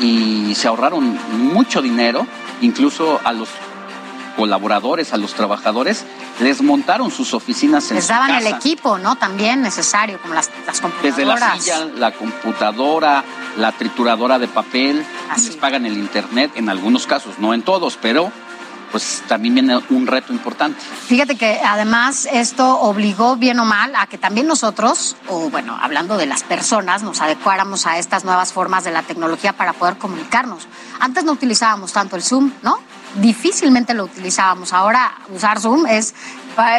y 0.00 0.54
se 0.54 0.68
ahorraron 0.68 1.18
mucho 1.52 1.82
dinero, 1.82 2.26
incluso 2.60 3.20
a 3.24 3.32
los 3.32 3.48
colaboradores, 4.36 5.12
a 5.12 5.16
los 5.16 5.34
trabajadores, 5.34 6.04
les 6.40 6.60
montaron 6.62 7.10
sus 7.10 7.32
oficinas 7.32 7.90
en 7.90 7.96
Les 7.96 8.04
su 8.04 8.12
daban 8.12 8.34
el 8.34 8.46
equipo, 8.46 8.98
¿no? 8.98 9.16
También 9.16 9.62
necesario, 9.62 10.20
como 10.20 10.34
las, 10.34 10.50
las 10.66 10.82
Desde 11.02 11.24
la 11.24 11.34
computadoras. 11.34 11.62
silla, 11.62 11.84
la 11.96 12.12
computadora, 12.12 13.24
la 13.56 13.72
trituradora 13.72 14.38
de 14.38 14.46
papel, 14.48 15.04
les 15.36 15.56
pagan 15.56 15.86
el 15.86 15.96
internet 15.96 16.52
en 16.54 16.68
algunos 16.68 17.06
casos, 17.06 17.38
no 17.38 17.54
en 17.54 17.62
todos, 17.62 17.98
pero 18.00 18.30
pues 18.90 19.22
también 19.26 19.54
viene 19.54 19.78
un 19.90 20.06
reto 20.06 20.32
importante. 20.32 20.80
Fíjate 20.80 21.36
que 21.36 21.60
además 21.64 22.28
esto 22.32 22.80
obligó 22.80 23.36
bien 23.36 23.58
o 23.60 23.64
mal 23.64 23.94
a 23.96 24.06
que 24.06 24.18
también 24.18 24.46
nosotros, 24.46 25.16
o 25.28 25.50
bueno, 25.50 25.76
hablando 25.80 26.16
de 26.16 26.26
las 26.26 26.42
personas, 26.42 27.02
nos 27.02 27.20
adecuáramos 27.20 27.86
a 27.86 27.98
estas 27.98 28.24
nuevas 28.24 28.52
formas 28.52 28.84
de 28.84 28.92
la 28.92 29.02
tecnología 29.02 29.52
para 29.52 29.72
poder 29.72 29.98
comunicarnos. 29.98 30.68
Antes 31.00 31.24
no 31.24 31.32
utilizábamos 31.32 31.92
tanto 31.92 32.16
el 32.16 32.22
Zoom, 32.22 32.52
¿no? 32.62 32.78
Difícilmente 33.16 33.94
lo 33.94 34.04
utilizábamos. 34.04 34.72
Ahora 34.72 35.18
usar 35.34 35.60
Zoom 35.60 35.86
es, 35.86 36.14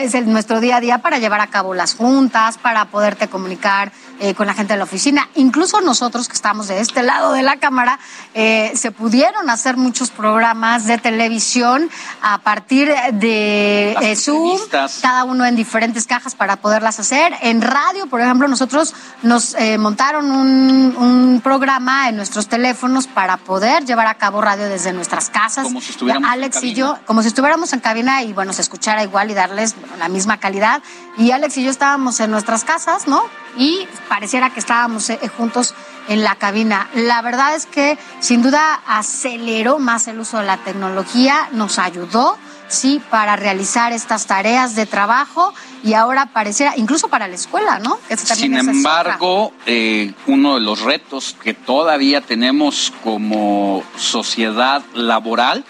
es 0.01 0.25
nuestro 0.25 0.59
día 0.59 0.77
a 0.77 0.81
día 0.81 0.97
para 0.99 1.17
llevar 1.17 1.41
a 1.41 1.47
cabo 1.47 1.73
las 1.73 1.95
juntas, 1.95 2.57
para 2.57 2.85
poderte 2.85 3.27
comunicar 3.27 3.91
eh, 4.19 4.33
con 4.33 4.47
la 4.47 4.53
gente 4.53 4.73
de 4.73 4.77
la 4.77 4.83
oficina. 4.85 5.29
Incluso 5.35 5.81
nosotros 5.81 6.27
que 6.27 6.33
estamos 6.33 6.67
de 6.67 6.79
este 6.79 7.03
lado 7.03 7.33
de 7.33 7.43
la 7.43 7.57
cámara, 7.57 7.99
eh, 8.33 8.71
se 8.75 8.91
pudieron 8.91 9.49
hacer 9.49 9.77
muchos 9.77 10.09
programas 10.09 10.85
de 10.85 10.97
televisión 10.97 11.89
a 12.21 12.39
partir 12.39 12.91
de 13.13 13.95
eh, 14.01 14.15
Zoom, 14.15 14.59
cada 15.01 15.23
uno 15.23 15.45
en 15.45 15.55
diferentes 15.55 16.05
cajas 16.05 16.35
para 16.35 16.57
poderlas 16.57 16.99
hacer. 16.99 17.33
En 17.41 17.61
radio, 17.61 18.07
por 18.07 18.21
ejemplo, 18.21 18.47
nosotros 18.47 18.93
nos 19.23 19.55
eh, 19.55 19.77
montaron 19.77 20.31
un, 20.31 20.95
un 20.97 21.41
programa 21.41 22.09
en 22.09 22.15
nuestros 22.15 22.47
teléfonos 22.47 23.07
para 23.07 23.37
poder 23.37 23.85
llevar 23.85 24.07
a 24.07 24.15
cabo 24.15 24.41
radio 24.41 24.69
desde 24.69 24.93
nuestras 24.93 25.29
casas. 25.29 25.63
Como 25.63 25.81
si 25.81 25.91
estuviéramos 25.91 26.27
en 26.27 26.33
Alex 26.33 26.57
y 26.57 26.59
cabina. 26.59 26.77
yo, 26.77 26.97
como 27.05 27.21
si 27.21 27.29
estuviéramos 27.29 27.73
en 27.73 27.79
cabina 27.79 28.23
y 28.23 28.33
bueno, 28.33 28.53
se 28.53 28.61
escuchara 28.61 29.03
igual 29.03 29.31
y 29.31 29.33
darles 29.33 29.75
bueno, 29.79 29.97
la 29.97 30.09
misma 30.09 30.37
calidad. 30.37 30.81
Y 31.17 31.31
Alex 31.31 31.57
y 31.57 31.63
yo 31.63 31.71
estábamos 31.71 32.19
en 32.19 32.31
nuestras 32.31 32.63
casas, 32.63 33.07
¿no? 33.07 33.23
Y 33.57 33.87
pareciera 34.07 34.51
que 34.51 34.59
estábamos 34.59 35.09
eh, 35.09 35.19
juntos 35.35 35.73
en 36.07 36.23
la 36.23 36.35
cabina. 36.35 36.89
La 36.93 37.21
verdad 37.21 37.55
es 37.55 37.65
que 37.65 37.97
sin 38.19 38.41
duda 38.41 38.81
aceleró 38.87 39.79
más 39.79 40.07
el 40.07 40.19
uso 40.19 40.37
de 40.39 40.45
la 40.45 40.57
tecnología, 40.57 41.49
nos 41.51 41.79
ayudó, 41.79 42.37
sí, 42.67 43.01
para 43.09 43.35
realizar 43.35 43.93
estas 43.93 44.27
tareas 44.27 44.75
de 44.75 44.85
trabajo 44.85 45.53
y 45.83 45.93
ahora 45.93 46.27
pareciera, 46.27 46.73
incluso 46.77 47.07
para 47.07 47.27
la 47.27 47.35
escuela, 47.35 47.79
¿no? 47.79 47.99
Sin 48.15 48.55
es 48.55 48.67
embargo, 48.67 49.53
eh, 49.65 50.13
uno 50.27 50.55
de 50.55 50.61
los 50.61 50.81
retos 50.81 51.35
que 51.41 51.53
todavía 51.53 52.21
tenemos 52.21 52.93
como 53.03 53.83
sociedad 53.97 54.83
laboral 54.93 55.65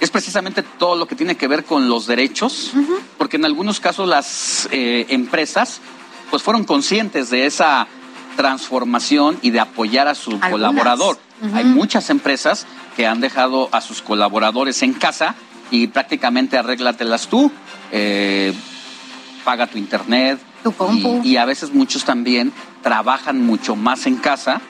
es 0.00 0.10
precisamente 0.10 0.62
todo 0.62 0.96
lo 0.96 1.06
que 1.06 1.14
tiene 1.14 1.36
que 1.36 1.46
ver 1.46 1.64
con 1.64 1.88
los 1.88 2.06
derechos, 2.06 2.72
porque 3.18 3.36
en 3.36 3.44
algunos 3.44 3.80
casos 3.80 4.08
las 4.08 4.66
eh, 4.72 5.06
empresas 5.10 5.80
pues 6.30 6.42
fueron 6.42 6.64
conscientes 6.64 7.30
de 7.30 7.46
esa 7.46 7.86
transformación 8.36 9.38
y 9.42 9.50
de 9.50 9.60
apoyar 9.60 10.08
a 10.08 10.14
su 10.14 10.30
Algunas. 10.30 10.50
colaborador. 10.50 11.18
Hay 11.54 11.64
muchas 11.64 12.10
empresas 12.10 12.66
que 12.96 13.06
han 13.06 13.20
dejado 13.20 13.68
a 13.72 13.80
sus 13.80 14.02
colaboradores 14.02 14.82
en 14.82 14.92
casa 14.92 15.34
y 15.70 15.86
prácticamente 15.86 16.58
arréglatelas 16.58 17.28
tú. 17.28 17.50
Eh, 17.92 18.52
paga 19.44 19.66
tu 19.66 19.78
internet. 19.78 20.38
Tu 20.62 20.72
compu. 20.72 21.20
Y, 21.24 21.30
y 21.30 21.36
a 21.38 21.44
veces 21.46 21.72
muchos 21.72 22.04
también 22.04 22.52
trabajan 22.82 23.44
mucho 23.44 23.74
más 23.74 24.06
en 24.06 24.16
casa 24.16 24.60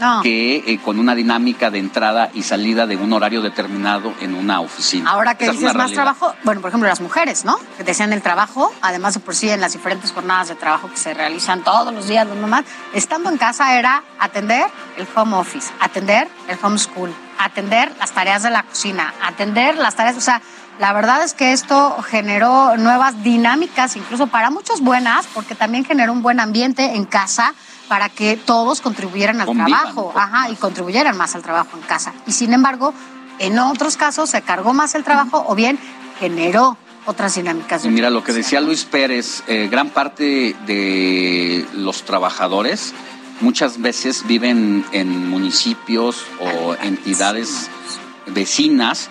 No. 0.00 0.22
que 0.22 0.56
eh, 0.66 0.78
con 0.82 0.98
una 0.98 1.14
dinámica 1.14 1.70
de 1.70 1.78
entrada 1.78 2.30
y 2.34 2.42
salida 2.42 2.86
de 2.86 2.96
un 2.96 3.12
horario 3.12 3.42
determinado 3.42 4.12
en 4.20 4.34
una 4.34 4.60
oficina. 4.60 5.10
Ahora 5.10 5.34
que 5.36 5.44
Esa 5.44 5.52
es 5.52 5.58
dices 5.58 5.74
más 5.74 5.90
realidad. 5.90 6.02
trabajo, 6.02 6.34
bueno, 6.44 6.60
por 6.60 6.68
ejemplo, 6.68 6.88
las 6.88 7.00
mujeres, 7.00 7.44
¿no? 7.44 7.58
Que 7.76 7.84
decían 7.84 8.12
el 8.12 8.22
trabajo, 8.22 8.72
además 8.80 9.14
de 9.14 9.20
por 9.20 9.34
sí 9.34 9.48
en 9.50 9.60
las 9.60 9.72
diferentes 9.74 10.12
jornadas 10.12 10.48
de 10.48 10.54
trabajo 10.54 10.88
que 10.90 10.96
se 10.96 11.12
realizan 11.14 11.62
todos 11.62 11.92
los 11.92 12.08
días, 12.08 12.26
los 12.26 12.36
mamás, 12.38 12.64
estando 12.94 13.30
en 13.30 13.36
casa 13.36 13.78
era 13.78 14.02
atender 14.18 14.66
el 14.96 15.06
home 15.14 15.36
office, 15.36 15.70
atender 15.80 16.28
el 16.48 16.58
homeschool, 16.62 17.12
atender 17.38 17.92
las 17.98 18.12
tareas 18.12 18.42
de 18.42 18.50
la 18.50 18.62
cocina, 18.62 19.12
atender 19.22 19.76
las 19.76 19.94
tareas, 19.96 20.16
o 20.16 20.20
sea, 20.20 20.40
la 20.78 20.94
verdad 20.94 21.22
es 21.22 21.34
que 21.34 21.52
esto 21.52 22.00
generó 22.02 22.76
nuevas 22.78 23.22
dinámicas, 23.22 23.96
incluso 23.96 24.28
para 24.28 24.48
muchos 24.48 24.80
buenas, 24.80 25.26
porque 25.34 25.54
también 25.54 25.84
generó 25.84 26.12
un 26.12 26.22
buen 26.22 26.40
ambiente 26.40 26.96
en 26.96 27.04
casa 27.04 27.52
para 27.90 28.08
que 28.08 28.36
todos 28.36 28.80
contribuyeran 28.80 29.40
al 29.40 29.48
Convivan, 29.48 29.68
trabajo, 29.68 30.12
ajá, 30.14 30.48
y 30.48 30.54
contribuyeran 30.54 31.16
más 31.16 31.34
al 31.34 31.42
trabajo 31.42 31.76
en 31.76 31.82
casa. 31.82 32.14
Y 32.24 32.30
sin 32.30 32.52
embargo, 32.52 32.94
en 33.40 33.58
otros 33.58 33.96
casos 33.96 34.30
se 34.30 34.42
cargó 34.42 34.72
más 34.72 34.94
el 34.94 35.02
trabajo 35.02 35.44
o 35.48 35.56
bien 35.56 35.76
generó 36.20 36.76
otras 37.04 37.34
dinámicas. 37.34 37.82
De 37.82 37.90
mira, 37.90 38.08
lo 38.08 38.22
que 38.22 38.32
decía 38.32 38.60
Luis 38.60 38.84
Pérez, 38.84 39.42
eh, 39.48 39.66
gran 39.68 39.90
parte 39.90 40.54
de 40.66 41.66
los 41.74 42.04
trabajadores 42.04 42.94
muchas 43.40 43.82
veces 43.82 44.24
viven 44.24 44.84
en 44.92 45.28
municipios 45.28 46.26
o 46.38 46.76
entidades 46.80 47.70
vecinas 48.28 49.10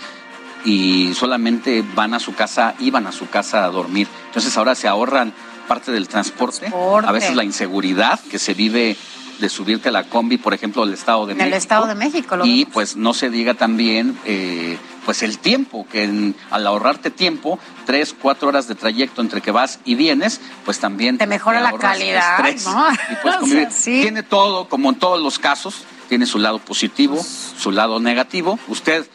y 0.64 1.14
solamente 1.16 1.84
van 1.96 2.14
a 2.14 2.22
su 2.22 2.34
casa, 2.34 2.76
iban 2.80 3.08
a 3.08 3.12
su 3.12 3.30
casa 3.30 3.66
a 3.66 3.70
dormir. 3.72 4.08
Entonces 4.28 4.56
ahora 4.56 4.74
se 4.74 4.88
ahorran 4.88 5.34
parte 5.70 5.92
del 5.94 6.08
transporte, 6.10 6.60
Transporte. 6.68 7.08
a 7.08 7.12
veces 7.14 7.36
la 7.36 7.44
inseguridad 7.46 8.20
que 8.32 8.40
se 8.40 8.54
vive 8.54 8.98
de 9.40 9.48
subirte 9.48 9.88
a 9.88 9.92
la 9.94 10.04
combi, 10.04 10.38
por 10.38 10.54
ejemplo, 10.54 10.84
del 10.84 10.94
Estado 10.96 11.26
de 11.26 11.32
En 11.32 11.38
México. 11.38 11.56
el 11.56 11.58
Estado 11.58 11.88
de 11.88 11.96
México. 11.96 12.36
Lo 12.36 12.46
y 12.46 12.60
vemos. 12.60 12.74
pues 12.74 12.96
no 12.98 13.14
se 13.14 13.30
diga 13.30 13.54
también 13.54 14.20
eh, 14.26 14.78
pues 15.06 15.24
el 15.24 15.38
tiempo 15.40 15.88
que 15.90 16.04
en- 16.04 16.36
al 16.52 16.68
ahorrarte 16.68 17.10
tiempo 17.10 17.58
tres 17.86 18.14
cuatro 18.22 18.50
horas 18.50 18.68
de 18.68 18.76
trayecto 18.76 19.22
entre 19.22 19.40
que 19.42 19.52
vas 19.52 19.80
y 19.86 19.96
vienes 19.96 20.42
pues 20.66 20.80
también 20.80 21.18
Te 21.18 21.26
mejora 21.26 21.62
la 21.62 21.72
calidad, 21.78 22.46
estrés 22.46 22.66
¿no? 22.66 22.88
y 22.92 23.16
puedes 23.22 23.38
O 23.38 23.40
convivir. 23.40 23.62
sea, 23.70 23.72
sí. 23.72 24.02
tiene 24.02 24.24
todo 24.24 24.68
como 24.68 24.90
en 24.90 24.96
todos 25.00 25.22
los 25.22 25.40
casos 25.40 25.84
tiene 26.10 26.26
su 26.26 26.38
lado 26.40 26.60
positivo 26.60 27.24
su 27.58 27.72
lado 27.72 28.00
negativo 28.02 28.60
usted 28.68 29.08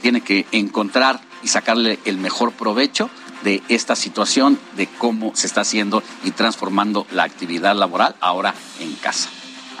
tiene 0.00 0.20
que 0.20 0.46
encontrar 0.52 1.20
y 1.42 1.48
sacarle 1.48 1.98
el 2.04 2.18
mejor 2.18 2.52
provecho 2.52 3.10
de 3.42 3.62
esta 3.68 3.96
situación 3.96 4.58
de 4.76 4.86
cómo 4.86 5.32
se 5.34 5.46
está 5.46 5.62
haciendo 5.62 6.02
y 6.24 6.30
transformando 6.30 7.06
la 7.10 7.24
actividad 7.24 7.74
laboral 7.74 8.14
ahora 8.20 8.54
en 8.80 8.92
casa 8.94 9.28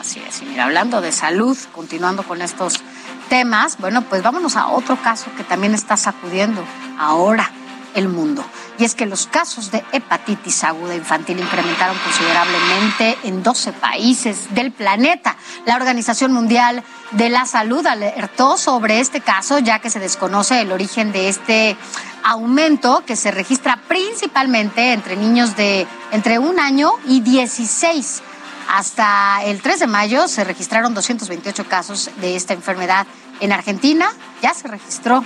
Así 0.02 0.20
es. 0.28 0.42
Y 0.42 0.46
mira, 0.46 0.64
hablando 0.64 1.00
de 1.00 1.12
salud, 1.12 1.56
continuando 1.70 2.24
con 2.24 2.42
estos 2.42 2.80
temas, 3.28 3.78
bueno, 3.78 4.02
pues 4.02 4.20
vámonos 4.24 4.56
a 4.56 4.66
otro 4.66 5.00
caso 5.00 5.30
que 5.36 5.44
también 5.44 5.74
está 5.74 5.96
sacudiendo 5.96 6.64
ahora 6.98 7.52
el 7.94 8.08
mundo. 8.08 8.44
Y 8.78 8.84
es 8.84 8.94
que 8.94 9.06
los 9.06 9.26
casos 9.26 9.70
de 9.70 9.84
hepatitis 9.92 10.64
aguda 10.64 10.94
infantil 10.94 11.38
incrementaron 11.38 11.96
considerablemente 11.98 13.18
en 13.24 13.42
12 13.42 13.72
países 13.72 14.54
del 14.54 14.72
planeta. 14.72 15.36
La 15.66 15.76
Organización 15.76 16.32
Mundial 16.32 16.82
de 17.12 17.28
la 17.28 17.44
Salud 17.46 17.86
alertó 17.86 18.56
sobre 18.56 19.00
este 19.00 19.20
caso, 19.20 19.58
ya 19.58 19.78
que 19.78 19.90
se 19.90 20.00
desconoce 20.00 20.60
el 20.60 20.72
origen 20.72 21.12
de 21.12 21.28
este 21.28 21.76
aumento 22.24 23.02
que 23.06 23.16
se 23.16 23.30
registra 23.30 23.76
principalmente 23.88 24.92
entre 24.92 25.16
niños 25.16 25.56
de 25.56 25.86
entre 26.10 26.38
un 26.38 26.58
año 26.58 26.92
y 27.06 27.20
16. 27.20 28.22
Hasta 28.68 29.42
el 29.44 29.60
3 29.60 29.80
de 29.80 29.86
mayo 29.86 30.28
se 30.28 30.44
registraron 30.44 30.94
228 30.94 31.68
casos 31.68 32.10
de 32.20 32.36
esta 32.36 32.54
enfermedad. 32.54 33.06
En 33.40 33.52
Argentina 33.52 34.12
ya 34.40 34.54
se 34.54 34.68
registró 34.68 35.24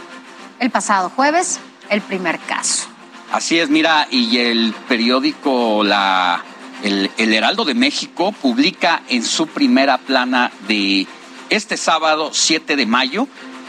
el 0.59 0.71
pasado 0.71 1.11
jueves 1.11 1.61
el 1.91 2.01
primer 2.01 2.39
caso. 2.41 2.89
Así 3.33 3.59
es, 3.59 3.71
mira, 3.71 4.07
y 4.11 4.39
el 4.39 4.73
periódico 4.89 5.83
la, 5.83 6.45
el, 6.83 7.11
el 7.17 7.33
Heraldo 7.33 7.65
de 7.65 7.75
México 7.75 8.33
publica 8.33 9.03
en 9.09 9.25
su 9.25 9.49
primera 9.49 9.99
plana 9.99 10.53
de 10.69 11.07
este 11.51 11.77
sábado 11.77 12.31
7 12.33 12.77
de 12.77 12.87
mayo 12.87 13.29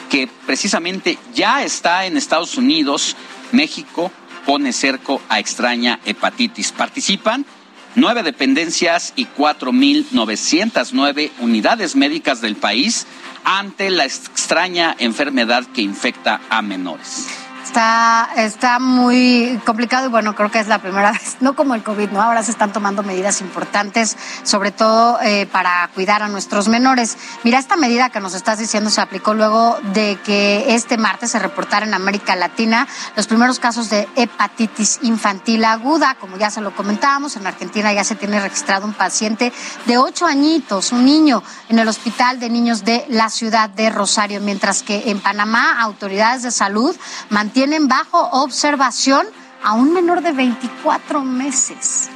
que 0.09 0.27
precisamente 0.45 1.17
ya 1.33 1.63
está 1.63 2.05
en 2.05 2.17
Estados 2.17 2.57
Unidos, 2.57 3.15
México 3.51 4.11
pone 4.45 4.71
cerco 4.73 5.19
a 5.29 5.39
extraña 5.39 5.99
hepatitis. 6.05 6.71
Participan 6.71 7.47
nueve 7.95 8.21
dependencias 8.23 9.13
y 9.15 9.25
4.909 9.25 11.31
unidades 11.39 11.95
médicas 11.95 12.41
del 12.41 12.55
país 12.55 13.07
ante 13.43 13.89
la 13.89 14.05
extraña 14.05 14.95
enfermedad 14.99 15.65
que 15.73 15.81
infecta 15.81 16.39
a 16.49 16.61
menores. 16.61 17.27
Está, 17.67 18.29
está 18.37 18.79
muy 18.79 19.59
complicado 19.65 20.05
y 20.05 20.09
bueno, 20.09 20.35
creo 20.35 20.49
que 20.49 20.57
es 20.57 20.69
la 20.69 20.79
primera 20.79 21.11
vez, 21.17 21.35
no 21.41 21.53
como 21.53 21.75
el 21.75 21.83
COVID, 21.83 22.11
¿no? 22.11 22.21
Ahora 22.21 22.41
se 22.41 22.51
están 22.51 22.71
tomando 22.71 23.03
medidas 23.03 23.41
importantes, 23.41 24.15
sobre 24.43 24.71
todo 24.71 25.19
eh, 25.21 25.47
para 25.51 25.89
cuidar 25.93 26.23
a 26.23 26.29
nuestros 26.29 26.69
menores. 26.69 27.17
Mira, 27.43 27.59
esta 27.59 27.75
medida 27.75 28.09
que 28.09 28.21
nos 28.21 28.35
estás 28.35 28.57
diciendo 28.57 28.89
se 28.89 29.01
aplicó 29.01 29.33
luego 29.33 29.77
de 29.93 30.17
que 30.23 30.75
este 30.75 30.97
martes 30.97 31.31
se 31.31 31.39
reportara 31.39 31.85
en 31.85 31.93
América 31.93 32.37
Latina 32.37 32.87
los 33.17 33.27
primeros 33.27 33.59
casos 33.59 33.89
de 33.89 34.07
hepatitis 34.15 34.99
infantil 35.01 35.65
aguda. 35.65 36.15
Como 36.21 36.37
ya 36.37 36.49
se 36.49 36.61
lo 36.61 36.73
comentábamos, 36.73 37.35
en 37.35 37.47
Argentina 37.47 37.91
ya 37.91 38.05
se 38.05 38.15
tiene 38.15 38.39
registrado 38.39 38.85
un 38.85 38.93
paciente 38.93 39.51
de 39.85 39.97
ocho 39.97 40.25
añitos, 40.25 40.93
un 40.93 41.03
niño, 41.03 41.43
en 41.67 41.79
el 41.79 41.87
Hospital 41.89 42.39
de 42.39 42.49
Niños 42.49 42.85
de 42.85 43.05
la 43.09 43.29
ciudad 43.29 43.69
de 43.69 43.89
Rosario, 43.89 44.39
mientras 44.39 44.83
que 44.83 45.11
en 45.11 45.19
Panamá 45.19 45.81
autoridades 45.81 46.43
de 46.43 46.51
salud 46.51 46.95
mantienen 47.29 47.57
bajo 47.87 48.19
observación 48.31 49.25
a 49.63 49.73
un 49.73 49.93
menor 49.93 50.21
de 50.21 50.31
24 50.31 51.23
meses. 51.23 52.09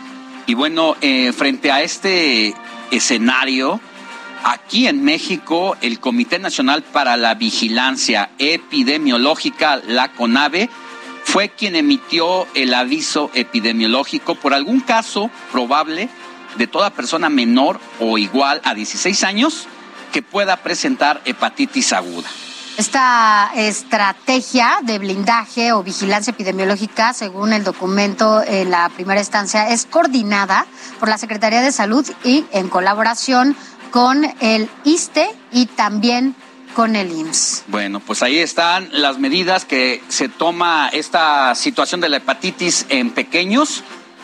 Y 0.47 0.53
bueno, 0.53 0.95
eh, 1.01 1.33
frente 1.33 1.71
a 1.71 1.81
este 1.81 2.53
escenario, 2.91 3.79
aquí 4.43 4.87
en 4.87 5.03
México, 5.03 5.75
el 5.81 5.99
Comité 5.99 6.39
Nacional 6.39 6.83
para 6.83 7.17
la 7.17 7.35
Vigilancia 7.35 8.31
Epidemiológica, 8.37 9.81
la 9.87 10.11
CONAVE, 10.13 10.69
fue 11.23 11.49
quien 11.49 11.75
emitió 11.75 12.47
el 12.55 12.73
aviso 12.73 13.29
epidemiológico 13.33 14.35
por 14.35 14.53
algún 14.53 14.81
caso 14.81 15.29
probable 15.51 16.09
de 16.57 16.67
toda 16.67 16.89
persona 16.89 17.29
menor 17.29 17.79
o 17.99 18.17
igual 18.17 18.59
a 18.63 18.73
16 18.73 19.23
años 19.23 19.67
que 20.11 20.21
pueda 20.21 20.57
presentar 20.57 21.21
hepatitis 21.25 21.93
aguda. 21.93 22.29
Esta 22.77 23.51
estrategia 23.55 24.79
de 24.83 24.97
blindaje 24.97 25.73
o 25.73 25.83
vigilancia 25.83 26.31
epidemiológica, 26.31 27.13
según 27.13 27.53
el 27.53 27.63
documento 27.63 28.41
en 28.41 28.71
la 28.71 28.89
primera 28.89 29.19
instancia, 29.19 29.69
es 29.69 29.85
coordinada 29.85 30.65
por 30.99 31.09
la 31.09 31.17
Secretaría 31.17 31.61
de 31.61 31.71
Salud 31.71 32.09
y 32.23 32.45
en 32.51 32.69
colaboración 32.69 33.55
con 33.91 34.25
el 34.39 34.69
ISTE 34.85 35.29
y 35.51 35.65
también 35.65 36.35
con 36.73 36.95
el 36.95 37.11
IMSS. 37.11 37.65
Bueno, 37.67 37.99
pues 37.99 38.23
ahí 38.23 38.39
están 38.39 38.87
las 38.91 39.19
medidas 39.19 39.65
que 39.65 40.01
se 40.07 40.29
toma 40.29 40.89
esta 40.89 41.53
situación 41.55 41.99
de 41.99 42.09
la 42.09 42.17
hepatitis 42.17 42.85
en 42.89 43.11
pequeños 43.11 43.83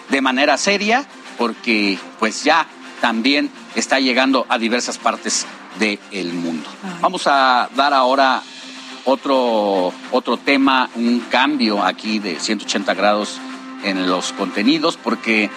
de 0.10 0.22
manera 0.22 0.58
seria, 0.58 1.06
porque 1.38 2.00
pues 2.18 2.46
ya 2.46 2.66
también 3.02 3.52
está 3.76 4.00
llegando 4.00 4.46
a 4.50 4.58
diversas 4.58 4.98
partes 4.98 5.46
del 5.80 6.34
mundo. 6.34 6.68
Vamos 7.02 7.28
a 7.28 7.70
dar 7.76 7.94
ahora 7.94 8.42
otro, 9.06 9.94
otro 10.12 10.38
tema, 10.38 10.90
un 10.96 11.22
cambio 11.30 11.84
aquí 11.84 12.20
de 12.20 12.40
180 12.40 12.94
grados 12.94 13.40
en 13.84 14.10
los 14.10 14.34
contenidos, 14.34 14.98
porque 14.98 15.50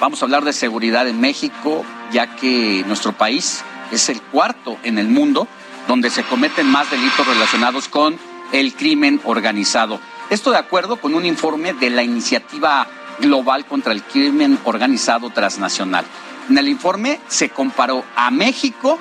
vamos 0.00 0.22
a 0.22 0.26
hablar 0.26 0.44
de 0.44 0.52
seguridad 0.52 1.08
en 1.08 1.20
México, 1.20 1.84
ya 2.12 2.36
que 2.36 2.84
nuestro 2.86 3.12
país 3.12 3.64
es 3.90 4.08
el 4.08 4.20
cuarto 4.22 4.76
en 4.84 4.98
el 4.98 5.08
mundo 5.08 5.48
donde 5.88 6.10
se 6.10 6.22
cometen 6.22 6.66
más 6.66 6.90
delitos 6.90 7.26
relacionados 7.26 7.88
con 7.88 8.18
el 8.52 8.74
crimen 8.74 9.20
organizado. 9.24 9.98
Esto 10.30 10.50
de 10.50 10.58
acuerdo 10.58 10.96
con 10.96 11.14
un 11.14 11.24
informe 11.24 11.72
de 11.72 11.90
la 11.90 12.02
Iniciativa 12.02 12.86
Global 13.18 13.64
contra 13.64 13.92
el 13.92 14.02
Crimen 14.02 14.58
Organizado 14.64 15.30
Transnacional. 15.30 16.04
En 16.48 16.58
el 16.58 16.68
informe 16.68 17.20
se 17.28 17.48
comparó 17.48 18.04
a 18.14 18.30
México 18.30 18.98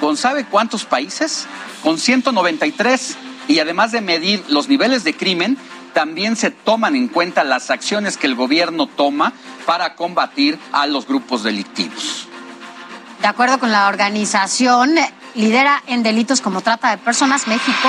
con 0.00 0.16
¿sabe 0.16 0.44
cuántos 0.44 0.84
países? 0.84 1.46
Con 1.82 1.98
193. 1.98 3.16
Y 3.48 3.58
además 3.58 3.92
de 3.92 4.00
medir 4.00 4.44
los 4.48 4.68
niveles 4.68 5.04
de 5.04 5.14
crimen, 5.14 5.58
también 5.92 6.36
se 6.36 6.50
toman 6.50 6.96
en 6.96 7.08
cuenta 7.08 7.44
las 7.44 7.70
acciones 7.70 8.16
que 8.16 8.26
el 8.26 8.34
gobierno 8.34 8.86
toma 8.86 9.32
para 9.66 9.96
combatir 9.96 10.58
a 10.72 10.86
los 10.86 11.06
grupos 11.06 11.42
delictivos. 11.42 12.28
De 13.20 13.28
acuerdo 13.28 13.58
con 13.58 13.70
la 13.70 13.88
organización, 13.88 14.94
lidera 15.34 15.82
en 15.86 16.02
delitos 16.02 16.40
como 16.40 16.60
trata 16.60 16.90
de 16.90 16.98
personas 16.98 17.46
México, 17.46 17.88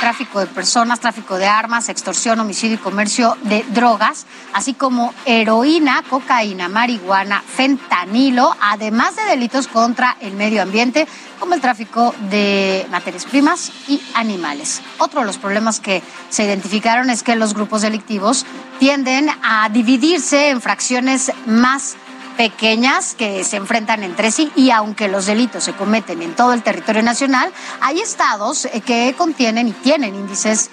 tráfico 0.00 0.40
de 0.40 0.46
personas, 0.46 0.98
tráfico 0.98 1.36
de 1.36 1.46
armas, 1.46 1.90
extorsión, 1.90 2.40
homicidio 2.40 2.76
y 2.76 2.78
comercio 2.78 3.36
de 3.42 3.64
drogas, 3.68 4.26
así 4.54 4.72
como 4.72 5.12
heroína, 5.26 6.02
cocaína, 6.08 6.68
marihuana, 6.70 7.42
fentanilo, 7.46 8.56
además 8.62 9.14
de 9.16 9.24
delitos 9.24 9.68
contra 9.68 10.16
el 10.20 10.32
medio 10.32 10.62
ambiente, 10.62 11.06
como 11.38 11.54
el 11.54 11.60
tráfico 11.60 12.14
de 12.30 12.86
materias 12.90 13.26
primas 13.26 13.70
y 13.88 14.00
animales. 14.14 14.80
Otro 14.98 15.20
de 15.20 15.26
los 15.26 15.36
problemas 15.36 15.80
que 15.80 16.02
se 16.30 16.44
identificaron 16.44 17.10
es 17.10 17.22
que 17.22 17.36
los 17.36 17.52
grupos 17.52 17.82
delictivos 17.82 18.46
tienden 18.78 19.28
a 19.42 19.68
dividirse 19.68 20.48
en 20.48 20.62
fracciones 20.62 21.30
más 21.44 21.96
pequeñas 22.40 23.14
que 23.14 23.44
se 23.44 23.58
enfrentan 23.58 24.02
entre 24.02 24.30
sí 24.30 24.50
y 24.56 24.70
aunque 24.70 25.08
los 25.08 25.26
delitos 25.26 25.62
se 25.62 25.74
cometen 25.74 26.22
en 26.22 26.34
todo 26.34 26.54
el 26.54 26.62
territorio 26.62 27.02
nacional, 27.02 27.52
hay 27.82 28.00
estados 28.00 28.64
eh, 28.64 28.80
que 28.80 29.14
contienen 29.14 29.68
y 29.68 29.72
tienen 29.72 30.14
índices 30.14 30.70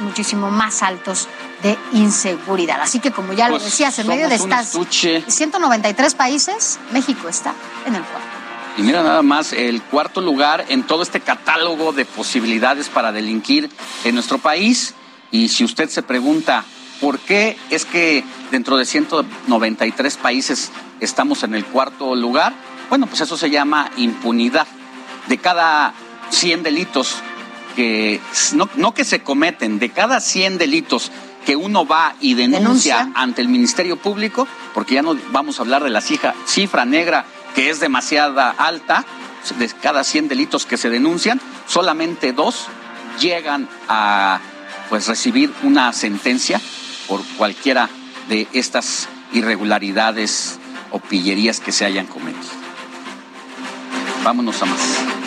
muchísimo 0.00 0.50
más 0.50 0.82
altos 0.82 1.28
de 1.62 1.78
inseguridad. 1.94 2.78
Así 2.82 3.00
que 3.00 3.10
como 3.10 3.32
ya 3.32 3.48
lo 3.48 3.54
Pues 3.54 3.64
decías, 3.64 3.98
en 4.00 4.06
medio 4.06 4.28
de 4.28 4.34
estas 4.34 4.66
estuche. 4.66 5.24
193 5.26 6.14
países, 6.14 6.78
México 6.92 7.26
está 7.26 7.54
en 7.86 7.94
el 7.94 8.02
cuarto. 8.02 8.28
Y 8.76 8.82
mira 8.82 9.02
nada 9.02 9.22
más, 9.22 9.54
el 9.54 9.80
cuarto 9.80 10.20
lugar 10.20 10.66
en 10.68 10.82
todo 10.82 11.02
este 11.02 11.20
catálogo 11.20 11.94
de 11.94 12.04
posibilidades 12.04 12.90
para 12.90 13.12
delinquir 13.12 13.70
en 14.04 14.14
nuestro 14.14 14.36
país. 14.36 14.92
Y 15.30 15.48
si 15.48 15.64
usted 15.64 15.88
se 15.88 16.02
pregunta, 16.02 16.66
¿por 17.02 17.18
qué 17.18 17.58
es 17.68 17.84
que 17.84 18.24
dentro 18.52 18.76
de 18.76 18.86
193 18.86 20.16
países 20.18 20.70
estamos 21.00 21.42
en 21.42 21.54
el 21.56 21.66
cuarto 21.66 22.14
lugar? 22.14 22.54
Bueno, 22.88 23.08
pues 23.08 23.20
eso 23.20 23.36
se 23.36 23.50
llama 23.50 23.90
impunidad. 23.96 24.68
De 25.26 25.36
cada 25.36 25.94
100 26.30 26.62
delitos 26.62 27.16
que, 27.74 28.20
no, 28.54 28.68
no 28.76 28.94
que 28.94 29.04
se 29.04 29.20
cometen, 29.22 29.80
de 29.80 29.90
cada 29.90 30.20
100 30.20 30.58
delitos 30.58 31.10
que 31.44 31.56
uno 31.56 31.84
va 31.84 32.14
y 32.20 32.34
denuncia, 32.34 32.98
Denuncia. 32.98 33.20
ante 33.20 33.42
el 33.42 33.48
Ministerio 33.48 33.96
Público, 33.96 34.46
porque 34.72 34.94
ya 34.94 35.02
no 35.02 35.18
vamos 35.32 35.58
a 35.58 35.62
hablar 35.62 35.82
de 35.82 35.90
la 35.90 36.00
cifra, 36.00 36.34
cifra 36.46 36.84
negra 36.84 37.24
que 37.56 37.68
es 37.68 37.80
demasiada 37.80 38.50
alta, 38.50 39.04
de 39.58 39.68
cada 39.68 40.04
100 40.04 40.28
delitos 40.28 40.66
que 40.66 40.76
se 40.76 40.88
denuncian, 40.88 41.40
solamente 41.66 42.32
dos 42.32 42.68
llegan 43.18 43.68
a 43.88 44.40
pues 44.88 45.08
recibir 45.08 45.52
una 45.64 45.92
sentencia 45.92 46.60
por 47.12 47.22
cualquiera 47.36 47.90
de 48.30 48.48
estas 48.54 49.06
irregularidades 49.34 50.58
o 50.92 50.98
pillerías 50.98 51.60
que 51.60 51.70
se 51.70 51.84
hayan 51.84 52.06
cometido. 52.06 52.54
Vámonos 54.24 54.62
a 54.62 54.64
más. 54.64 55.21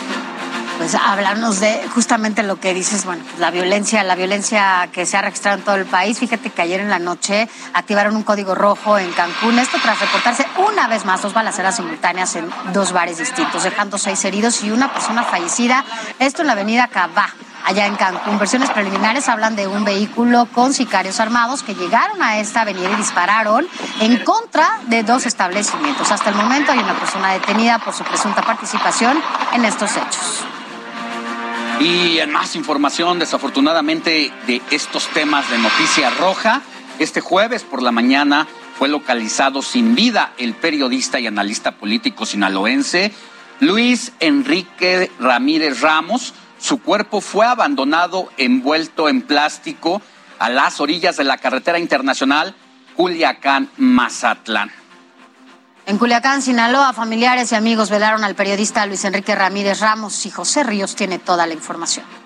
Pues 0.77 0.93
hablarnos 0.93 1.61
de 1.61 1.87
justamente 1.93 2.43
lo 2.43 2.59
que 2.59 2.73
dices, 2.73 3.05
bueno, 3.05 3.23
pues 3.23 3.39
la 3.39 3.49
violencia, 3.49 4.03
la 4.03 4.15
violencia 4.15 4.89
que 4.91 5.05
se 5.05 5.15
ha 5.15 5.21
registrado 5.21 5.57
en 5.57 5.63
todo 5.63 5.75
el 5.75 5.85
país. 5.85 6.19
Fíjate 6.19 6.49
que 6.49 6.61
ayer 6.61 6.81
en 6.81 6.89
la 6.89 6.99
noche 6.99 7.47
activaron 7.73 8.15
un 8.15 8.23
código 8.23 8.55
rojo 8.55 8.97
en 8.97 9.11
Cancún. 9.13 9.57
Esto 9.57 9.77
tras 9.81 9.99
reportarse 9.99 10.45
una 10.67 10.87
vez 10.87 11.05
más 11.05 11.21
dos 11.21 11.33
balaceras 11.33 11.77
simultáneas 11.77 12.35
en 12.35 12.49
dos 12.73 12.91
bares 12.91 13.19
distintos, 13.19 13.63
dejando 13.63 13.97
seis 13.97 14.23
heridos 14.25 14.63
y 14.63 14.71
una 14.71 14.91
persona 14.91 15.23
fallecida. 15.23 15.85
Esto 16.19 16.41
en 16.41 16.47
la 16.47 16.53
avenida 16.53 16.87
Cabá. 16.87 17.29
Allá 17.63 17.87
en 17.87 17.95
Cancún, 17.95 18.37
versiones 18.37 18.69
preliminares 18.69 19.27
hablan 19.27 19.55
de 19.55 19.65
un 19.65 19.85
vehículo 19.85 20.47
con 20.53 20.71
sicarios 20.73 21.19
armados 21.19 21.63
que 21.63 21.73
llegaron 21.73 22.21
a 22.21 22.37
esta 22.37 22.61
avenida 22.61 22.91
y 22.91 22.95
dispararon 22.95 23.65
en 24.01 24.23
contra 24.23 24.81
de 24.85 25.01
dos 25.01 25.25
establecimientos. 25.25 26.11
Hasta 26.11 26.29
el 26.29 26.35
momento 26.35 26.73
hay 26.73 26.79
una 26.79 26.93
persona 26.93 27.31
detenida 27.31 27.79
por 27.79 27.95
su 27.95 28.03
presunta 28.03 28.43
participación 28.43 29.19
en 29.53 29.65
estos 29.65 29.97
hechos. 29.97 30.45
Y 31.79 32.19
en 32.19 32.31
más 32.31 32.55
información, 32.55 33.19
desafortunadamente, 33.19 34.31
de 34.47 34.61
estos 34.71 35.07
temas 35.09 35.49
de 35.51 35.57
noticia 35.57 36.09
roja, 36.11 36.61
este 36.99 37.19
jueves 37.21 37.63
por 37.63 37.81
la 37.81 37.91
mañana 37.91 38.47
fue 38.77 38.87
localizado 38.87 39.61
sin 39.61 39.95
vida 39.95 40.33
el 40.37 40.53
periodista 40.53 41.19
y 41.19 41.27
analista 41.27 41.73
político 41.73 42.25
sinaloense 42.25 43.11
Luis 43.59 44.13
Enrique 44.19 45.11
Ramírez 45.19 45.81
Ramos. 45.81 46.33
Su 46.59 46.81
cuerpo 46.81 47.21
fue 47.21 47.45
abandonado 47.45 48.29
envuelto 48.37 49.09
en 49.09 49.21
plástico 49.21 50.01
a 50.39 50.49
las 50.49 50.79
orillas 50.79 51.17
de 51.17 51.25
la 51.25 51.37
carretera 51.37 51.79
internacional 51.79 52.55
Culiacán-Mazatlán. 52.95 54.71
En 55.87 55.99
Culiacán, 55.99 56.41
Sinaloa, 56.41 56.93
familiares 56.93 57.51
y 57.51 57.55
amigos 57.55 57.91
velaron 57.91 58.23
al 58.23 58.33
periodista 58.33 58.87
Luis 58.87 59.05
Enrique 59.05 59.35
Ramírez 59.35 59.81
Ramos 59.81 60.25
y 60.25 60.31
José 60.31 60.63
Ríos 60.63 60.95
tiene 60.95 61.19
toda 61.19 61.45
la 61.45 61.53
información. 61.53 62.24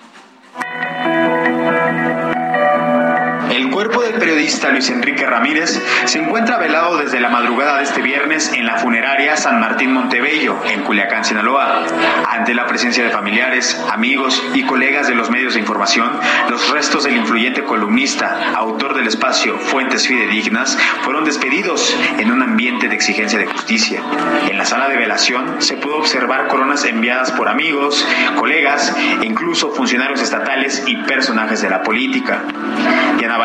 El 3.59 3.71
cuerpo 3.71 4.01
del 4.01 4.13
periodista 4.13 4.69
Luis 4.69 4.89
Enrique 4.89 5.25
Ramírez 5.25 5.83
se 6.05 6.17
encuentra 6.17 6.57
velado 6.57 6.95
desde 6.95 7.19
la 7.19 7.27
madrugada 7.27 7.79
de 7.79 7.83
este 7.83 8.01
viernes 8.01 8.53
en 8.53 8.65
la 8.65 8.77
funeraria 8.77 9.35
San 9.35 9.59
Martín 9.59 9.91
Montebello, 9.91 10.55
en 10.65 10.83
Culiacán, 10.83 11.25
Sinaloa. 11.25 11.83
Ante 12.25 12.53
la 12.53 12.67
presencia 12.67 13.03
de 13.03 13.09
familiares, 13.09 13.77
amigos 13.91 14.41
y 14.53 14.63
colegas 14.63 15.09
de 15.09 15.15
los 15.15 15.29
medios 15.29 15.55
de 15.55 15.59
información, 15.59 16.09
los 16.49 16.69
restos 16.69 17.03
del 17.03 17.17
influyente 17.17 17.65
columnista, 17.65 18.53
autor 18.55 18.95
del 18.95 19.07
espacio 19.07 19.57
Fuentes 19.59 20.07
Fidedignas, 20.07 20.77
fueron 21.01 21.25
despedidos 21.25 21.97
en 22.17 22.31
un 22.31 22.41
ambiente 22.41 22.87
de 22.87 22.95
exigencia 22.95 23.37
de 23.37 23.45
justicia. 23.45 24.01
En 24.49 24.57
la 24.57 24.63
sala 24.63 24.87
de 24.87 24.95
velación 24.95 25.61
se 25.61 25.75
pudo 25.75 25.97
observar 25.97 26.47
coronas 26.47 26.85
enviadas 26.85 27.33
por 27.33 27.49
amigos, 27.49 28.07
colegas 28.37 28.95
e 29.21 29.25
incluso 29.25 29.71
funcionarios 29.71 30.21
estatales 30.21 30.83
y 30.87 30.95
personajes 30.95 31.61
de 31.61 31.69
la 31.69 31.83
política. 31.83 32.43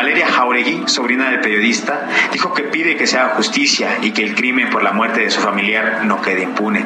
Valeria 0.05 0.27
Jauregui, 0.27 0.83
sobrina 0.85 1.31
del 1.31 1.41
periodista, 1.41 2.07
dijo 2.31 2.53
que 2.53 2.61
pide 2.61 2.95
que 2.95 3.07
se 3.07 3.17
haga 3.17 3.33
justicia 3.33 3.97
y 4.03 4.11
que 4.11 4.21
el 4.21 4.35
crimen 4.35 4.69
por 4.69 4.83
la 4.83 4.91
muerte 4.91 5.21
de 5.21 5.31
su 5.31 5.41
familiar 5.41 6.01
no 6.05 6.21
quede 6.21 6.43
impune. 6.43 6.85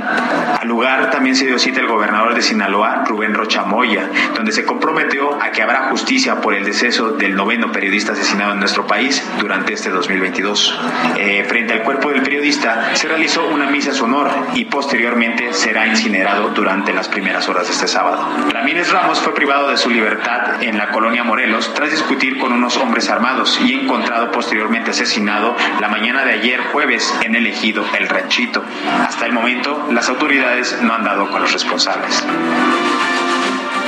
Al 0.57 0.65
lugar 0.65 1.11
también 1.11 1.35
se 1.35 1.45
dio 1.45 1.59
cita 1.59 1.81
el 1.81 1.87
gobernador 1.87 2.33
de 2.33 2.41
Sinaloa, 2.41 3.03
Rubén 3.05 3.33
Rocha 3.33 3.63
Moya, 3.63 4.09
donde 4.35 4.53
se 4.53 4.63
comprometió 4.63 5.33
a 5.41 5.51
que 5.51 5.61
habrá 5.61 5.89
justicia 5.89 6.39
por 6.39 6.53
el 6.53 6.63
deceso 6.63 7.11
del 7.11 7.35
noveno 7.35 7.73
periodista 7.73 8.13
asesinado 8.13 8.53
en 8.53 8.59
nuestro 8.59 8.87
país 8.87 9.21
durante 9.37 9.73
este 9.73 9.89
2022. 9.89 10.79
Eh, 11.17 11.45
frente 11.45 11.73
al 11.73 11.83
cuerpo 11.83 12.11
del 12.11 12.21
periodista 12.21 12.91
se 12.95 13.09
realizó 13.09 13.49
una 13.49 13.69
misa 13.69 13.91
honor 14.01 14.29
y 14.55 14.63
posteriormente 14.63 15.51
será 15.51 15.87
incinerado 15.87 16.51
durante 16.51 16.93
las 16.93 17.09
primeras 17.09 17.49
horas 17.49 17.67
de 17.67 17.73
este 17.73 17.89
sábado. 17.89 18.25
Ramírez 18.49 18.93
Ramos 18.93 19.19
fue 19.19 19.33
privado 19.33 19.71
de 19.71 19.75
su 19.75 19.89
libertad 19.89 20.63
en 20.63 20.77
la 20.77 20.91
colonia 20.91 21.25
Morelos 21.25 21.73
tras 21.73 21.91
discutir 21.91 22.37
con 22.37 22.53
unos 22.53 22.77
hombres 22.77 23.08
armados 23.09 23.59
y 23.63 23.73
encontrado 23.73 24.31
posteriormente 24.31 24.91
asesinado 24.91 25.55
la 25.79 25.87
mañana 25.87 26.23
de 26.23 26.33
ayer 26.33 26.61
jueves 26.71 27.13
en 27.23 27.35
el 27.35 27.47
ejido 27.47 27.83
El 27.97 28.07
Ranchito. 28.07 28.63
Hasta 29.07 29.25
el 29.25 29.33
momento, 29.33 29.87
las 29.91 30.09
autoridades 30.09 30.77
no 30.81 30.93
han 30.93 31.03
dado 31.03 31.29
con 31.29 31.41
los 31.41 31.51
responsables. 31.51 32.23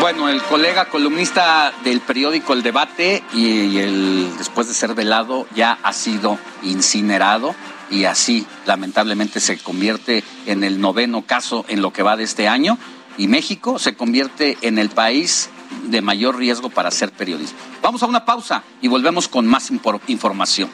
Bueno, 0.02 0.30
el 0.30 0.42
colega 0.42 0.86
columnista 0.86 1.72
del 1.84 2.02
periódico 2.02 2.54
El 2.54 2.64
Debate 2.64 3.24
y, 3.34 3.78
el 3.78 4.36
después 4.36 4.68
de 4.68 4.74
ser 4.74 4.96
velado 4.96 5.46
ya 5.54 5.78
ha 5.84 5.94
sido 5.94 6.40
incinerado 6.64 7.54
y 7.92 8.06
así 8.06 8.48
lamentablemente 8.66 9.40
se 9.40 9.60
convierte 9.60 10.24
en 10.48 10.64
el 10.64 10.82
noveno 10.82 11.22
caso 11.22 11.66
en 11.68 11.84
lo 11.84 11.94
que 11.94 12.02
va 12.02 12.18
de 12.18 12.24
este 12.24 12.48
año 12.48 12.80
y 13.18 13.28
México 13.28 13.78
se 13.78 13.94
convierte 13.94 14.58
en 14.62 14.80
el 14.80 14.90
país 14.90 15.52
de 15.84 16.02
mayor 16.02 16.38
riesgo 16.38 16.70
para 16.70 16.90
hacer 16.90 17.12
periodismo. 17.12 17.58
Vamos 17.82 18.04
a 18.04 18.08
una 18.08 18.26
pausa 18.26 18.64
y 18.82 18.88
volvemos 18.88 19.28
con 19.28 19.48
más 19.48 19.72
información. 20.08 20.70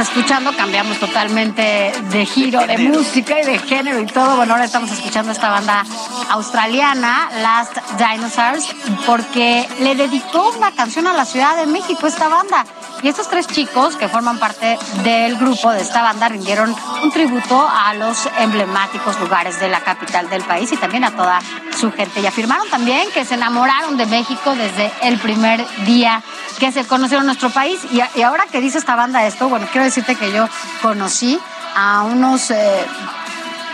Escuchando, 0.00 0.54
cambiamos 0.56 0.98
totalmente 0.98 1.92
de 2.10 2.26
giro, 2.26 2.66
de, 2.66 2.78
música 2.78 3.40
y 3.40 3.44
de 3.44 3.58
género 3.58 4.00
y 4.00 4.06
todo. 4.06 4.36
Bueno, 4.36 4.54
ahora 4.54 4.64
estamos 4.64 4.90
escuchando 4.90 5.32
esta 5.32 5.50
banda 5.50 5.84
australiana, 6.30 7.30
Last 7.42 7.76
Dinosaurs, 7.98 8.68
porque 9.06 9.68
le 9.80 9.94
dedicó 9.94 10.50
una 10.56 10.72
canción 10.72 11.06
a 11.06 11.12
la 11.12 11.24
Ciudad 11.24 11.56
de 11.56 11.66
México 11.66 12.06
esta 12.06 12.28
banda. 12.28 12.64
Y 13.02 13.08
estos 13.08 13.28
tres 13.28 13.46
chicos 13.46 13.96
que 13.96 14.08
forman 14.08 14.38
parte 14.38 14.78
del 15.02 15.36
grupo 15.36 15.70
de 15.72 15.80
esta 15.80 16.02
banda 16.02 16.28
rindieron 16.28 16.74
un 17.02 17.10
tributo 17.10 17.66
a 17.66 17.94
los 17.94 18.28
emblemáticos 18.38 19.18
lugares 19.20 19.58
de 19.58 19.68
la 19.68 19.80
capital 19.80 20.28
del 20.28 20.42
país 20.42 20.70
y 20.72 20.76
también 20.76 21.04
a 21.04 21.10
toda 21.12 21.40
su 21.78 21.90
gente. 21.92 22.20
Y 22.20 22.26
afirmaron 22.26 22.68
también 22.68 23.08
que 23.12 23.24
se 23.24 23.34
enamoraron 23.34 23.96
de 23.96 24.04
México 24.04 24.54
desde 24.54 24.92
el 25.02 25.18
primer 25.18 25.64
día 25.86 26.22
que 26.58 26.72
se 26.72 26.86
conocieron 26.86 27.24
nuestro 27.24 27.48
país. 27.48 27.80
Y 27.90 28.22
ahora 28.22 28.44
que 28.52 28.60
dice 28.60 28.76
esta 28.76 28.96
banda 28.96 29.26
esto, 29.26 29.48
bueno, 29.48 29.66
quiero 29.72 29.84
decirte 29.86 30.14
que 30.14 30.30
yo 30.30 30.46
conocí 30.82 31.40
a 31.74 32.02
unos 32.02 32.50
eh, 32.50 32.86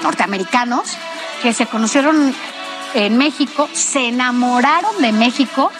norteamericanos 0.02 0.96
que 1.42 1.52
se 1.52 1.66
conocieron 1.66 2.32
en 2.94 3.18
México, 3.18 3.68
se 3.72 4.08
enamoraron 4.08 5.02
de 5.02 5.10
México, 5.10 5.72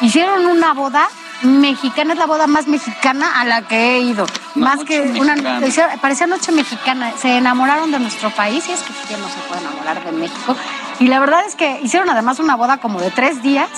hicieron 0.00 0.46
una 0.46 0.72
boda 0.72 1.08
mexicana, 1.44 2.12
es 2.14 2.18
la 2.18 2.26
boda 2.26 2.46
más 2.46 2.66
mexicana 2.66 3.40
a 3.40 3.44
la 3.44 3.62
que 3.62 3.96
he 3.96 4.00
ido. 4.00 4.26
más 4.54 4.84
que 4.84 5.00
una, 5.20 5.32
mexicana. 5.34 5.66
hicieron- 5.66 5.98
parecía 6.00 6.26
noche 6.26 6.52
mexicana, 6.52 7.12
se 7.20 7.36
enamoraron 7.38 7.90
de 7.90 7.98
nuestro 7.98 8.30
país 8.30 8.64
y 8.68 8.72
es 8.72 8.80
que 8.80 8.92
quién 9.08 9.20
no 9.20 9.28
se 9.28 9.38
puede 9.48 9.60
enamorar 9.60 10.04
de 10.04 10.12
México. 10.12 10.56
Y 11.00 11.08
la 11.08 11.18
verdad 11.20 11.40
es 11.46 11.54
que 11.56 11.80
hicieron 11.82 12.08
además 12.10 12.38
una 12.38 12.54
boda 12.56 12.78
como 12.78 13.00
de 13.00 13.10
tres 13.10 13.42
días 13.42 13.68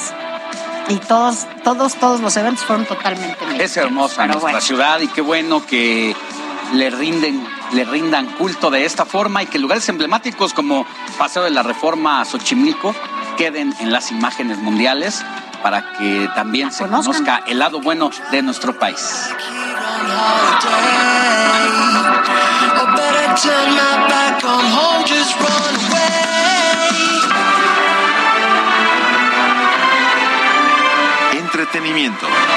y 0.89 0.97
todos, 0.97 1.47
todos, 1.65 1.95
todos 1.95 2.21
los 2.21 2.37
eventos 2.37 2.65
fueron 2.65 2.85
totalmente 2.87 3.35
mexicanos. 3.47 3.61
Es 3.61 3.77
hermosa 3.77 4.15
Pero 4.19 4.27
nuestra 4.35 4.41
bueno. 4.53 4.61
ciudad 4.61 5.01
y 5.01 5.09
qué 5.09 5.21
bueno 5.23 5.65
que 5.67 6.15
le 6.75 6.91
rinden, 6.91 7.47
le 7.73 7.85
rindan 7.85 8.27
culto 8.27 8.71
de 8.71 8.85
esta 8.85 9.05
forma 9.05 9.43
y 9.43 9.47
que 9.47 9.59
lugares 9.59 9.89
emblemáticos 9.89 10.53
como 10.53 10.87
Paseo 11.19 11.43
de 11.43 11.51
la 11.51 11.63
Reforma 11.63 12.21
a 12.21 12.25
Xochimilco 12.25 12.95
queden 13.37 13.75
en 13.81 13.93
las 13.93 14.11
imágenes 14.11 14.59
mundiales 14.59 15.25
para 15.67 15.83
que 15.95 16.31
también 16.33 16.71
se 16.71 16.87
conozca 16.87 17.43
el 17.45 17.59
lado 17.59 17.81
bueno 17.81 18.09
de 18.31 18.41
nuestro 18.41 18.79
país. 18.79 19.33
holiday. 32.17 32.56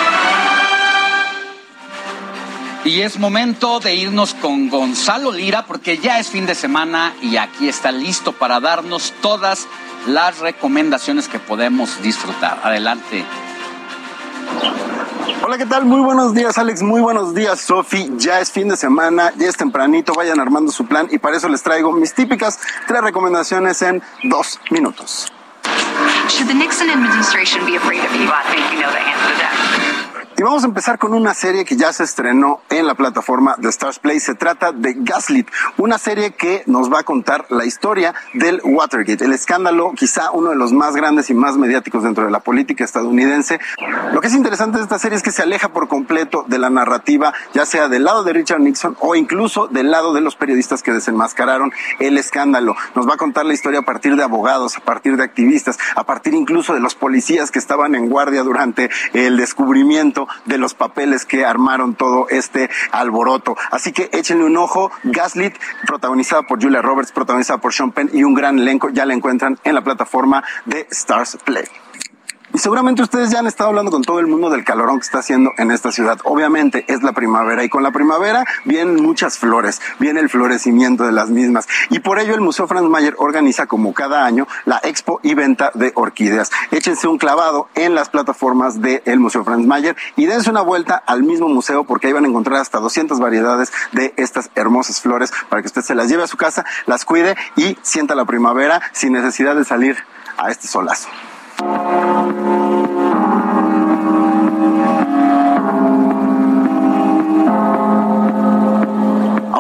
Y 2.85 3.01
es 3.01 3.19
momento 3.19 3.79
de 3.81 3.93
irnos 3.93 4.33
con 4.33 4.69
Gonzalo 4.69 5.31
Lira 5.31 5.65
porque 5.65 5.97
ya 5.97 6.17
es 6.19 6.29
fin 6.29 6.45
de 6.45 6.55
semana 6.55 7.13
y 7.21 7.35
aquí 7.35 7.67
está 7.67 7.91
listo 7.91 8.31
para 8.31 8.61
darnos 8.61 9.13
todas 9.21 9.67
las 10.07 10.39
recomendaciones 10.39 11.27
que 11.27 11.39
podemos 11.39 12.01
disfrutar. 12.01 12.61
Adelante. 12.63 13.25
Hola, 15.43 15.57
¿qué 15.57 15.65
tal? 15.65 15.85
Muy 15.85 15.99
buenos 15.99 16.33
días, 16.33 16.57
Alex. 16.57 16.81
Muy 16.81 17.01
buenos 17.01 17.35
días, 17.35 17.59
Sofi. 17.59 18.11
Ya 18.17 18.39
es 18.39 18.51
fin 18.51 18.69
de 18.69 18.77
semana, 18.77 19.33
ya 19.35 19.47
es 19.47 19.57
tempranito. 19.57 20.13
Vayan 20.13 20.39
armando 20.39 20.71
su 20.71 20.85
plan 20.85 21.07
y 21.11 21.17
para 21.17 21.35
eso 21.35 21.49
les 21.49 21.61
traigo 21.61 21.91
mis 21.91 22.13
típicas 22.13 22.59
tres 22.87 23.01
recomendaciones 23.01 23.81
en 23.81 24.01
dos 24.23 24.59
minutos. 24.69 25.27
Should 26.29 26.47
the 26.47 26.53
Nixon 26.53 26.89
administration 26.89 27.65
be 27.65 27.75
afraid 27.75 27.99
of 28.05 28.15
you? 28.15 28.29
I 28.29 28.43
think 28.53 28.71
you 28.71 28.79
know 28.79 28.91
the 28.91 28.99
answer 28.99 29.31
to 29.31 29.37
that. 29.39 29.98
Y 30.39 30.41
vamos 30.41 30.63
a 30.63 30.67
empezar 30.67 30.97
con 30.97 31.13
una 31.13 31.33
serie 31.33 31.65
que 31.65 31.75
ya 31.75 31.91
se 31.91 32.05
estrenó 32.05 32.61
en 32.69 32.87
la 32.87 32.95
plataforma 32.95 33.55
de 33.57 33.67
Stars 33.67 33.99
Play. 33.99 34.21
Se 34.21 34.35
trata 34.35 34.71
de 34.71 34.95
Gaslit, 34.95 35.49
una 35.75 35.97
serie 35.97 36.31
que 36.31 36.63
nos 36.65 36.89
va 36.89 36.99
a 36.99 37.03
contar 37.03 37.45
la 37.49 37.65
historia 37.65 38.13
del 38.33 38.61
Watergate, 38.63 39.25
el 39.25 39.33
escándalo 39.33 39.91
quizá 39.97 40.31
uno 40.31 40.51
de 40.51 40.55
los 40.55 40.71
más 40.71 40.95
grandes 40.95 41.29
y 41.29 41.33
más 41.33 41.57
mediáticos 41.57 42.03
dentro 42.03 42.23
de 42.23 42.31
la 42.31 42.39
política 42.39 42.85
estadounidense. 42.85 43.59
Lo 44.13 44.21
que 44.21 44.27
es 44.27 44.33
interesante 44.33 44.77
de 44.77 44.85
esta 44.85 44.97
serie 44.97 45.17
es 45.17 45.23
que 45.23 45.33
se 45.33 45.41
aleja 45.41 45.73
por 45.73 45.89
completo 45.89 46.45
de 46.47 46.57
la 46.57 46.69
narrativa, 46.69 47.33
ya 47.53 47.65
sea 47.65 47.89
del 47.89 48.05
lado 48.05 48.23
de 48.23 48.31
Richard 48.31 48.61
Nixon 48.61 48.95
o 49.01 49.15
incluso 49.15 49.67
del 49.67 49.91
lado 49.91 50.13
de 50.13 50.21
los 50.21 50.37
periodistas 50.37 50.83
que 50.83 50.93
desenmascararon 50.93 51.73
el 51.99 52.17
escándalo. 52.17 52.77
Nos 52.95 53.09
va 53.09 53.15
a 53.15 53.17
contar 53.17 53.45
la 53.45 53.53
historia 53.53 53.81
a 53.81 53.83
partir 53.83 54.15
de 54.15 54.23
abogados, 54.23 54.77
a 54.77 54.79
partir 54.79 55.17
de 55.17 55.23
activistas, 55.25 55.77
a 55.97 56.05
partir 56.05 56.33
incluso 56.33 56.73
de 56.73 56.79
los 56.79 56.95
policías 56.95 57.51
que 57.51 57.59
estaban 57.59 57.93
en 57.93 58.07
guardia 58.07 58.43
durante 58.43 58.89
el 59.11 59.35
descubrimiento 59.35 60.28
de 60.45 60.57
los 60.57 60.73
papeles 60.73 61.25
que 61.25 61.45
armaron 61.45 61.95
todo 61.95 62.27
este 62.29 62.69
alboroto. 62.91 63.57
Así 63.71 63.91
que 63.91 64.09
échenle 64.13 64.45
un 64.45 64.57
ojo. 64.57 64.91
Gaslit, 65.03 65.55
protagonizada 65.85 66.43
por 66.43 66.61
Julia 66.61 66.81
Roberts, 66.81 67.11
protagonizada 67.11 67.59
por 67.59 67.73
Sean 67.73 67.91
Penn 67.91 68.09
y 68.13 68.23
un 68.23 68.33
gran 68.33 68.59
elenco, 68.59 68.89
ya 68.89 69.05
la 69.05 69.13
encuentran 69.13 69.59
en 69.63 69.75
la 69.75 69.83
plataforma 69.83 70.43
de 70.65 70.87
Stars 70.91 71.37
Play. 71.43 71.65
Y 72.51 72.57
seguramente 72.57 73.03
ustedes 73.03 73.29
ya 73.29 73.39
han 73.39 73.47
estado 73.47 73.69
hablando 73.69 73.91
con 73.91 74.01
todo 74.01 74.19
el 74.19 74.25
mundo 74.25 74.49
del 74.49 74.63
calorón 74.63 74.97
que 74.97 75.05
está 75.05 75.19
haciendo 75.19 75.51
en 75.57 75.69
esta 75.69 75.91
ciudad. 75.91 76.17
Obviamente 76.23 76.83
es 76.87 77.03
la 77.03 77.11
primavera 77.11 77.63
y 77.63 77.69
con 77.69 77.83
la 77.83 77.91
primavera 77.91 78.43
vienen 78.65 78.95
muchas 78.95 79.37
flores, 79.37 79.79
viene 79.99 80.19
el 80.19 80.29
florecimiento 80.29 81.03
de 81.03 81.11
las 81.11 81.29
mismas. 81.29 81.67
Y 81.91 81.99
por 81.99 82.17
ello 82.17 82.33
el 82.33 82.41
Museo 82.41 82.67
Franz 82.67 82.89
Mayer 82.89 83.13
organiza 83.19 83.67
como 83.67 83.93
cada 83.93 84.25
año 84.25 84.47
la 84.65 84.79
expo 84.83 85.19
y 85.21 85.35
venta 85.35 85.71
de 85.75 85.91
orquídeas. 85.93 86.49
Échense 86.71 87.07
un 87.07 87.19
clavado 87.19 87.69
en 87.75 87.93
las 87.93 88.09
plataformas 88.09 88.81
del 88.81 89.19
Museo 89.19 89.43
Franz 89.43 89.67
Mayer 89.67 89.95
y 90.15 90.25
dense 90.25 90.49
una 90.49 90.61
vuelta 90.61 90.95
al 90.95 91.21
mismo 91.21 91.49
museo 91.49 91.83
porque 91.83 92.07
ahí 92.07 92.13
van 92.13 92.25
a 92.25 92.29
encontrar 92.29 92.59
hasta 92.59 92.79
200 92.79 93.19
variedades 93.19 93.71
de 93.91 94.15
estas 94.17 94.49
hermosas 94.55 95.01
flores 95.01 95.31
para 95.49 95.61
que 95.61 95.67
usted 95.67 95.83
se 95.83 95.93
las 95.93 96.09
lleve 96.09 96.23
a 96.23 96.27
su 96.27 96.37
casa, 96.37 96.65
las 96.87 97.05
cuide 97.05 97.35
y 97.55 97.77
sienta 97.83 98.15
la 98.15 98.25
primavera 98.25 98.81
sin 98.91 99.13
necesidad 99.13 99.55
de 99.55 99.65
salir 99.65 99.97
a 100.37 100.49
este 100.49 100.67
solazo. 100.67 101.09
Ahora 101.61 102.98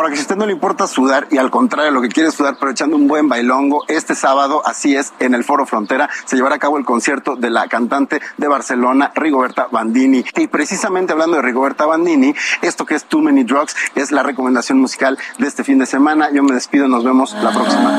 que 0.09 0.15
si 0.15 0.21
usted 0.21 0.35
no 0.35 0.45
le 0.45 0.53
importa 0.53 0.87
sudar 0.87 1.27
y 1.31 1.37
al 1.37 1.51
contrario 1.51 1.91
lo 1.91 2.01
que 2.01 2.09
quiere 2.09 2.29
es 2.29 2.35
sudar 2.35 2.57
pero 2.59 2.71
echando 2.71 2.95
un 2.95 3.07
buen 3.07 3.29
bailongo, 3.29 3.83
este 3.87 4.15
sábado, 4.15 4.61
así 4.65 4.95
es, 4.95 5.13
en 5.19 5.33
el 5.33 5.43
Foro 5.43 5.65
Frontera 5.65 6.09
se 6.25 6.35
llevará 6.35 6.55
a 6.55 6.59
cabo 6.59 6.77
el 6.77 6.85
concierto 6.85 7.35
de 7.35 7.49
la 7.49 7.67
cantante 7.67 8.21
de 8.37 8.47
Barcelona, 8.47 9.11
Rigoberta 9.15 9.67
Bandini. 9.71 10.23
Y 10.35 10.47
precisamente 10.47 11.13
hablando 11.13 11.37
de 11.37 11.43
Rigoberta 11.43 11.85
Bandini, 11.85 12.33
esto 12.61 12.85
que 12.85 12.95
es 12.95 13.05
Too 13.05 13.21
Many 13.21 13.43
Drugs 13.43 13.75
es 13.95 14.11
la 14.11 14.23
recomendación 14.23 14.79
musical 14.79 15.17
de 15.37 15.47
este 15.47 15.63
fin 15.63 15.79
de 15.79 15.85
semana. 15.85 16.31
Yo 16.31 16.43
me 16.43 16.53
despido, 16.53 16.87
nos 16.87 17.03
vemos 17.03 17.33
la 17.33 17.51
próxima. 17.51 17.89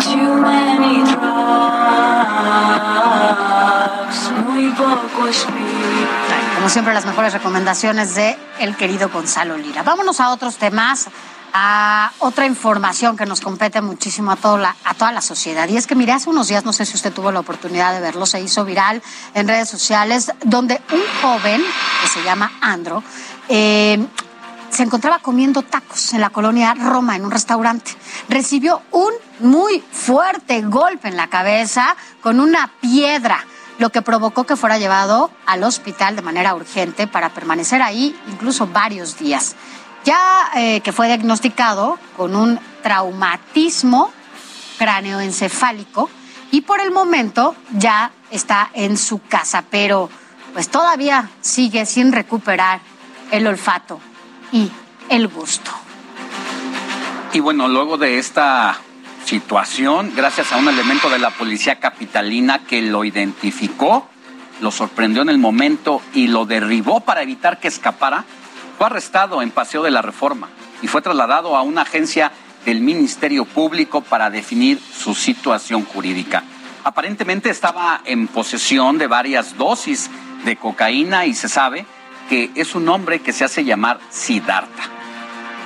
Too 0.00 0.34
many 0.34 1.02
drugs, 1.02 1.20
muy 4.46 4.70
poco. 4.70 6.19
Como 6.60 6.68
siempre, 6.68 6.92
las 6.92 7.06
mejores 7.06 7.32
recomendaciones 7.32 8.14
de 8.14 8.36
el 8.58 8.76
querido 8.76 9.08
Gonzalo 9.08 9.56
Lira. 9.56 9.82
Vámonos 9.82 10.20
a 10.20 10.28
otros 10.28 10.58
temas, 10.58 11.08
a 11.54 12.12
otra 12.18 12.44
información 12.44 13.16
que 13.16 13.24
nos 13.24 13.40
compete 13.40 13.80
muchísimo 13.80 14.30
a, 14.30 14.36
toda 14.36 14.58
la, 14.58 14.76
a 14.84 14.92
toda 14.92 15.10
la 15.10 15.22
sociedad. 15.22 15.66
Y 15.70 15.78
es 15.78 15.86
que, 15.86 15.94
mire, 15.94 16.12
hace 16.12 16.28
unos 16.28 16.48
días, 16.48 16.66
no 16.66 16.74
sé 16.74 16.84
si 16.84 16.96
usted 16.96 17.14
tuvo 17.14 17.32
la 17.32 17.40
oportunidad 17.40 17.94
de 17.94 18.00
verlo, 18.00 18.26
se 18.26 18.42
hizo 18.42 18.66
viral 18.66 19.02
en 19.32 19.48
redes 19.48 19.70
sociales, 19.70 20.32
donde 20.44 20.82
un 20.92 21.00
joven 21.22 21.62
que 22.02 22.08
se 22.08 22.22
llama 22.22 22.52
Andro, 22.60 23.02
eh, 23.48 24.06
se 24.68 24.82
encontraba 24.82 25.20
comiendo 25.20 25.62
tacos 25.62 26.12
en 26.12 26.20
la 26.20 26.28
colonia 26.28 26.74
Roma, 26.74 27.16
en 27.16 27.24
un 27.24 27.30
restaurante. 27.30 27.92
Recibió 28.28 28.82
un 28.90 29.14
muy 29.38 29.82
fuerte 29.92 30.60
golpe 30.60 31.08
en 31.08 31.16
la 31.16 31.28
cabeza 31.28 31.96
con 32.20 32.38
una 32.38 32.70
piedra, 32.82 33.46
lo 33.80 33.90
que 33.90 34.02
provocó 34.02 34.44
que 34.44 34.56
fuera 34.56 34.78
llevado 34.78 35.30
al 35.46 35.64
hospital 35.64 36.14
de 36.14 36.20
manera 36.20 36.54
urgente 36.54 37.06
para 37.06 37.30
permanecer 37.30 37.80
ahí 37.80 38.14
incluso 38.28 38.66
varios 38.66 39.18
días. 39.18 39.56
Ya 40.04 40.50
eh, 40.54 40.82
que 40.82 40.92
fue 40.92 41.06
diagnosticado 41.06 41.98
con 42.14 42.36
un 42.36 42.60
traumatismo 42.82 44.12
cráneoencefálico 44.78 46.10
y 46.50 46.60
por 46.60 46.80
el 46.80 46.90
momento 46.90 47.56
ya 47.72 48.10
está 48.30 48.70
en 48.74 48.98
su 48.98 49.22
casa, 49.22 49.64
pero 49.70 50.10
pues 50.52 50.68
todavía 50.68 51.30
sigue 51.40 51.86
sin 51.86 52.12
recuperar 52.12 52.80
el 53.30 53.46
olfato 53.46 53.98
y 54.52 54.70
el 55.08 55.26
gusto. 55.28 55.70
Y 57.32 57.40
bueno, 57.40 57.66
luego 57.66 57.96
de 57.96 58.18
esta 58.18 58.78
situación, 59.24 60.12
gracias 60.16 60.52
a 60.52 60.56
un 60.56 60.68
elemento 60.68 61.08
de 61.08 61.18
la 61.18 61.30
policía 61.30 61.78
capitalina 61.78 62.64
que 62.64 62.82
lo 62.82 63.04
identificó, 63.04 64.08
lo 64.60 64.70
sorprendió 64.70 65.22
en 65.22 65.28
el 65.28 65.38
momento 65.38 66.02
y 66.14 66.28
lo 66.28 66.46
derribó 66.46 67.00
para 67.00 67.22
evitar 67.22 67.60
que 67.60 67.68
escapara, 67.68 68.24
fue 68.76 68.86
arrestado 68.86 69.42
en 69.42 69.50
Paseo 69.50 69.82
de 69.82 69.90
la 69.90 70.02
Reforma 70.02 70.48
y 70.82 70.88
fue 70.88 71.02
trasladado 71.02 71.56
a 71.56 71.62
una 71.62 71.82
agencia 71.82 72.32
del 72.64 72.80
Ministerio 72.80 73.44
Público 73.44 74.00
para 74.02 74.30
definir 74.30 74.80
su 74.80 75.14
situación 75.14 75.84
jurídica. 75.84 76.42
Aparentemente 76.84 77.50
estaba 77.50 78.00
en 78.04 78.26
posesión 78.26 78.98
de 78.98 79.06
varias 79.06 79.56
dosis 79.56 80.10
de 80.44 80.56
cocaína 80.56 81.26
y 81.26 81.34
se 81.34 81.48
sabe 81.48 81.84
que 82.28 82.50
es 82.54 82.74
un 82.74 82.88
hombre 82.88 83.20
que 83.20 83.32
se 83.32 83.44
hace 83.44 83.64
llamar 83.64 83.98
Siddhartha. 84.10 84.99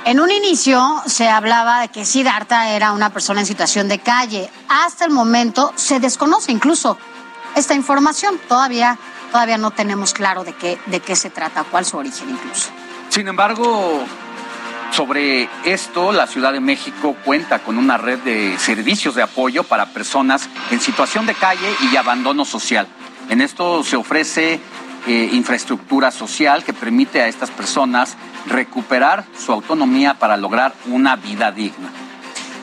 En 0.06 0.20
un 0.20 0.31
inicio 0.31 1.02
se 1.06 1.31
hablaba 1.31 1.81
de 1.81 1.89
que 1.89 2.05
Siddhartha 2.05 2.68
era 2.68 2.93
una 2.93 3.09
persona 3.09 3.40
en 3.40 3.47
situación 3.47 3.89
de 3.89 4.01
calle. 4.01 4.51
Hasta 4.68 5.06
el 5.06 5.10
momento 5.10 5.72
se 5.76 5.98
desconoce 5.98 6.52
incluso 6.52 6.98
esta 7.56 7.72
información. 7.72 8.39
Todavía, 8.47 8.98
todavía 9.32 9.56
no 9.56 9.70
tenemos 9.70 10.12
claro 10.12 10.44
de 10.44 10.52
qué, 10.52 10.78
de 10.86 11.01
qué 11.01 11.16
se 11.16 11.31
trata, 11.31 11.64
cuál 11.64 11.86
su 11.86 11.97
origen 11.97 12.28
incluso. 12.28 12.68
Sin 13.09 13.28
embargo, 13.28 14.05
sobre 14.90 15.48
esto, 15.64 16.12
la 16.12 16.26
Ciudad 16.26 16.52
de 16.52 16.60
México 16.60 17.16
cuenta 17.24 17.60
con 17.60 17.78
una 17.78 17.97
red 17.97 18.18
de 18.18 18.59
servicios 18.59 19.14
de 19.14 19.22
apoyo 19.22 19.64
para 19.64 19.86
personas 19.86 20.51
en 20.70 20.82
situación 20.82 21.24
de 21.24 21.35
calle 21.35 21.74
y 21.81 21.97
abandono 21.97 22.44
social. 22.44 22.86
En 23.31 23.40
esto 23.40 23.82
se 23.82 23.97
ofrece 23.97 24.60
eh, 25.06 25.31
infraestructura 25.32 26.10
social 26.10 26.62
que 26.62 26.74
permite 26.74 27.22
a 27.22 27.26
estas 27.26 27.51
personas 27.51 28.16
recuperar 28.46 29.24
su 29.38 29.52
autonomía 29.52 30.14
para 30.14 30.36
lograr 30.36 30.74
una 30.86 31.16
vida 31.16 31.50
digna. 31.52 31.90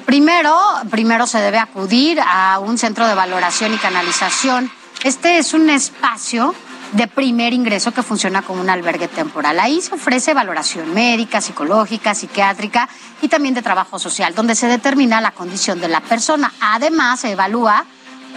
Primero, 0.05 0.57
primero 0.89 1.25
se 1.27 1.39
debe 1.39 1.57
acudir 1.57 2.19
a 2.25 2.59
un 2.59 2.77
centro 2.77 3.07
de 3.07 3.15
valoración 3.15 3.73
y 3.73 3.77
canalización. 3.77 4.69
Este 5.03 5.37
es 5.37 5.53
un 5.53 5.69
espacio 5.69 6.53
de 6.91 7.07
primer 7.07 7.53
ingreso 7.53 7.93
que 7.93 8.03
funciona 8.03 8.41
como 8.41 8.61
un 8.61 8.69
albergue 8.69 9.07
temporal. 9.07 9.59
Ahí 9.59 9.81
se 9.81 9.95
ofrece 9.95 10.33
valoración 10.33 10.93
médica, 10.93 11.39
psicológica, 11.39 12.13
psiquiátrica 12.13 12.89
y 13.21 13.29
también 13.29 13.55
de 13.55 13.61
trabajo 13.61 13.99
social, 13.99 14.35
donde 14.35 14.55
se 14.55 14.67
determina 14.67 15.21
la 15.21 15.31
condición 15.31 15.79
de 15.79 15.87
la 15.87 16.01
persona. 16.01 16.51
Además, 16.59 17.21
se 17.21 17.31
evalúa, 17.31 17.85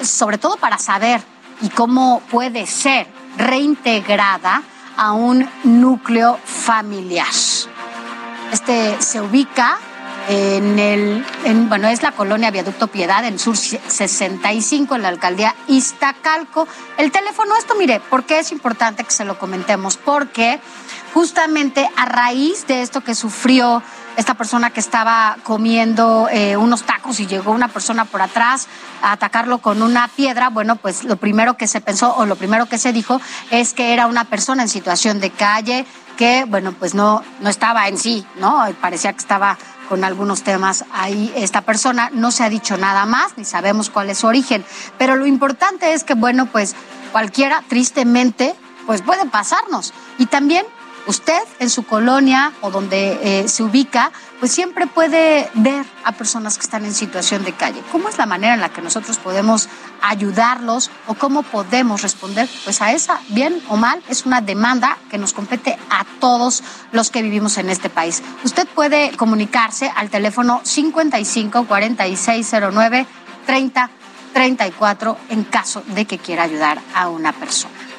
sobre 0.02 0.38
todo 0.38 0.56
para 0.56 0.78
saber 0.78 1.20
y 1.60 1.68
cómo 1.70 2.20
puede 2.30 2.66
ser 2.66 3.08
reintegrada 3.36 4.62
a 4.96 5.12
un 5.12 5.48
núcleo 5.64 6.38
familiar. 6.44 7.26
Este 8.52 9.00
se 9.00 9.20
ubica 9.20 9.78
en 10.28 10.78
el, 10.78 11.24
en, 11.44 11.68
bueno, 11.68 11.88
es 11.88 12.02
la 12.02 12.12
colonia 12.12 12.50
Viaducto 12.50 12.86
Piedad, 12.86 13.24
en 13.24 13.38
Sur 13.38 13.56
65, 13.56 14.94
en 14.94 15.02
la 15.02 15.08
alcaldía 15.08 15.54
Iztacalco. 15.68 16.66
El 16.96 17.12
teléfono, 17.12 17.56
esto 17.56 17.74
mire, 17.74 18.00
¿por 18.00 18.24
qué 18.24 18.38
es 18.38 18.52
importante 18.52 19.04
que 19.04 19.10
se 19.10 19.24
lo 19.24 19.38
comentemos? 19.38 19.96
Porque 19.96 20.60
justamente 21.12 21.88
a 21.96 22.06
raíz 22.06 22.66
de 22.66 22.82
esto 22.82 23.02
que 23.02 23.14
sufrió 23.14 23.82
esta 24.16 24.34
persona 24.34 24.70
que 24.70 24.80
estaba 24.80 25.36
comiendo 25.42 26.28
eh, 26.30 26.56
unos 26.56 26.84
tacos 26.84 27.20
y 27.20 27.26
llegó 27.26 27.52
una 27.52 27.68
persona 27.68 28.04
por 28.04 28.22
atrás 28.22 28.68
a 29.02 29.12
atacarlo 29.12 29.58
con 29.58 29.82
una 29.82 30.08
piedra, 30.08 30.50
bueno, 30.50 30.76
pues 30.76 31.04
lo 31.04 31.16
primero 31.16 31.56
que 31.56 31.66
se 31.66 31.80
pensó 31.80 32.14
o 32.16 32.26
lo 32.26 32.36
primero 32.36 32.66
que 32.66 32.78
se 32.78 32.92
dijo 32.92 33.20
es 33.50 33.74
que 33.74 33.92
era 33.92 34.06
una 34.06 34.24
persona 34.24 34.62
en 34.62 34.68
situación 34.68 35.20
de 35.20 35.30
calle 35.30 35.86
que, 36.16 36.44
bueno, 36.46 36.72
pues 36.72 36.94
no, 36.94 37.22
no 37.40 37.50
estaba 37.50 37.88
en 37.88 37.98
sí, 37.98 38.24
¿no? 38.36 38.64
Parecía 38.80 39.12
que 39.12 39.18
estaba 39.18 39.58
con 39.88 40.04
algunos 40.04 40.42
temas 40.42 40.84
ahí 40.92 41.32
esta 41.36 41.62
persona. 41.62 42.10
No 42.12 42.30
se 42.30 42.44
ha 42.44 42.48
dicho 42.48 42.76
nada 42.76 43.04
más, 43.06 43.36
ni 43.36 43.44
sabemos 43.44 43.90
cuál 43.90 44.10
es 44.10 44.18
su 44.18 44.26
origen. 44.26 44.64
Pero 44.96 45.16
lo 45.16 45.26
importante 45.26 45.92
es 45.92 46.04
que, 46.04 46.14
bueno, 46.14 46.46
pues 46.46 46.74
cualquiera, 47.12 47.62
tristemente, 47.68 48.54
pues 48.86 49.02
puede 49.02 49.26
pasarnos. 49.26 49.92
Y 50.18 50.26
también 50.26 50.64
usted 51.06 51.42
en 51.58 51.70
su 51.70 51.84
colonia 51.84 52.52
o 52.60 52.70
donde 52.70 53.18
eh, 53.22 53.48
se 53.48 53.62
ubica, 53.62 54.12
pues 54.40 54.52
siempre 54.52 54.86
puede 54.86 55.50
ver 55.54 55.84
a 56.04 56.12
personas 56.12 56.56
que 56.56 56.64
están 56.64 56.84
en 56.84 56.94
situación 56.94 57.44
de 57.44 57.52
calle. 57.52 57.82
¿Cómo 57.92 58.08
es 58.08 58.18
la 58.18 58.26
manera 58.26 58.54
en 58.54 58.60
la 58.60 58.68
que 58.70 58.82
nosotros 58.82 59.18
podemos 59.18 59.68
ayudarlos 60.02 60.90
o 61.06 61.14
cómo 61.14 61.42
podemos 61.42 62.02
responder? 62.02 62.48
Pues 62.64 62.82
a 62.82 62.92
esa, 62.92 63.20
bien 63.28 63.62
o 63.68 63.76
mal, 63.76 64.02
es 64.08 64.26
una 64.26 64.40
demanda 64.40 64.98
que 65.10 65.18
nos 65.18 65.32
compete 65.32 65.78
a 65.90 66.04
todos 66.20 66.62
los 66.92 67.10
que 67.10 67.22
vivimos 67.22 67.58
en 67.58 67.70
este 67.70 67.90
país. 67.90 68.22
Usted 68.44 68.66
puede 68.68 69.16
comunicarse 69.16 69.90
al 69.94 70.10
teléfono 70.10 70.60
55 70.64 71.66
4609 71.66 73.06
30 73.46 73.90
34 74.32 75.16
en 75.30 75.44
caso 75.44 75.82
de 75.86 76.04
que 76.04 76.18
quiera 76.18 76.42
ayudar 76.42 76.80
a 76.94 77.08
una 77.08 77.32
persona. 77.32 77.93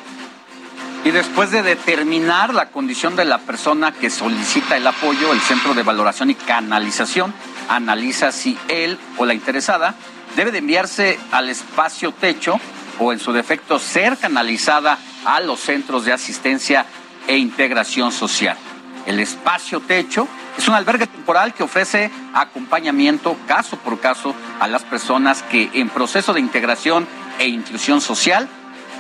Y 1.06 1.12
después 1.12 1.52
de 1.52 1.62
determinar 1.62 2.56
la 2.56 2.72
condición 2.72 3.16
de 3.16 3.26
la 3.26 3.38
persona 3.38 3.92
que 3.92 4.10
solicita 4.10 4.76
el 4.76 4.88
apoyo, 4.88 5.34
el 5.34 5.40
Centro 5.40 5.76
de 5.76 5.84
Valoración 5.84 6.32
y 6.32 6.36
Canalización 6.36 7.32
analiza 7.70 8.32
si 8.32 8.58
él 8.70 8.98
o 9.18 9.26
la 9.28 9.36
interesada 9.36 9.94
debe 10.36 10.52
de 10.52 10.58
enviarse 10.58 11.20
al 11.32 11.50
espacio 11.50 12.12
techo 12.12 12.60
o 12.98 13.14
en 13.14 13.20
su 13.20 13.32
defecto 13.34 13.78
ser 13.78 14.18
canalizada 14.18 14.98
a 15.26 15.42
los 15.42 15.60
centros 15.60 16.06
de 16.06 16.14
asistencia 16.14 16.88
e 17.28 17.38
integración 17.38 18.12
social. 18.12 18.58
El 19.06 19.20
espacio 19.20 19.82
techo 19.82 20.28
es 20.58 20.68
un 20.68 20.74
albergue 20.74 21.06
temporal 21.06 21.54
que 21.54 21.62
ofrece 21.62 22.10
acompañamiento 22.34 23.38
caso 23.48 23.78
por 23.78 24.00
caso 24.00 24.34
a 24.60 24.68
las 24.68 24.84
personas 24.84 25.44
que 25.44 25.70
en 25.74 25.90
proceso 25.90 26.34
de 26.34 26.40
integración 26.40 27.08
e 27.38 27.48
inclusión 27.48 28.02
social 28.02 28.50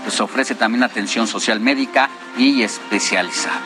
pues 0.05 0.21
ofrece 0.21 0.53
también 0.53 0.83
atención 0.83 1.27
social 1.27 1.59
médica 1.59 2.09
y 2.37 2.61
especializada. 2.61 3.59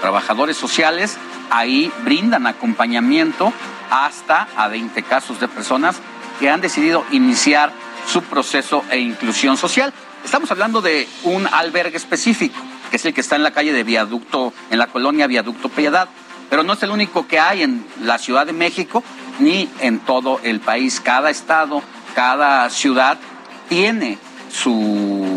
Trabajadores 0.00 0.56
sociales 0.56 1.16
ahí 1.48 1.90
brindan 2.02 2.46
acompañamiento 2.46 3.52
hasta 3.88 4.48
a 4.56 4.66
20 4.66 5.02
casos 5.04 5.38
de 5.38 5.46
personas 5.46 6.00
que 6.40 6.50
han 6.50 6.60
decidido 6.60 7.04
iniciar 7.12 7.72
su 8.06 8.22
proceso 8.22 8.82
e 8.90 8.98
inclusión 8.98 9.56
social. 9.56 9.94
Estamos 10.24 10.50
hablando 10.50 10.82
de 10.82 11.08
un 11.22 11.46
albergue 11.46 11.96
específico, 11.96 12.58
que 12.90 12.96
es 12.96 13.04
el 13.04 13.14
que 13.14 13.20
está 13.20 13.36
en 13.36 13.44
la 13.44 13.52
calle 13.52 13.72
de 13.72 13.84
Viaducto, 13.84 14.52
en 14.70 14.78
la 14.78 14.88
colonia 14.88 15.28
Viaducto 15.28 15.68
Piedad, 15.68 16.08
pero 16.50 16.64
no 16.64 16.72
es 16.72 16.82
el 16.82 16.90
único 16.90 17.28
que 17.28 17.38
hay 17.38 17.62
en 17.62 17.86
la 18.02 18.18
Ciudad 18.18 18.44
de 18.44 18.52
México 18.52 19.04
ni 19.38 19.68
en 19.80 20.00
todo 20.00 20.40
el 20.42 20.58
país. 20.58 21.00
Cada 21.00 21.30
estado, 21.30 21.82
cada 22.14 22.68
ciudad 22.70 23.18
tiene 23.68 24.18
su 24.50 25.33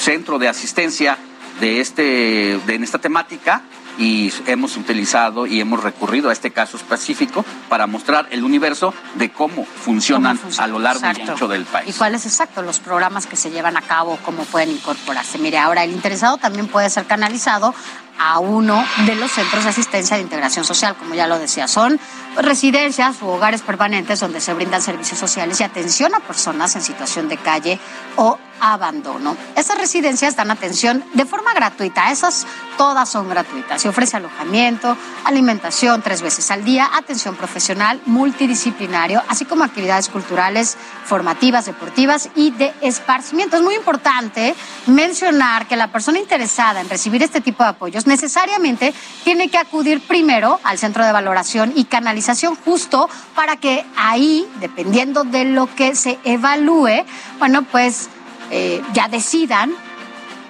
centro 0.00 0.38
de 0.38 0.48
asistencia 0.48 1.18
de 1.60 1.80
este 1.80 2.58
de 2.66 2.74
en 2.74 2.82
esta 2.84 2.98
temática 2.98 3.62
y 3.98 4.32
hemos 4.46 4.78
utilizado 4.78 5.46
y 5.46 5.60
hemos 5.60 5.82
recurrido 5.82 6.30
a 6.30 6.32
este 6.32 6.52
caso 6.52 6.78
específico 6.78 7.44
para 7.68 7.86
mostrar 7.86 8.28
el 8.30 8.44
universo 8.44 8.94
de 9.16 9.30
cómo 9.30 9.66
funcionan 9.66 10.38
¿Cómo 10.38 10.44
funciona? 10.48 10.64
a 10.64 10.68
lo 10.68 10.78
largo 10.78 11.02
y 11.04 11.20
ancho 11.30 11.48
del 11.48 11.62
¿Y 11.62 11.64
país. 11.66 11.96
cuáles 11.98 12.24
exacto 12.24 12.62
los 12.62 12.78
programas 12.78 13.26
que 13.26 13.36
se 13.36 13.50
llevan 13.50 13.76
a 13.76 13.82
cabo, 13.82 14.18
cómo 14.24 14.44
pueden 14.44 14.70
incorporarse? 14.70 15.36
Mire, 15.38 15.58
ahora 15.58 15.84
el 15.84 15.90
interesado 15.90 16.38
también 16.38 16.66
puede 16.68 16.88
ser 16.88 17.04
canalizado 17.04 17.74
a 18.22 18.38
uno 18.38 18.84
de 19.06 19.14
los 19.14 19.32
centros 19.32 19.64
de 19.64 19.70
asistencia 19.70 20.16
de 20.16 20.22
integración 20.22 20.66
social, 20.66 20.94
como 20.94 21.14
ya 21.14 21.26
lo 21.26 21.38
decía, 21.38 21.66
son 21.66 21.98
residencias 22.36 23.22
u 23.22 23.28
hogares 23.28 23.62
permanentes 23.62 24.20
donde 24.20 24.42
se 24.42 24.52
brindan 24.52 24.82
servicios 24.82 25.18
sociales 25.18 25.58
y 25.60 25.64
atención 25.64 26.14
a 26.14 26.20
personas 26.20 26.76
en 26.76 26.82
situación 26.82 27.30
de 27.30 27.38
calle 27.38 27.80
o 28.16 28.38
abandono. 28.60 29.36
Esas 29.56 29.78
residencias 29.78 30.36
dan 30.36 30.50
atención 30.50 31.02
de 31.14 31.24
forma 31.24 31.54
gratuita, 31.54 32.12
esas 32.12 32.46
todas 32.76 33.08
son 33.08 33.28
gratuitas. 33.28 33.80
Se 33.82 33.88
ofrece 33.88 34.16
alojamiento, 34.16 34.96
alimentación 35.24 36.02
tres 36.02 36.22
veces 36.22 36.50
al 36.50 36.64
día, 36.64 36.90
atención 36.94 37.36
profesional, 37.36 38.00
multidisciplinario, 38.06 39.22
así 39.28 39.44
como 39.44 39.64
actividades 39.64 40.08
culturales, 40.08 40.76
formativas, 41.04 41.66
deportivas 41.66 42.28
y 42.34 42.50
de 42.50 42.72
esparcimiento. 42.82 43.56
Es 43.56 43.62
muy 43.62 43.74
importante 43.74 44.54
mencionar 44.86 45.66
que 45.66 45.76
la 45.76 45.88
persona 45.88 46.18
interesada 46.18 46.80
en 46.80 46.88
recibir 46.88 47.22
este 47.22 47.40
tipo 47.40 47.62
de 47.62 47.70
apoyos 47.70 48.06
necesariamente 48.10 48.92
tiene 49.24 49.48
que 49.48 49.56
acudir 49.56 50.00
primero 50.00 50.60
al 50.64 50.78
centro 50.78 51.06
de 51.06 51.12
valoración 51.12 51.72
y 51.74 51.84
canalización 51.84 52.56
justo 52.56 53.08
para 53.34 53.56
que 53.56 53.84
ahí, 53.96 54.46
dependiendo 54.60 55.24
de 55.24 55.44
lo 55.46 55.72
que 55.74 55.94
se 55.94 56.18
evalúe, 56.24 57.04
bueno, 57.38 57.62
pues 57.62 58.10
eh, 58.50 58.82
ya 58.92 59.08
decidan 59.08 59.72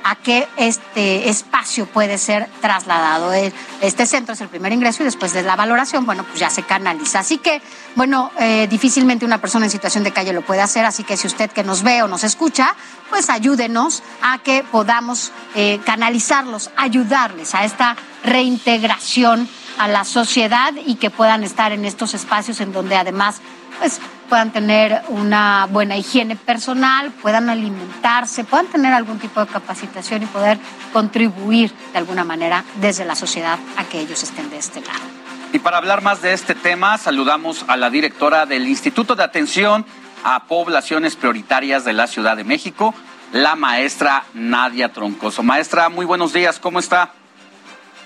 a 0.04 0.16
qué 0.16 0.48
este 0.56 1.28
espacio 1.28 1.86
puede 1.86 2.18
ser 2.18 2.48
trasladado. 2.60 3.32
El- 3.32 3.52
Este 3.80 4.04
centro 4.06 4.34
es 4.34 4.40
el 4.42 4.48
primer 4.48 4.72
ingreso 4.72 5.02
y 5.02 5.06
después 5.06 5.32
de 5.32 5.42
la 5.42 5.56
valoración, 5.56 6.04
bueno, 6.04 6.24
pues 6.24 6.38
ya 6.38 6.50
se 6.50 6.62
canaliza. 6.62 7.20
Así 7.20 7.38
que, 7.38 7.62
bueno, 7.96 8.30
eh, 8.38 8.66
difícilmente 8.68 9.24
una 9.24 9.38
persona 9.38 9.64
en 9.66 9.70
situación 9.70 10.04
de 10.04 10.12
calle 10.12 10.32
lo 10.34 10.42
puede 10.42 10.60
hacer, 10.60 10.84
así 10.84 11.02
que 11.04 11.16
si 11.16 11.26
usted 11.26 11.50
que 11.50 11.64
nos 11.64 11.82
ve 11.82 12.02
o 12.02 12.08
nos 12.08 12.22
escucha, 12.24 12.74
pues 13.08 13.30
ayúdenos 13.30 14.02
a 14.22 14.38
que 14.38 14.62
podamos 14.70 15.32
eh, 15.54 15.80
canalizarlos, 15.86 16.70
ayudarles 16.76 17.54
a 17.54 17.64
esta 17.64 17.96
reintegración 18.24 19.48
a 19.78 19.88
la 19.88 20.04
sociedad 20.04 20.74
y 20.84 20.96
que 20.96 21.08
puedan 21.10 21.42
estar 21.44 21.72
en 21.72 21.84
estos 21.84 22.12
espacios 22.14 22.60
en 22.60 22.72
donde 22.72 22.96
además 22.96 23.40
pues 23.80 23.98
puedan 24.28 24.52
tener 24.52 25.00
una 25.08 25.66
buena 25.70 25.96
higiene 25.96 26.36
personal, 26.36 27.10
puedan 27.22 27.48
alimentarse, 27.48 28.44
puedan 28.44 28.66
tener 28.66 28.92
algún 28.92 29.18
tipo 29.18 29.40
de 29.40 29.46
capacitación 29.46 30.22
y 30.22 30.26
poder 30.26 30.58
contribuir 30.92 31.72
de 31.92 31.98
alguna 31.98 32.22
manera 32.22 32.62
desde 32.76 33.06
la 33.06 33.14
sociedad 33.14 33.58
a 33.78 33.84
que 33.84 33.98
ellos 33.98 34.22
estén 34.22 34.50
de 34.50 34.58
este 34.58 34.82
lado. 34.82 35.00
Y 35.54 35.58
para 35.60 35.78
hablar 35.78 36.02
más 36.02 36.20
de 36.20 36.34
este 36.34 36.54
tema, 36.54 36.98
saludamos 36.98 37.64
a 37.68 37.76
la 37.78 37.88
directora 37.88 38.44
del 38.44 38.68
Instituto 38.68 39.16
de 39.16 39.24
Atención 39.24 39.86
a 40.24 40.44
Poblaciones 40.44 41.16
Prioritarias 41.16 41.86
de 41.86 41.94
la 41.94 42.06
Ciudad 42.06 42.36
de 42.36 42.44
México, 42.44 42.94
la 43.32 43.56
maestra 43.56 44.24
Nadia 44.34 44.90
Troncoso. 44.92 45.42
Maestra, 45.42 45.88
muy 45.88 46.04
buenos 46.04 46.34
días, 46.34 46.60
¿cómo 46.60 46.80
está? 46.80 47.12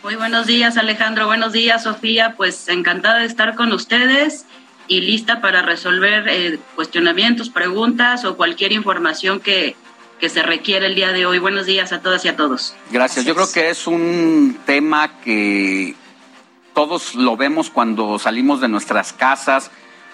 Muy 0.05 0.15
buenos 0.15 0.47
días, 0.47 0.77
Alejandro. 0.77 1.27
Buenos 1.27 1.53
días, 1.53 1.83
Sofía. 1.83 2.35
Pues 2.37 2.69
encantada 2.69 3.19
de 3.21 3.27
estar 3.27 3.55
con 3.57 3.73
ustedes 3.73 4.45
y 4.89 5.01
lista 5.01 5.41
para 5.41 5.63
resolver 5.63 6.29
eh, 6.29 6.59
cuestionamientos, 6.75 7.51
preguntas 7.51 8.25
o 8.25 8.37
cualquier 8.37 8.73
información 8.73 9.41
que, 9.41 9.77
que 10.21 10.29
se 10.29 10.43
requiera 10.43 10.87
el 10.87 10.95
día 10.95 11.13
de 11.13 11.27
hoy. 11.27 11.39
Buenos 11.39 11.67
días 11.67 11.93
a 11.93 12.01
todas 12.01 12.25
y 12.25 12.29
a 12.29 12.37
todos. 12.37 12.75
Gracias. 12.91 13.25
Yo 13.25 13.35
creo 13.35 13.51
que 13.51 13.71
es 13.71 13.87
un 13.87 14.59
tema 14.67 15.21
que 15.21 15.95
todos 16.75 17.15
lo 17.15 17.37
vemos 17.37 17.71
cuando 17.71 18.19
salimos 18.19 18.61
de 18.61 18.69
nuestras 18.69 19.13
casas, 19.13 19.71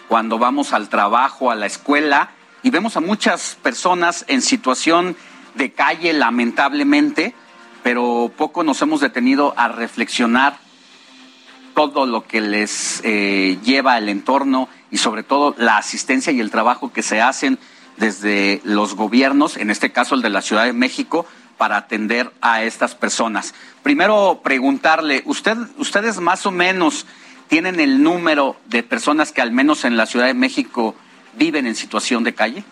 cuando 0.09 0.39
vamos 0.39 0.73
al 0.73 0.89
trabajo, 0.89 1.51
a 1.51 1.55
la 1.55 1.67
escuela, 1.67 2.31
y 2.63 2.71
vemos 2.71 2.97
a 2.97 3.01
muchas 3.01 3.57
personas 3.63 4.25
en 4.29 4.43
situación 4.43 5.17
de 5.55 5.73
calle, 5.73 6.13
lamentablemente, 6.13 7.35
pero 7.83 8.31
poco 8.37 8.63
nos 8.63 8.83
hemos 8.83 9.01
detenido 9.01 9.55
a 9.57 9.69
reflexionar 9.69 10.59
todo 11.89 12.07
lo 12.07 12.27
que 12.27 12.41
les 12.43 13.01
eh, 13.05 13.59
lleva 13.65 13.97
el 13.97 14.09
entorno 14.11 14.69
y 14.91 14.99
sobre 14.99 15.23
todo 15.23 15.55
la 15.57 15.79
asistencia 15.79 16.31
y 16.31 16.41
el 16.41 16.51
trabajo 16.51 16.93
que 16.93 17.03
se 17.03 17.23
hacen 17.23 17.59
desde 17.97 18.61
los 18.65 18.95
gobiernos, 18.95 19.57
en 19.57 19.71
este 19.71 19.91
caso 19.91 20.15
el 20.15 20.23
de 20.23 20.29
la 20.29 20.43
Ciudad 20.43 20.65
de 20.65 20.75
México, 20.75 21.27
para 21.57 21.77
atender 21.79 22.33
a 22.43 22.63
estas 22.63 22.95
personas. 22.95 23.55
Primero 23.83 24.41
preguntarle, 24.43 25.23
¿usted, 25.25 25.57
ustedes 25.79 26.21
más 26.21 26.45
o 26.45 26.51
menos 26.51 27.07
tienen 27.49 27.81
el 27.81 28.03
número 28.03 28.57
de 28.67 28.83
personas 28.83 29.33
que 29.33 29.41
al 29.41 29.53
menos 29.53 29.85
en 29.85 29.97
la 29.97 30.07
Ciudad 30.07 30.27
de 30.27 30.35
México 30.35 30.95
viven 31.35 31.67
en 31.67 31.75
situación 31.75 32.25
de 32.25 32.35
calle? 32.35 32.65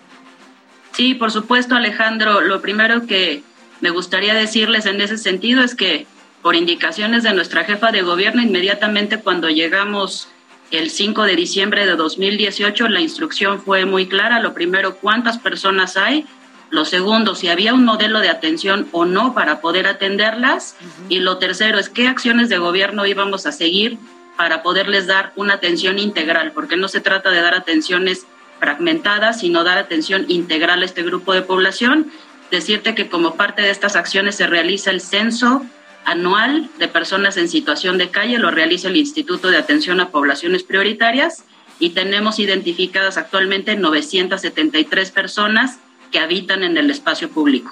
Sí, 0.92 1.14
por 1.14 1.30
supuesto, 1.30 1.76
Alejandro. 1.76 2.40
Lo 2.42 2.60
primero 2.60 3.06
que 3.06 3.42
me 3.80 3.90
gustaría 3.90 4.34
decirles 4.34 4.84
en 4.86 5.00
ese 5.00 5.16
sentido 5.16 5.62
es 5.62 5.74
que 5.74 6.06
por 6.42 6.54
indicaciones 6.54 7.22
de 7.22 7.34
nuestra 7.34 7.64
jefa 7.64 7.90
de 7.90 8.02
gobierno, 8.02 8.42
inmediatamente 8.42 9.20
cuando 9.20 9.48
llegamos 9.48 10.28
el 10.70 10.90
5 10.90 11.24
de 11.24 11.36
diciembre 11.36 11.86
de 11.86 11.96
2018, 11.96 12.88
la 12.88 13.00
instrucción 13.00 13.60
fue 13.60 13.86
muy 13.86 14.06
clara. 14.06 14.40
Lo 14.40 14.54
primero, 14.54 14.96
cuántas 14.96 15.38
personas 15.38 15.96
hay 15.96 16.26
Lo 16.70 16.84
segundo, 16.84 17.34
si 17.34 17.48
había 17.48 17.72
un 17.72 17.86
modelo 17.86 18.20
de 18.20 18.28
atención 18.28 18.88
o 18.92 19.06
no 19.06 19.32
para 19.32 19.62
poder 19.62 19.86
atenderlas. 19.86 20.76
Y 21.08 21.20
lo 21.20 21.38
tercero 21.38 21.78
es 21.78 21.88
qué 21.88 22.08
acciones 22.08 22.50
de 22.50 22.58
gobierno 22.58 23.06
íbamos 23.06 23.46
a 23.46 23.52
seguir 23.52 23.96
para 24.36 24.62
poderles 24.62 25.06
dar 25.06 25.32
una 25.34 25.54
atención 25.54 25.98
integral, 25.98 26.52
porque 26.52 26.76
no 26.76 26.88
se 26.88 27.00
trata 27.00 27.30
de 27.30 27.40
dar 27.40 27.54
atenciones 27.54 28.26
fragmentadas, 28.60 29.40
sino 29.40 29.64
dar 29.64 29.78
atención 29.78 30.26
integral 30.28 30.82
a 30.82 30.84
este 30.84 31.02
grupo 31.02 31.32
de 31.32 31.42
población. 31.42 32.10
Decirte 32.50 32.94
que 32.94 33.08
como 33.08 33.34
parte 33.34 33.62
de 33.62 33.70
estas 33.70 33.96
acciones 33.96 34.36
se 34.36 34.46
realiza 34.46 34.90
el 34.90 35.00
censo 35.00 35.64
anual 36.08 36.70
de 36.78 36.88
personas 36.88 37.36
en 37.36 37.48
situación 37.48 37.98
de 37.98 38.10
calle, 38.10 38.38
lo 38.38 38.50
realiza 38.50 38.88
el 38.88 38.96
Instituto 38.96 39.48
de 39.48 39.58
Atención 39.58 40.00
a 40.00 40.08
Poblaciones 40.08 40.62
Prioritarias 40.62 41.44
y 41.78 41.90
tenemos 41.90 42.38
identificadas 42.38 43.18
actualmente 43.18 43.76
973 43.76 45.10
personas 45.10 45.78
que 46.10 46.18
habitan 46.18 46.64
en 46.64 46.78
el 46.78 46.90
espacio 46.90 47.28
público. 47.28 47.70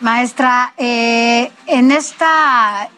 Maestra, 0.00 0.74
eh, 0.76 1.52
en 1.66 1.92
esta 1.92 2.90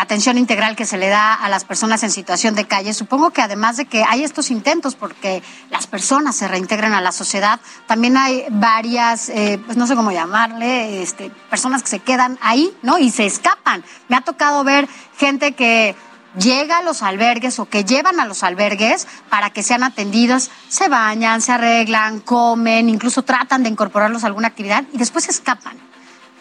atención 0.00 0.38
integral 0.38 0.76
que 0.76 0.86
se 0.86 0.96
le 0.96 1.08
da 1.08 1.34
a 1.34 1.48
las 1.48 1.64
personas 1.64 2.02
en 2.02 2.10
situación 2.10 2.54
de 2.54 2.66
calle, 2.66 2.94
supongo 2.94 3.30
que 3.30 3.42
además 3.42 3.76
de 3.76 3.84
que 3.84 4.04
hay 4.08 4.24
estos 4.24 4.50
intentos 4.50 4.94
porque 4.94 5.42
las 5.70 5.86
personas 5.86 6.36
se 6.36 6.48
reintegran 6.48 6.94
a 6.94 7.00
la 7.00 7.12
sociedad, 7.12 7.60
también 7.86 8.16
hay 8.16 8.46
varias, 8.50 9.28
eh, 9.28 9.60
pues 9.64 9.76
no 9.76 9.86
sé 9.86 9.94
cómo 9.94 10.10
llamarle, 10.10 11.02
este, 11.02 11.30
personas 11.50 11.82
que 11.82 11.88
se 11.88 11.98
quedan 11.98 12.38
ahí, 12.40 12.74
¿no? 12.82 12.98
Y 12.98 13.10
se 13.10 13.26
escapan. 13.26 13.84
Me 14.08 14.16
ha 14.16 14.22
tocado 14.22 14.64
ver 14.64 14.88
gente 15.18 15.52
que 15.52 15.94
llega 16.38 16.78
a 16.78 16.82
los 16.82 17.02
albergues 17.02 17.58
o 17.58 17.66
que 17.66 17.84
llevan 17.84 18.20
a 18.20 18.26
los 18.26 18.42
albergues 18.42 19.06
para 19.28 19.50
que 19.50 19.62
sean 19.62 19.82
atendidas, 19.82 20.50
se 20.68 20.88
bañan, 20.88 21.40
se 21.42 21.52
arreglan, 21.52 22.20
comen, 22.20 22.88
incluso 22.88 23.22
tratan 23.22 23.62
de 23.62 23.70
incorporarlos 23.70 24.24
a 24.24 24.28
alguna 24.28 24.48
actividad 24.48 24.84
y 24.92 24.98
después 24.98 25.28
escapan. 25.28 25.76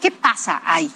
¿Qué 0.01 0.11
pasa 0.11 0.61
ahí? 0.65 0.91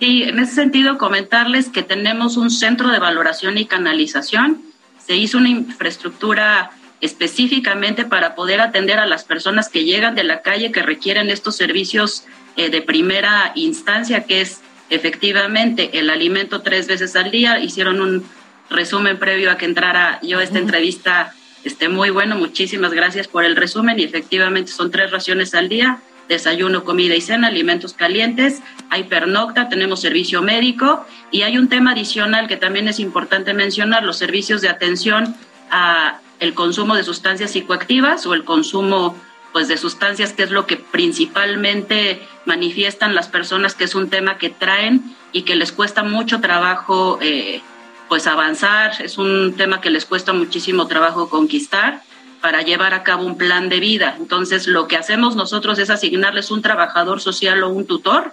Sí, 0.00 0.22
en 0.22 0.38
ese 0.38 0.54
sentido 0.54 0.96
comentarles 0.96 1.68
que 1.68 1.82
tenemos 1.82 2.36
un 2.36 2.50
centro 2.50 2.90
de 2.90 3.00
valoración 3.00 3.58
y 3.58 3.66
canalización. 3.66 4.62
Se 5.04 5.16
hizo 5.16 5.38
una 5.38 5.48
infraestructura 5.48 6.70
específicamente 7.00 8.04
para 8.04 8.36
poder 8.36 8.60
atender 8.60 8.98
a 9.00 9.06
las 9.06 9.24
personas 9.24 9.68
que 9.68 9.84
llegan 9.84 10.14
de 10.14 10.24
la 10.24 10.42
calle 10.42 10.70
que 10.70 10.82
requieren 10.82 11.30
estos 11.30 11.56
servicios 11.56 12.24
eh, 12.56 12.70
de 12.70 12.80
primera 12.80 13.52
instancia, 13.56 14.24
que 14.24 14.40
es 14.40 14.60
efectivamente 14.90 15.98
el 15.98 16.10
alimento 16.10 16.62
tres 16.62 16.86
veces 16.86 17.16
al 17.16 17.32
día. 17.32 17.58
Hicieron 17.58 18.00
un 18.00 18.24
resumen 18.70 19.18
previo 19.18 19.50
a 19.50 19.56
que 19.56 19.64
entrara 19.64 20.20
yo 20.22 20.40
esta 20.40 20.58
entrevista. 20.58 21.34
Este, 21.64 21.88
muy 21.88 22.10
bueno, 22.10 22.36
muchísimas 22.36 22.92
gracias 22.92 23.26
por 23.26 23.44
el 23.44 23.56
resumen 23.56 23.98
y 23.98 24.04
efectivamente 24.04 24.70
son 24.70 24.92
tres 24.92 25.10
raciones 25.10 25.56
al 25.56 25.68
día 25.68 26.00
desayuno, 26.28 26.84
comida 26.84 27.14
y 27.14 27.20
cena, 27.20 27.48
alimentos 27.48 27.94
calientes, 27.94 28.62
hay 28.90 29.04
pernocta, 29.04 29.68
tenemos 29.68 30.00
servicio 30.00 30.42
médico 30.42 31.04
y 31.30 31.42
hay 31.42 31.58
un 31.58 31.68
tema 31.68 31.92
adicional 31.92 32.48
que 32.48 32.56
también 32.56 32.88
es 32.88 33.00
importante 33.00 33.54
mencionar, 33.54 34.04
los 34.04 34.18
servicios 34.18 34.60
de 34.60 34.68
atención 34.68 35.34
a 35.70 36.20
el 36.40 36.54
consumo 36.54 36.94
de 36.94 37.02
sustancias 37.02 37.52
psicoactivas 37.52 38.26
o 38.26 38.34
el 38.34 38.44
consumo 38.44 39.16
pues 39.52 39.66
de 39.66 39.76
sustancias 39.76 40.32
que 40.32 40.42
es 40.42 40.50
lo 40.50 40.66
que 40.66 40.76
principalmente 40.76 42.22
manifiestan 42.44 43.14
las 43.14 43.28
personas 43.28 43.74
que 43.74 43.84
es 43.84 43.94
un 43.94 44.10
tema 44.10 44.38
que 44.38 44.50
traen 44.50 45.16
y 45.32 45.42
que 45.42 45.56
les 45.56 45.72
cuesta 45.72 46.02
mucho 46.02 46.40
trabajo 46.40 47.18
eh, 47.22 47.62
pues 48.08 48.26
avanzar, 48.26 48.92
es 49.02 49.18
un 49.18 49.54
tema 49.56 49.80
que 49.80 49.90
les 49.90 50.04
cuesta 50.04 50.32
muchísimo 50.32 50.86
trabajo 50.86 51.28
conquistar 51.28 52.02
para 52.40 52.62
llevar 52.62 52.94
a 52.94 53.02
cabo 53.02 53.24
un 53.24 53.36
plan 53.36 53.68
de 53.68 53.80
vida. 53.80 54.16
Entonces, 54.18 54.66
lo 54.66 54.88
que 54.88 54.96
hacemos 54.96 55.36
nosotros 55.36 55.78
es 55.78 55.90
asignarles 55.90 56.50
un 56.50 56.62
trabajador 56.62 57.20
social 57.20 57.62
o 57.62 57.70
un 57.70 57.86
tutor 57.86 58.32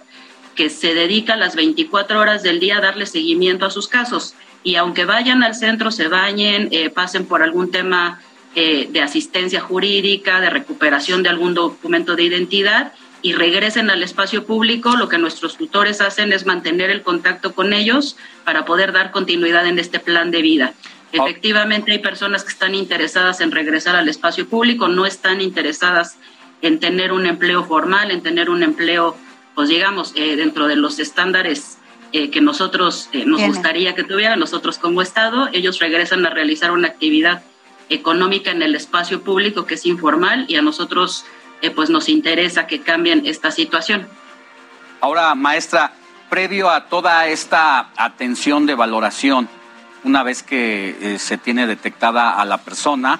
que 0.54 0.70
se 0.70 0.94
dedica 0.94 1.36
las 1.36 1.54
24 1.54 2.18
horas 2.18 2.42
del 2.42 2.60
día 2.60 2.78
a 2.78 2.80
darle 2.80 3.06
seguimiento 3.06 3.66
a 3.66 3.70
sus 3.70 3.88
casos. 3.88 4.34
Y 4.62 4.76
aunque 4.76 5.04
vayan 5.04 5.42
al 5.42 5.54
centro, 5.54 5.90
se 5.90 6.08
bañen, 6.08 6.68
eh, 6.72 6.90
pasen 6.90 7.26
por 7.26 7.42
algún 7.42 7.70
tema 7.70 8.20
eh, 8.54 8.88
de 8.90 9.02
asistencia 9.02 9.60
jurídica, 9.60 10.40
de 10.40 10.50
recuperación 10.50 11.22
de 11.22 11.28
algún 11.28 11.54
documento 11.54 12.16
de 12.16 12.22
identidad 12.22 12.92
y 13.22 13.34
regresen 13.34 13.90
al 13.90 14.02
espacio 14.02 14.46
público, 14.46 14.96
lo 14.96 15.08
que 15.08 15.18
nuestros 15.18 15.56
tutores 15.56 16.00
hacen 16.00 16.32
es 16.32 16.46
mantener 16.46 16.90
el 16.90 17.02
contacto 17.02 17.54
con 17.54 17.72
ellos 17.72 18.16
para 18.44 18.64
poder 18.64 18.92
dar 18.92 19.10
continuidad 19.10 19.66
en 19.66 19.78
este 19.78 20.00
plan 20.00 20.30
de 20.30 20.42
vida. 20.42 20.74
Efectivamente, 21.16 21.92
hay 21.92 21.98
personas 21.98 22.44
que 22.44 22.50
están 22.50 22.74
interesadas 22.74 23.40
en 23.40 23.50
regresar 23.50 23.96
al 23.96 24.08
espacio 24.08 24.48
público, 24.48 24.88
no 24.88 25.06
están 25.06 25.40
interesadas 25.40 26.16
en 26.62 26.80
tener 26.80 27.12
un 27.12 27.26
empleo 27.26 27.64
formal, 27.64 28.10
en 28.10 28.22
tener 28.22 28.50
un 28.50 28.62
empleo, 28.62 29.16
pues 29.54 29.68
digamos, 29.68 30.12
eh, 30.16 30.36
dentro 30.36 30.66
de 30.66 30.76
los 30.76 30.98
estándares 30.98 31.78
eh, 32.12 32.30
que 32.30 32.40
nosotros 32.40 33.08
eh, 33.12 33.24
nos 33.24 33.38
Tienen. 33.38 33.54
gustaría 33.54 33.94
que 33.94 34.04
tuvieran, 34.04 34.38
nosotros 34.38 34.78
como 34.78 35.02
Estado, 35.02 35.48
ellos 35.52 35.78
regresan 35.80 36.24
a 36.24 36.30
realizar 36.30 36.70
una 36.70 36.88
actividad 36.88 37.42
económica 37.88 38.50
en 38.50 38.62
el 38.62 38.74
espacio 38.74 39.22
público 39.22 39.66
que 39.66 39.74
es 39.74 39.86
informal 39.86 40.46
y 40.48 40.56
a 40.56 40.62
nosotros 40.62 41.24
eh, 41.62 41.70
pues 41.70 41.90
nos 41.90 42.08
interesa 42.08 42.66
que 42.66 42.80
cambien 42.80 43.26
esta 43.26 43.50
situación. 43.50 44.08
Ahora, 45.00 45.34
maestra, 45.34 45.92
previo 46.28 46.70
a 46.70 46.86
toda 46.86 47.26
esta 47.26 47.90
atención 47.96 48.66
de 48.66 48.74
valoración, 48.74 49.48
una 50.06 50.22
vez 50.22 50.44
que 50.44 50.96
eh, 51.00 51.18
se 51.18 51.36
tiene 51.36 51.66
detectada 51.66 52.40
a 52.40 52.44
la 52.44 52.58
persona 52.58 53.18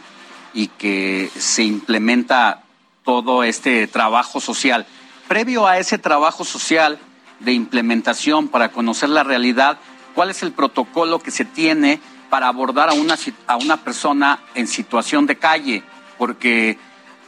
y 0.54 0.68
que 0.68 1.28
se 1.36 1.64
implementa 1.64 2.62
todo 3.04 3.42
este 3.42 3.88
trabajo 3.88 4.40
social, 4.40 4.86
previo 5.26 5.66
a 5.66 5.78
ese 5.78 5.98
trabajo 5.98 6.44
social 6.44 7.00
de 7.40 7.52
implementación 7.52 8.46
para 8.46 8.70
conocer 8.70 9.08
la 9.08 9.24
realidad, 9.24 9.78
¿cuál 10.14 10.30
es 10.30 10.44
el 10.44 10.52
protocolo 10.52 11.18
que 11.18 11.32
se 11.32 11.44
tiene 11.44 11.98
para 12.30 12.46
abordar 12.46 12.88
a 12.88 12.92
una, 12.92 13.16
a 13.48 13.56
una 13.56 13.78
persona 13.78 14.38
en 14.54 14.68
situación 14.68 15.26
de 15.26 15.36
calle? 15.36 15.82
Porque 16.18 16.78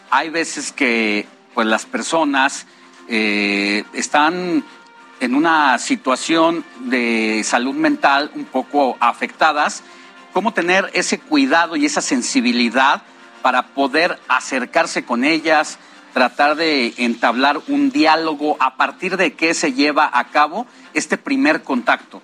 hay 0.09 0.31
veces 0.31 0.71
que 0.71 1.27
pues 1.55 1.67
las 1.67 1.85
personas 1.85 2.65
eh, 3.09 3.83
están 3.93 4.63
en 5.21 5.35
una 5.35 5.79
situación 5.79 6.65
de 6.81 7.43
salud 7.45 7.75
mental 7.75 8.31
un 8.35 8.45
poco 8.45 8.97
afectadas, 9.01 9.83
¿cómo 10.33 10.53
tener 10.53 10.91
ese 10.95 11.19
cuidado 11.19 11.77
y 11.77 11.87
esa 11.87 12.01
sensibilidad 12.01 13.03
para 13.43 13.69
poder 13.69 14.19
acercarse 14.29 15.05
con 15.05 15.25
ellas, 15.25 15.79
tratar 16.13 16.57
de 16.57 16.95
entablar 16.99 17.61
un 17.69 17.91
diálogo 17.91 18.57
a 18.61 18.77
partir 18.77 19.17
de 19.17 19.35
qué 19.35 19.55
se 19.55 19.73
lleva 19.73 20.11
a 20.13 20.29
cabo 20.29 20.67
este 20.95 21.17
primer 21.17 21.63
contacto? 21.63 22.23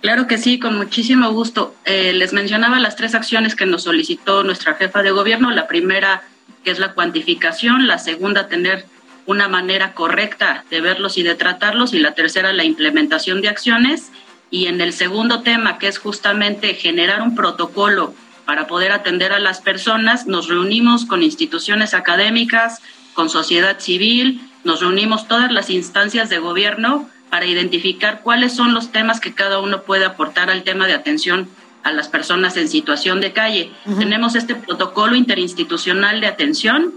Claro 0.00 0.26
que 0.26 0.38
sí, 0.38 0.58
con 0.58 0.78
muchísimo 0.78 1.30
gusto. 1.32 1.74
Eh, 1.84 2.12
les 2.14 2.32
mencionaba 2.32 2.78
las 2.78 2.96
tres 2.96 3.14
acciones 3.14 3.54
que 3.54 3.66
nos 3.66 3.82
solicitó 3.82 4.42
nuestra 4.42 4.74
jefa 4.74 5.02
de 5.02 5.10
gobierno. 5.10 5.50
La 5.50 5.66
primera, 5.66 6.22
que 6.64 6.70
es 6.70 6.78
la 6.78 6.94
cuantificación. 6.94 7.86
La 7.86 7.98
segunda, 7.98 8.48
tener 8.48 8.86
una 9.30 9.48
manera 9.48 9.94
correcta 9.94 10.64
de 10.70 10.80
verlos 10.80 11.16
y 11.16 11.22
de 11.22 11.34
tratarlos. 11.34 11.94
Y 11.94 12.00
la 12.00 12.14
tercera, 12.14 12.52
la 12.52 12.64
implementación 12.64 13.40
de 13.40 13.48
acciones. 13.48 14.10
Y 14.50 14.66
en 14.66 14.80
el 14.80 14.92
segundo 14.92 15.42
tema, 15.42 15.78
que 15.78 15.88
es 15.88 15.98
justamente 15.98 16.74
generar 16.74 17.22
un 17.22 17.34
protocolo 17.34 18.14
para 18.44 18.66
poder 18.66 18.90
atender 18.90 19.32
a 19.32 19.38
las 19.38 19.60
personas, 19.60 20.26
nos 20.26 20.48
reunimos 20.48 21.04
con 21.04 21.22
instituciones 21.22 21.94
académicas, 21.94 22.80
con 23.14 23.30
sociedad 23.30 23.78
civil, 23.78 24.40
nos 24.64 24.80
reunimos 24.80 25.28
todas 25.28 25.52
las 25.52 25.70
instancias 25.70 26.28
de 26.28 26.38
gobierno 26.38 27.08
para 27.30 27.46
identificar 27.46 28.22
cuáles 28.22 28.52
son 28.52 28.74
los 28.74 28.90
temas 28.90 29.20
que 29.20 29.32
cada 29.34 29.60
uno 29.60 29.82
puede 29.82 30.04
aportar 30.04 30.50
al 30.50 30.64
tema 30.64 30.88
de 30.88 30.94
atención 30.94 31.48
a 31.84 31.92
las 31.92 32.08
personas 32.08 32.56
en 32.56 32.68
situación 32.68 33.20
de 33.20 33.32
calle. 33.32 33.70
Tenemos 33.98 34.34
este 34.34 34.56
protocolo 34.56 35.14
interinstitucional 35.14 36.20
de 36.20 36.26
atención 36.26 36.92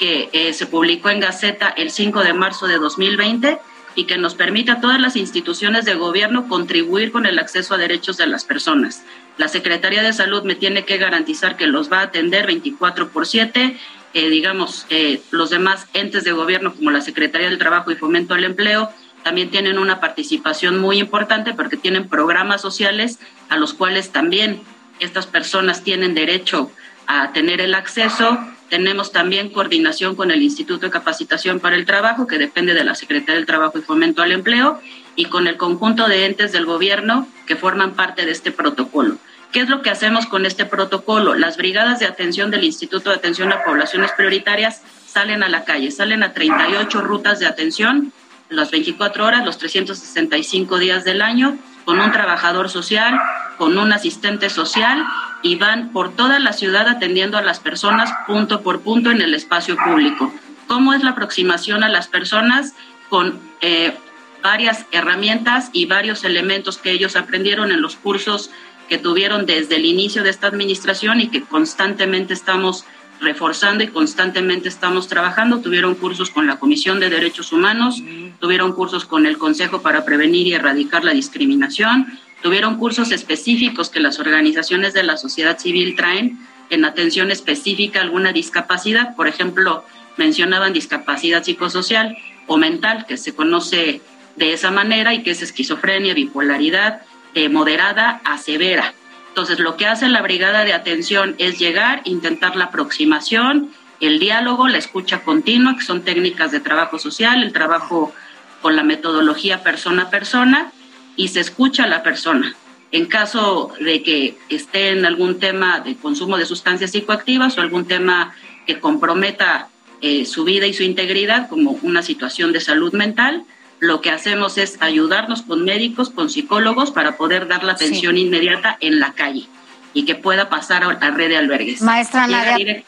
que 0.00 0.30
eh, 0.32 0.54
se 0.54 0.66
publicó 0.66 1.10
en 1.10 1.20
Gaceta 1.20 1.68
el 1.68 1.90
5 1.90 2.24
de 2.24 2.32
marzo 2.32 2.66
de 2.66 2.78
2020 2.78 3.58
y 3.94 4.04
que 4.04 4.16
nos 4.16 4.34
permite 4.34 4.72
a 4.72 4.80
todas 4.80 4.98
las 4.98 5.14
instituciones 5.14 5.84
de 5.84 5.94
gobierno 5.94 6.48
contribuir 6.48 7.12
con 7.12 7.26
el 7.26 7.38
acceso 7.38 7.74
a 7.74 7.78
derechos 7.78 8.16
de 8.16 8.26
las 8.26 8.44
personas. 8.44 9.04
La 9.36 9.48
Secretaría 9.48 10.02
de 10.02 10.14
Salud 10.14 10.42
me 10.42 10.54
tiene 10.54 10.86
que 10.86 10.96
garantizar 10.96 11.58
que 11.58 11.66
los 11.66 11.92
va 11.92 12.00
a 12.00 12.04
atender 12.04 12.46
24 12.46 13.10
por 13.10 13.26
7. 13.26 13.76
eh, 14.12 14.28
digamos, 14.28 14.86
eh, 14.88 15.20
los 15.30 15.50
demás 15.50 15.86
entes 15.92 16.24
de 16.24 16.32
gobierno 16.32 16.74
como 16.74 16.90
la 16.90 17.00
Secretaría 17.00 17.48
del 17.48 17.58
Trabajo 17.58 17.92
y 17.92 17.96
Fomento 17.96 18.34
al 18.34 18.44
Empleo 18.44 18.90
también 19.22 19.50
tienen 19.50 19.78
una 19.78 20.00
participación 20.00 20.78
muy 20.78 20.98
importante 20.98 21.52
porque 21.52 21.76
tienen 21.76 22.08
programas 22.08 22.62
sociales 22.62 23.18
a 23.50 23.56
los 23.56 23.74
cuales 23.74 24.10
también 24.10 24.62
estas 24.98 25.26
personas 25.26 25.84
tienen 25.84 26.14
derecho 26.14 26.72
a 27.06 27.32
tener 27.32 27.60
el 27.60 27.74
acceso. 27.74 28.38
Tenemos 28.70 29.10
también 29.10 29.50
coordinación 29.50 30.14
con 30.14 30.30
el 30.30 30.42
Instituto 30.42 30.86
de 30.86 30.92
Capacitación 30.92 31.58
para 31.58 31.74
el 31.74 31.84
Trabajo, 31.84 32.28
que 32.28 32.38
depende 32.38 32.72
de 32.72 32.84
la 32.84 32.94
Secretaría 32.94 33.34
del 33.34 33.44
Trabajo 33.44 33.78
y 33.78 33.82
Fomento 33.82 34.22
al 34.22 34.30
Empleo, 34.30 34.80
y 35.16 35.24
con 35.24 35.48
el 35.48 35.56
conjunto 35.56 36.06
de 36.06 36.24
entes 36.24 36.52
del 36.52 36.66
gobierno 36.66 37.26
que 37.48 37.56
forman 37.56 37.94
parte 37.94 38.24
de 38.24 38.30
este 38.30 38.52
protocolo. 38.52 39.16
¿Qué 39.50 39.60
es 39.60 39.68
lo 39.68 39.82
que 39.82 39.90
hacemos 39.90 40.26
con 40.26 40.46
este 40.46 40.64
protocolo? 40.64 41.34
Las 41.34 41.56
brigadas 41.56 41.98
de 41.98 42.06
atención 42.06 42.52
del 42.52 42.62
Instituto 42.62 43.10
de 43.10 43.16
Atención 43.16 43.52
a 43.52 43.64
Poblaciones 43.64 44.12
Prioritarias 44.12 44.82
salen 45.08 45.42
a 45.42 45.48
la 45.48 45.64
calle, 45.64 45.90
salen 45.90 46.22
a 46.22 46.32
38 46.32 47.00
rutas 47.00 47.40
de 47.40 47.46
atención 47.46 48.12
las 48.50 48.70
24 48.70 49.26
horas, 49.26 49.44
los 49.44 49.58
365 49.58 50.78
días 50.78 51.04
del 51.04 51.22
año, 51.22 51.58
con 51.90 52.00
un 52.00 52.12
trabajador 52.12 52.70
social, 52.70 53.20
con 53.58 53.76
un 53.76 53.92
asistente 53.92 54.48
social 54.48 55.04
y 55.42 55.56
van 55.56 55.90
por 55.90 56.14
toda 56.14 56.38
la 56.38 56.52
ciudad 56.52 56.86
atendiendo 56.86 57.36
a 57.36 57.42
las 57.42 57.58
personas 57.58 58.12
punto 58.28 58.60
por 58.60 58.82
punto 58.82 59.10
en 59.10 59.20
el 59.20 59.34
espacio 59.34 59.76
público. 59.76 60.32
¿Cómo 60.68 60.92
es 60.92 61.02
la 61.02 61.10
aproximación 61.10 61.82
a 61.82 61.88
las 61.88 62.06
personas? 62.06 62.74
Con 63.08 63.40
eh, 63.60 63.92
varias 64.40 64.86
herramientas 64.92 65.70
y 65.72 65.86
varios 65.86 66.22
elementos 66.22 66.78
que 66.78 66.92
ellos 66.92 67.16
aprendieron 67.16 67.72
en 67.72 67.82
los 67.82 67.96
cursos 67.96 68.52
que 68.88 68.98
tuvieron 68.98 69.44
desde 69.44 69.74
el 69.74 69.84
inicio 69.84 70.22
de 70.22 70.30
esta 70.30 70.46
administración 70.46 71.18
y 71.20 71.26
que 71.26 71.42
constantemente 71.42 72.34
estamos 72.34 72.84
reforzando 73.20 73.84
y 73.84 73.88
constantemente 73.88 74.68
estamos 74.68 75.08
trabajando. 75.08 75.60
Tuvieron 75.60 75.94
cursos 75.94 76.30
con 76.30 76.46
la 76.46 76.58
Comisión 76.58 77.00
de 77.00 77.10
Derechos 77.10 77.52
Humanos, 77.52 78.02
tuvieron 78.40 78.72
cursos 78.72 79.04
con 79.04 79.26
el 79.26 79.38
Consejo 79.38 79.82
para 79.82 80.04
Prevenir 80.04 80.46
y 80.46 80.54
Erradicar 80.54 81.04
la 81.04 81.12
Discriminación, 81.12 82.06
tuvieron 82.42 82.76
cursos 82.76 83.12
específicos 83.12 83.90
que 83.90 84.00
las 84.00 84.18
organizaciones 84.18 84.94
de 84.94 85.02
la 85.02 85.16
sociedad 85.16 85.58
civil 85.58 85.94
traen 85.96 86.38
en 86.70 86.84
atención 86.84 87.30
específica 87.30 88.00
a 88.00 88.02
alguna 88.02 88.32
discapacidad. 88.32 89.14
Por 89.16 89.28
ejemplo, 89.28 89.84
mencionaban 90.16 90.72
discapacidad 90.72 91.44
psicosocial 91.44 92.16
o 92.46 92.56
mental, 92.56 93.06
que 93.06 93.16
se 93.16 93.34
conoce 93.34 94.00
de 94.36 94.52
esa 94.52 94.70
manera 94.70 95.12
y 95.14 95.22
que 95.22 95.32
es 95.32 95.42
esquizofrenia, 95.42 96.14
bipolaridad 96.14 97.02
de 97.34 97.48
moderada 97.48 98.20
a 98.24 98.38
severa. 98.38 98.94
Entonces, 99.30 99.60
lo 99.60 99.76
que 99.76 99.86
hace 99.86 100.08
la 100.08 100.22
brigada 100.22 100.64
de 100.64 100.72
atención 100.72 101.36
es 101.38 101.58
llegar, 101.58 102.02
intentar 102.04 102.56
la 102.56 102.66
aproximación, 102.66 103.70
el 104.00 104.18
diálogo, 104.18 104.66
la 104.66 104.78
escucha 104.78 105.22
continua, 105.22 105.76
que 105.76 105.84
son 105.84 106.02
técnicas 106.02 106.50
de 106.50 106.60
trabajo 106.60 106.98
social, 106.98 107.42
el 107.42 107.52
trabajo 107.52 108.12
con 108.60 108.74
la 108.74 108.82
metodología 108.82 109.62
persona 109.62 110.02
a 110.02 110.10
persona, 110.10 110.72
y 111.16 111.28
se 111.28 111.40
escucha 111.40 111.84
a 111.84 111.86
la 111.86 112.02
persona. 112.02 112.56
En 112.92 113.06
caso 113.06 113.72
de 113.80 114.02
que 114.02 114.36
esté 114.48 114.90
en 114.90 115.06
algún 115.06 115.38
tema 115.38 115.78
de 115.80 115.94
consumo 115.94 116.36
de 116.36 116.44
sustancias 116.44 116.90
psicoactivas 116.90 117.56
o 117.56 117.60
algún 117.60 117.86
tema 117.86 118.34
que 118.66 118.80
comprometa 118.80 119.68
eh, 120.00 120.24
su 120.24 120.44
vida 120.44 120.66
y 120.66 120.74
su 120.74 120.82
integridad, 120.82 121.48
como 121.48 121.78
una 121.82 122.02
situación 122.02 122.52
de 122.52 122.60
salud 122.60 122.92
mental, 122.94 123.44
lo 123.80 124.00
que 124.00 124.10
hacemos 124.10 124.58
es 124.58 124.76
ayudarnos 124.80 125.42
con 125.42 125.64
médicos, 125.64 126.10
con 126.10 126.30
psicólogos, 126.30 126.90
para 126.90 127.16
poder 127.16 127.48
dar 127.48 127.64
la 127.64 127.72
atención 127.72 128.14
Sí. 128.14 128.22
inmediata 128.22 128.76
en 128.80 129.00
la 129.00 129.12
calle 129.14 129.46
y 129.94 130.04
que 130.04 130.14
pueda 130.14 130.48
pasar 130.48 130.84
a 130.84 130.92
la 130.92 131.10
red 131.10 131.28
de 131.30 131.36
albergues. 131.38 131.82
Maestra 131.82 132.26
Nadia-. 132.26 132.84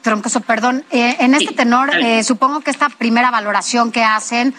Troncoso, 0.00 0.40
perdón. 0.40 0.84
Eh, 0.90 1.16
en 1.20 1.34
este 1.34 1.52
tenor, 1.52 1.88
está 1.88 1.98
bien. 1.98 2.10
eh, 2.20 2.24
supongo 2.24 2.60
que 2.62 2.70
esta 2.70 2.88
primera 2.88 3.30
valoración 3.30 3.92
que 3.92 4.02
hacen 4.02 4.54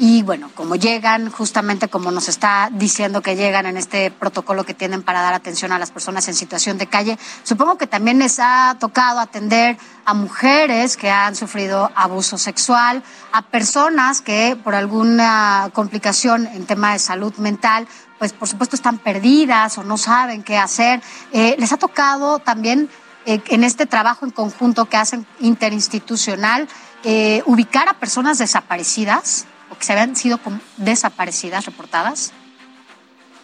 y 0.00 0.22
bueno, 0.22 0.48
como 0.54 0.76
llegan, 0.76 1.28
justamente 1.28 1.88
como 1.88 2.12
nos 2.12 2.28
está 2.28 2.70
diciendo 2.72 3.20
que 3.20 3.34
llegan 3.34 3.66
en 3.66 3.76
este 3.76 4.12
protocolo 4.12 4.64
que 4.64 4.72
tienen 4.72 5.02
para 5.02 5.22
dar 5.22 5.34
atención 5.34 5.72
a 5.72 5.78
las 5.80 5.90
personas 5.90 6.28
en 6.28 6.34
situación 6.34 6.78
de 6.78 6.86
calle, 6.86 7.18
supongo 7.42 7.76
que 7.76 7.88
también 7.88 8.20
les 8.20 8.38
ha 8.38 8.76
tocado 8.78 9.18
atender 9.18 9.76
a 10.04 10.14
mujeres 10.14 10.96
que 10.96 11.10
han 11.10 11.34
sufrido 11.34 11.90
abuso 11.96 12.38
sexual, 12.38 13.02
a 13.32 13.42
personas 13.42 14.20
que 14.20 14.56
por 14.62 14.76
alguna 14.76 15.70
complicación 15.72 16.46
en 16.46 16.64
tema 16.64 16.92
de 16.92 17.00
salud 17.00 17.34
mental, 17.38 17.88
pues 18.20 18.32
por 18.32 18.46
supuesto 18.46 18.76
están 18.76 18.98
perdidas 18.98 19.78
o 19.78 19.82
no 19.82 19.98
saben 19.98 20.44
qué 20.44 20.58
hacer. 20.58 21.02
Eh, 21.32 21.56
¿Les 21.58 21.72
ha 21.72 21.76
tocado 21.76 22.38
también 22.38 22.88
eh, 23.26 23.42
en 23.48 23.64
este 23.64 23.84
trabajo 23.84 24.24
en 24.24 24.30
conjunto 24.30 24.84
que 24.84 24.96
hacen 24.96 25.26
interinstitucional, 25.40 26.68
eh, 27.02 27.42
ubicar 27.46 27.88
a 27.88 27.94
personas 27.94 28.38
desaparecidas 28.38 29.46
se 29.80 29.92
habían 29.92 30.16
sido 30.16 30.40
desaparecidas, 30.76 31.66
reportadas? 31.66 32.32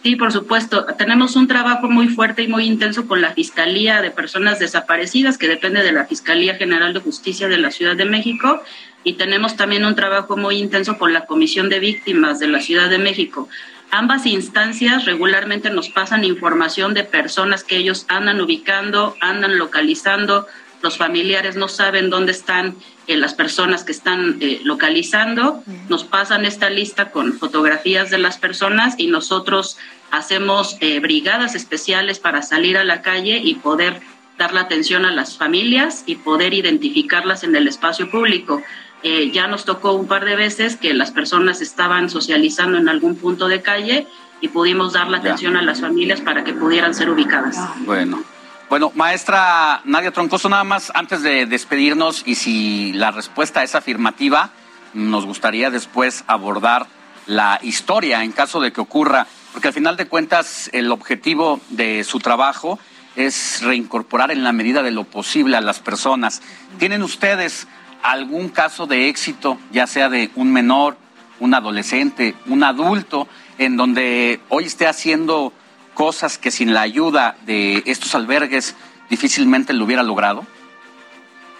Sí, 0.03 0.15
por 0.15 0.31
supuesto. 0.31 0.85
Tenemos 0.99 1.35
un 1.35 1.47
trabajo 1.47 1.87
muy 1.87 2.09
fuerte 2.09 2.43
y 2.43 2.47
muy 2.47 2.65
intenso 2.65 3.07
con 3.07 3.21
la 3.21 3.33
Fiscalía 3.33 4.03
de 4.03 4.11
Personas 4.11 4.59
Desaparecidas, 4.59 5.39
que 5.39 5.47
depende 5.47 5.81
de 5.81 5.91
la 5.91 6.05
Fiscalía 6.05 6.55
General 6.55 6.93
de 6.93 6.99
Justicia 6.99 7.47
de 7.47 7.57
la 7.57 7.71
Ciudad 7.71 7.95
de 7.95 8.05
México, 8.05 8.61
y 9.03 9.13
tenemos 9.13 9.55
también 9.55 9.83
un 9.83 9.95
trabajo 9.95 10.37
muy 10.37 10.57
intenso 10.57 10.99
con 10.99 11.11
la 11.11 11.25
Comisión 11.25 11.69
de 11.69 11.79
Víctimas 11.79 12.39
de 12.39 12.47
la 12.47 12.59
Ciudad 12.59 12.89
de 12.89 12.99
México. 12.99 13.49
Ambas 13.89 14.27
instancias 14.27 15.05
regularmente 15.05 15.69
nos 15.69 15.89
pasan 15.89 16.23
información 16.23 16.93
de 16.93 17.03
personas 17.03 17.63
que 17.63 17.77
ellos 17.77 18.05
andan 18.07 18.41
ubicando, 18.41 19.15
andan 19.21 19.57
localizando, 19.57 20.47
los 20.83 20.97
familiares 20.97 21.55
no 21.55 21.67
saben 21.67 22.11
dónde 22.11 22.31
están 22.31 22.75
eh, 23.07 23.17
las 23.17 23.33
personas 23.33 23.83
que 23.83 23.91
están 23.91 24.37
eh, 24.41 24.61
localizando, 24.63 25.63
nos 25.89 26.03
pasan 26.03 26.45
esta 26.45 26.69
lista 26.69 27.11
con 27.11 27.33
fotografías 27.33 28.09
de 28.09 28.17
las 28.17 28.37
personas 28.37 28.95
y 28.97 29.07
nosotros 29.07 29.77
hacemos 30.11 30.77
eh, 30.79 30.99
brigadas 30.99 31.55
especiales 31.55 32.19
para 32.19 32.41
salir 32.41 32.77
a 32.77 32.83
la 32.83 33.01
calle 33.01 33.37
y 33.37 33.55
poder 33.55 34.01
dar 34.37 34.53
la 34.53 34.61
atención 34.61 35.05
a 35.05 35.11
las 35.11 35.37
familias 35.37 36.03
y 36.05 36.15
poder 36.15 36.53
identificarlas 36.53 37.43
en 37.43 37.55
el 37.55 37.67
espacio 37.67 38.09
público. 38.09 38.61
Eh, 39.03 39.31
ya 39.31 39.47
nos 39.47 39.65
tocó 39.65 39.93
un 39.93 40.07
par 40.07 40.25
de 40.25 40.35
veces 40.35 40.77
que 40.77 40.93
las 40.93 41.11
personas 41.11 41.61
estaban 41.61 42.09
socializando 42.09 42.77
en 42.77 42.89
algún 42.89 43.15
punto 43.15 43.47
de 43.47 43.61
calle 43.61 44.07
y 44.41 44.47
pudimos 44.49 44.93
dar 44.93 45.09
la 45.09 45.17
atención 45.17 45.57
a 45.57 45.61
las 45.61 45.81
familias 45.81 46.21
para 46.21 46.43
que 46.43 46.53
pudieran 46.53 46.93
ser 46.93 47.09
ubicadas. 47.09 47.57
Bueno. 47.85 48.23
Bueno, 48.67 48.91
maestra 48.95 49.81
Nadia 49.85 50.09
Troncoso, 50.09 50.49
nada 50.49 50.63
más 50.63 50.91
antes 50.95 51.21
de 51.21 51.45
despedirnos 51.45 52.23
y 52.25 52.33
si 52.33 52.93
la 52.93 53.11
respuesta 53.11 53.61
es 53.61 53.75
afirmativa, 53.75 54.49
nos 54.95 55.23
gustaría 55.27 55.69
después 55.69 56.23
abordar 56.25 56.87
la 57.27 57.59
historia 57.61 58.23
en 58.23 58.31
caso 58.31 58.59
de 58.59 58.73
que 58.73 58.81
ocurra, 58.81 59.27
porque 59.53 59.67
al 59.67 59.73
final 59.75 59.97
de 59.97 60.07
cuentas 60.07 60.71
el 60.73 60.91
objetivo 60.91 61.61
de 61.69 62.03
su 62.03 62.17
trabajo 62.17 62.79
es 63.15 63.61
reincorporar 63.61 64.31
en 64.31 64.43
la 64.43 64.51
medida 64.51 64.81
de 64.81 64.89
lo 64.89 65.03
posible 65.03 65.57
a 65.57 65.61
las 65.61 65.79
personas. 65.79 66.41
¿Tienen 66.79 67.03
ustedes 67.03 67.67
algún 68.01 68.49
caso 68.49 68.87
de 68.87 69.09
éxito, 69.09 69.59
ya 69.71 69.85
sea 69.85 70.09
de 70.09 70.31
un 70.33 70.51
menor, 70.51 70.97
un 71.39 71.53
adolescente, 71.53 72.33
un 72.47 72.63
adulto, 72.63 73.27
en 73.59 73.77
donde 73.77 74.39
hoy 74.49 74.65
esté 74.65 74.87
haciendo 74.87 75.53
cosas 75.95 76.37
que 76.37 76.51
sin 76.51 76.75
la 76.75 76.81
ayuda 76.81 77.35
de 77.47 77.81
estos 77.87 78.13
albergues 78.13 78.75
difícilmente 79.09 79.73
lo 79.73 79.85
hubiera 79.85 80.03
logrado? 80.03 80.45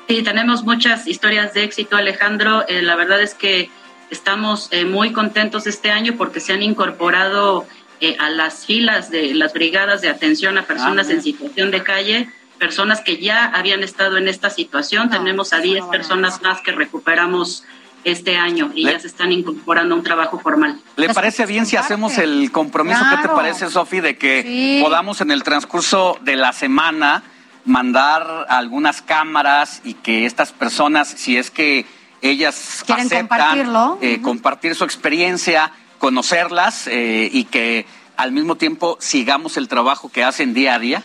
Sí, 0.08 0.22
tenemos 0.22 0.64
muchas 0.64 1.08
historias 1.08 1.56
de 1.56 1.64
éxito, 1.64 1.98
Alejandro. 1.98 2.68
Eh, 2.68 2.84
la 2.84 2.96
verdad 2.96 3.20
es 3.22 3.34
que 3.34 3.72
estamos 4.12 4.68
eh, 4.72 4.86
muy 4.86 5.12
contentos 5.12 5.66
este 5.66 5.90
año 5.90 6.14
porque 6.16 6.40
se 6.40 6.54
han 6.54 6.62
incorporado 6.62 7.66
eh, 8.02 8.16
a 8.20 8.30
las 8.30 8.66
filas 8.66 9.10
de 9.10 9.34
las 9.34 9.54
brigadas 9.54 10.02
de 10.02 10.10
atención 10.10 10.60
a 10.60 10.64
personas 10.64 11.10
Ah, 11.10 11.14
en 11.14 11.24
situación 11.24 11.72
de 11.72 11.82
calle, 11.82 12.30
personas 12.60 13.02
que 13.02 13.18
ya 13.18 13.46
habían 13.46 13.84
estado 13.84 14.18
en 14.18 14.28
esta 14.28 14.52
situación. 14.52 15.10
Tenemos 15.10 15.54
a 15.54 15.60
10 15.60 15.86
personas 15.86 16.42
más 16.44 16.62
que 16.62 16.72
recuperamos 16.72 17.64
este 18.06 18.38
año 18.38 18.72
y 18.74 18.84
Le- 18.84 18.94
ya 18.94 19.00
se 19.00 19.08
están 19.08 19.32
incorporando 19.34 19.96
a 19.96 19.98
un 19.98 20.04
trabajo 20.04 20.40
formal. 20.40 20.80
¿Le 20.96 21.10
parece 21.14 21.46
bien 21.46 21.66
si 21.66 21.76
hacemos 21.76 22.18
el 22.18 22.52
compromiso? 22.52 23.02
¿Qué 23.10 23.16
te 23.18 23.22
Claro. 23.24 23.36
parece, 23.36 23.70
Sofi, 23.70 24.00
de 24.00 24.18
que 24.18 24.44
Sí. 24.44 24.80
podamos 24.82 25.20
en 25.22 25.32
el 25.32 25.44
transcurso 25.44 26.18
de 26.22 26.36
la 26.38 26.54
semana 26.54 27.24
mandar 27.66 28.46
algunas 28.48 29.02
cámaras 29.02 29.82
y 29.84 29.96
que 29.96 30.26
estas 30.26 30.52
personas, 30.52 31.08
si 31.08 31.36
es 31.36 31.50
que 31.52 31.86
ellas 32.22 32.84
Quieren 32.86 33.08
aceptan 33.08 33.28
compartirlo. 33.28 33.98
eh, 34.02 34.22
compartir 34.22 34.76
su 34.76 34.84
experiencia, 34.84 35.72
conocerlas 35.98 36.88
eh, 36.88 37.30
y 37.32 37.46
que 37.46 37.86
al 38.18 38.32
mismo 38.32 38.56
tiempo 38.56 38.98
sigamos 39.02 39.58
el 39.58 39.68
trabajo 39.68 40.10
que 40.10 40.24
hacen 40.24 40.54
día 40.54 40.76
a 40.76 40.80
día? 40.80 41.04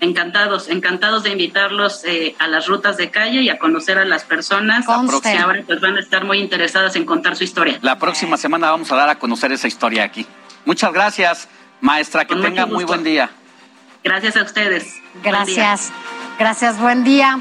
Encantados, 0.00 0.68
encantados 0.68 1.24
de 1.24 1.30
invitarlos 1.30 2.04
eh, 2.04 2.36
a 2.38 2.46
las 2.46 2.68
rutas 2.68 2.96
de 2.96 3.10
calle 3.10 3.42
y 3.42 3.48
a 3.48 3.58
conocer 3.58 3.98
a 3.98 4.04
las 4.04 4.22
personas 4.22 4.86
que 5.22 5.36
ahora 5.36 5.62
pues 5.66 5.80
van 5.80 5.96
a 5.96 6.00
estar 6.00 6.24
muy 6.24 6.38
interesadas 6.38 6.94
en 6.94 7.04
contar 7.04 7.34
su 7.34 7.42
historia. 7.42 7.78
La 7.82 7.98
próxima 7.98 8.36
semana 8.36 8.70
vamos 8.70 8.92
a 8.92 8.96
dar 8.96 9.08
a 9.08 9.18
conocer 9.18 9.50
esa 9.50 9.66
historia 9.66 10.04
aquí. 10.04 10.24
Muchas 10.64 10.92
gracias, 10.92 11.48
maestra. 11.80 12.24
Que 12.26 12.34
Con 12.34 12.42
tenga 12.42 12.66
muy 12.66 12.84
buen 12.84 13.02
día. 13.02 13.30
Gracias 14.04 14.36
a 14.36 14.42
ustedes. 14.42 14.84
Buen. 15.14 15.24
Gracias, 15.24 15.90
gracias, 16.38 16.78
buen 16.78 17.02
día. 17.02 17.40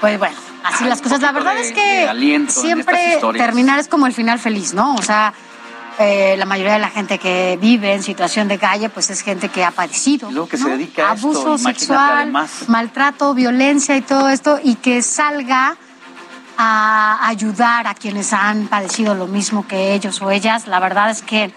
Pues 0.00 0.18
bueno, 0.18 0.36
así 0.64 0.84
las 0.84 1.02
cosas. 1.02 1.20
La 1.20 1.32
verdad 1.32 1.54
de- 1.54 1.60
es 1.60 1.72
que 1.72 2.46
siempre 2.48 3.20
terminar 3.36 3.78
es 3.78 3.88
como 3.88 4.06
el 4.06 4.14
final 4.14 4.38
feliz, 4.38 4.72
¿no? 4.72 4.94
O 4.94 5.02
sea, 5.02 5.34
eh, 6.02 6.36
la 6.36 6.44
mayoría 6.44 6.74
de 6.74 6.78
la 6.78 6.90
gente 6.90 7.18
que 7.18 7.58
vive 7.60 7.94
en 7.94 8.02
situación 8.02 8.48
de 8.48 8.58
calle, 8.58 8.88
pues 8.88 9.10
es 9.10 9.22
gente 9.22 9.48
que 9.48 9.64
ha 9.64 9.70
padecido. 9.70 10.30
luego 10.30 10.48
que 10.48 10.58
se 10.58 10.68
dedica 10.68 11.08
a 11.08 11.10
Abuso 11.12 11.56
sexual, 11.58 12.12
además. 12.12 12.68
maltrato, 12.68 13.34
violencia 13.34 13.96
y 13.96 14.02
todo 14.02 14.28
esto, 14.28 14.58
y 14.62 14.74
que 14.76 15.02
salga 15.02 15.76
a 16.58 17.26
ayudar 17.28 17.86
a 17.86 17.94
quienes 17.94 18.32
han 18.32 18.68
padecido 18.68 19.14
lo 19.14 19.26
mismo 19.26 19.66
que 19.66 19.94
ellos 19.94 20.20
o 20.22 20.30
ellas. 20.30 20.66
La 20.66 20.80
verdad 20.80 21.10
es 21.10 21.22
que 21.22 21.52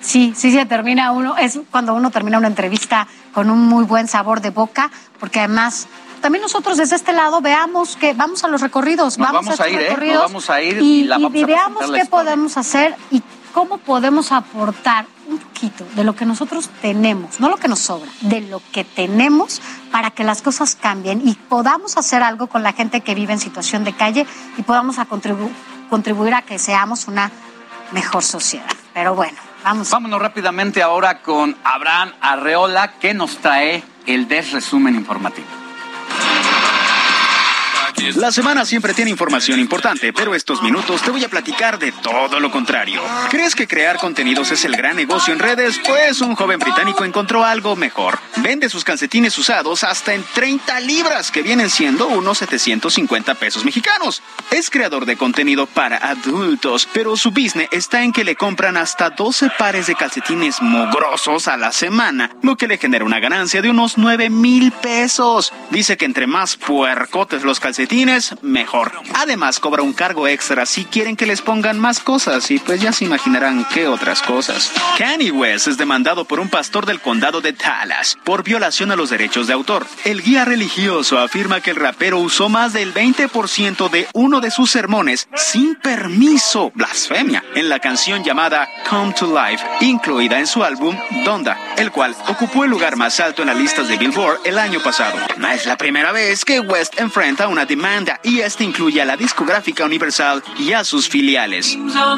sí, 0.00 0.32
sí 0.36 0.52
se 0.52 0.64
termina 0.66 1.12
uno, 1.12 1.36
es 1.36 1.58
cuando 1.70 1.94
uno 1.94 2.10
termina 2.10 2.38
una 2.38 2.48
entrevista 2.48 3.08
con 3.32 3.50
un 3.50 3.66
muy 3.66 3.84
buen 3.84 4.08
sabor 4.08 4.40
de 4.40 4.50
boca, 4.50 4.90
porque 5.18 5.40
además 5.40 5.88
también 6.20 6.42
nosotros 6.42 6.78
desde 6.78 6.96
este 6.96 7.12
lado 7.12 7.40
veamos 7.40 7.96
que 7.96 8.14
vamos 8.14 8.44
a 8.44 8.48
los 8.48 8.60
recorridos, 8.60 9.18
vamos, 9.18 9.44
vamos 9.46 9.60
a 9.60 9.66
estos 9.66 9.68
ir, 9.68 9.80
¿eh? 9.80 9.88
Recorridos 9.90 10.22
vamos 10.22 10.50
a 10.50 10.62
ir 10.62 10.80
y, 10.80 11.00
y 11.00 11.04
la 11.04 11.18
y 11.18 11.22
vamos 11.22 11.42
a 11.42 11.46
veamos 11.46 11.90
qué 11.92 12.04
podemos 12.06 12.56
hacer 12.56 12.96
y 13.10 13.22
cómo 13.56 13.78
podemos 13.78 14.32
aportar 14.32 15.06
un 15.30 15.38
poquito 15.38 15.86
de 15.94 16.04
lo 16.04 16.14
que 16.14 16.26
nosotros 16.26 16.68
tenemos, 16.82 17.40
no 17.40 17.48
lo 17.48 17.56
que 17.56 17.68
nos 17.68 17.78
sobra, 17.78 18.10
de 18.20 18.42
lo 18.42 18.60
que 18.70 18.84
tenemos 18.84 19.62
para 19.90 20.10
que 20.10 20.24
las 20.24 20.42
cosas 20.42 20.76
cambien 20.76 21.26
y 21.26 21.32
podamos 21.32 21.96
hacer 21.96 22.22
algo 22.22 22.48
con 22.48 22.62
la 22.62 22.74
gente 22.74 23.00
que 23.00 23.14
vive 23.14 23.32
en 23.32 23.38
situación 23.40 23.82
de 23.82 23.94
calle 23.94 24.26
y 24.58 24.62
podamos 24.62 24.98
a 24.98 25.08
contribu- 25.08 25.48
contribuir 25.88 26.34
a 26.34 26.42
que 26.42 26.58
seamos 26.58 27.08
una 27.08 27.30
mejor 27.92 28.22
sociedad. 28.22 28.66
Pero 28.92 29.14
bueno, 29.14 29.38
vamos. 29.64 29.88
Vámonos 29.90 30.20
rápidamente 30.20 30.82
ahora 30.82 31.22
con 31.22 31.56
Abraham 31.64 32.12
Arreola, 32.20 32.98
que 32.98 33.14
nos 33.14 33.38
trae 33.38 33.82
el 34.04 34.28
desresumen 34.28 34.96
informativo. 34.96 35.46
La 38.14 38.30
semana 38.30 38.64
siempre 38.64 38.94
tiene 38.94 39.10
información 39.10 39.58
importante, 39.58 40.12
pero 40.12 40.34
estos 40.34 40.62
minutos 40.62 41.02
te 41.02 41.10
voy 41.10 41.24
a 41.24 41.28
platicar 41.28 41.78
de 41.78 41.92
todo 41.92 42.40
lo 42.40 42.50
contrario. 42.50 43.02
¿Crees 43.30 43.54
que 43.54 43.66
crear 43.66 43.98
contenidos 43.98 44.50
es 44.52 44.64
el 44.64 44.76
gran 44.76 44.96
negocio 44.96 45.32
en 45.32 45.38
redes? 45.38 45.80
Pues 45.84 46.20
un 46.20 46.34
joven 46.36 46.58
británico 46.58 47.04
encontró 47.04 47.44
algo 47.44 47.74
mejor. 47.74 48.18
Vende 48.36 48.68
sus 48.68 48.84
calcetines 48.84 49.36
usados 49.38 49.82
hasta 49.82 50.14
en 50.14 50.22
30 50.34 50.78
libras, 50.80 51.30
que 51.30 51.42
vienen 51.42 51.70
siendo 51.70 52.06
unos 52.06 52.38
750 52.38 53.34
pesos 53.34 53.64
mexicanos. 53.64 54.22
Es 54.50 54.70
creador 54.70 55.06
de 55.06 55.16
contenido 55.16 55.66
para 55.66 55.96
adultos, 55.96 56.88
pero 56.92 57.16
su 57.16 57.30
business 57.30 57.68
está 57.72 58.02
en 58.02 58.12
que 58.12 58.24
le 58.24 58.36
compran 58.36 58.76
hasta 58.76 59.10
12 59.10 59.50
pares 59.58 59.86
de 59.86 59.94
calcetines 59.94 60.60
mugrosos 60.60 61.48
a 61.48 61.56
la 61.56 61.72
semana, 61.72 62.30
lo 62.42 62.56
que 62.56 62.68
le 62.68 62.78
genera 62.78 63.04
una 63.04 63.20
ganancia 63.20 63.62
de 63.62 63.70
unos 63.70 63.96
9 63.96 64.30
mil 64.30 64.70
pesos. 64.70 65.52
Dice 65.70 65.96
que 65.96 66.04
entre 66.04 66.26
más 66.26 66.56
puercotes 66.56 67.42
los 67.42 67.58
calcetines, 67.58 67.85
mejor. 68.42 68.92
Además, 69.14 69.60
cobra 69.60 69.82
un 69.82 69.92
cargo 69.92 70.26
extra 70.26 70.66
si 70.66 70.84
quieren 70.84 71.16
que 71.16 71.26
les 71.26 71.40
pongan 71.40 71.78
más 71.78 72.00
cosas 72.00 72.50
y 72.50 72.58
pues 72.58 72.80
ya 72.80 72.92
se 72.92 73.04
imaginarán 73.04 73.66
qué 73.72 73.86
otras 73.86 74.22
cosas. 74.22 74.72
Kanye 74.98 75.30
West 75.30 75.68
es 75.68 75.78
demandado 75.78 76.24
por 76.24 76.40
un 76.40 76.48
pastor 76.48 76.86
del 76.86 77.00
condado 77.00 77.40
de 77.40 77.52
Dallas 77.52 78.18
por 78.24 78.42
violación 78.42 78.90
a 78.90 78.96
los 78.96 79.10
derechos 79.10 79.46
de 79.46 79.52
autor. 79.52 79.86
El 80.04 80.22
guía 80.22 80.44
religioso 80.44 81.18
afirma 81.18 81.60
que 81.60 81.70
el 81.70 81.76
rapero 81.76 82.18
usó 82.18 82.48
más 82.48 82.72
del 82.72 82.92
20% 82.92 83.88
de 83.90 84.08
uno 84.14 84.40
de 84.40 84.50
sus 84.50 84.70
sermones 84.70 85.28
sin 85.34 85.74
permiso, 85.76 86.72
blasfemia, 86.74 87.44
en 87.54 87.68
la 87.68 87.78
canción 87.78 88.24
llamada 88.24 88.68
Come 88.88 89.12
to 89.14 89.26
Life, 89.26 89.64
incluida 89.80 90.38
en 90.38 90.46
su 90.46 90.64
álbum 90.64 90.96
Donda, 91.24 91.58
el 91.76 91.90
cual 91.92 92.16
ocupó 92.28 92.64
el 92.64 92.70
lugar 92.70 92.96
más 92.96 93.20
alto 93.20 93.42
en 93.42 93.48
las 93.48 93.56
listas 93.56 93.88
de 93.88 93.96
Billboard 93.96 94.40
el 94.44 94.58
año 94.58 94.80
pasado. 94.80 95.18
No 95.38 95.48
es 95.48 95.66
la 95.66 95.76
primera 95.76 96.12
vez 96.12 96.44
que 96.44 96.60
West 96.60 96.98
enfrenta 96.98 97.48
una 97.48 97.66
y 98.22 98.40
esta 98.40 98.64
incluye 98.64 99.02
a 99.02 99.04
la 99.04 99.16
discográfica 99.16 99.84
Universal 99.84 100.42
y 100.58 100.72
a 100.72 100.82
sus 100.82 101.08
filiales. 101.08 101.76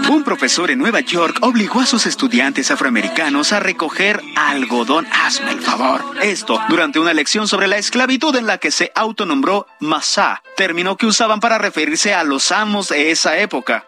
Un 0.09 0.22
profesor 0.24 0.70
en 0.70 0.78
Nueva 0.78 1.01
York 1.01 1.39
obligó 1.40 1.80
a 1.80 1.86
sus 1.86 2.06
estudiantes 2.06 2.70
afroamericanos 2.70 3.52
a 3.52 3.60
recoger 3.60 4.22
algodón. 4.36 5.06
Hazme 5.12 5.52
el 5.52 5.60
favor. 5.60 6.02
Esto 6.22 6.60
durante 6.68 7.01
una 7.01 7.12
lección 7.12 7.48
sobre 7.48 7.66
la 7.66 7.76
esclavitud 7.76 8.35
en 8.36 8.47
la 8.47 8.59
que 8.59 8.70
se 8.70 8.93
autonombró 8.94 9.66
Massa, 9.80 10.43
término 10.56 10.97
que 10.97 11.06
usaban 11.06 11.40
para 11.40 11.59
referirse 11.59 12.14
a 12.14 12.24
los 12.24 12.52
amos 12.52 12.89
de 12.89 13.10
esa 13.10 13.39
época. 13.39 13.88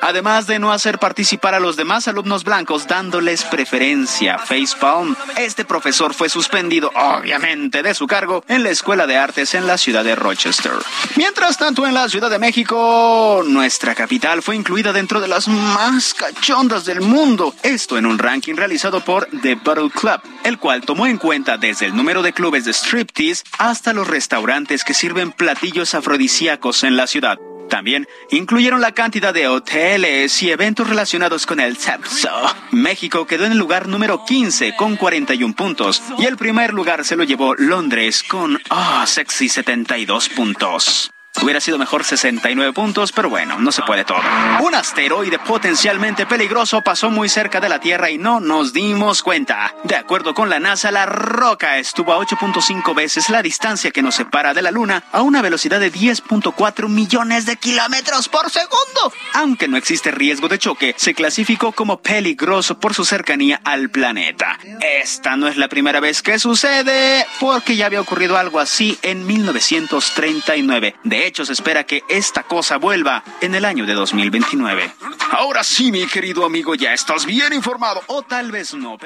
Además 0.00 0.46
de 0.46 0.58
no 0.58 0.72
hacer 0.72 0.98
participar 0.98 1.54
a 1.54 1.60
los 1.60 1.76
demás 1.76 2.08
alumnos 2.08 2.44
blancos 2.44 2.86
dándoles 2.86 3.44
preferencia, 3.44 4.38
facepalm, 4.38 5.16
este 5.36 5.64
profesor 5.64 6.14
fue 6.14 6.28
suspendido, 6.28 6.90
obviamente, 6.94 7.82
de 7.82 7.94
su 7.94 8.06
cargo 8.06 8.44
en 8.48 8.62
la 8.62 8.70
Escuela 8.70 9.06
de 9.06 9.16
Artes 9.16 9.54
en 9.54 9.66
la 9.66 9.78
ciudad 9.78 10.04
de 10.04 10.14
Rochester. 10.14 10.72
Mientras 11.16 11.56
tanto, 11.58 11.86
en 11.86 11.94
la 11.94 12.08
Ciudad 12.08 12.30
de 12.30 12.38
México, 12.38 13.42
nuestra 13.46 13.94
capital 13.94 14.42
fue 14.42 14.56
incluida 14.56 14.92
dentro 14.92 15.20
de 15.20 15.28
las 15.28 15.48
más 15.48 16.14
cachondas 16.14 16.84
del 16.84 17.00
mundo. 17.00 17.54
Esto 17.62 17.98
en 17.98 18.06
un 18.06 18.18
ranking 18.18 18.54
realizado 18.54 19.00
por 19.00 19.28
The 19.42 19.56
Bottle 19.56 19.90
Club, 19.90 20.20
el 20.44 20.58
cual 20.58 20.82
tomó 20.82 21.06
en 21.06 21.18
cuenta 21.18 21.56
desde 21.56 21.86
el 21.86 21.96
número 21.96 22.22
de 22.22 22.32
clubes 22.32 22.64
de 22.64 22.72
striptease 22.72 23.44
hasta 23.58 23.92
los 23.92 24.06
restaurantes 24.06 24.84
que 24.84 24.94
sirven 24.94 25.32
platillos 25.32 25.94
afrodisíacos 25.94 26.84
en 26.84 26.96
la 26.96 27.06
ciudad. 27.06 27.38
También 27.72 28.06
incluyeron 28.30 28.82
la 28.82 28.92
cantidad 28.92 29.32
de 29.32 29.48
hoteles 29.48 30.42
y 30.42 30.50
eventos 30.50 30.90
relacionados 30.90 31.46
con 31.46 31.58
el 31.58 31.78
sexo. 31.78 32.28
México 32.70 33.26
quedó 33.26 33.46
en 33.46 33.52
el 33.52 33.58
lugar 33.58 33.88
número 33.88 34.26
15 34.26 34.76
con 34.76 34.96
41 34.96 35.54
puntos 35.54 36.02
y 36.18 36.26
el 36.26 36.36
primer 36.36 36.74
lugar 36.74 37.02
se 37.06 37.16
lo 37.16 37.24
llevó 37.24 37.54
Londres 37.54 38.24
con, 38.24 38.60
ah, 38.68 39.06
sexy 39.06 39.48
72 39.48 40.28
puntos. 40.28 41.12
Hubiera 41.40 41.60
sido 41.60 41.78
mejor 41.78 42.04
69 42.04 42.72
puntos, 42.72 43.10
pero 43.10 43.30
bueno, 43.30 43.58
no 43.58 43.72
se 43.72 43.82
puede 43.82 44.04
todo. 44.04 44.20
Un 44.60 44.74
asteroide 44.74 45.38
potencialmente 45.38 46.26
peligroso 46.26 46.82
pasó 46.82 47.10
muy 47.10 47.28
cerca 47.28 47.58
de 47.58 47.68
la 47.68 47.80
Tierra 47.80 48.10
y 48.10 48.18
no 48.18 48.38
nos 48.38 48.72
dimos 48.72 49.22
cuenta. 49.22 49.74
De 49.82 49.96
acuerdo 49.96 50.34
con 50.34 50.50
la 50.50 50.60
NASA, 50.60 50.90
la 50.92 51.06
roca 51.06 51.78
estuvo 51.78 52.12
a 52.12 52.18
8.5 52.18 52.94
veces 52.94 53.28
la 53.30 53.42
distancia 53.42 53.90
que 53.90 54.02
nos 54.02 54.14
separa 54.14 54.52
de 54.52 54.62
la 54.62 54.70
Luna 54.70 55.04
a 55.10 55.22
una 55.22 55.42
velocidad 55.42 55.80
de 55.80 55.90
10.4 55.90 56.88
millones 56.88 57.46
de 57.46 57.56
kilómetros 57.56 58.28
por 58.28 58.50
segundo. 58.50 59.12
Aunque 59.32 59.68
no 59.68 59.78
existe 59.78 60.10
riesgo 60.10 60.48
de 60.48 60.58
choque, 60.58 60.94
se 60.96 61.14
clasificó 61.14 61.72
como 61.72 62.02
peligroso 62.02 62.78
por 62.78 62.94
su 62.94 63.04
cercanía 63.04 63.60
al 63.64 63.90
planeta. 63.90 64.58
Esta 64.80 65.36
no 65.36 65.48
es 65.48 65.56
la 65.56 65.68
primera 65.68 65.98
vez 65.98 66.22
que 66.22 66.38
sucede, 66.38 67.26
porque 67.40 67.74
ya 67.74 67.86
había 67.86 68.00
ocurrido 68.02 68.36
algo 68.36 68.60
así 68.60 68.98
en 69.02 69.26
1939. 69.26 70.96
De 71.02 71.21
hecho, 71.26 71.44
se 71.44 71.52
espera 71.52 71.84
que 71.84 72.04
esta 72.08 72.42
cosa 72.42 72.76
vuelva 72.76 73.22
en 73.40 73.54
el 73.54 73.64
año 73.64 73.86
de 73.86 73.94
2029. 73.94 74.92
Ahora 75.30 75.64
sí, 75.64 75.90
mi 75.90 76.06
querido 76.06 76.44
amigo, 76.44 76.74
ya 76.74 76.92
estás 76.92 77.26
bien 77.26 77.52
informado. 77.52 78.02
O 78.06 78.22
tal 78.22 78.50
vez 78.52 78.74
no. 78.74 78.98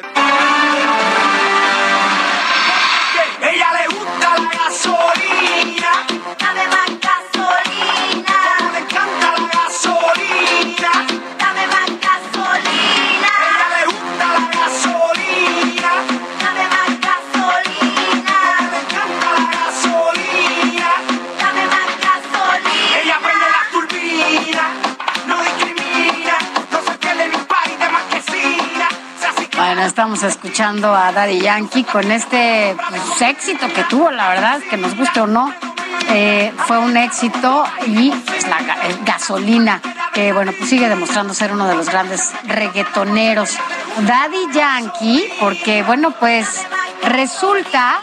Estamos 29.85 30.23
escuchando 30.23 30.94
a 30.94 31.12
Daddy 31.12 31.40
Yankee 31.40 31.85
con 31.85 32.11
este 32.11 32.74
pues, 32.89 33.23
éxito 33.23 33.66
que 33.74 33.85
tuvo, 33.85 34.11
la 34.11 34.28
verdad, 34.31 34.61
que 34.69 34.77
nos 34.77 34.97
guste 34.97 35.20
o 35.20 35.27
no. 35.27 35.53
eh, 36.11 36.53
fue 36.66 36.78
un 36.78 36.97
éxito 36.97 37.65
y 37.86 38.11
pues, 38.11 38.47
la 38.48 38.59
eh, 38.59 38.97
gasolina, 39.05 39.81
que 40.12 40.32
bueno, 40.32 40.53
pues 40.57 40.70
sigue 40.70 40.89
demostrando 40.89 41.35
ser 41.35 41.53
uno 41.53 41.66
de 41.66 41.74
los 41.74 41.89
grandes 41.89 42.32
reggaetoneros. 42.44 43.57
Daddy 43.98 44.53
Yankee, 44.53 45.28
porque 45.40 45.82
bueno, 45.82 46.11
pues 46.12 46.65
resulta 47.03 48.01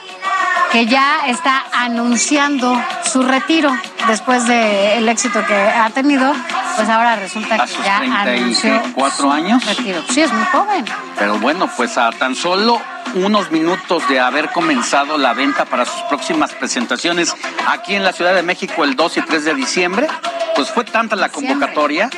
que 0.74 0.88
ya 0.88 1.28
está 1.28 1.64
anunciando 1.72 2.76
su 3.10 3.22
retiro 3.22 3.72
después 4.08 4.46
del 4.48 5.08
éxito 5.08 5.46
que 5.46 5.56
ha 5.56 5.90
tenido, 5.92 6.34
pues 6.76 6.90
ahora 6.90 7.16
resulta 7.16 7.56
A 7.56 7.66
que 7.66 7.74
sus 7.74 7.86
ya 7.86 7.98
anunció 8.00 8.72
34 8.82 9.32
años. 9.32 9.66
retiro. 9.66 10.02
Sí, 10.10 10.22
es 10.22 10.34
muy 10.34 10.44
joven. 10.46 10.84
Pero 11.18 11.38
bueno, 11.38 11.70
pues 11.78 11.98
a 11.98 12.10
tan 12.12 12.36
solo 12.36 12.82
unos 13.16 13.52
minutos 13.52 14.08
de 14.08 14.20
haber 14.20 14.50
comenzado 14.52 15.18
la 15.18 15.34
venta 15.34 15.66
para 15.66 15.86
sus 15.86 16.02
próximas 16.04 16.54
presentaciones 16.54 17.36
aquí 17.68 17.96
en 17.96 18.04
la 18.04 18.14
Ciudad 18.14 18.34
de 18.34 18.44
México 18.44 18.84
el 18.84 18.96
2 18.96 19.18
y 19.18 19.22
3 19.22 19.46
de 19.46 19.54
diciembre, 19.56 20.08
pues 20.56 20.72
fue 20.72 20.84
tanta 20.84 21.16
la 21.16 21.30
convocatoria 21.30 22.10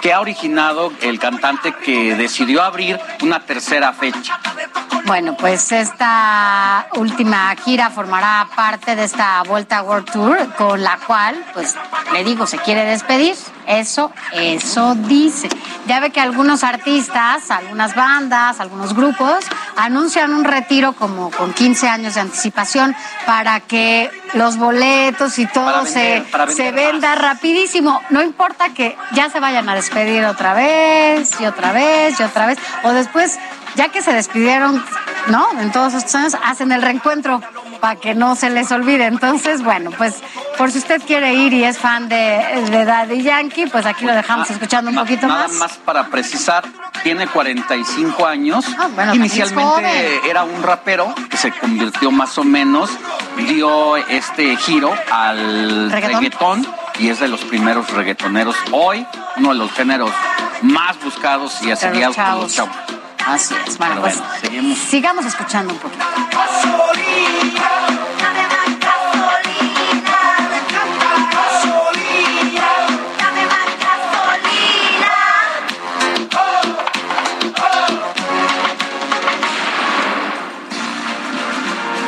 que 0.00 0.12
ha 0.12 0.20
originado 0.20 0.92
el 1.00 1.18
cantante 1.18 1.74
que 1.74 2.14
decidió 2.14 2.62
abrir 2.62 2.98
una 3.22 3.40
tercera 3.40 3.92
fecha. 3.92 4.38
Bueno, 5.06 5.36
pues 5.36 5.70
esta 5.70 6.88
última 6.96 7.54
gira 7.64 7.90
formará 7.90 8.48
parte 8.56 8.96
de 8.96 9.04
esta 9.04 9.40
Vuelta 9.44 9.82
World 9.82 10.10
Tour 10.10 10.54
con 10.54 10.82
la 10.82 10.98
cual, 10.98 11.36
pues, 11.54 11.76
le 12.12 12.24
digo, 12.24 12.44
se 12.48 12.58
quiere 12.58 12.84
despedir. 12.84 13.36
Eso, 13.68 14.10
eso 14.32 14.96
dice. 14.96 15.48
Ya 15.86 16.00
ve 16.00 16.10
que 16.10 16.20
algunos 16.20 16.64
artistas, 16.64 17.52
algunas 17.52 17.94
bandas, 17.94 18.58
algunos 18.58 18.94
grupos 18.94 19.44
anuncian 19.76 20.34
un 20.36 20.44
retiro 20.44 20.92
como 20.92 21.30
con 21.30 21.52
15 21.52 21.88
años 21.88 22.14
de 22.14 22.20
anticipación 22.20 22.94
para 23.26 23.60
que 23.60 24.10
los 24.34 24.56
boletos 24.56 25.38
y 25.38 25.46
todo 25.46 25.84
vender, 25.84 26.24
se, 26.50 26.72
venda 26.72 27.14
rapidísimo. 27.14 28.00
No 28.10 28.22
importa 28.22 28.70
que 28.70 28.96
ya 29.12 29.30
se 29.30 29.40
vayan 29.40 29.68
a 29.68 29.74
despedir 29.74 30.24
otra 30.24 30.54
vez 30.54 31.30
y 31.40 31.46
otra 31.46 31.72
vez 31.72 32.20
y 32.20 32.22
otra 32.22 32.46
vez. 32.46 32.58
O 32.84 32.92
después, 32.92 33.38
ya 33.74 33.88
que 33.88 34.02
se 34.02 34.12
despidieron, 34.12 34.84
¿no? 35.28 35.48
En 35.58 35.72
todos 35.72 35.94
estos 35.94 36.14
años, 36.14 36.36
hacen 36.44 36.72
el 36.72 36.82
reencuentro. 36.82 37.40
Para 37.76 37.96
que 37.96 38.14
no 38.14 38.34
se 38.36 38.50
les 38.50 38.70
olvide. 38.72 39.06
Entonces, 39.06 39.62
bueno, 39.62 39.90
pues 39.96 40.14
por 40.58 40.70
si 40.70 40.78
usted 40.78 41.02
quiere 41.06 41.34
ir 41.34 41.52
y 41.52 41.64
es 41.64 41.78
fan 41.78 42.08
de, 42.08 42.16
de 42.70 42.84
Daddy 42.84 43.22
Yankee, 43.22 43.66
pues 43.66 43.86
aquí 43.86 44.04
lo 44.04 44.14
dejamos 44.14 44.50
escuchando 44.50 44.90
un 44.90 44.96
poquito 44.96 45.26
Nada 45.26 45.48
más. 45.48 45.52
más 45.58 45.72
para 45.78 46.06
precisar, 46.08 46.64
tiene 47.02 47.26
45 47.26 48.26
años. 48.26 48.64
Ah, 48.78 48.88
bueno, 48.94 49.14
Inicialmente 49.14 50.28
era 50.28 50.44
un 50.44 50.62
rapero 50.62 51.14
que 51.30 51.36
se 51.36 51.50
convirtió 51.52 52.10
más 52.10 52.36
o 52.38 52.44
menos, 52.44 52.90
dio 53.36 53.96
este 53.96 54.56
giro 54.56 54.94
al 55.10 55.90
¿Reggaetón? 55.90 56.20
reggaetón 56.22 56.66
y 56.98 57.08
es 57.10 57.20
de 57.20 57.28
los 57.28 57.42
primeros 57.44 57.90
reggaetoneros. 57.92 58.56
Hoy, 58.72 59.06
uno 59.36 59.50
de 59.50 59.54
los 59.56 59.72
géneros 59.72 60.10
más 60.62 60.98
buscados 61.02 61.62
y 61.62 61.70
asediados 61.70 62.16
por 62.16 62.34
los 62.42 62.54
chavos. 62.54 62.74
Así 63.26 63.54
es. 63.66 63.76
Bueno, 63.78 63.94
Pero 63.94 64.02
pues 64.02 64.18
bueno, 64.18 64.34
seguimos. 64.40 64.78
sigamos 64.78 65.26
escuchando 65.26 65.72
un 65.72 65.78
poquito. 65.80 66.04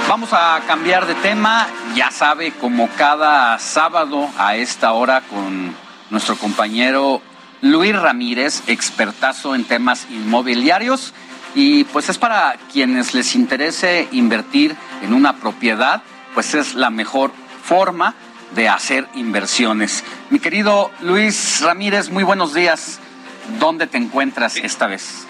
Vamos 0.09 0.33
a 0.33 0.61
cambiar 0.67 1.07
de 1.07 1.15
tema, 1.17 1.67
ya 1.95 2.11
sabe, 2.11 2.53
como 2.53 2.89
cada 2.97 3.59
sábado 3.59 4.27
a 4.39 4.57
esta 4.57 4.93
hora 4.93 5.21
con 5.21 5.75
nuestro 6.09 6.37
compañero 6.37 7.21
Luis 7.61 7.95
Ramírez, 7.95 8.63
expertazo 8.67 9.55
en 9.55 9.65
temas 9.65 10.07
inmobiliarios. 10.11 11.13
Y 11.55 11.85
pues 11.85 12.09
es 12.09 12.19
para 12.19 12.57
quienes 12.73 13.15
les 13.15 13.35
interese 13.35 14.09
invertir 14.13 14.77
en 15.03 15.15
una 15.15 15.37
propiedad, 15.37 16.03
pues 16.35 16.55
es 16.55 16.75
la 16.75 16.91
mejor 16.91 17.33
forma 17.65 18.15
de 18.55 18.69
hacer 18.69 19.09
inversiones. 19.15 20.05
Mi 20.31 20.39
querido 20.39 20.91
Luis 21.01 21.61
Ramírez, 21.63 22.11
muy 22.11 22.23
buenos 22.23 22.55
días. 22.55 23.01
¿Dónde 23.59 23.87
te 23.87 23.99
encuentras 23.99 24.57
esta 24.57 24.87
vez? 24.87 25.27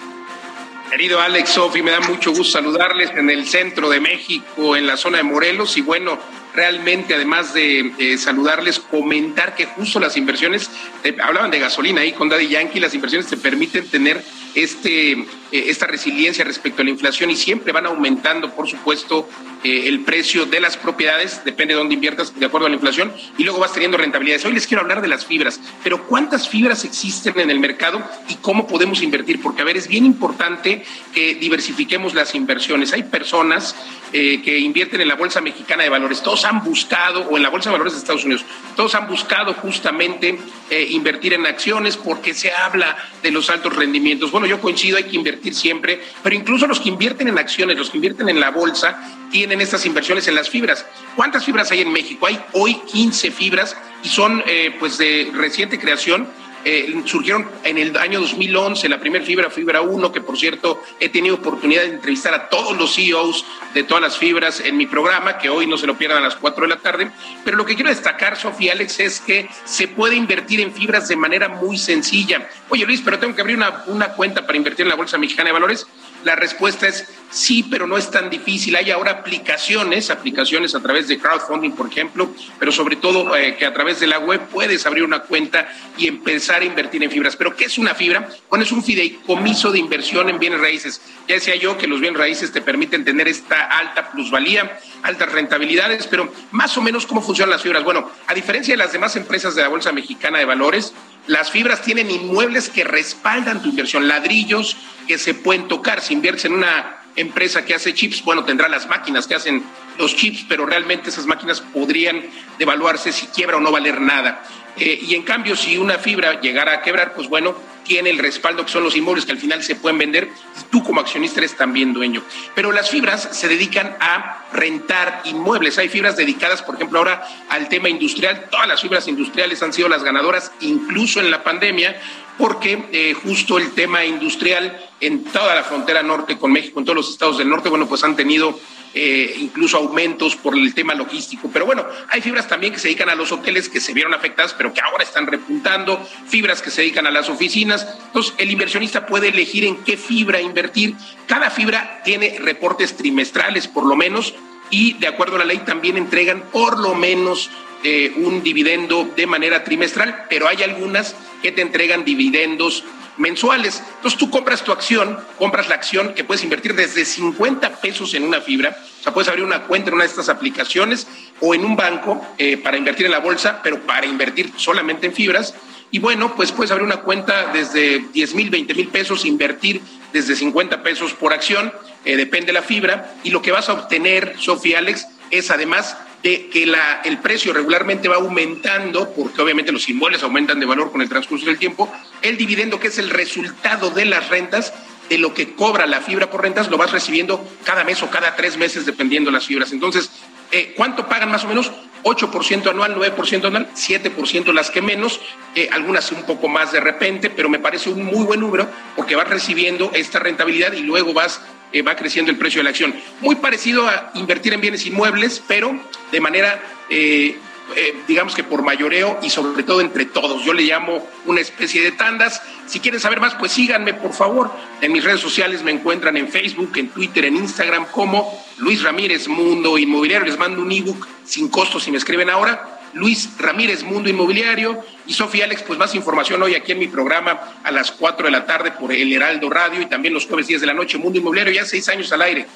Querido 0.89 1.21
Alex 1.21 1.51
Sofi, 1.51 1.81
me 1.81 1.91
da 1.91 1.99
mucho 2.01 2.31
gusto 2.31 2.59
saludarles 2.59 3.11
en 3.11 3.29
el 3.29 3.47
centro 3.47 3.89
de 3.89 3.99
México, 3.99 4.75
en 4.75 4.87
la 4.87 4.97
zona 4.97 5.17
de 5.17 5.23
Morelos. 5.23 5.77
Y 5.77 5.81
bueno, 5.81 6.17
realmente, 6.53 7.13
además 7.13 7.53
de 7.53 7.93
eh, 7.97 8.17
saludarles, 8.17 8.79
comentar 8.79 9.55
que 9.55 9.65
justo 9.65 9.99
las 9.99 10.17
inversiones, 10.17 10.69
eh, 11.03 11.15
hablaban 11.21 11.51
de 11.51 11.59
gasolina 11.59 12.01
ahí 12.01 12.13
con 12.13 12.29
Daddy 12.29 12.47
Yankee, 12.47 12.79
las 12.79 12.93
inversiones 12.93 13.27
te 13.27 13.37
permiten 13.37 13.87
tener 13.87 14.23
este, 14.55 15.11
eh, 15.11 15.25
esta 15.51 15.85
resiliencia 15.85 16.43
respecto 16.43 16.81
a 16.81 16.85
la 16.85 16.91
inflación 16.91 17.29
y 17.29 17.35
siempre 17.35 17.71
van 17.71 17.85
aumentando, 17.85 18.53
por 18.55 18.67
supuesto, 18.67 19.29
el 19.61 20.05
precio 20.05 20.45
de 20.45 20.61
las 20.61 20.77
propiedades, 20.77 21.43
depende 21.43 21.73
de 21.73 21.79
dónde 21.79 21.93
inviertas, 21.93 22.39
de 22.39 22.45
acuerdo 22.45 22.67
a 22.67 22.69
la 22.69 22.75
inflación, 22.75 23.11
y 23.37 23.43
luego 23.43 23.59
vas 23.59 23.73
teniendo 23.73 23.97
rentabilidades. 23.97 24.45
Hoy 24.45 24.53
les 24.53 24.65
quiero 24.65 24.81
hablar 24.81 25.01
de 25.01 25.09
las 25.09 25.25
fibras, 25.25 25.59
pero 25.83 26.07
¿cuántas 26.07 26.47
fibras 26.47 26.85
existen 26.85 27.37
en 27.37 27.49
el 27.49 27.59
mercado 27.59 28.01
y 28.29 28.35
cómo 28.35 28.67
podemos 28.67 29.01
invertir? 29.01 29.41
Porque, 29.41 29.61
a 29.61 29.65
ver, 29.65 29.75
es 29.75 29.89
bien 29.89 30.05
importante 30.05 30.85
que 31.13 31.35
diversifiquemos 31.35 32.13
las 32.13 32.35
inversiones. 32.35 32.93
Hay 32.93 33.03
personas 33.03 33.75
que 34.13 34.59
invierten 34.59 35.01
en 35.01 35.09
la 35.09 35.15
Bolsa 35.15 35.41
Mexicana 35.41 35.83
de 35.83 35.89
Valores, 35.89 36.23
han 36.45 36.63
buscado, 36.63 37.21
o 37.21 37.37
en 37.37 37.43
la 37.43 37.49
Bolsa 37.49 37.69
de 37.69 37.73
Valores 37.73 37.93
de 37.93 37.99
Estados 37.99 38.25
Unidos, 38.25 38.45
todos 38.75 38.95
han 38.95 39.07
buscado 39.07 39.53
justamente 39.53 40.39
eh, 40.69 40.87
invertir 40.91 41.33
en 41.33 41.45
acciones 41.45 41.97
porque 41.97 42.33
se 42.33 42.51
habla 42.51 42.97
de 43.21 43.31
los 43.31 43.49
altos 43.49 43.75
rendimientos. 43.75 44.31
Bueno, 44.31 44.47
yo 44.47 44.59
coincido, 44.61 44.97
hay 44.97 45.05
que 45.05 45.15
invertir 45.15 45.55
siempre, 45.55 46.01
pero 46.23 46.35
incluso 46.35 46.67
los 46.67 46.79
que 46.79 46.89
invierten 46.89 47.27
en 47.27 47.37
acciones, 47.37 47.77
los 47.77 47.89
que 47.89 47.97
invierten 47.97 48.29
en 48.29 48.39
la 48.39 48.51
bolsa, 48.51 48.99
tienen 49.31 49.61
estas 49.61 49.85
inversiones 49.85 50.27
en 50.27 50.35
las 50.35 50.49
fibras. 50.49 50.85
¿Cuántas 51.15 51.45
fibras 51.45 51.71
hay 51.71 51.81
en 51.81 51.91
México? 51.91 52.25
Hay 52.25 52.39
hoy 52.53 52.75
15 52.91 53.31
fibras 53.31 53.77
y 54.03 54.09
son 54.09 54.43
eh, 54.47 54.75
pues 54.79 54.97
de 54.97 55.31
reciente 55.33 55.79
creación. 55.79 56.27
Eh, 56.65 57.01
surgieron 57.05 57.49
en 57.63 57.77
el 57.77 57.95
año 57.97 58.19
2011 58.19 58.89
la 58.89 58.99
primera 58.99 59.23
fibra, 59.23 59.49
Fibra 59.49 59.81
1, 59.81 60.11
que 60.11 60.21
por 60.21 60.37
cierto 60.37 60.81
he 60.99 61.09
tenido 61.09 61.35
oportunidad 61.35 61.83
de 61.83 61.89
entrevistar 61.89 62.33
a 62.33 62.49
todos 62.49 62.77
los 62.77 62.95
CEOs 62.95 63.45
de 63.73 63.83
todas 63.83 64.01
las 64.01 64.17
fibras 64.17 64.59
en 64.59 64.75
mi 64.75 64.85
programa, 64.85 65.37
que 65.37 65.49
hoy 65.49 65.67
no 65.67 65.77
se 65.77 65.87
lo 65.87 65.97
pierdan 65.97 66.17
a 66.19 66.21
las 66.21 66.35
4 66.35 66.63
de 66.63 66.69
la 66.69 66.77
tarde. 66.77 67.11
Pero 67.45 67.55
lo 67.55 67.65
que 67.65 67.75
quiero 67.75 67.89
destacar, 67.89 68.35
Sofía 68.35 68.73
Alex, 68.73 68.99
es 68.99 69.21
que 69.21 69.47
se 69.63 69.87
puede 69.87 70.15
invertir 70.15 70.59
en 70.59 70.73
fibras 70.73 71.07
de 71.07 71.15
manera 71.15 71.47
muy 71.47 71.77
sencilla. 71.77 72.49
Oye 72.69 72.85
Luis, 72.85 73.01
pero 73.03 73.19
tengo 73.19 73.35
que 73.35 73.41
abrir 73.41 73.55
una, 73.55 73.83
una 73.87 74.09
cuenta 74.09 74.45
para 74.45 74.57
invertir 74.57 74.83
en 74.83 74.89
la 74.89 74.95
Bolsa 74.95 75.17
Mexicana 75.17 75.49
de 75.49 75.53
Valores. 75.53 75.87
La 76.23 76.35
respuesta 76.35 76.87
es 76.87 77.07
sí, 77.31 77.63
pero 77.63 77.87
no 77.87 77.97
es 77.97 78.09
tan 78.11 78.29
difícil. 78.29 78.75
Hay 78.75 78.91
ahora 78.91 79.11
aplicaciones, 79.11 80.09
aplicaciones 80.09 80.75
a 80.75 80.81
través 80.81 81.07
de 81.07 81.17
crowdfunding, 81.17 81.71
por 81.71 81.87
ejemplo, 81.87 82.33
pero 82.57 82.71
sobre 82.71 82.95
todo 82.95 83.35
eh, 83.35 83.55
que 83.55 83.65
a 83.65 83.73
través 83.73 83.99
de 83.99 84.07
la 84.07 84.19
web 84.19 84.41
puedes 84.51 84.85
abrir 84.85 85.03
una 85.03 85.21
cuenta 85.21 85.67
y 85.97 86.07
empezar 86.07 86.61
a 86.61 86.65
invertir 86.65 87.03
en 87.03 87.11
fibras. 87.11 87.35
¿Pero 87.35 87.55
qué 87.55 87.65
es 87.65 87.77
una 87.77 87.95
fibra? 87.95 88.27
Bueno, 88.49 88.63
es 88.63 88.71
un 88.71 88.83
fideicomiso 88.83 89.71
de 89.71 89.79
inversión 89.79 90.29
en 90.29 90.39
bienes 90.39 90.59
raíces. 90.59 91.01
Ya 91.27 91.35
decía 91.35 91.55
yo 91.55 91.77
que 91.77 91.87
los 91.87 92.01
bienes 92.01 92.19
raíces 92.19 92.51
te 92.51 92.61
permiten 92.61 93.05
tener 93.05 93.27
esta 93.27 93.65
alta 93.65 94.11
plusvalía, 94.11 94.79
altas 95.03 95.31
rentabilidades, 95.31 96.07
pero 96.07 96.31
más 96.51 96.77
o 96.77 96.81
menos 96.81 97.05
cómo 97.05 97.21
funcionan 97.21 97.51
las 97.51 97.61
fibras. 97.61 97.83
Bueno, 97.83 98.09
a 98.27 98.33
diferencia 98.33 98.73
de 98.73 98.77
las 98.77 98.91
demás 98.91 99.15
empresas 99.15 99.55
de 99.55 99.61
la 99.61 99.67
Bolsa 99.69 99.91
Mexicana 99.91 100.39
de 100.39 100.45
Valores, 100.45 100.93
las 101.27 101.51
fibras 101.51 101.81
tienen 101.81 102.09
inmuebles 102.09 102.69
que 102.69 102.83
respaldan 102.83 103.61
tu 103.61 103.69
inversión, 103.69 104.07
ladrillos 104.07 104.77
que 105.07 105.17
se 105.17 105.33
pueden 105.33 105.67
tocar. 105.67 106.01
Si 106.01 106.13
inviertes 106.13 106.45
en 106.45 106.53
una 106.53 106.97
empresa 107.15 107.65
que 107.65 107.75
hace 107.75 107.93
chips, 107.93 108.23
bueno, 108.23 108.45
tendrá 108.45 108.67
las 108.67 108.87
máquinas 108.87 109.27
que 109.27 109.35
hacen 109.35 109.63
los 109.97 110.15
chips, 110.15 110.45
pero 110.47 110.65
realmente 110.65 111.09
esas 111.09 111.25
máquinas 111.25 111.61
podrían 111.61 112.23
devaluarse 112.57 113.11
si 113.11 113.27
quiebra 113.27 113.57
o 113.57 113.59
no 113.59 113.71
valer 113.71 113.99
nada. 113.99 114.43
Eh, 114.79 114.99
y 115.01 115.15
en 115.15 115.23
cambio, 115.23 115.55
si 115.55 115.77
una 115.77 115.97
fibra 115.97 116.39
llegara 116.39 116.73
a 116.73 116.81
quebrar, 116.81 117.13
pues 117.13 117.27
bueno, 117.27 117.55
tiene 117.83 118.11
el 118.11 118.19
respaldo 118.19 118.65
que 118.65 118.71
son 118.71 118.83
los 118.83 118.95
inmuebles 118.95 119.25
que 119.25 119.31
al 119.31 119.39
final 119.39 119.63
se 119.63 119.75
pueden 119.75 119.97
vender 119.97 120.29
y 120.59 120.71
tú 120.71 120.83
como 120.83 121.01
accionista 121.01 121.39
eres 121.39 121.57
también 121.57 121.91
dueño. 121.91 122.23
Pero 122.55 122.71
las 122.71 122.89
fibras 122.89 123.29
se 123.31 123.47
dedican 123.47 123.97
a 123.99 124.45
rentar 124.53 125.21
inmuebles. 125.25 125.77
Hay 125.79 125.89
fibras 125.89 126.15
dedicadas, 126.15 126.61
por 126.61 126.75
ejemplo, 126.75 126.99
ahora 126.99 127.27
al 127.49 127.67
tema 127.67 127.89
industrial. 127.89 128.47
Todas 128.49 128.67
las 128.67 128.81
fibras 128.81 129.07
industriales 129.07 129.61
han 129.63 129.73
sido 129.73 129.89
las 129.89 130.03
ganadoras, 130.03 130.51
incluso 130.61 131.19
en 131.19 131.31
la 131.31 131.43
pandemia, 131.43 131.99
porque 132.37 132.85
eh, 132.91 133.13
justo 133.13 133.57
el 133.57 133.71
tema 133.71 134.05
industrial 134.05 134.79
en 135.01 135.23
toda 135.25 135.55
la 135.55 135.63
frontera 135.63 136.03
norte 136.03 136.37
con 136.37 136.51
México, 136.51 136.79
en 136.79 136.85
todos 136.85 136.95
los 136.95 137.09
estados 137.09 137.37
del 137.37 137.49
norte, 137.49 137.69
bueno, 137.69 137.87
pues 137.87 138.03
han 138.03 138.15
tenido 138.15 138.57
eh, 138.93 139.35
incluso 139.39 139.77
aumentos 139.77 140.35
por 140.35 140.55
el 140.57 140.73
tema 140.73 140.93
logístico. 140.95 141.49
Pero 141.53 141.65
bueno, 141.65 141.85
hay 142.09 142.21
fibras 142.21 142.47
también 142.47 142.73
que 142.73 142.79
se 142.79 142.87
dedican 142.87 143.09
a 143.09 143.15
los 143.15 143.31
hoteles 143.31 143.69
que 143.69 143.79
se 143.79 143.93
vieron 143.93 144.13
afectadas, 144.13 144.53
pero 144.53 144.73
que 144.73 144.81
ahora 144.81 145.03
están 145.03 145.27
repuntando, 145.27 146.03
fibras 146.27 146.61
que 146.61 146.71
se 146.71 146.81
dedican 146.81 147.05
a 147.05 147.11
las 147.11 147.29
oficinas. 147.29 147.87
Entonces, 148.07 148.33
el 148.37 148.51
inversionista 148.51 149.05
puede 149.05 149.29
elegir 149.29 149.63
en 149.63 149.77
qué 149.83 149.95
fibra 149.97 150.41
invertir. 150.41 150.95
Cada 151.27 151.49
fibra 151.49 152.01
tiene 152.03 152.39
reportes 152.39 152.97
trimestrales, 152.97 153.67
por 153.67 153.85
lo 153.85 153.95
menos, 153.95 154.33
y 154.71 154.93
de 154.93 155.07
acuerdo 155.07 155.35
a 155.35 155.39
la 155.39 155.45
ley 155.45 155.59
también 155.59 155.97
entregan 155.97 156.43
por 156.51 156.79
lo 156.79 156.95
menos 156.95 157.49
eh, 157.83 158.11
un 158.17 158.43
dividendo 158.43 159.09
de 159.15 159.25
manera 159.25 159.63
trimestral, 159.63 160.25
pero 160.29 160.47
hay 160.47 160.63
algunas 160.63 161.15
que 161.41 161.51
te 161.51 161.61
entregan 161.61 162.03
dividendos 162.03 162.83
mensuales. 163.19 163.83
Entonces 163.97 164.17
tú 164.17 164.31
compras 164.31 164.63
tu 164.63 164.71
acción, 164.71 165.19
compras 165.37 165.67
la 165.67 165.75
acción 165.75 166.13
que 166.15 166.23
puedes 166.23 166.43
invertir 166.43 166.73
desde 166.73 167.05
50 167.05 167.81
pesos 167.81 168.13
en 168.15 168.23
una 168.23 168.41
fibra, 168.41 168.75
o 168.99 169.03
sea, 169.03 169.13
puedes 169.13 169.29
abrir 169.29 169.45
una 169.45 169.63
cuenta 169.63 169.89
en 169.89 169.95
una 169.95 170.05
de 170.05 170.09
estas 170.09 170.29
aplicaciones 170.29 171.07
o 171.39 171.53
en 171.53 171.63
un 171.63 171.75
banco 171.75 172.25
eh, 172.37 172.57
para 172.57 172.77
invertir 172.77 173.05
en 173.05 173.11
la 173.11 173.19
bolsa, 173.19 173.61
pero 173.61 173.79
para 173.81 174.07
invertir 174.07 174.51
solamente 174.57 175.07
en 175.07 175.13
fibras. 175.13 175.53
Y 175.91 175.99
bueno, 175.99 176.35
pues 176.35 176.51
puedes 176.51 176.71
abrir 176.71 176.85
una 176.85 176.97
cuenta 176.97 177.51
desde 177.51 177.99
10 178.13 178.35
mil, 178.35 178.49
20 178.49 178.73
mil 178.73 178.87
pesos, 178.89 179.25
invertir 179.25 179.81
desde 180.13 180.35
50 180.35 180.83
pesos 180.83 181.13
por 181.13 181.33
acción, 181.33 181.73
eh, 182.05 182.15
depende 182.15 182.47
de 182.47 182.53
la 182.53 182.61
fibra, 182.61 183.15
y 183.23 183.31
lo 183.31 183.41
que 183.41 183.51
vas 183.51 183.69
a 183.69 183.73
obtener, 183.73 184.35
Sofía 184.37 184.79
Alex, 184.79 185.07
es 185.31 185.51
además 185.51 185.97
de 186.23 186.49
que 186.49 186.65
la, 186.65 187.01
el 187.05 187.19
precio 187.19 187.53
regularmente 187.53 188.09
va 188.09 188.17
aumentando, 188.17 189.13
porque 189.13 189.41
obviamente 189.41 189.71
los 189.71 189.87
inmuebles 189.87 190.21
aumentan 190.23 190.59
de 190.59 190.65
valor 190.65 190.91
con 190.91 191.01
el 191.01 191.09
transcurso 191.09 191.45
del 191.45 191.57
tiempo, 191.57 191.91
el 192.21 192.37
dividendo, 192.37 192.79
que 192.79 192.87
es 192.87 192.97
el 192.97 193.09
resultado 193.09 193.89
de 193.91 194.05
las 194.05 194.29
rentas, 194.29 194.73
de 195.09 195.17
lo 195.17 195.33
que 195.33 195.55
cobra 195.55 195.87
la 195.87 196.01
fibra 196.01 196.29
por 196.29 196.41
rentas, 196.41 196.69
lo 196.69 196.77
vas 196.77 196.91
recibiendo 196.91 197.43
cada 197.63 197.83
mes 197.83 198.03
o 198.03 198.09
cada 198.09 198.35
tres 198.35 198.57
meses, 198.57 198.85
dependiendo 198.85 199.31
las 199.31 199.45
fibras. 199.45 199.71
Entonces, 199.71 200.11
eh, 200.51 200.73
¿cuánto 200.75 201.07
pagan 201.07 201.31
más 201.31 201.43
o 201.45 201.47
menos? 201.47 201.71
8% 202.03 202.69
anual, 202.69 202.95
9% 202.95 203.45
anual, 203.45 203.69
7% 203.75 204.53
las 204.53 204.71
que 204.71 204.81
menos, 204.81 205.19
eh, 205.55 205.69
algunas 205.71 206.11
un 206.11 206.23
poco 206.23 206.47
más 206.47 206.71
de 206.71 206.79
repente, 206.79 207.29
pero 207.29 207.49
me 207.49 207.59
parece 207.59 207.89
un 207.89 208.05
muy 208.05 208.25
buen 208.25 208.39
número 208.39 208.69
porque 208.95 209.15
vas 209.15 209.27
recibiendo 209.27 209.91
esta 209.93 210.19
rentabilidad 210.19 210.73
y 210.73 210.81
luego 210.81 211.13
vas 211.13 211.41
eh, 211.71 211.81
va 211.81 211.95
creciendo 211.95 212.31
el 212.31 212.37
precio 212.37 212.59
de 212.59 212.63
la 212.63 212.69
acción. 212.71 212.95
Muy 213.21 213.35
parecido 213.35 213.87
a 213.87 214.11
invertir 214.15 214.53
en 214.53 214.61
bienes 214.61 214.85
inmuebles, 214.85 215.41
pero 215.47 215.79
de 216.11 216.21
manera 216.21 216.61
eh, 216.89 217.37
eh, 217.75 218.01
digamos 218.07 218.33
que 218.33 218.43
por 218.43 218.63
mayoreo 218.63 219.19
y 219.21 219.29
sobre 219.29 219.63
todo 219.63 219.81
entre 219.81 220.05
todos. 220.05 220.43
Yo 220.43 220.53
le 220.53 220.63
llamo 220.63 221.05
una 221.25 221.41
especie 221.41 221.81
de 221.83 221.91
tandas. 221.91 222.41
Si 222.65 222.79
quieren 222.79 222.99
saber 222.99 223.19
más, 223.19 223.35
pues 223.35 223.51
síganme, 223.51 223.93
por 223.93 224.13
favor. 224.13 224.51
En 224.81 224.91
mis 224.91 225.03
redes 225.03 225.19
sociales 225.19 225.63
me 225.63 225.71
encuentran 225.71 226.17
en 226.17 226.29
Facebook, 226.29 226.71
en 226.77 226.89
Twitter, 226.89 227.25
en 227.25 227.35
Instagram 227.35 227.85
como 227.91 228.43
Luis 228.57 228.81
Ramírez 228.81 229.27
Mundo 229.27 229.77
Inmobiliario. 229.77 230.25
Les 230.25 230.37
mando 230.37 230.61
un 230.61 230.71
ebook 230.71 231.07
sin 231.25 231.49
costo 231.49 231.79
si 231.79 231.91
me 231.91 231.97
escriben 231.97 232.29
ahora. 232.29 232.78
Luis 232.93 233.29
Ramírez 233.37 233.83
Mundo 233.83 234.09
Inmobiliario 234.09 234.83
y 235.05 235.13
Sofía 235.13 235.45
Alex, 235.45 235.63
pues 235.63 235.77
más 235.77 235.95
información 235.95 236.41
hoy 236.41 236.55
aquí 236.55 236.71
en 236.71 236.79
mi 236.79 236.87
programa 236.87 237.39
a 237.63 237.71
las 237.71 237.91
4 237.91 238.25
de 238.25 238.31
la 238.31 238.45
tarde 238.45 238.71
por 238.71 238.91
El 238.91 239.11
Heraldo 239.13 239.49
Radio 239.49 239.81
y 239.81 239.85
también 239.85 240.13
los 240.13 240.25
jueves 240.25 240.47
10 240.47 240.61
de 240.61 240.67
la 240.67 240.73
noche, 240.73 240.97
Mundo 240.97 241.19
Inmobiliario, 241.19 241.53
ya 241.53 241.65
seis 241.65 241.87
años 241.89 242.11
al 242.11 242.21
aire. 242.21 242.47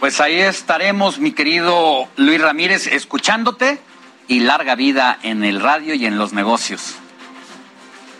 Pues 0.00 0.20
ahí 0.20 0.40
estaremos, 0.40 1.18
mi 1.18 1.32
querido 1.32 2.08
Luis 2.16 2.40
Ramírez, 2.40 2.86
escuchándote 2.86 3.78
y 4.28 4.40
larga 4.40 4.74
vida 4.74 5.18
en 5.22 5.44
el 5.44 5.60
radio 5.60 5.94
y 5.94 6.06
en 6.06 6.16
los 6.16 6.32
negocios. 6.32 6.94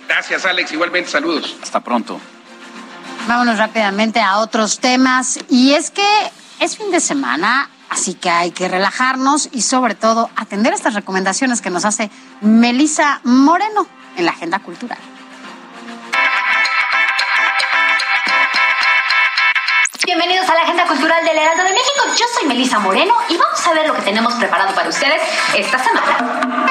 Gracias, 0.08 0.44
Alex. 0.44 0.72
Igualmente, 0.72 1.08
saludos. 1.08 1.56
Hasta 1.62 1.80
pronto. 1.80 2.20
Vámonos 3.28 3.58
rápidamente 3.58 4.20
a 4.20 4.38
otros 4.38 4.80
temas. 4.80 5.38
Y 5.48 5.72
es 5.72 5.90
que 5.90 6.06
es 6.58 6.76
fin 6.76 6.90
de 6.90 7.00
semana, 7.00 7.70
así 7.90 8.14
que 8.14 8.30
hay 8.30 8.52
que 8.52 8.68
relajarnos 8.68 9.48
y 9.52 9.62
sobre 9.62 9.94
todo 9.94 10.30
atender 10.36 10.72
estas 10.72 10.94
recomendaciones 10.94 11.60
que 11.60 11.70
nos 11.70 11.84
hace 11.84 12.10
Melisa 12.40 13.20
Moreno 13.24 13.86
en 14.16 14.24
la 14.24 14.32
Agenda 14.32 14.60
Cultural. 14.60 14.98
Bienvenidos 20.06 20.48
a 20.48 20.54
la 20.54 20.62
Agenda 20.62 20.86
Cultural 20.86 21.24
del 21.24 21.36
Heraldo 21.36 21.62
de 21.62 21.70
México. 21.70 22.04
Yo 22.18 22.24
soy 22.34 22.48
Melisa 22.48 22.78
Moreno 22.78 23.14
y 23.28 23.36
vamos 23.36 23.66
a 23.66 23.74
ver 23.74 23.86
lo 23.86 23.94
que 23.94 24.02
tenemos 24.02 24.34
preparado 24.34 24.74
para 24.74 24.88
ustedes 24.88 25.20
esta 25.54 25.78
semana. 25.78 26.70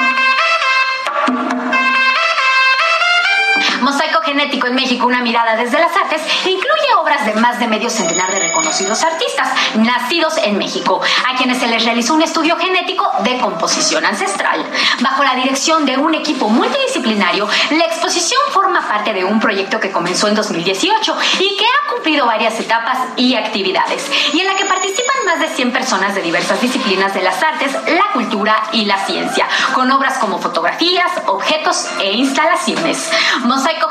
Mosaico 3.82 4.22
Genético 4.22 4.68
en 4.68 4.76
México, 4.76 5.08
una 5.08 5.22
mirada 5.22 5.56
desde 5.56 5.80
las 5.80 5.96
artes, 5.96 6.22
incluye 6.46 6.96
obras 7.02 7.26
de 7.26 7.34
más 7.36 7.60
de 7.60 7.68
medio 7.68 7.90
centenar 7.90 8.30
de 8.32 8.40
reconocidos 8.40 9.04
artistas 9.04 9.50
nacidos 9.76 10.38
en 10.38 10.58
México, 10.58 11.02
a 11.28 11.36
quienes 11.38 11.60
se 11.60 11.68
les 11.68 11.84
realizó 11.86 12.14
un 12.14 12.22
estudio 12.22 12.58
genético 12.58 13.10
de 13.24 13.38
composición 13.40 14.06
ancestral. 14.06 14.66
Bajo 15.02 15.24
la 15.24 15.36
dirección 15.36 15.86
de 15.86 15.98
un 15.98 16.14
equipo 16.16 16.50
multidisciplinario, 16.50 17.48
la 17.72 17.86
exposición 17.86 18.42
forma 18.52 18.88
parte 18.88 19.14
de 19.14 19.24
un 19.24 19.40
proyecto 19.40 19.80
que 19.80 19.92
comenzó 19.92 20.28
en 20.28 20.36
2018 20.36 21.18
y 21.40 21.58
que 21.58 21.66
ha 21.66 21.94
cumplido 21.94 22.26
varias 22.26 22.60
etapas 22.60 22.98
y 23.16 23.36
actividades, 23.36 24.10
y 24.34 24.42
en 24.42 24.48
la 24.48 24.56
que 24.56 24.66
participan 24.66 25.26
más 25.26 25.40
de 25.40 25.48
100 25.48 25.72
personas 25.72 26.16
de 26.16 26.22
diversas 26.22 26.62
disciplinas 26.62 27.14
de 27.14 27.22
las 27.22 27.42
artes, 27.42 27.74
la 27.88 28.12
cultura 28.14 28.56
y 28.74 28.86
la 28.86 28.98
ciencia, 29.06 29.48
con 29.74 29.90
obras 29.92 30.18
como 30.18 30.40
fotografías, 30.40 31.12
objetos 31.28 31.88
e 32.02 32.12
instalaciones. 32.14 33.10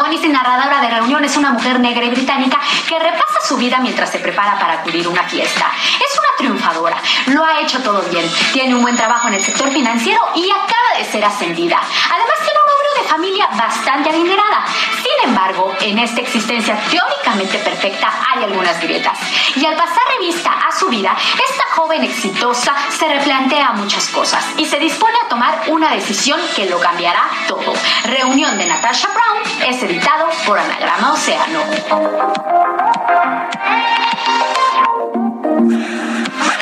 protagonista 0.10 0.28
y 0.28 0.32
narradora 0.32 0.82
de 0.82 0.90
Reunión 0.90 1.24
es 1.24 1.38
una 1.38 1.52
mujer 1.52 1.80
negra 1.80 2.04
y 2.04 2.10
británica 2.10 2.60
que 2.88 2.98
repasa 2.98 3.40
su 3.48 3.58
vida 3.58 3.80
mientras 3.80 4.10
se 4.10 4.18
prepara 4.18 4.58
para 4.58 4.74
acudir 4.74 5.06
a 5.06 5.10
una 5.10 5.24
fiesta. 5.24 5.72
Es 6.00 6.18
una 6.18 6.30
triunfadora, 6.38 6.98
lo 7.28 7.46
ha 7.46 7.60
hecho 7.62 7.80
todo 7.84 8.02
bien, 8.10 8.26
tiene 8.52 8.74
un 8.74 8.82
buen 8.82 8.96
trabajo 8.96 9.28
en 9.28 9.36
el 9.36 9.42
sector 9.42 9.70
financiero 9.70 10.20
y 10.36 10.50
acaba 10.50 10.98
de 10.98 11.06
ser 11.06 11.24
ascendida. 11.24 11.78
Además 11.78 12.36
tiene 12.44 12.60
un 12.66 12.72
obvio 12.74 12.79
familia 13.04 13.48
bastante 13.54 14.10
adinerada. 14.10 14.66
Sin 14.98 15.30
embargo, 15.30 15.74
en 15.82 15.98
esta 16.00 16.22
existencia 16.22 16.78
teóricamente 16.90 17.58
perfecta 17.60 18.12
hay 18.30 18.44
algunas 18.44 18.80
grietas. 18.80 19.18
Y 19.56 19.66
al 19.66 19.76
pasar 19.76 20.04
revista 20.18 20.52
a 20.52 20.72
su 20.72 20.88
vida, 20.88 21.16
esta 21.50 21.64
joven 21.76 22.04
exitosa 22.04 22.76
se 22.90 23.08
replantea 23.08 23.72
muchas 23.74 24.08
cosas 24.10 24.46
y 24.58 24.66
se 24.66 24.80
dispone 24.80 25.16
a 25.26 25.30
tomar 25.30 25.62
una 25.68 25.92
decisión 25.92 26.40
que 26.56 26.70
lo 26.70 26.80
cambiará 26.80 27.24
todo. 27.48 27.74
Reunión 28.04 28.58
de 28.58 28.66
Natasha 28.66 29.10
Brown 29.10 29.70
es 29.70 29.82
editado 29.84 30.28
por 30.46 30.60
Anagrama 30.60 31.14
Océano. 31.14 31.60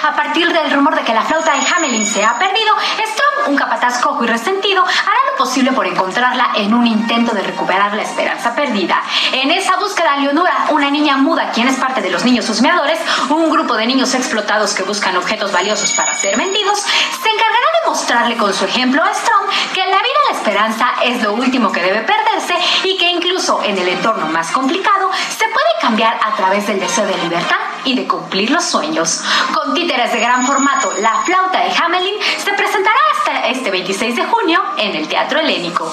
A 0.04 0.16
partir 0.16 0.52
del 0.52 0.72
rumor 0.72 0.96
de 0.96 1.04
que 1.04 1.14
la 1.14 1.24
flauta 1.24 1.54
de 1.54 1.62
Hamelin 1.68 2.06
se 2.06 2.24
ha 2.24 2.38
perdido, 2.38 2.74
Strong, 2.78 3.37
un 3.48 3.56
capataz 3.56 4.00
cojo 4.00 4.24
y 4.24 4.28
resentido, 4.28 4.84
hará 4.84 5.20
lo 5.32 5.38
posible 5.38 5.72
por 5.72 5.86
encontrarla 5.86 6.50
en 6.56 6.74
un 6.74 6.88
intento 6.88 7.34
de 7.34 7.42
recuperar 7.42 7.94
la 7.94 8.02
esperanza 8.02 8.56
perdida. 8.56 9.02
En 9.32 9.52
esa 9.52 9.78
búsqueda, 9.78 10.18
Leonora, 10.18 10.68
una 10.72 10.90
niña 10.90 11.18
muda 11.18 11.52
quien 11.52 11.68
es 11.68 11.76
parte 11.78 12.02
de 12.02 12.10
los 12.10 12.26
niños 12.26 12.50
husmeadores, 12.50 13.00
un 13.30 13.50
grupo 13.50 13.76
de 13.76 13.86
niños 13.86 14.14
explotados 14.14 14.74
que 14.74 14.84
buscan 14.84 15.16
objetos 15.16 15.52
valiosos 15.52 15.92
para 15.94 16.16
ser 16.16 16.38
vendidos, 16.38 16.80
se 16.80 17.30
encargará 17.30 17.68
de 17.82 17.90
mostrarle 17.90 18.38
con 18.38 18.54
su 18.54 18.66
ejemplo 18.66 19.04
a 19.04 19.14
Strong 19.14 19.48
que 19.74 19.82
la 19.82 19.98
vida 19.98 20.18
la 20.32 20.38
esperanza 20.38 20.88
es 21.04 21.22
lo 21.22 21.34
último 21.34 21.72
que 21.72 21.82
debe 21.82 22.02
perderse 22.02 22.56
y 22.84 22.98
que 22.98 23.12
incluso 23.12 23.62
en 23.64 23.78
el 23.78 23.88
entorno 23.88 24.28
más 24.28 24.52
complicado 24.52 25.10
se 25.30 25.46
puede 25.46 25.68
cambiar 25.82 26.18
a 26.24 26.36
través 26.36 26.68
del 26.68 26.80
deseo 26.80 27.06
de 27.06 27.18
libertad 27.18 27.58
y 27.86 27.96
de 27.96 28.08
cumplir 28.08 28.52
los 28.52 28.64
sueños. 28.64 29.24
Con 29.54 29.74
títeres 29.74 30.12
de 30.12 30.20
gran 30.20 30.46
formato, 30.46 30.94
La 31.00 31.22
flauta 31.24 31.60
de 31.60 31.72
Hamelin 31.72 32.16
se 32.44 32.52
presentará 32.54 33.00
hasta 33.18 33.27
este 33.50 33.72
26 33.72 34.16
de 34.16 34.24
junio 34.24 34.62
en 34.78 34.96
el 34.96 35.08
Teatro 35.08 35.40
Helénico. 35.40 35.92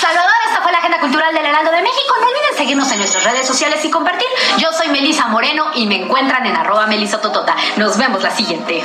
Salvador, 0.00 0.32
esta 0.48 0.62
fue 0.62 0.72
la 0.72 0.78
Agenda 0.78 1.00
Cultural 1.00 1.34
del 1.34 1.46
Heraldo 1.46 1.70
de 1.70 1.82
México. 1.82 2.14
No 2.20 2.26
olviden 2.26 2.56
seguirnos 2.56 2.90
en 2.92 2.98
nuestras 2.98 3.24
redes 3.24 3.46
sociales 3.46 3.84
y 3.84 3.90
compartir. 3.90 4.28
Yo 4.58 4.72
soy 4.72 4.88
Melisa 4.88 5.28
Moreno 5.28 5.66
y 5.74 5.86
me 5.86 6.02
encuentran 6.02 6.46
en 6.46 6.56
arroba 6.56 6.86
melisototota. 6.86 7.54
Nos 7.76 7.96
vemos 7.96 8.22
la 8.22 8.30
siguiente. 8.30 8.84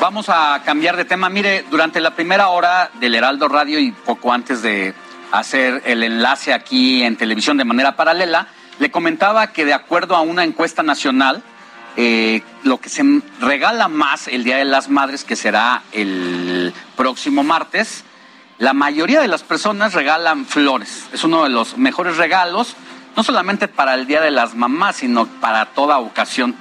Vamos 0.00 0.28
a 0.28 0.62
cambiar 0.64 0.96
de 0.96 1.04
tema. 1.04 1.28
Mire, 1.28 1.64
durante 1.70 2.00
la 2.00 2.14
primera 2.14 2.48
hora 2.50 2.88
del 3.00 3.16
Heraldo 3.16 3.48
Radio 3.48 3.80
y 3.80 3.90
poco 3.90 4.32
antes 4.32 4.62
de 4.62 4.94
hacer 5.32 5.82
el 5.86 6.04
enlace 6.04 6.54
aquí 6.54 7.02
en 7.02 7.16
televisión 7.16 7.56
de 7.56 7.64
manera 7.64 7.96
paralela, 7.96 8.46
le 8.78 8.92
comentaba 8.92 9.48
que 9.48 9.64
de 9.64 9.74
acuerdo 9.74 10.14
a 10.14 10.20
una 10.20 10.44
encuesta 10.44 10.84
nacional, 10.84 11.42
eh, 11.96 12.42
lo 12.62 12.78
que 12.78 12.88
se 12.88 13.02
regala 13.40 13.88
más 13.88 14.28
el 14.28 14.44
Día 14.44 14.58
de 14.58 14.64
las 14.64 14.88
Madres, 14.88 15.24
que 15.24 15.34
será 15.34 15.82
el 15.90 16.72
próximo 16.96 17.42
martes, 17.42 18.04
la 18.58 18.74
mayoría 18.74 19.20
de 19.20 19.28
las 19.28 19.42
personas 19.42 19.94
regalan 19.94 20.46
flores. 20.46 21.08
Es 21.12 21.24
uno 21.24 21.42
de 21.42 21.50
los 21.50 21.76
mejores 21.76 22.18
regalos, 22.18 22.76
no 23.16 23.24
solamente 23.24 23.66
para 23.66 23.94
el 23.94 24.06
Día 24.06 24.20
de 24.20 24.30
las 24.30 24.54
Mamás, 24.54 24.96
sino 24.96 25.26
para 25.26 25.66
toda 25.66 25.98
ocasión. 25.98 26.54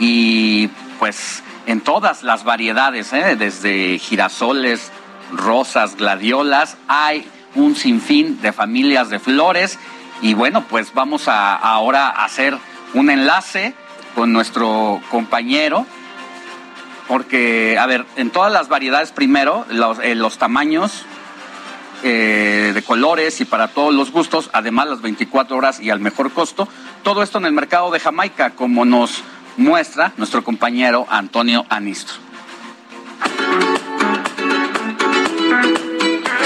Y 0.00 0.66
pues 0.98 1.44
en 1.66 1.80
todas 1.80 2.22
las 2.22 2.44
variedades, 2.44 3.12
¿eh? 3.12 3.36
desde 3.36 3.98
girasoles, 3.98 4.90
rosas, 5.32 5.96
gladiolas, 5.96 6.76
hay 6.88 7.26
un 7.54 7.76
sinfín 7.76 8.40
de 8.42 8.52
familias 8.52 9.10
de 9.10 9.18
flores. 9.18 9.78
Y 10.20 10.34
bueno, 10.34 10.64
pues 10.68 10.94
vamos 10.94 11.28
a 11.28 11.54
ahora 11.54 12.08
hacer 12.08 12.56
un 12.94 13.10
enlace 13.10 13.74
con 14.14 14.32
nuestro 14.32 15.00
compañero, 15.10 15.86
porque, 17.08 17.76
a 17.78 17.86
ver, 17.86 18.06
en 18.16 18.30
todas 18.30 18.52
las 18.52 18.68
variedades, 18.68 19.10
primero, 19.10 19.66
los, 19.68 19.98
eh, 20.02 20.16
tamaños 20.38 21.04
eh, 22.04 22.72
de 22.74 22.82
colores 22.82 23.40
y 23.40 23.44
para 23.44 23.68
todos 23.68 23.94
los 23.94 24.12
gustos, 24.12 24.50
además 24.52 24.88
las 24.88 25.02
24 25.02 25.56
horas 25.56 25.80
y 25.80 25.90
al 25.90 26.00
mejor 26.00 26.32
costo, 26.32 26.68
todo 27.02 27.22
esto 27.22 27.38
en 27.38 27.46
el 27.46 27.52
mercado 27.52 27.90
de 27.90 28.00
Jamaica, 28.00 28.50
como 28.50 28.84
nos 28.84 29.22
muestra 29.56 30.12
nuestro 30.16 30.42
compañero 30.44 31.06
Antonio 31.08 31.64
Anistro. 31.68 32.16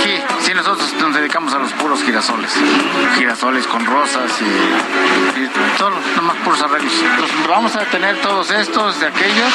Sí, 0.02 0.14
sí, 0.40 0.54
nosotros 0.54 0.94
nos 1.00 1.14
dedicamos 1.14 1.54
a 1.54 1.58
los 1.58 1.72
puros 1.72 2.02
girasoles. 2.02 2.52
Girasoles 3.16 3.66
con 3.66 3.84
rosas 3.86 4.30
y, 4.40 5.40
y 5.40 5.78
todo, 5.78 5.92
nomás 6.16 6.36
puros 6.44 6.62
arreglos. 6.62 6.92
Los 7.20 7.48
vamos 7.48 7.76
a 7.76 7.84
tener 7.84 8.20
todos 8.20 8.50
estos, 8.50 9.00
de 9.00 9.06
aquellos. 9.06 9.52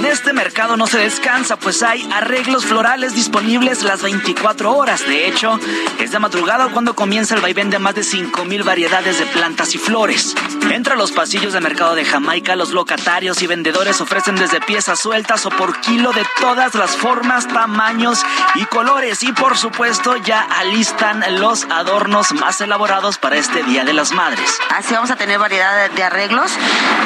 En 0.00 0.06
este 0.06 0.32
mercado 0.32 0.78
no 0.78 0.86
se 0.86 0.96
descansa, 0.96 1.58
pues 1.58 1.82
hay 1.82 2.08
arreglos 2.10 2.64
florales 2.64 3.14
disponibles 3.14 3.82
las 3.82 4.00
24 4.00 4.74
horas. 4.74 5.06
De 5.06 5.28
hecho, 5.28 5.60
es 5.98 6.10
de 6.10 6.18
madrugada 6.18 6.68
cuando 6.68 6.94
comienza 6.94 7.34
el 7.34 7.42
vaivén 7.42 7.68
de 7.68 7.78
más 7.78 7.94
de 7.94 8.00
5.000 8.00 8.64
variedades 8.64 9.18
de 9.18 9.26
plantas 9.26 9.74
y 9.74 9.78
flores. 9.78 10.34
Entre 10.70 10.96
los 10.96 11.12
pasillos 11.12 11.52
de 11.52 11.60
mercado 11.60 11.94
de 11.94 12.06
Jamaica, 12.06 12.56
los 12.56 12.70
locatarios 12.70 13.42
y 13.42 13.46
vendedores 13.46 14.00
ofrecen 14.00 14.36
desde 14.36 14.62
piezas 14.62 14.98
sueltas 14.98 15.44
o 15.44 15.50
por 15.50 15.78
kilo 15.82 16.12
de 16.12 16.24
todas 16.40 16.74
las 16.74 16.92
formas, 16.96 17.46
tamaños 17.46 18.24
y 18.54 18.64
colores. 18.64 19.22
Y 19.22 19.32
por 19.32 19.58
supuesto, 19.58 20.16
ya 20.16 20.40
alistan 20.40 21.22
los 21.40 21.64
adornos 21.64 22.32
más 22.32 22.58
elaborados 22.62 23.18
para 23.18 23.36
este 23.36 23.62
Día 23.64 23.84
de 23.84 23.92
las 23.92 24.12
Madres. 24.12 24.50
Así 24.74 24.94
vamos 24.94 25.10
a 25.10 25.16
tener 25.16 25.38
variedad 25.38 25.90
de 25.90 26.02
arreglos, 26.02 26.52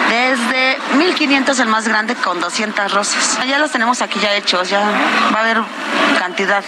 desde 0.09 0.79
1500 0.97 1.59
el 1.59 1.69
más 1.69 1.89
grande 1.89 2.15
con 2.15 2.41
200 2.41 2.84
rosas. 2.93 3.39
Ya 3.47 3.59
los 3.59 3.71
tenemos 3.71 4.03
aquí 4.03 4.19
ya 4.21 4.35
hechos, 4.35 4.69
ya 4.69 4.81
va 5.35 5.39
a 5.39 5.43
haber 5.43 5.63
cantidad. 6.19 6.65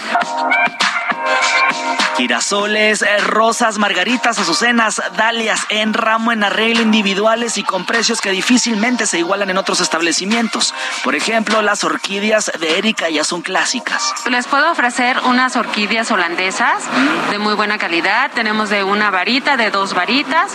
Girasoles, 2.17 3.03
eh, 3.03 3.17
rosas, 3.19 3.77
margaritas, 3.77 4.39
azucenas, 4.39 4.99
dalias 5.15 5.61
en 5.69 5.93
ramo, 5.93 6.31
en 6.31 6.43
arreglo 6.43 6.81
individuales 6.81 7.59
y 7.59 7.63
con 7.63 7.85
precios 7.85 8.21
que 8.21 8.31
difícilmente 8.31 9.05
se 9.05 9.19
igualan 9.19 9.51
en 9.51 9.57
otros 9.57 9.81
establecimientos. 9.81 10.73
Por 11.03 11.13
ejemplo, 11.13 11.61
las 11.61 11.83
orquídeas 11.83 12.51
de 12.59 12.79
Erika 12.79 13.09
ya 13.09 13.23
son 13.23 13.43
clásicas. 13.43 14.15
Les 14.31 14.47
puedo 14.47 14.71
ofrecer 14.71 15.19
unas 15.25 15.55
orquídeas 15.55 16.09
holandesas 16.09 16.83
de 17.29 17.37
muy 17.37 17.53
buena 17.53 17.77
calidad. 17.77 18.31
Tenemos 18.33 18.69
de 18.69 18.83
una 18.83 19.11
varita, 19.11 19.55
de 19.55 19.69
dos 19.69 19.93
varitas. 19.93 20.53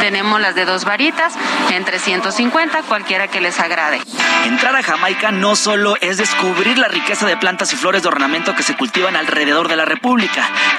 Tenemos 0.00 0.40
las 0.40 0.56
de 0.56 0.64
dos 0.64 0.84
varitas 0.84 1.34
en 1.70 1.84
350, 1.84 2.82
cualquiera 2.82 3.28
que 3.28 3.40
les 3.40 3.60
agrade. 3.60 4.00
Entrar 4.44 4.74
a 4.74 4.82
Jamaica 4.82 5.30
no 5.30 5.54
solo 5.54 5.94
es 6.00 6.16
descubrir 6.16 6.78
la 6.78 6.88
riqueza 6.88 7.26
de 7.26 7.36
plantas 7.36 7.72
y 7.72 7.76
flores 7.76 8.02
de 8.02 8.08
ornamento 8.08 8.54
que 8.56 8.64
se 8.64 8.76
cultivan 8.76 9.14
alrededor 9.14 9.68
de 9.68 9.76
la 9.76 9.84
República, 9.84 10.05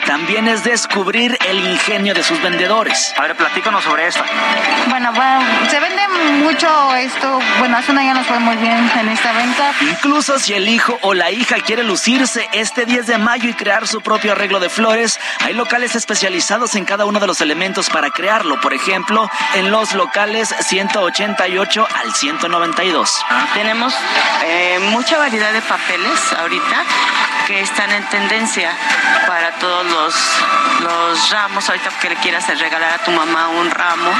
también 0.05 0.47
es 0.47 0.63
descubrir 0.63 1.37
el 1.49 1.59
ingenio 1.59 2.13
de 2.13 2.23
sus 2.23 2.41
vendedores. 2.41 3.13
A 3.17 3.23
ver, 3.23 3.35
platícanos 3.35 3.83
sobre 3.83 4.07
esta. 4.07 4.23
Bueno, 4.87 5.11
bueno, 5.11 5.41
se 5.69 5.79
vende 5.81 6.01
mucho 6.43 6.95
esto. 6.95 7.37
Bueno, 7.59 7.75
hace 7.75 7.91
un 7.91 7.97
año 7.97 8.13
nos 8.13 8.25
fue 8.25 8.39
muy 8.39 8.55
bien 8.55 8.89
en 8.97 9.09
esta 9.09 9.33
venta. 9.33 9.73
Incluso 9.81 10.39
si 10.39 10.53
el 10.53 10.69
hijo 10.69 10.97
o 11.01 11.13
la 11.13 11.29
hija 11.29 11.57
quiere 11.57 11.83
lucirse 11.83 12.47
este 12.53 12.85
10 12.85 13.05
de 13.05 13.17
mayo 13.17 13.49
y 13.49 13.53
crear 13.53 13.85
su 13.85 13.99
propio 13.99 14.31
arreglo 14.31 14.61
de 14.61 14.69
flores, 14.69 15.19
hay 15.41 15.53
locales 15.53 15.95
especializados 15.95 16.75
en 16.75 16.85
cada 16.85 17.05
uno 17.05 17.19
de 17.19 17.27
los 17.27 17.41
elementos 17.41 17.89
para 17.89 18.09
crearlo. 18.11 18.61
Por 18.61 18.73
ejemplo, 18.73 19.29
en 19.55 19.71
los 19.71 19.93
locales 19.93 20.55
188 20.61 21.87
al 22.05 22.13
192. 22.13 23.25
Tenemos 23.53 23.93
eh, 24.45 24.79
mucha 24.91 25.17
variedad 25.17 25.51
de 25.51 25.61
papeles 25.61 26.33
ahorita 26.39 26.85
que 27.47 27.61
están 27.61 27.89
en 27.91 28.03
tendencia 28.09 28.69
para 29.25 29.51
todos 29.53 29.85
los, 29.85 30.15
los 30.81 31.31
ramos. 31.31 31.69
Ahorita 31.69 31.91
que 32.01 32.09
le 32.09 32.15
quieras 32.17 32.45
regalar 32.59 32.91
a 32.91 32.97
tu 33.05 33.11
mamá 33.11 33.47
un 33.47 33.71
ramo 33.71 34.11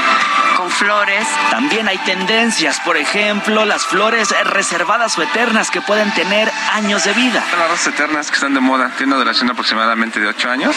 con 0.56 0.70
flores. 0.70 1.26
También 1.50 1.86
hay 1.88 1.98
tendencias, 1.98 2.80
por 2.80 2.96
ejemplo, 2.96 3.66
las 3.66 3.84
flores 3.84 4.34
reservadas 4.44 5.18
o 5.18 5.22
eternas 5.22 5.70
que 5.70 5.82
pueden 5.82 6.10
tener 6.12 6.50
años 6.72 7.04
de 7.04 7.12
vida. 7.12 7.44
Las 7.58 7.70
rosas 7.70 7.88
eternas 7.88 8.30
que 8.30 8.36
están 8.36 8.54
de 8.54 8.60
moda 8.60 8.88
tienen 8.96 9.08
una 9.08 9.18
duración 9.18 9.50
aproximadamente 9.50 10.20
de 10.20 10.28
8 10.28 10.50
años 10.50 10.74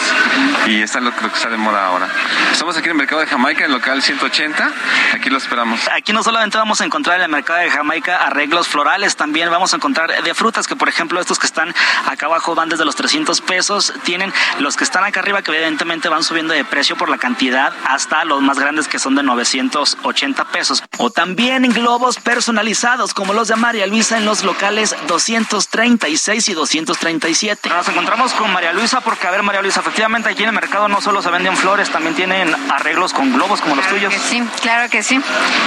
y 0.67 0.81
está 0.81 0.99
lo 0.99 1.15
que 1.15 1.27
está 1.27 1.49
de 1.49 1.57
moda 1.57 1.85
ahora. 1.85 2.09
Estamos 2.51 2.75
aquí 2.75 2.87
en 2.87 2.91
el 2.91 2.97
mercado 2.97 3.21
de 3.21 3.27
Jamaica, 3.27 3.63
en 3.63 3.71
el 3.71 3.77
local 3.77 4.01
180. 4.01 4.71
Aquí 5.13 5.29
lo 5.29 5.37
esperamos. 5.37 5.79
Aquí 5.95 6.11
no 6.11 6.21
solamente 6.21 6.57
vamos 6.57 6.81
a 6.81 6.85
encontrar 6.85 7.15
en 7.17 7.23
el 7.23 7.29
mercado 7.29 7.59
de 7.59 7.69
Jamaica 7.69 8.17
arreglos 8.17 8.67
florales, 8.67 9.15
también 9.15 9.49
vamos 9.49 9.71
a 9.71 9.77
encontrar 9.77 10.21
de 10.21 10.33
frutas 10.33 10.67
que, 10.67 10.75
por 10.75 10.89
ejemplo, 10.89 11.21
estos 11.21 11.39
que 11.39 11.47
están 11.47 11.73
acá 12.07 12.25
abajo 12.25 12.40
van 12.55 12.69
desde 12.69 12.85
los 12.85 12.95
300 12.95 13.41
pesos. 13.41 13.93
Tienen 14.03 14.33
los 14.59 14.75
que 14.75 14.83
están 14.83 15.03
acá 15.03 15.19
arriba 15.19 15.41
que 15.41 15.51
evidentemente 15.51 16.09
van 16.09 16.23
subiendo 16.23 16.53
de 16.53 16.65
precio 16.65 16.95
por 16.95 17.09
la 17.09 17.17
cantidad 17.17 17.73
hasta 17.85 18.25
los 18.25 18.41
más 18.41 18.59
grandes 18.59 18.87
que 18.87 18.99
son 18.99 19.15
de 19.15 19.23
980 19.23 20.45
pesos. 20.45 20.83
O 20.97 21.09
también 21.09 21.63
globos 21.71 22.17
personalizados 22.17 23.13
como 23.13 23.33
los 23.33 23.47
de 23.47 23.55
María 23.55 23.87
Luisa 23.87 24.17
en 24.17 24.25
los 24.25 24.43
locales 24.43 24.95
236 25.07 26.49
y 26.49 26.53
237. 26.53 27.69
Nos 27.69 27.87
encontramos 27.87 28.33
con 28.33 28.51
María 28.51 28.73
Luisa 28.73 29.01
porque, 29.01 29.27
a 29.27 29.31
ver, 29.31 29.43
María 29.43 29.61
Luisa, 29.61 29.79
efectivamente 29.79 30.29
aquí 30.29 30.43
en 30.43 30.49
el 30.49 30.55
mercado 30.55 30.87
no 30.87 31.01
solo 31.01 31.21
se 31.21 31.29
venden 31.29 31.55
flores, 31.55 31.89
también 31.89 32.15
tienen 32.15 32.53
arreglos 32.69 33.13
con 33.13 33.33
globos 33.33 33.61
como 33.61 33.75
los 33.75 33.87
tuyos. 33.87 34.13
que 34.13 34.19
sí, 34.19 34.43
claro 34.61 34.89
que 34.89 35.03
sí. 35.03 35.19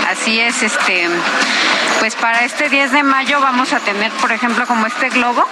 Así 0.08 0.40
es, 0.40 0.62
este, 0.62 1.08
pues 2.00 2.14
para 2.16 2.44
este 2.44 2.68
10 2.68 2.92
de 2.92 3.02
mayo 3.02 3.40
vamos 3.40 3.72
a 3.72 3.80
tener, 3.80 4.12
por 4.12 4.32
ejemplo, 4.32 4.66
como 4.66 4.86
este 4.86 5.08
globo. 5.10 5.44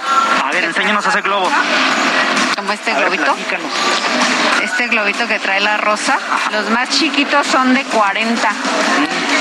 A 0.43 0.51
ver, 0.51 0.63
enséñanos 0.63 1.05
ese 1.13 1.21
globo. 1.21 1.47
Como 2.55 2.71
este 2.71 2.91
ver, 2.91 3.03
globito. 3.03 3.23
platícanos. 3.23 3.71
Este 4.63 4.87
globito 4.87 5.27
que 5.27 5.39
trae 5.39 5.59
la 5.59 5.75
rosa. 5.75 6.17
Los 6.53 6.69
más 6.69 6.87
chiquitos 6.87 7.45
son 7.45 7.73
de 7.73 7.83
40. 7.83 8.49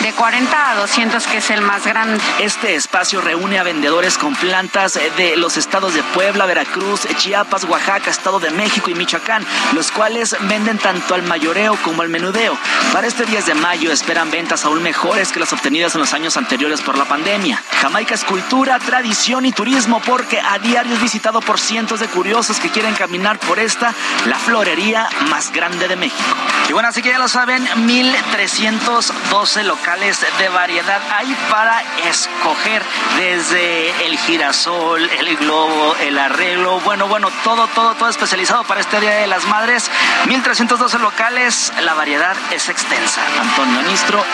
De 0.02 0.12
40 0.12 0.70
a 0.70 0.74
200, 0.74 1.24
que 1.28 1.36
es 1.36 1.50
el 1.50 1.62
más 1.62 1.86
grande. 1.86 2.20
Este 2.40 2.74
espacio 2.74 3.20
reúne 3.20 3.60
a 3.60 3.62
vendedores 3.62 4.18
con 4.18 4.34
plantas 4.34 4.98
de 5.16 5.36
los 5.36 5.56
estados 5.56 5.94
de 5.94 6.02
Puebla, 6.02 6.44
Veracruz, 6.44 7.06
Chiapas, 7.18 7.62
Oaxaca, 7.64 8.10
Estado 8.10 8.40
de 8.40 8.50
México 8.50 8.90
y 8.90 8.96
Michoacán, 8.96 9.46
los 9.74 9.92
cuales 9.92 10.36
venden 10.40 10.78
tanto 10.78 11.14
al 11.14 11.22
mayoreo 11.22 11.78
como 11.84 12.02
al 12.02 12.08
menudeo. 12.08 12.58
Para 12.92 13.06
este 13.06 13.24
10 13.24 13.46
de 13.46 13.54
mayo 13.54 13.92
esperan 13.92 14.28
ventas 14.32 14.64
aún 14.64 14.82
mejores 14.82 15.30
que 15.30 15.38
las 15.38 15.52
obtenidas 15.52 15.94
en 15.94 16.00
los 16.00 16.12
años 16.14 16.36
anteriores 16.36 16.80
por 16.80 16.98
la 16.98 17.04
pandemia. 17.04 17.62
Jamaica 17.80 18.14
es 18.14 18.24
cultura, 18.24 18.80
tradición 18.80 19.46
y 19.46 19.52
turismo 19.52 20.02
porque 20.04 20.40
a 20.40 20.58
diario 20.58 20.94
es 20.94 21.00
visitado 21.00 21.40
por 21.40 21.60
cientos 21.60 22.00
de 22.00 22.08
curiosos 22.08 22.58
que 22.58 22.70
quieren 22.70 22.96
caminar 22.96 23.38
por 23.38 23.60
esta, 23.60 23.94
la 24.26 24.36
florería 24.36 25.08
más 25.28 25.52
grande 25.52 25.88
de 25.88 25.96
México. 25.96 26.36
Y 26.68 26.72
bueno, 26.72 26.88
así 26.88 27.02
que 27.02 27.10
ya 27.10 27.18
lo 27.18 27.28
saben, 27.28 27.66
1312 27.86 29.64
locales 29.64 30.24
de 30.38 30.48
variedad 30.48 31.00
hay 31.10 31.36
para 31.50 31.82
escoger 32.08 32.82
desde 33.16 34.06
el 34.06 34.18
girasol, 34.18 35.02
el 35.02 35.36
globo, 35.36 35.96
el 36.00 36.18
arreglo, 36.18 36.80
bueno, 36.80 37.08
bueno, 37.08 37.28
todo, 37.44 37.66
todo, 37.68 37.94
todo 37.94 38.08
especializado 38.08 38.64
para 38.64 38.80
este 38.80 39.00
Día 39.00 39.16
de 39.16 39.26
las 39.26 39.46
Madres. 39.46 39.90
1312 40.26 40.98
locales, 40.98 41.72
la 41.82 41.94
variedad 41.94 42.36
es 42.50 42.68
extensa. 42.68 43.20
Antonio 43.40 43.82
Nistro. 43.82 44.24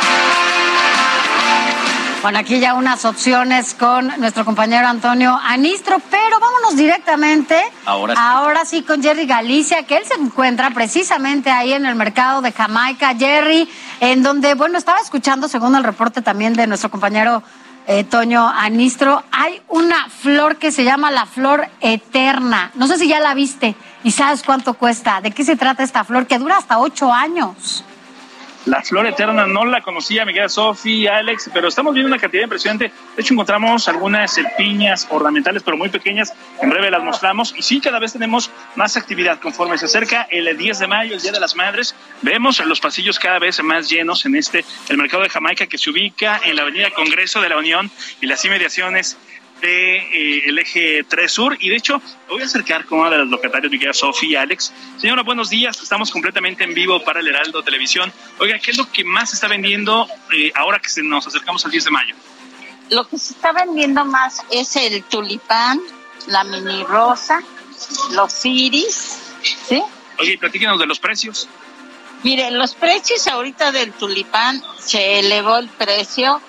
Bueno, 2.21 2.41
aquí 2.41 2.59
ya 2.59 2.75
unas 2.75 3.05
opciones 3.05 3.75
con 3.75 4.09
nuestro 4.19 4.45
compañero 4.45 4.89
Antonio 4.89 5.39
Anistro, 5.41 6.01
pero 6.11 6.41
vámonos 6.41 6.77
directamente. 6.77 7.55
Ahora 7.87 8.15
sí. 8.15 8.21
Ahora 8.21 8.65
sí 8.65 8.83
con 8.83 9.01
Jerry 9.01 9.25
Galicia, 9.25 9.85
que 9.85 9.99
él 9.99 10.05
se 10.05 10.15
encuentra 10.15 10.71
precisamente 10.71 11.51
ahí 11.51 11.73
en 11.73 11.87
el 11.87 11.95
mercado 11.95 12.43
de 12.43 12.51
Jamaica. 12.51 13.15
Jerry, 13.17 13.69
en 14.01 14.25
donde, 14.25 14.55
bueno, 14.55 14.79
estaba 14.79 14.99
escuchando, 14.99 15.47
según 15.49 15.77
el 15.77 15.85
reporte 15.85 16.21
también 16.21 16.55
de 16.55 16.67
nuestro 16.67 16.91
compañero 16.91 17.45
eh, 17.87 18.03
Toño 18.03 18.49
Anistro, 18.49 19.23
hay 19.31 19.63
una 19.69 20.09
flor 20.11 20.57
que 20.57 20.73
se 20.73 20.83
llama 20.83 21.13
la 21.13 21.25
flor 21.25 21.69
eterna. 21.81 22.73
No 22.75 22.89
sé 22.89 22.99
si 22.99 23.07
ya 23.07 23.21
la 23.21 23.33
viste 23.35 23.77
y 24.03 24.11
sabes 24.11 24.43
cuánto 24.43 24.75
cuesta. 24.75 25.21
¿De 25.21 25.31
qué 25.31 25.45
se 25.45 25.55
trata 25.55 25.85
esta 25.85 26.03
flor 26.03 26.27
que 26.27 26.39
dura 26.39 26.59
hasta 26.59 26.81
ocho 26.81 27.13
años? 27.13 27.85
La 28.69 28.83
flor 28.83 29.07
eterna 29.07 29.47
no 29.47 29.65
la 29.65 29.81
conocía, 29.81 30.27
mi 30.27 30.35
querida 30.35 30.51
Sofi, 30.51 31.07
Alex, 31.07 31.49
pero 31.55 31.69
estamos 31.69 31.95
viendo 31.95 32.13
una 32.13 32.21
cantidad 32.21 32.43
impresionante. 32.43 32.93
De 33.17 33.23
hecho, 33.23 33.33
encontramos 33.33 33.89
algunas 33.89 34.39
piñas 34.59 35.07
ornamentales, 35.09 35.63
pero 35.63 35.79
muy 35.79 35.89
pequeñas. 35.89 36.35
En 36.61 36.69
breve 36.69 36.91
las 36.91 37.03
mostramos. 37.03 37.55
Y 37.57 37.63
sí, 37.63 37.81
cada 37.81 37.99
vez 37.99 38.13
tenemos 38.13 38.51
más 38.77 38.99
actividad 38.99 39.41
conforme 39.41 39.79
se 39.79 39.87
acerca 39.87 40.29
el 40.31 40.55
10 40.55 40.81
de 40.81 40.87
mayo, 40.87 41.15
el 41.15 41.23
Día 41.23 41.33
de 41.33 41.41
las 41.41 41.57
Madres. 41.57 41.95
Vemos 42.21 42.63
los 42.67 42.79
pasillos 42.79 43.19
cada 43.19 43.39
vez 43.39 43.63
más 43.63 43.89
llenos 43.89 44.27
en 44.27 44.37
este, 44.37 44.67
el 44.91 44.99
mercado 44.99 45.23
de 45.23 45.31
Jamaica, 45.31 45.67
que 45.67 45.79
se 45.79 45.89
ubica 45.89 46.39
en 46.45 46.55
la 46.55 46.61
Avenida 46.61 46.91
Congreso 46.91 47.41
de 47.41 47.49
la 47.49 47.57
Unión 47.57 47.91
y 48.21 48.27
las 48.27 48.45
inmediaciones 48.45 49.17
de 49.61 49.97
eh, 49.97 50.43
el 50.47 50.59
eje 50.59 51.05
3 51.05 51.31
Sur 51.33 51.57
y 51.61 51.69
de 51.69 51.77
hecho 51.77 51.99
me 51.99 52.35
voy 52.35 52.43
a 52.43 52.47
acercar 52.47 52.85
con 52.85 53.01
una 53.01 53.11
de 53.11 53.19
las 53.19 53.29
locatarias, 53.29 53.71
mi 53.71 53.79
querida 53.79 53.95
Sofía 53.95 54.29
y 54.29 54.37
Alex. 54.37 54.73
Señora, 54.99 55.23
buenos 55.23 55.51
días, 55.51 55.81
estamos 55.83 56.11
completamente 56.11 56.65
en 56.65 56.75
vivo 56.75 57.03
para 57.05 57.21
el 57.21 57.29
Heraldo 57.29 57.63
Televisión. 57.63 58.13
Oiga, 58.39 58.59
¿qué 58.59 58.71
es 58.71 58.79
lo 58.79 58.91
que 58.91 59.05
más 59.05 59.31
se 59.31 59.37
está 59.37 59.49
vendiendo 59.49 60.09
eh, 60.33 60.53
ahora 60.55 60.81
que 60.81 61.03
nos 61.03 61.27
acercamos 61.27 61.65
al 61.65 61.71
10 61.71 61.85
de 61.85 61.91
mayo? 61.91 62.15
Lo 62.91 63.07
que 63.07 63.19
se 63.19 63.35
está 63.35 63.53
vendiendo 63.53 64.05
más 64.05 64.43
es 64.51 64.77
el 64.77 65.03
tulipán, 65.05 65.81
la 66.27 66.45
mini 66.45 66.85
rosa, 66.85 67.41
los 68.13 68.45
iris, 68.45 69.19
¿sí? 69.69 69.83
Oye, 70.19 70.39
platíquenos 70.39 70.79
de 70.79 70.87
los 70.87 70.99
precios. 70.99 71.49
Mire, 72.23 72.51
los 72.51 72.75
precios 72.75 73.29
ahorita 73.29 73.71
del 73.71 73.93
tulipán 73.93 74.63
se 74.79 75.21
elevó 75.21 75.59
el 75.59 75.69
precio 75.69 76.41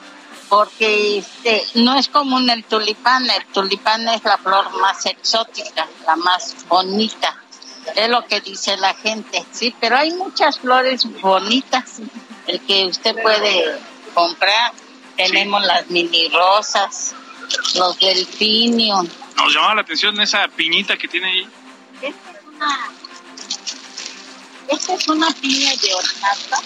porque 0.49 1.19
este 1.19 1.63
no 1.75 1.95
es 1.95 2.09
común 2.09 2.49
el 2.49 2.63
tulipán, 2.63 3.29
el 3.29 3.45
tulipán 3.53 4.07
es 4.09 4.23
la 4.23 4.37
flor 4.37 4.77
más 4.81 5.05
exótica, 5.05 5.87
la 6.05 6.15
más 6.15 6.55
bonita. 6.67 7.35
Es 7.95 8.09
lo 8.09 8.25
que 8.25 8.41
dice 8.41 8.75
la 8.77 8.93
gente, 8.95 9.45
sí, 9.51 9.73
pero 9.79 9.97
hay 9.97 10.11
muchas 10.11 10.59
flores 10.59 11.05
bonitas 11.21 11.99
el 12.47 12.59
que 12.61 12.85
usted 12.85 13.15
puede 13.21 13.79
comprar. 14.13 14.73
Tenemos 15.15 15.63
las 15.63 15.89
mini 15.89 16.29
rosas, 16.29 17.15
los 17.75 17.97
delfinium. 17.99 19.07
Nos 19.35 19.53
llamaba 19.53 19.75
la 19.75 19.81
atención 19.81 20.19
esa 20.19 20.47
piñita 20.47 20.97
que 20.97 21.07
tiene 21.07 21.27
ahí. 21.27 21.47
Esta 22.01 22.31
es 22.31 22.45
una, 22.45 22.89
esta 24.67 24.93
es 24.93 25.07
una 25.07 25.31
piña 25.31 25.71
de 25.75 25.93
hornata 25.93 26.61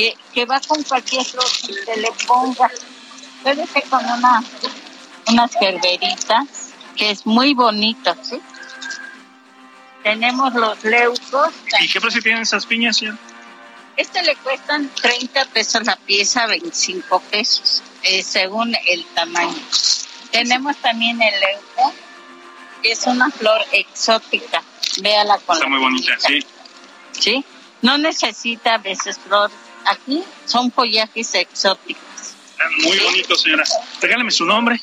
que, 0.00 0.16
que 0.32 0.46
va 0.46 0.60
con 0.60 0.82
cualquier 0.84 1.24
flor 1.24 1.44
que 1.44 1.74
se 1.74 2.00
le 2.00 2.10
ponga. 2.26 2.70
Puede 3.42 3.66
ser 3.66 3.84
con 3.84 4.04
una, 4.04 4.42
unas 5.28 5.52
gerberitas, 5.52 6.46
que 6.96 7.10
es 7.10 7.26
muy 7.26 7.52
bonito, 7.52 8.16
¿sí? 8.22 8.40
Tenemos 10.02 10.54
los 10.54 10.82
leucos. 10.84 11.52
¿Y 11.80 11.88
qué 11.88 12.00
precio 12.00 12.22
tienen 12.22 12.42
esas 12.42 12.64
piñas, 12.64 12.96
señor? 12.96 13.18
Este 13.96 14.22
le 14.22 14.34
cuestan 14.36 14.88
30 14.88 15.44
pesos 15.46 15.84
la 15.84 15.96
pieza, 15.96 16.46
25 16.46 17.20
pesos, 17.30 17.82
eh, 18.02 18.22
según 18.22 18.74
el 18.86 19.04
tamaño. 19.14 19.62
Tenemos 20.30 20.76
también 20.78 21.20
el 21.20 21.40
leuco, 21.40 21.92
que 22.82 22.92
es 22.92 23.06
una 23.06 23.30
flor 23.30 23.60
exótica. 23.72 24.62
Véala 25.02 25.36
con 25.40 25.56
Está 25.56 25.68
la 25.68 25.70
muy 25.70 25.80
bonita, 25.80 26.18
sí. 26.18 26.40
¿sí? 27.12 27.44
No 27.82 27.98
necesita 27.98 28.74
a 28.74 28.78
veces 28.78 29.18
flores. 29.18 29.54
Aquí 29.86 30.22
son 30.46 30.70
follajes 30.70 31.34
exóticos. 31.34 32.02
Están 32.50 32.72
muy 32.82 32.98
bonitos, 32.98 33.40
señora. 33.40 33.64
Regálame 34.00 34.30
su 34.30 34.44
nombre. 34.44 34.80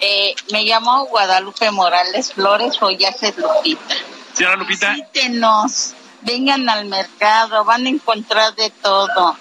Eh, 0.00 0.34
me 0.52 0.64
llamo 0.64 1.06
Guadalupe 1.06 1.70
Morales 1.70 2.32
Flores, 2.32 2.78
follajes 2.78 3.36
Lupita. 3.36 3.94
Señora 4.34 4.56
Lupita, 4.56 4.94
Visítenos, 4.94 5.92
vengan 6.22 6.68
al 6.68 6.86
mercado, 6.86 7.64
van 7.64 7.84
a 7.84 7.88
encontrar 7.90 8.54
de 8.54 8.70
todo. 8.70 9.36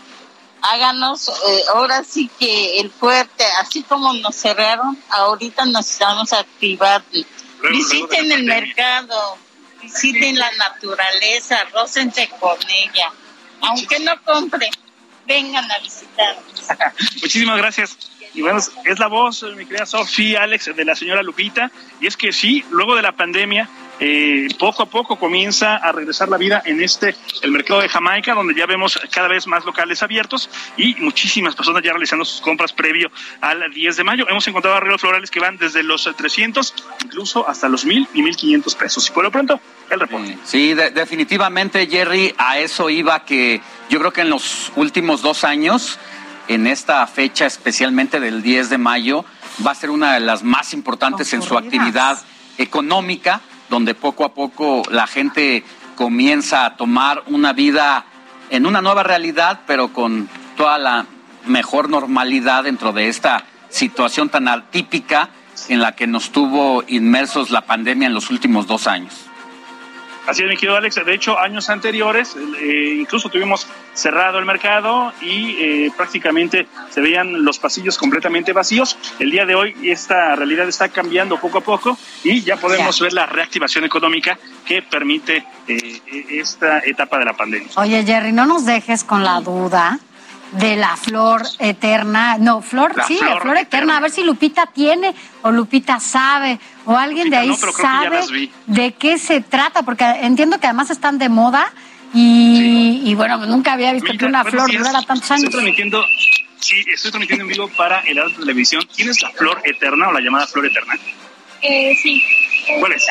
Háganos, 0.61 1.30
eh, 1.30 1.64
ahora 1.74 2.03
sí 2.03 2.30
que 2.38 2.82
el 2.82 2.92
fuerte, 2.92 3.45
así 3.61 3.84
como 3.84 4.11
nos 4.14 4.36
cerraron, 4.36 5.02
ahorita 5.10 5.66
nos 5.66 5.90
estamos 5.90 6.34
activando. 6.34 7.08
luego 7.61 7.78
Visiten 7.78 8.30
el 8.30 8.44
mercado, 8.44 9.38
visiten 9.82 10.38
la 10.38 10.52
naturaleza, 10.52 11.64
rócense 11.74 12.30
con 12.40 12.58
ella. 12.69 13.14
Aunque 13.61 14.00
no 14.00 14.22
compre, 14.24 14.69
vengan 15.30 15.72
a 15.72 15.80
visitarnos. 15.80 16.67
muchísimas 17.22 17.58
gracias. 17.58 17.98
Y 18.33 18.41
bueno, 18.41 18.59
es 18.59 18.99
la 18.99 19.08
voz, 19.08 19.43
mi 19.56 19.66
querida 19.66 19.85
Sofía, 19.85 20.43
Alex, 20.43 20.75
de 20.75 20.85
la 20.85 20.95
señora 20.95 21.24
Lupita. 21.24 21.72
Y 21.99 22.08
es 22.08 22.17
que 22.17 22.32
sí, 22.32 22.64
luego 22.69 22.95
de 22.95 23.01
la 23.01 23.14
pandemia, 23.14 23.69
eh, 23.99 24.48
poco 24.58 24.83
a 24.83 24.85
poco 24.85 25.17
comienza 25.17 25.75
a 25.75 25.91
regresar 25.91 26.30
la 26.30 26.38
vida 26.38 26.61
en 26.66 26.82
este, 26.82 27.16
el 27.41 27.51
mercado 27.51 27.82
de 27.82 27.90
Jamaica, 27.90 28.33
donde 28.33 28.53
ya 28.53 28.66
vemos 28.66 28.99
cada 29.11 29.27
vez 29.27 29.48
más 29.48 29.66
locales 29.66 30.03
abiertos 30.03 30.49
y 30.77 30.95
muchísimas 30.95 31.56
personas 31.56 31.83
ya 31.83 31.91
realizando 31.91 32.24
sus 32.24 32.40
compras 32.40 32.72
previo 32.72 33.11
al 33.41 33.74
10 33.74 33.98
de 33.98 34.03
mayo. 34.03 34.25
Hemos 34.30 34.48
encontrado 34.48 34.77
arreglos 34.77 35.01
florales 35.01 35.32
que 35.32 35.40
van 35.40 35.58
desde 35.58 35.82
los 35.83 36.09
300, 36.16 36.74
incluso 37.06 37.48
hasta 37.49 37.67
los 37.67 37.83
1000 37.83 38.08
y 38.14 38.22
1500 38.22 38.75
pesos. 38.75 39.09
Y 39.09 39.11
por 39.11 39.24
lo 39.24 39.32
pronto, 39.32 39.59
el 39.95 40.01
reporte. 40.01 40.38
Sí, 40.43 40.74
de- 40.74 40.92
definitivamente, 40.92 41.88
Jerry, 41.88 42.34
a 42.38 42.58
eso 42.59 42.90
iba 42.90 43.24
que 43.26 43.61
yo 43.90 44.00
creo 44.00 44.14
que 44.14 44.22
en 44.22 44.30
los 44.30 44.72
últimos 44.76 45.22
dos 45.22 45.43
años, 45.43 45.98
en 46.48 46.68
esta 46.68 47.06
fecha 47.08 47.45
especialmente 47.45 48.19
del 48.19 48.42
10 48.42 48.69
de 48.69 48.77
mayo, 48.77 49.26
va 49.66 49.72
a 49.72 49.76
ser 49.76 49.90
una 49.90 50.14
de 50.14 50.19
las 50.19 50.43
más 50.43 50.74
importantes 50.74 51.34
en 51.34 51.42
su 51.42 51.58
actividad 51.58 52.18
económica, 52.58 53.42
donde 53.69 53.95
poco 53.95 54.26
a 54.26 54.34
poco 54.34 54.84
la 54.92 55.08
gente 55.08 55.64
comienza 55.95 56.66
a 56.66 56.76
tomar 56.77 57.24
una 57.27 57.53
vida 57.53 58.06
en 58.50 58.66
una 58.66 58.82
nueva 58.82 59.03
realidad, 59.03 59.61
pero 59.68 59.92
con 59.93 60.30
toda 60.56 60.77
la 60.77 61.06
mejor 61.45 61.90
normalidad 61.90 62.64
dentro 62.64 62.93
de 62.93 63.08
esta 63.09 63.43
situación 63.69 64.30
tan 64.30 64.48
atípica 64.48 65.30
en 65.68 65.80
la 65.82 65.93
que 65.95 66.08
nos 66.08 66.32
tuvo 66.32 66.84
inmersos 66.88 67.50
la 67.51 67.61
pandemia 67.61 68.08
en 68.08 68.14
los 68.14 68.30
últimos 68.30 68.66
dos 68.68 68.88
años. 68.88 69.14
Así 70.28 70.44
es, 70.44 70.50
mi 70.50 70.56
querido 70.56 70.76
Alex. 70.76 70.96
De 71.04 71.14
hecho, 71.14 71.40
años 71.40 71.70
anteriores, 71.70 72.36
eh, 72.60 72.98
incluso 73.00 73.30
tuvimos 73.30 73.68
cerrado 73.94 74.40
el 74.40 74.46
mercado 74.46 75.12
y 75.22 75.56
eh, 75.60 75.92
prácticamente 75.96 76.68
se 76.90 77.02
veían 77.02 77.44
los 77.44 77.60
pasillos 77.60 77.98
completamente 77.98 78.54
vacíos. 78.54 78.98
El 79.20 79.32
día 79.32 79.46
de 79.46 79.56
hoy 79.56 79.76
esta 79.84 80.36
realidad 80.36 80.68
está 80.68 80.90
cambiando 80.90 81.40
poco 81.40 81.60
a 81.60 81.62
poco 81.62 81.98
y 82.24 82.42
ya 82.42 82.58
podemos 82.58 83.00
ver 83.00 83.14
la 83.14 83.26
reactivación 83.26 83.86
económica 83.86 84.38
que 84.66 84.82
permite 84.82 85.44
eh, 85.68 86.02
esta 86.30 86.80
etapa 86.80 87.18
de 87.18 87.26
la 87.26 87.34
pandemia. 87.34 87.70
Oye, 87.76 88.04
Jerry, 88.06 88.32
no 88.32 88.46
nos 88.46 88.66
dejes 88.66 89.04
con 89.04 89.24
la 89.24 89.42
duda 89.42 90.00
de 90.52 90.76
la 90.76 90.96
flor 90.96 91.44
eterna. 91.60 92.38
No, 92.40 92.62
flor, 92.62 92.96
La 92.96 93.06
sí, 93.06 93.18
flor 93.18 93.36
la 93.36 93.42
flor 93.42 93.58
eterna. 93.58 93.98
A 93.98 94.00
ver 94.00 94.12
si 94.12 94.24
Lupita 94.24 94.68
tiene 94.68 95.14
o 95.42 95.52
Lupita 95.52 96.00
sabe 96.00 96.60
o 96.92 96.98
alguien 96.98 97.30
de 97.30 97.38
ahí 97.38 97.48
no, 97.50 97.56
pero 97.59 97.72
creo 97.74 97.85
que 97.88 97.93
ya 97.93 98.03
sabe 98.03 98.16
las 98.18 98.32
vi. 98.32 98.51
de 98.66 98.92
qué 98.93 99.18
se 99.19 99.42
trata, 99.42 99.84
porque 99.84 100.03
entiendo 100.06 100.59
que 100.59 100.66
además 100.68 100.90
están 100.90 101.19
de 101.19 101.30
moda 101.30 101.72
y, 102.16 103.01
y 103.06 103.14
bueno, 103.16 103.38
nunca 103.45 103.74
había 103.74 103.93
visto 103.93 104.11
que 104.18 104.26
una 104.26 104.43
flor 104.43 104.68
días. 104.69 104.80
durara 104.82 105.01
tantos 105.03 105.24
Estoy 105.30 105.38
años. 105.38 105.51
transmitiendo, 105.51 106.03
sí, 106.59 106.84
estoy 106.92 107.11
transmitiendo 107.11 107.43
en 107.43 107.50
vivo 107.50 107.69
para 107.77 108.00
el 108.01 108.18
Heraldo 108.18 108.40
Televisión. 108.40 108.82
¿Tienes 108.95 109.22
la 109.22 109.30
flor 109.32 109.61
eterna 109.66 110.08
o 110.09 110.11
la 110.14 110.19
llamada 110.19 110.48
flor 110.48 110.66
eterna? 110.66 110.95
Eh, 111.61 111.95
sí. 112.01 112.24
¿Cuál 112.80 112.93
es? 112.93 113.06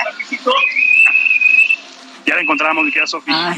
Ya 2.27 2.35
la 2.35 2.41
encontramos, 2.43 2.85
mi 2.85 2.91
querida 2.91 3.07
Sofía. 3.07 3.57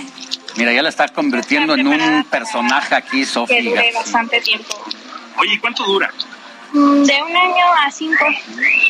Mira, 0.56 0.72
ya 0.72 0.82
la 0.82 0.88
está 0.90 1.08
convirtiendo 1.08 1.74
en 1.74 1.86
un 1.86 2.24
personaje 2.24 2.94
aquí, 2.94 3.20
Que 3.20 3.26
Sofía. 3.26 3.62
dure 3.62 3.92
bastante 3.94 4.40
tiempo. 4.40 4.84
Oye, 5.38 5.54
¿y 5.54 5.58
cuánto 5.58 5.84
dura? 5.84 6.12
Mm, 6.72 7.02
De 7.04 7.22
un 7.22 7.36
año 7.36 7.64
a 7.86 7.90
cinco, 7.90 8.24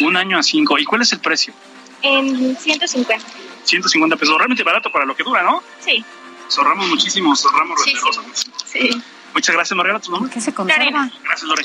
Un 0.00 0.17
año 0.17 0.39
a 0.39 0.42
cinco. 0.42 0.78
¿Y 0.78 0.84
cuál 0.84 1.02
es 1.02 1.12
el 1.12 1.20
precio? 1.20 1.52
en 2.02 2.57
150. 2.57 3.26
150 3.65 4.17
pesos. 4.17 4.34
Realmente 4.39 4.62
barato 4.62 4.91
para 4.91 5.05
lo 5.05 5.15
que 5.15 5.23
dura, 5.23 5.42
¿no? 5.42 5.62
Sí, 5.81 6.02
Zorramos 6.50 6.89
muchísimo, 6.89 7.36
zorramos 7.36 7.81
Sí, 7.84 7.94
rosas. 7.94 8.25
sí. 8.65 9.02
Muchas 9.34 9.55
gracias, 9.55 9.76
Mariela. 9.76 10.00
¿Tu 10.00 10.10
nombre? 10.10 10.31
¿Qué 10.33 10.41
se 10.41 10.52
conserva? 10.52 11.09
Gracias, 11.23 11.42
Lore. 11.49 11.65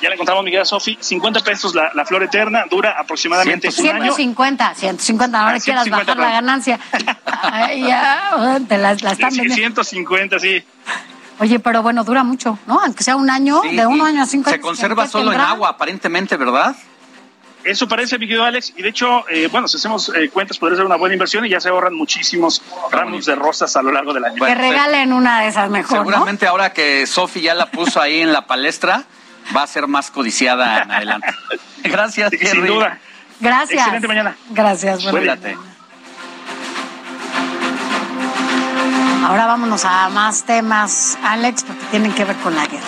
Ya 0.00 0.08
la 0.08 0.14
encontramos, 0.16 0.42
mi 0.44 0.50
querida 0.50 0.64
Sofi. 0.64 0.98
50 1.00 1.40
pesos 1.44 1.74
la, 1.76 1.92
la 1.94 2.04
flor 2.04 2.24
eterna. 2.24 2.64
Dura 2.68 2.96
aproximadamente 2.98 3.68
un 3.68 3.86
año. 3.86 4.12
150, 4.14 4.74
150, 4.74 5.38
no 5.42 5.46
Ah, 5.46 5.52
le 5.52 5.60
quieras 5.60 5.84
150, 5.84 6.14
bajar 6.14 6.16
la 6.16 6.32
ganancia. 6.40 6.80
Ay, 7.26 7.82
ya, 7.86 8.58
te 8.66 8.78
la, 8.78 8.94
la 8.94 9.12
están 9.12 9.30
Sí, 9.30 9.38
vendiendo. 9.40 9.84
150, 9.84 10.40
sí. 10.40 10.64
Oye, 11.42 11.58
pero 11.58 11.82
bueno, 11.82 12.04
dura 12.04 12.22
mucho, 12.22 12.56
¿no? 12.68 12.78
Aunque 12.80 13.02
sea 13.02 13.16
un 13.16 13.28
año, 13.28 13.60
Sí, 13.62 13.74
de 13.74 13.84
un 13.84 14.00
año 14.00 14.22
a 14.22 14.26
cinco 14.26 14.48
Se 14.48 14.54
años, 14.54 14.64
conserva 14.64 15.02
¿qué 15.02 15.10
solo 15.10 15.32
en 15.32 15.40
agua, 15.40 15.70
aparentemente, 15.70 16.36
¿verdad? 16.36 16.76
Eso 17.64 17.88
parece, 17.88 18.16
mi 18.16 18.28
querido 18.28 18.44
Alex. 18.44 18.72
Y 18.76 18.82
de 18.82 18.90
hecho, 18.90 19.28
eh, 19.28 19.48
bueno, 19.50 19.66
si 19.66 19.76
hacemos 19.76 20.12
eh, 20.14 20.30
cuentas, 20.30 20.58
podría 20.58 20.76
ser 20.76 20.86
una 20.86 20.94
buena 20.94 21.14
inversión 21.16 21.44
y 21.44 21.48
ya 21.48 21.60
se 21.60 21.68
ahorran 21.68 21.94
muchísimos 21.94 22.62
ramos 22.92 23.26
de 23.26 23.34
rosas 23.34 23.74
a 23.74 23.82
lo 23.82 23.90
largo 23.90 24.14
del 24.14 24.24
año. 24.24 24.36
Que 24.44 24.54
regalen 24.54 25.12
una 25.12 25.40
de 25.40 25.48
esas 25.48 25.68
mejor, 25.68 25.98
¿no? 25.98 26.12
Seguramente 26.12 26.46
ahora 26.46 26.72
que 26.72 27.08
Sofi 27.08 27.40
ya 27.40 27.54
la 27.54 27.66
puso 27.66 28.00
ahí 28.00 28.20
en 28.20 28.32
la 28.32 28.46
palestra, 28.46 29.02
va 29.56 29.64
a 29.64 29.66
ser 29.66 29.88
más 29.88 30.12
codiciada 30.12 30.82
en 30.82 30.92
adelante. 30.92 31.26
Gracias, 31.82 32.30
Sin 32.30 32.38
Jerry. 32.38 32.68
duda. 32.68 33.00
Gracias. 33.40 33.80
Excelente 33.80 34.06
mañana. 34.06 34.36
Gracias. 34.50 35.00
Ahora 39.22 39.46
vámonos 39.46 39.84
a 39.84 40.08
más 40.08 40.44
temas, 40.44 41.16
Alex, 41.22 41.62
porque 41.64 41.84
tienen 41.86 42.12
que 42.12 42.24
ver 42.24 42.36
con 42.36 42.54
la 42.54 42.66
guerra. 42.66 42.82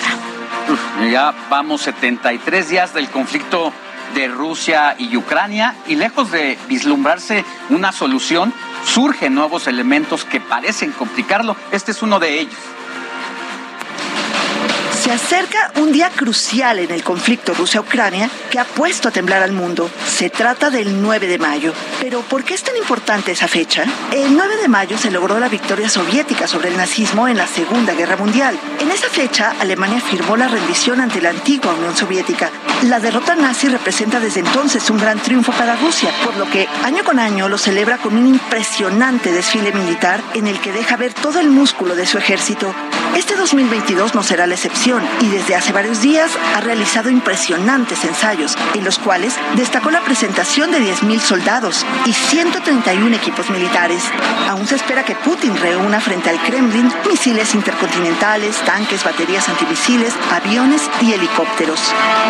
Ya 1.11 1.35
vamos 1.49 1.83
73 1.83 2.69
días 2.69 2.95
del 2.95 3.09
conflicto 3.09 3.73
de 4.15 4.29
Rusia 4.29 4.95
y 4.99 5.17
Ucrania 5.17 5.75
y 5.87 5.97
lejos 5.97 6.31
de 6.31 6.59
vislumbrarse 6.69 7.45
una 7.71 7.93
solución, 7.93 8.53
surgen 8.85 9.35
nuevos 9.35 9.67
elementos 9.67 10.25
que 10.25 10.41
parecen 10.41 10.93
complicarlo. 10.93 11.57
Este 11.73 11.93
es 11.93 12.03
uno 12.03 12.19
de 12.19 12.41
ellos. 12.41 12.55
Se 15.05 15.13
acerca 15.13 15.71
un 15.77 15.93
día 15.93 16.09
crucial 16.09 16.79
en 16.79 16.91
el 16.91 17.05
conflicto 17.05 17.53
Rusia-Ucrania 17.53 18.31
que 18.51 18.59
ha 18.59 18.65
puesto 18.65 19.09
a 19.09 19.11
temblar 19.11 19.43
al 19.43 19.53
mundo. 19.53 19.91
Se 20.09 20.31
trata 20.31 20.71
del 20.71 21.03
9 21.03 21.27
de 21.27 21.37
mayo. 21.37 21.75
Pero 22.01 22.23
¿por 22.23 22.43
qué 22.43 22.55
es 22.55 22.63
tan 22.63 22.75
importante 22.79 23.33
esa 23.33 23.47
fecha? 23.47 23.85
El 24.11 24.35
9 24.35 24.57
de 24.57 24.69
mayo 24.69 24.97
se 24.97 25.11
logró 25.11 25.39
la 25.39 25.51
victoria 25.51 25.91
soviética 25.91 26.47
sobre 26.47 26.71
el 26.71 26.79
nazismo 26.79 27.29
en 27.29 27.37
la 27.37 27.47
Segunda 27.47 27.93
Guerra 27.93 28.17
Mundial. 28.17 28.59
En 28.81 28.91
esa 28.91 29.11
fecha, 29.11 29.53
Alemania 29.61 30.01
firmó 30.01 30.39
la 30.39 30.49
rendición 30.49 31.03
ante 31.03 31.21
la 31.21 31.29
antigua 31.29 31.75
Unión 31.75 31.95
Soviética. 31.95 32.51
La 32.85 32.99
derrota 32.99 33.37
nazi 33.37 33.69
representa 33.69 34.21
desde 34.21 34.41
entonces 34.41 34.89
un 34.89 34.97
gran 34.97 35.19
triunfo 35.19 35.53
para 35.53 35.77
Rusia, 35.77 36.13
por 36.25 36.35
lo 36.39 36.49
que 36.51 36.67
año 36.83 37.05
con 37.05 37.19
año 37.19 37.51
lo 37.51 37.59
celebra 37.59 37.99
con 37.99 38.17
un 38.17 38.27
impresionante 38.27 39.33
desfile 39.33 39.71
militar 39.71 40.23
en 40.33 40.47
el 40.47 40.59
que 40.61 40.73
deja 40.73 40.97
ver 40.97 41.13
todo 41.13 41.41
el 41.41 41.51
músculo 41.51 41.95
de 41.95 42.07
su 42.07 42.17
ejército. 42.17 42.75
Este 43.17 43.37
2022 43.37 44.17
no 44.17 44.25
será 44.25 44.49
la 44.49 44.55
excepción 44.55 45.01
y 45.21 45.29
desde 45.29 45.55
hace 45.55 45.73
varios 45.73 46.03
días 46.03 46.33
ha 46.57 46.61
realizado 46.61 47.11
impresionantes 47.11 48.05
ensayos, 48.05 48.57
en 48.75 48.83
los 48.83 48.99
cuales 48.99 49.37
destacó 49.55 49.93
la 49.93 50.01
presentación 50.01 50.73
de 50.73 50.81
10.000 50.81 51.21
soldados 51.21 51.87
y 52.07 52.13
131 52.13 53.15
equipos 53.15 53.51
militares. 53.51 54.03
Aún 54.49 54.67
se 54.67 54.75
espera 54.75 55.05
que 55.05 55.15
Putin 55.15 55.57
reúna 55.57 56.01
frente 56.01 56.29
al 56.29 56.43
Kremlin 56.43 56.93
misiles 57.09 57.55
intercontinentales, 57.55 58.57
tanques, 58.65 59.05
baterías 59.05 59.49
antimisiles, 59.49 60.13
aviones 60.33 60.83
y 61.01 61.13
helicópteros. 61.13 61.81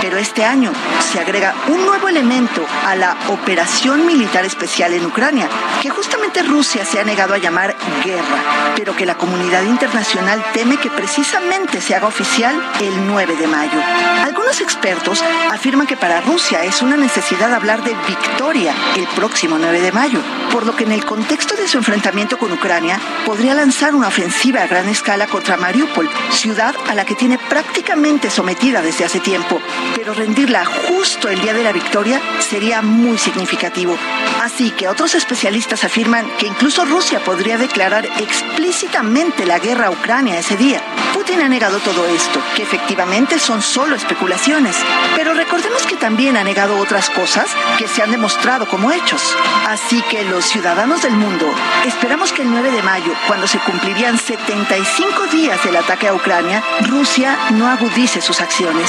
Pero 0.03 0.19
este 0.19 0.45
año 0.45 0.71
se 1.13 1.19
agrega 1.19 1.55
un 1.69 1.87
nuevo 1.87 2.09
elemento 2.09 2.63
a 2.87 2.95
la 2.95 3.17
operación 3.29 4.07
militar 4.07 4.45
especial 4.45 4.93
en 4.93 5.07
Ucrania, 5.07 5.49
que 5.81 5.89
justamente 5.89 6.43
Rusia 6.43 6.85
se 6.85 7.01
ha 7.01 7.05
negado 7.05 7.33
a 7.33 7.39
llamar 7.39 7.75
guerra, 8.05 8.75
pero 8.77 8.95
que 8.95 9.07
la 9.07 9.17
comunidad 9.17 9.63
internacional 9.63 10.45
teme 10.53 10.74
que 10.77 10.91
precisamente 10.91 11.81
se 11.81 11.95
haga 11.95 12.07
oficial 12.07 12.55
el 12.81 13.07
9 13.07 13.37
de 13.37 13.47
mayo. 13.47 13.81
Algunos 14.25 14.61
expertos 14.61 15.23
afirman 15.51 15.87
que 15.87 15.97
para 15.97 16.21
Rusia 16.21 16.65
es 16.65 16.83
una 16.83 16.97
necesidad 16.97 17.53
hablar 17.53 17.83
de 17.85 17.95
victoria 18.07 18.75
el 18.97 19.07
próximo 19.09 19.59
9 19.59 19.81
de 19.81 19.93
mayo, 19.93 20.21
por 20.51 20.67
lo 20.67 20.75
que 20.77 20.85
en 20.85 20.93
el 20.93 21.05
contexto 21.05 21.55
de 21.57 21.69
su 21.69 21.79
enfrentamiento 21.79 22.39
con 22.39 22.53
Ucrania 22.53 22.99
podría 23.27 23.55
lanzar 23.55 23.95
una 23.95 24.09
ofensiva 24.09 24.63
a 24.63 24.67
gran 24.67 24.89
escala 24.89 25.27
contra 25.27 25.57
Mariupol, 25.57 26.09
ciudad 26.31 26.75
a 26.89 26.95
la 26.95 27.05
que 27.05 27.15
tiene 27.15 27.39
prácticamente 27.39 28.31
sometida 28.31 28.83
desde 28.83 29.05
hace 29.05 29.21
tiempo, 29.21 29.61
pero 29.95 30.15
rendirla 30.15 30.65
justo 30.65 31.29
el 31.29 31.41
día 31.41 31.55
de 31.55 31.65
la 31.65 31.73
victoria 31.73 32.21
sería 32.41 32.83
muy 32.83 33.19
significativo. 33.19 33.97
Así 34.43 34.71
que 34.71 34.89
otros 34.89 35.15
especialistas 35.15 35.85
afirman 35.85 36.31
que 36.39 36.47
incluso 36.47 36.85
Rusia 36.85 37.21
podría 37.21 37.59
declarar 37.59 38.07
explícitamente 38.19 39.47
la 39.47 39.59
guerra 39.59 39.87
a 39.87 39.91
Ucrania 39.91 40.39
ese 40.39 40.57
día. 40.57 40.64
Putin 41.13 41.43
ha 41.43 41.49
negado 41.49 41.79
todo 41.81 42.07
esto, 42.07 42.41
que 42.57 42.63
efectivamente 42.63 43.39
son 43.39 43.61
solo 43.61 43.97
especulaciones, 43.97 44.77
pero 45.15 45.35
recordemos 45.35 45.85
que 45.87 45.97
también 45.97 46.39
ha 46.39 46.45
negado 46.45 46.79
otras 46.79 47.11
cosas 47.11 47.47
que 47.77 47.87
se 47.87 48.03
han 48.03 48.11
demostrado 48.11 48.67
como 48.67 48.91
hechos. 48.91 49.23
Así 49.67 50.01
que 50.11 50.25
los 50.25 50.47
ciudadanos 50.47 51.03
del 51.03 51.17
mundo 51.17 51.47
esperamos 51.85 52.33
que 52.33 52.43
el 52.43 52.51
9 52.51 52.71
de 52.71 52.83
mayo, 52.83 53.13
cuando 53.27 53.47
se 53.47 53.59
cumplirían 53.59 54.17
75 54.17 55.27
días 55.27 55.63
del 55.65 55.77
ataque 55.77 56.09
a 56.09 56.15
Ucrania, 56.15 56.63
Rusia 56.89 57.37
no 57.51 57.69
agudice 57.69 58.23
sus 58.23 58.41
acciones. 58.41 58.89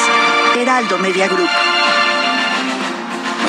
Heraldo 0.55 0.97
Media 0.97 1.27
Group. 1.27 1.49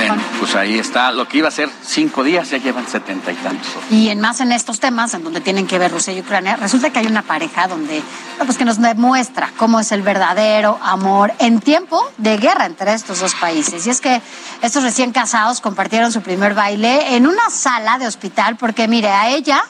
Bueno, 0.08 0.22
pues 0.38 0.54
ahí 0.54 0.78
está. 0.78 1.10
Lo 1.12 1.26
que 1.26 1.38
iba 1.38 1.48
a 1.48 1.50
ser 1.50 1.68
cinco 1.82 2.22
días, 2.22 2.50
ya 2.50 2.58
llevan 2.58 2.86
setenta 2.86 3.32
y 3.32 3.34
tantos. 3.34 3.68
Y 3.90 4.08
en 4.08 4.20
más 4.20 4.40
en 4.40 4.52
estos 4.52 4.78
temas, 4.78 5.14
en 5.14 5.24
donde 5.24 5.40
tienen 5.40 5.66
que 5.66 5.78
ver 5.78 5.90
Rusia 5.90 6.12
y 6.12 6.20
Ucrania, 6.20 6.56
resulta 6.56 6.90
que 6.90 7.00
hay 7.00 7.06
una 7.06 7.22
pareja 7.22 7.66
donde, 7.66 8.02
pues 8.44 8.56
que 8.56 8.64
nos 8.64 8.80
demuestra 8.80 9.52
cómo 9.56 9.80
es 9.80 9.90
el 9.92 10.02
verdadero 10.02 10.78
amor 10.82 11.32
en 11.38 11.60
tiempo 11.60 12.08
de 12.18 12.36
guerra 12.36 12.66
entre 12.66 12.92
estos 12.94 13.20
dos 13.20 13.34
países. 13.34 13.86
Y 13.86 13.90
es 13.90 14.00
que 14.00 14.22
estos 14.62 14.82
recién 14.82 15.12
casados 15.12 15.60
compartieron 15.60 16.12
su 16.12 16.20
primer 16.20 16.54
baile 16.54 17.16
en 17.16 17.26
una 17.26 17.50
sala 17.50 17.98
de 17.98 18.06
hospital, 18.06 18.56
porque 18.56 18.86
mire, 18.88 19.10
a 19.10 19.30
ella, 19.30 19.64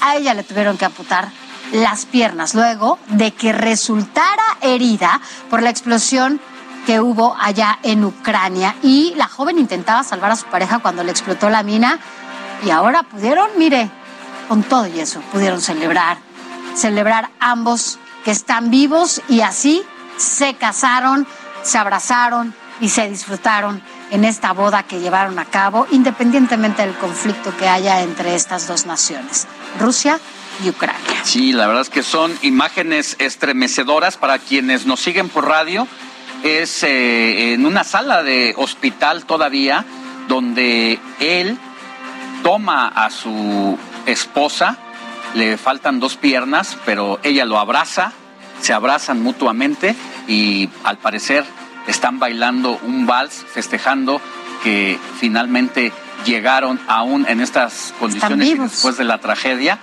a 0.00 0.16
ella 0.16 0.34
le 0.34 0.42
tuvieron 0.42 0.76
que 0.76 0.84
amputar 0.84 1.30
las 1.72 2.06
piernas 2.06 2.54
luego 2.54 2.98
de 3.08 3.32
que 3.32 3.52
resultara 3.52 4.44
herida 4.60 5.20
por 5.50 5.62
la 5.62 5.70
explosión 5.70 6.40
que 6.88 7.00
hubo 7.00 7.36
allá 7.38 7.80
en 7.82 8.02
Ucrania. 8.02 8.74
Y 8.82 9.12
la 9.14 9.28
joven 9.28 9.58
intentaba 9.58 10.02
salvar 10.02 10.30
a 10.30 10.36
su 10.36 10.46
pareja 10.46 10.78
cuando 10.78 11.04
le 11.04 11.10
explotó 11.10 11.50
la 11.50 11.62
mina 11.62 11.98
y 12.64 12.70
ahora 12.70 13.02
pudieron, 13.02 13.50
mire, 13.58 13.90
con 14.48 14.62
todo 14.62 14.86
y 14.86 14.98
eso, 14.98 15.20
pudieron 15.30 15.60
celebrar, 15.60 16.16
celebrar 16.74 17.28
ambos 17.40 17.98
que 18.24 18.30
están 18.30 18.70
vivos 18.70 19.20
y 19.28 19.42
así 19.42 19.82
se 20.16 20.54
casaron, 20.54 21.26
se 21.62 21.76
abrazaron 21.76 22.54
y 22.80 22.88
se 22.88 23.06
disfrutaron 23.06 23.82
en 24.10 24.24
esta 24.24 24.54
boda 24.54 24.82
que 24.84 24.98
llevaron 24.98 25.38
a 25.38 25.44
cabo, 25.44 25.86
independientemente 25.90 26.80
del 26.80 26.94
conflicto 26.94 27.54
que 27.58 27.68
haya 27.68 28.00
entre 28.00 28.34
estas 28.34 28.66
dos 28.66 28.86
naciones, 28.86 29.46
Rusia 29.78 30.18
y 30.64 30.70
Ucrania. 30.70 31.22
Sí, 31.22 31.52
la 31.52 31.66
verdad 31.66 31.82
es 31.82 31.90
que 31.90 32.02
son 32.02 32.32
imágenes 32.40 33.14
estremecedoras 33.18 34.16
para 34.16 34.38
quienes 34.38 34.86
nos 34.86 35.00
siguen 35.00 35.28
por 35.28 35.46
radio. 35.46 35.86
Es 36.42 36.82
eh, 36.82 37.54
en 37.54 37.66
una 37.66 37.84
sala 37.84 38.22
de 38.22 38.54
hospital 38.56 39.24
todavía 39.24 39.84
donde 40.28 40.98
él 41.20 41.58
toma 42.42 42.88
a 42.88 43.10
su 43.10 43.78
esposa, 44.06 44.76
le 45.34 45.56
faltan 45.56 46.00
dos 46.00 46.16
piernas, 46.16 46.76
pero 46.84 47.18
ella 47.22 47.44
lo 47.44 47.58
abraza, 47.58 48.12
se 48.60 48.72
abrazan 48.72 49.22
mutuamente 49.22 49.94
y 50.26 50.68
al 50.84 50.98
parecer 50.98 51.44
están 51.86 52.18
bailando 52.18 52.78
un 52.82 53.06
vals, 53.06 53.44
festejando 53.52 54.20
que 54.62 54.98
finalmente 55.18 55.92
llegaron 56.24 56.80
aún 56.86 57.26
en 57.28 57.40
estas 57.40 57.94
condiciones 57.98 58.48
y 58.48 58.54
después 58.54 58.96
de 58.96 59.04
la 59.04 59.18
tragedia 59.18 59.78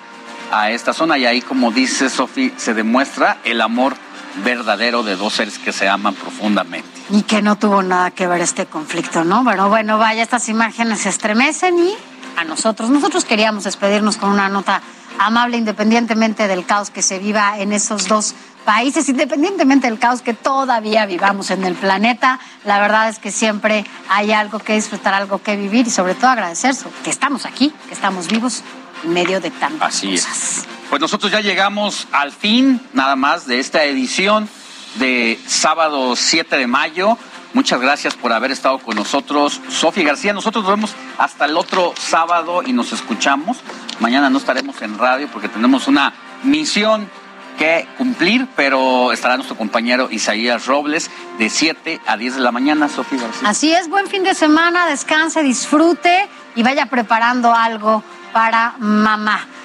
a 0.51 0.72
esta 0.72 0.93
zona. 0.93 1.17
Y 1.17 1.25
ahí 1.25 1.42
como 1.42 1.72
dice 1.72 2.09
Sofi 2.09 2.53
se 2.58 2.74
demuestra 2.74 3.38
el 3.43 3.61
amor 3.61 3.95
verdadero 4.43 5.03
de 5.03 5.15
dos 5.15 5.33
seres 5.33 5.59
que 5.59 5.72
se 5.72 5.88
aman 5.88 6.14
profundamente. 6.15 6.88
Y 7.09 7.23
que 7.23 7.41
no 7.41 7.57
tuvo 7.57 7.81
nada 7.81 8.11
que 8.11 8.27
ver 8.27 8.41
este 8.41 8.65
conflicto, 8.65 9.23
¿no? 9.23 9.43
Pero 9.45 9.69
bueno, 9.69 9.97
vaya, 9.97 10.23
estas 10.23 10.49
imágenes 10.49 11.01
se 11.01 11.09
estremecen 11.09 11.77
y 11.80 11.93
a 12.38 12.43
nosotros, 12.43 12.89
nosotros 12.89 13.23
queríamos 13.25 13.64
despedirnos 13.64 14.17
con 14.17 14.30
una 14.30 14.49
nota 14.49 14.81
amable 15.19 15.57
independientemente 15.57 16.47
del 16.47 16.65
caos 16.65 16.89
que 16.89 17.01
se 17.01 17.19
viva 17.19 17.57
en 17.59 17.72
esos 17.72 18.07
dos 18.07 18.35
países, 18.65 19.07
independientemente 19.07 19.88
del 19.88 19.99
caos 19.99 20.22
que 20.22 20.33
todavía 20.33 21.05
vivamos 21.05 21.51
en 21.51 21.64
el 21.64 21.75
planeta. 21.75 22.39
La 22.65 22.80
verdad 22.80 23.07
es 23.09 23.19
que 23.19 23.31
siempre 23.31 23.85
hay 24.09 24.31
algo 24.31 24.59
que 24.59 24.73
disfrutar, 24.73 25.14
algo 25.14 25.41
que 25.41 25.55
vivir 25.55 25.88
y 25.88 25.91
sobre 25.91 26.15
todo 26.15 26.31
agradecer 26.31 26.75
que 27.03 27.09
estamos 27.09 27.45
aquí, 27.45 27.73
que 27.88 27.93
estamos 27.93 28.27
vivos 28.27 28.64
en 29.03 29.14
medio 29.14 29.39
de 29.39 29.51
tantas 29.51 29.95
Así 29.95 30.15
es. 30.15 30.65
Pues 30.89 31.01
nosotros 31.01 31.31
ya 31.31 31.41
llegamos 31.41 32.07
al 32.11 32.31
fin, 32.31 32.80
nada 32.93 33.15
más, 33.15 33.47
de 33.47 33.59
esta 33.59 33.83
edición 33.85 34.47
de 34.95 35.39
sábado 35.47 36.15
7 36.15 36.57
de 36.57 36.67
mayo. 36.67 37.17
Muchas 37.53 37.81
gracias 37.81 38.15
por 38.15 38.31
haber 38.33 38.51
estado 38.51 38.77
con 38.80 38.95
nosotros, 38.95 39.61
Sofía 39.69 40.05
García. 40.05 40.33
Nosotros 40.33 40.64
nos 40.64 40.75
vemos 40.75 40.95
hasta 41.17 41.45
el 41.45 41.57
otro 41.57 41.93
sábado 41.97 42.61
y 42.64 42.72
nos 42.72 42.93
escuchamos. 42.93 43.57
Mañana 43.99 44.30
no 44.30 44.38
estaremos 44.38 44.81
en 44.81 44.97
radio 44.97 45.27
porque 45.31 45.49
tenemos 45.49 45.88
una 45.88 46.14
misión 46.43 47.09
que 47.57 47.88
cumplir, 47.97 48.47
pero 48.55 49.11
estará 49.11 49.38
nuestro 49.38 49.57
compañero 49.57 50.09
Isaías 50.11 50.67
Robles 50.67 51.09
de 51.39 51.49
7 51.49 52.01
a 52.05 52.15
10 52.15 52.35
de 52.35 52.41
la 52.41 52.51
mañana, 52.51 52.89
Sofía 52.89 53.22
García. 53.22 53.49
Así 53.49 53.73
es, 53.73 53.89
buen 53.89 54.07
fin 54.07 54.23
de 54.23 54.35
semana, 54.35 54.85
descanse, 54.85 55.41
disfrute 55.41 56.27
y 56.55 56.61
vaya 56.61 56.85
preparando 56.88 57.53
algo 57.53 58.03
para 58.33 58.75
mamá 58.80 59.47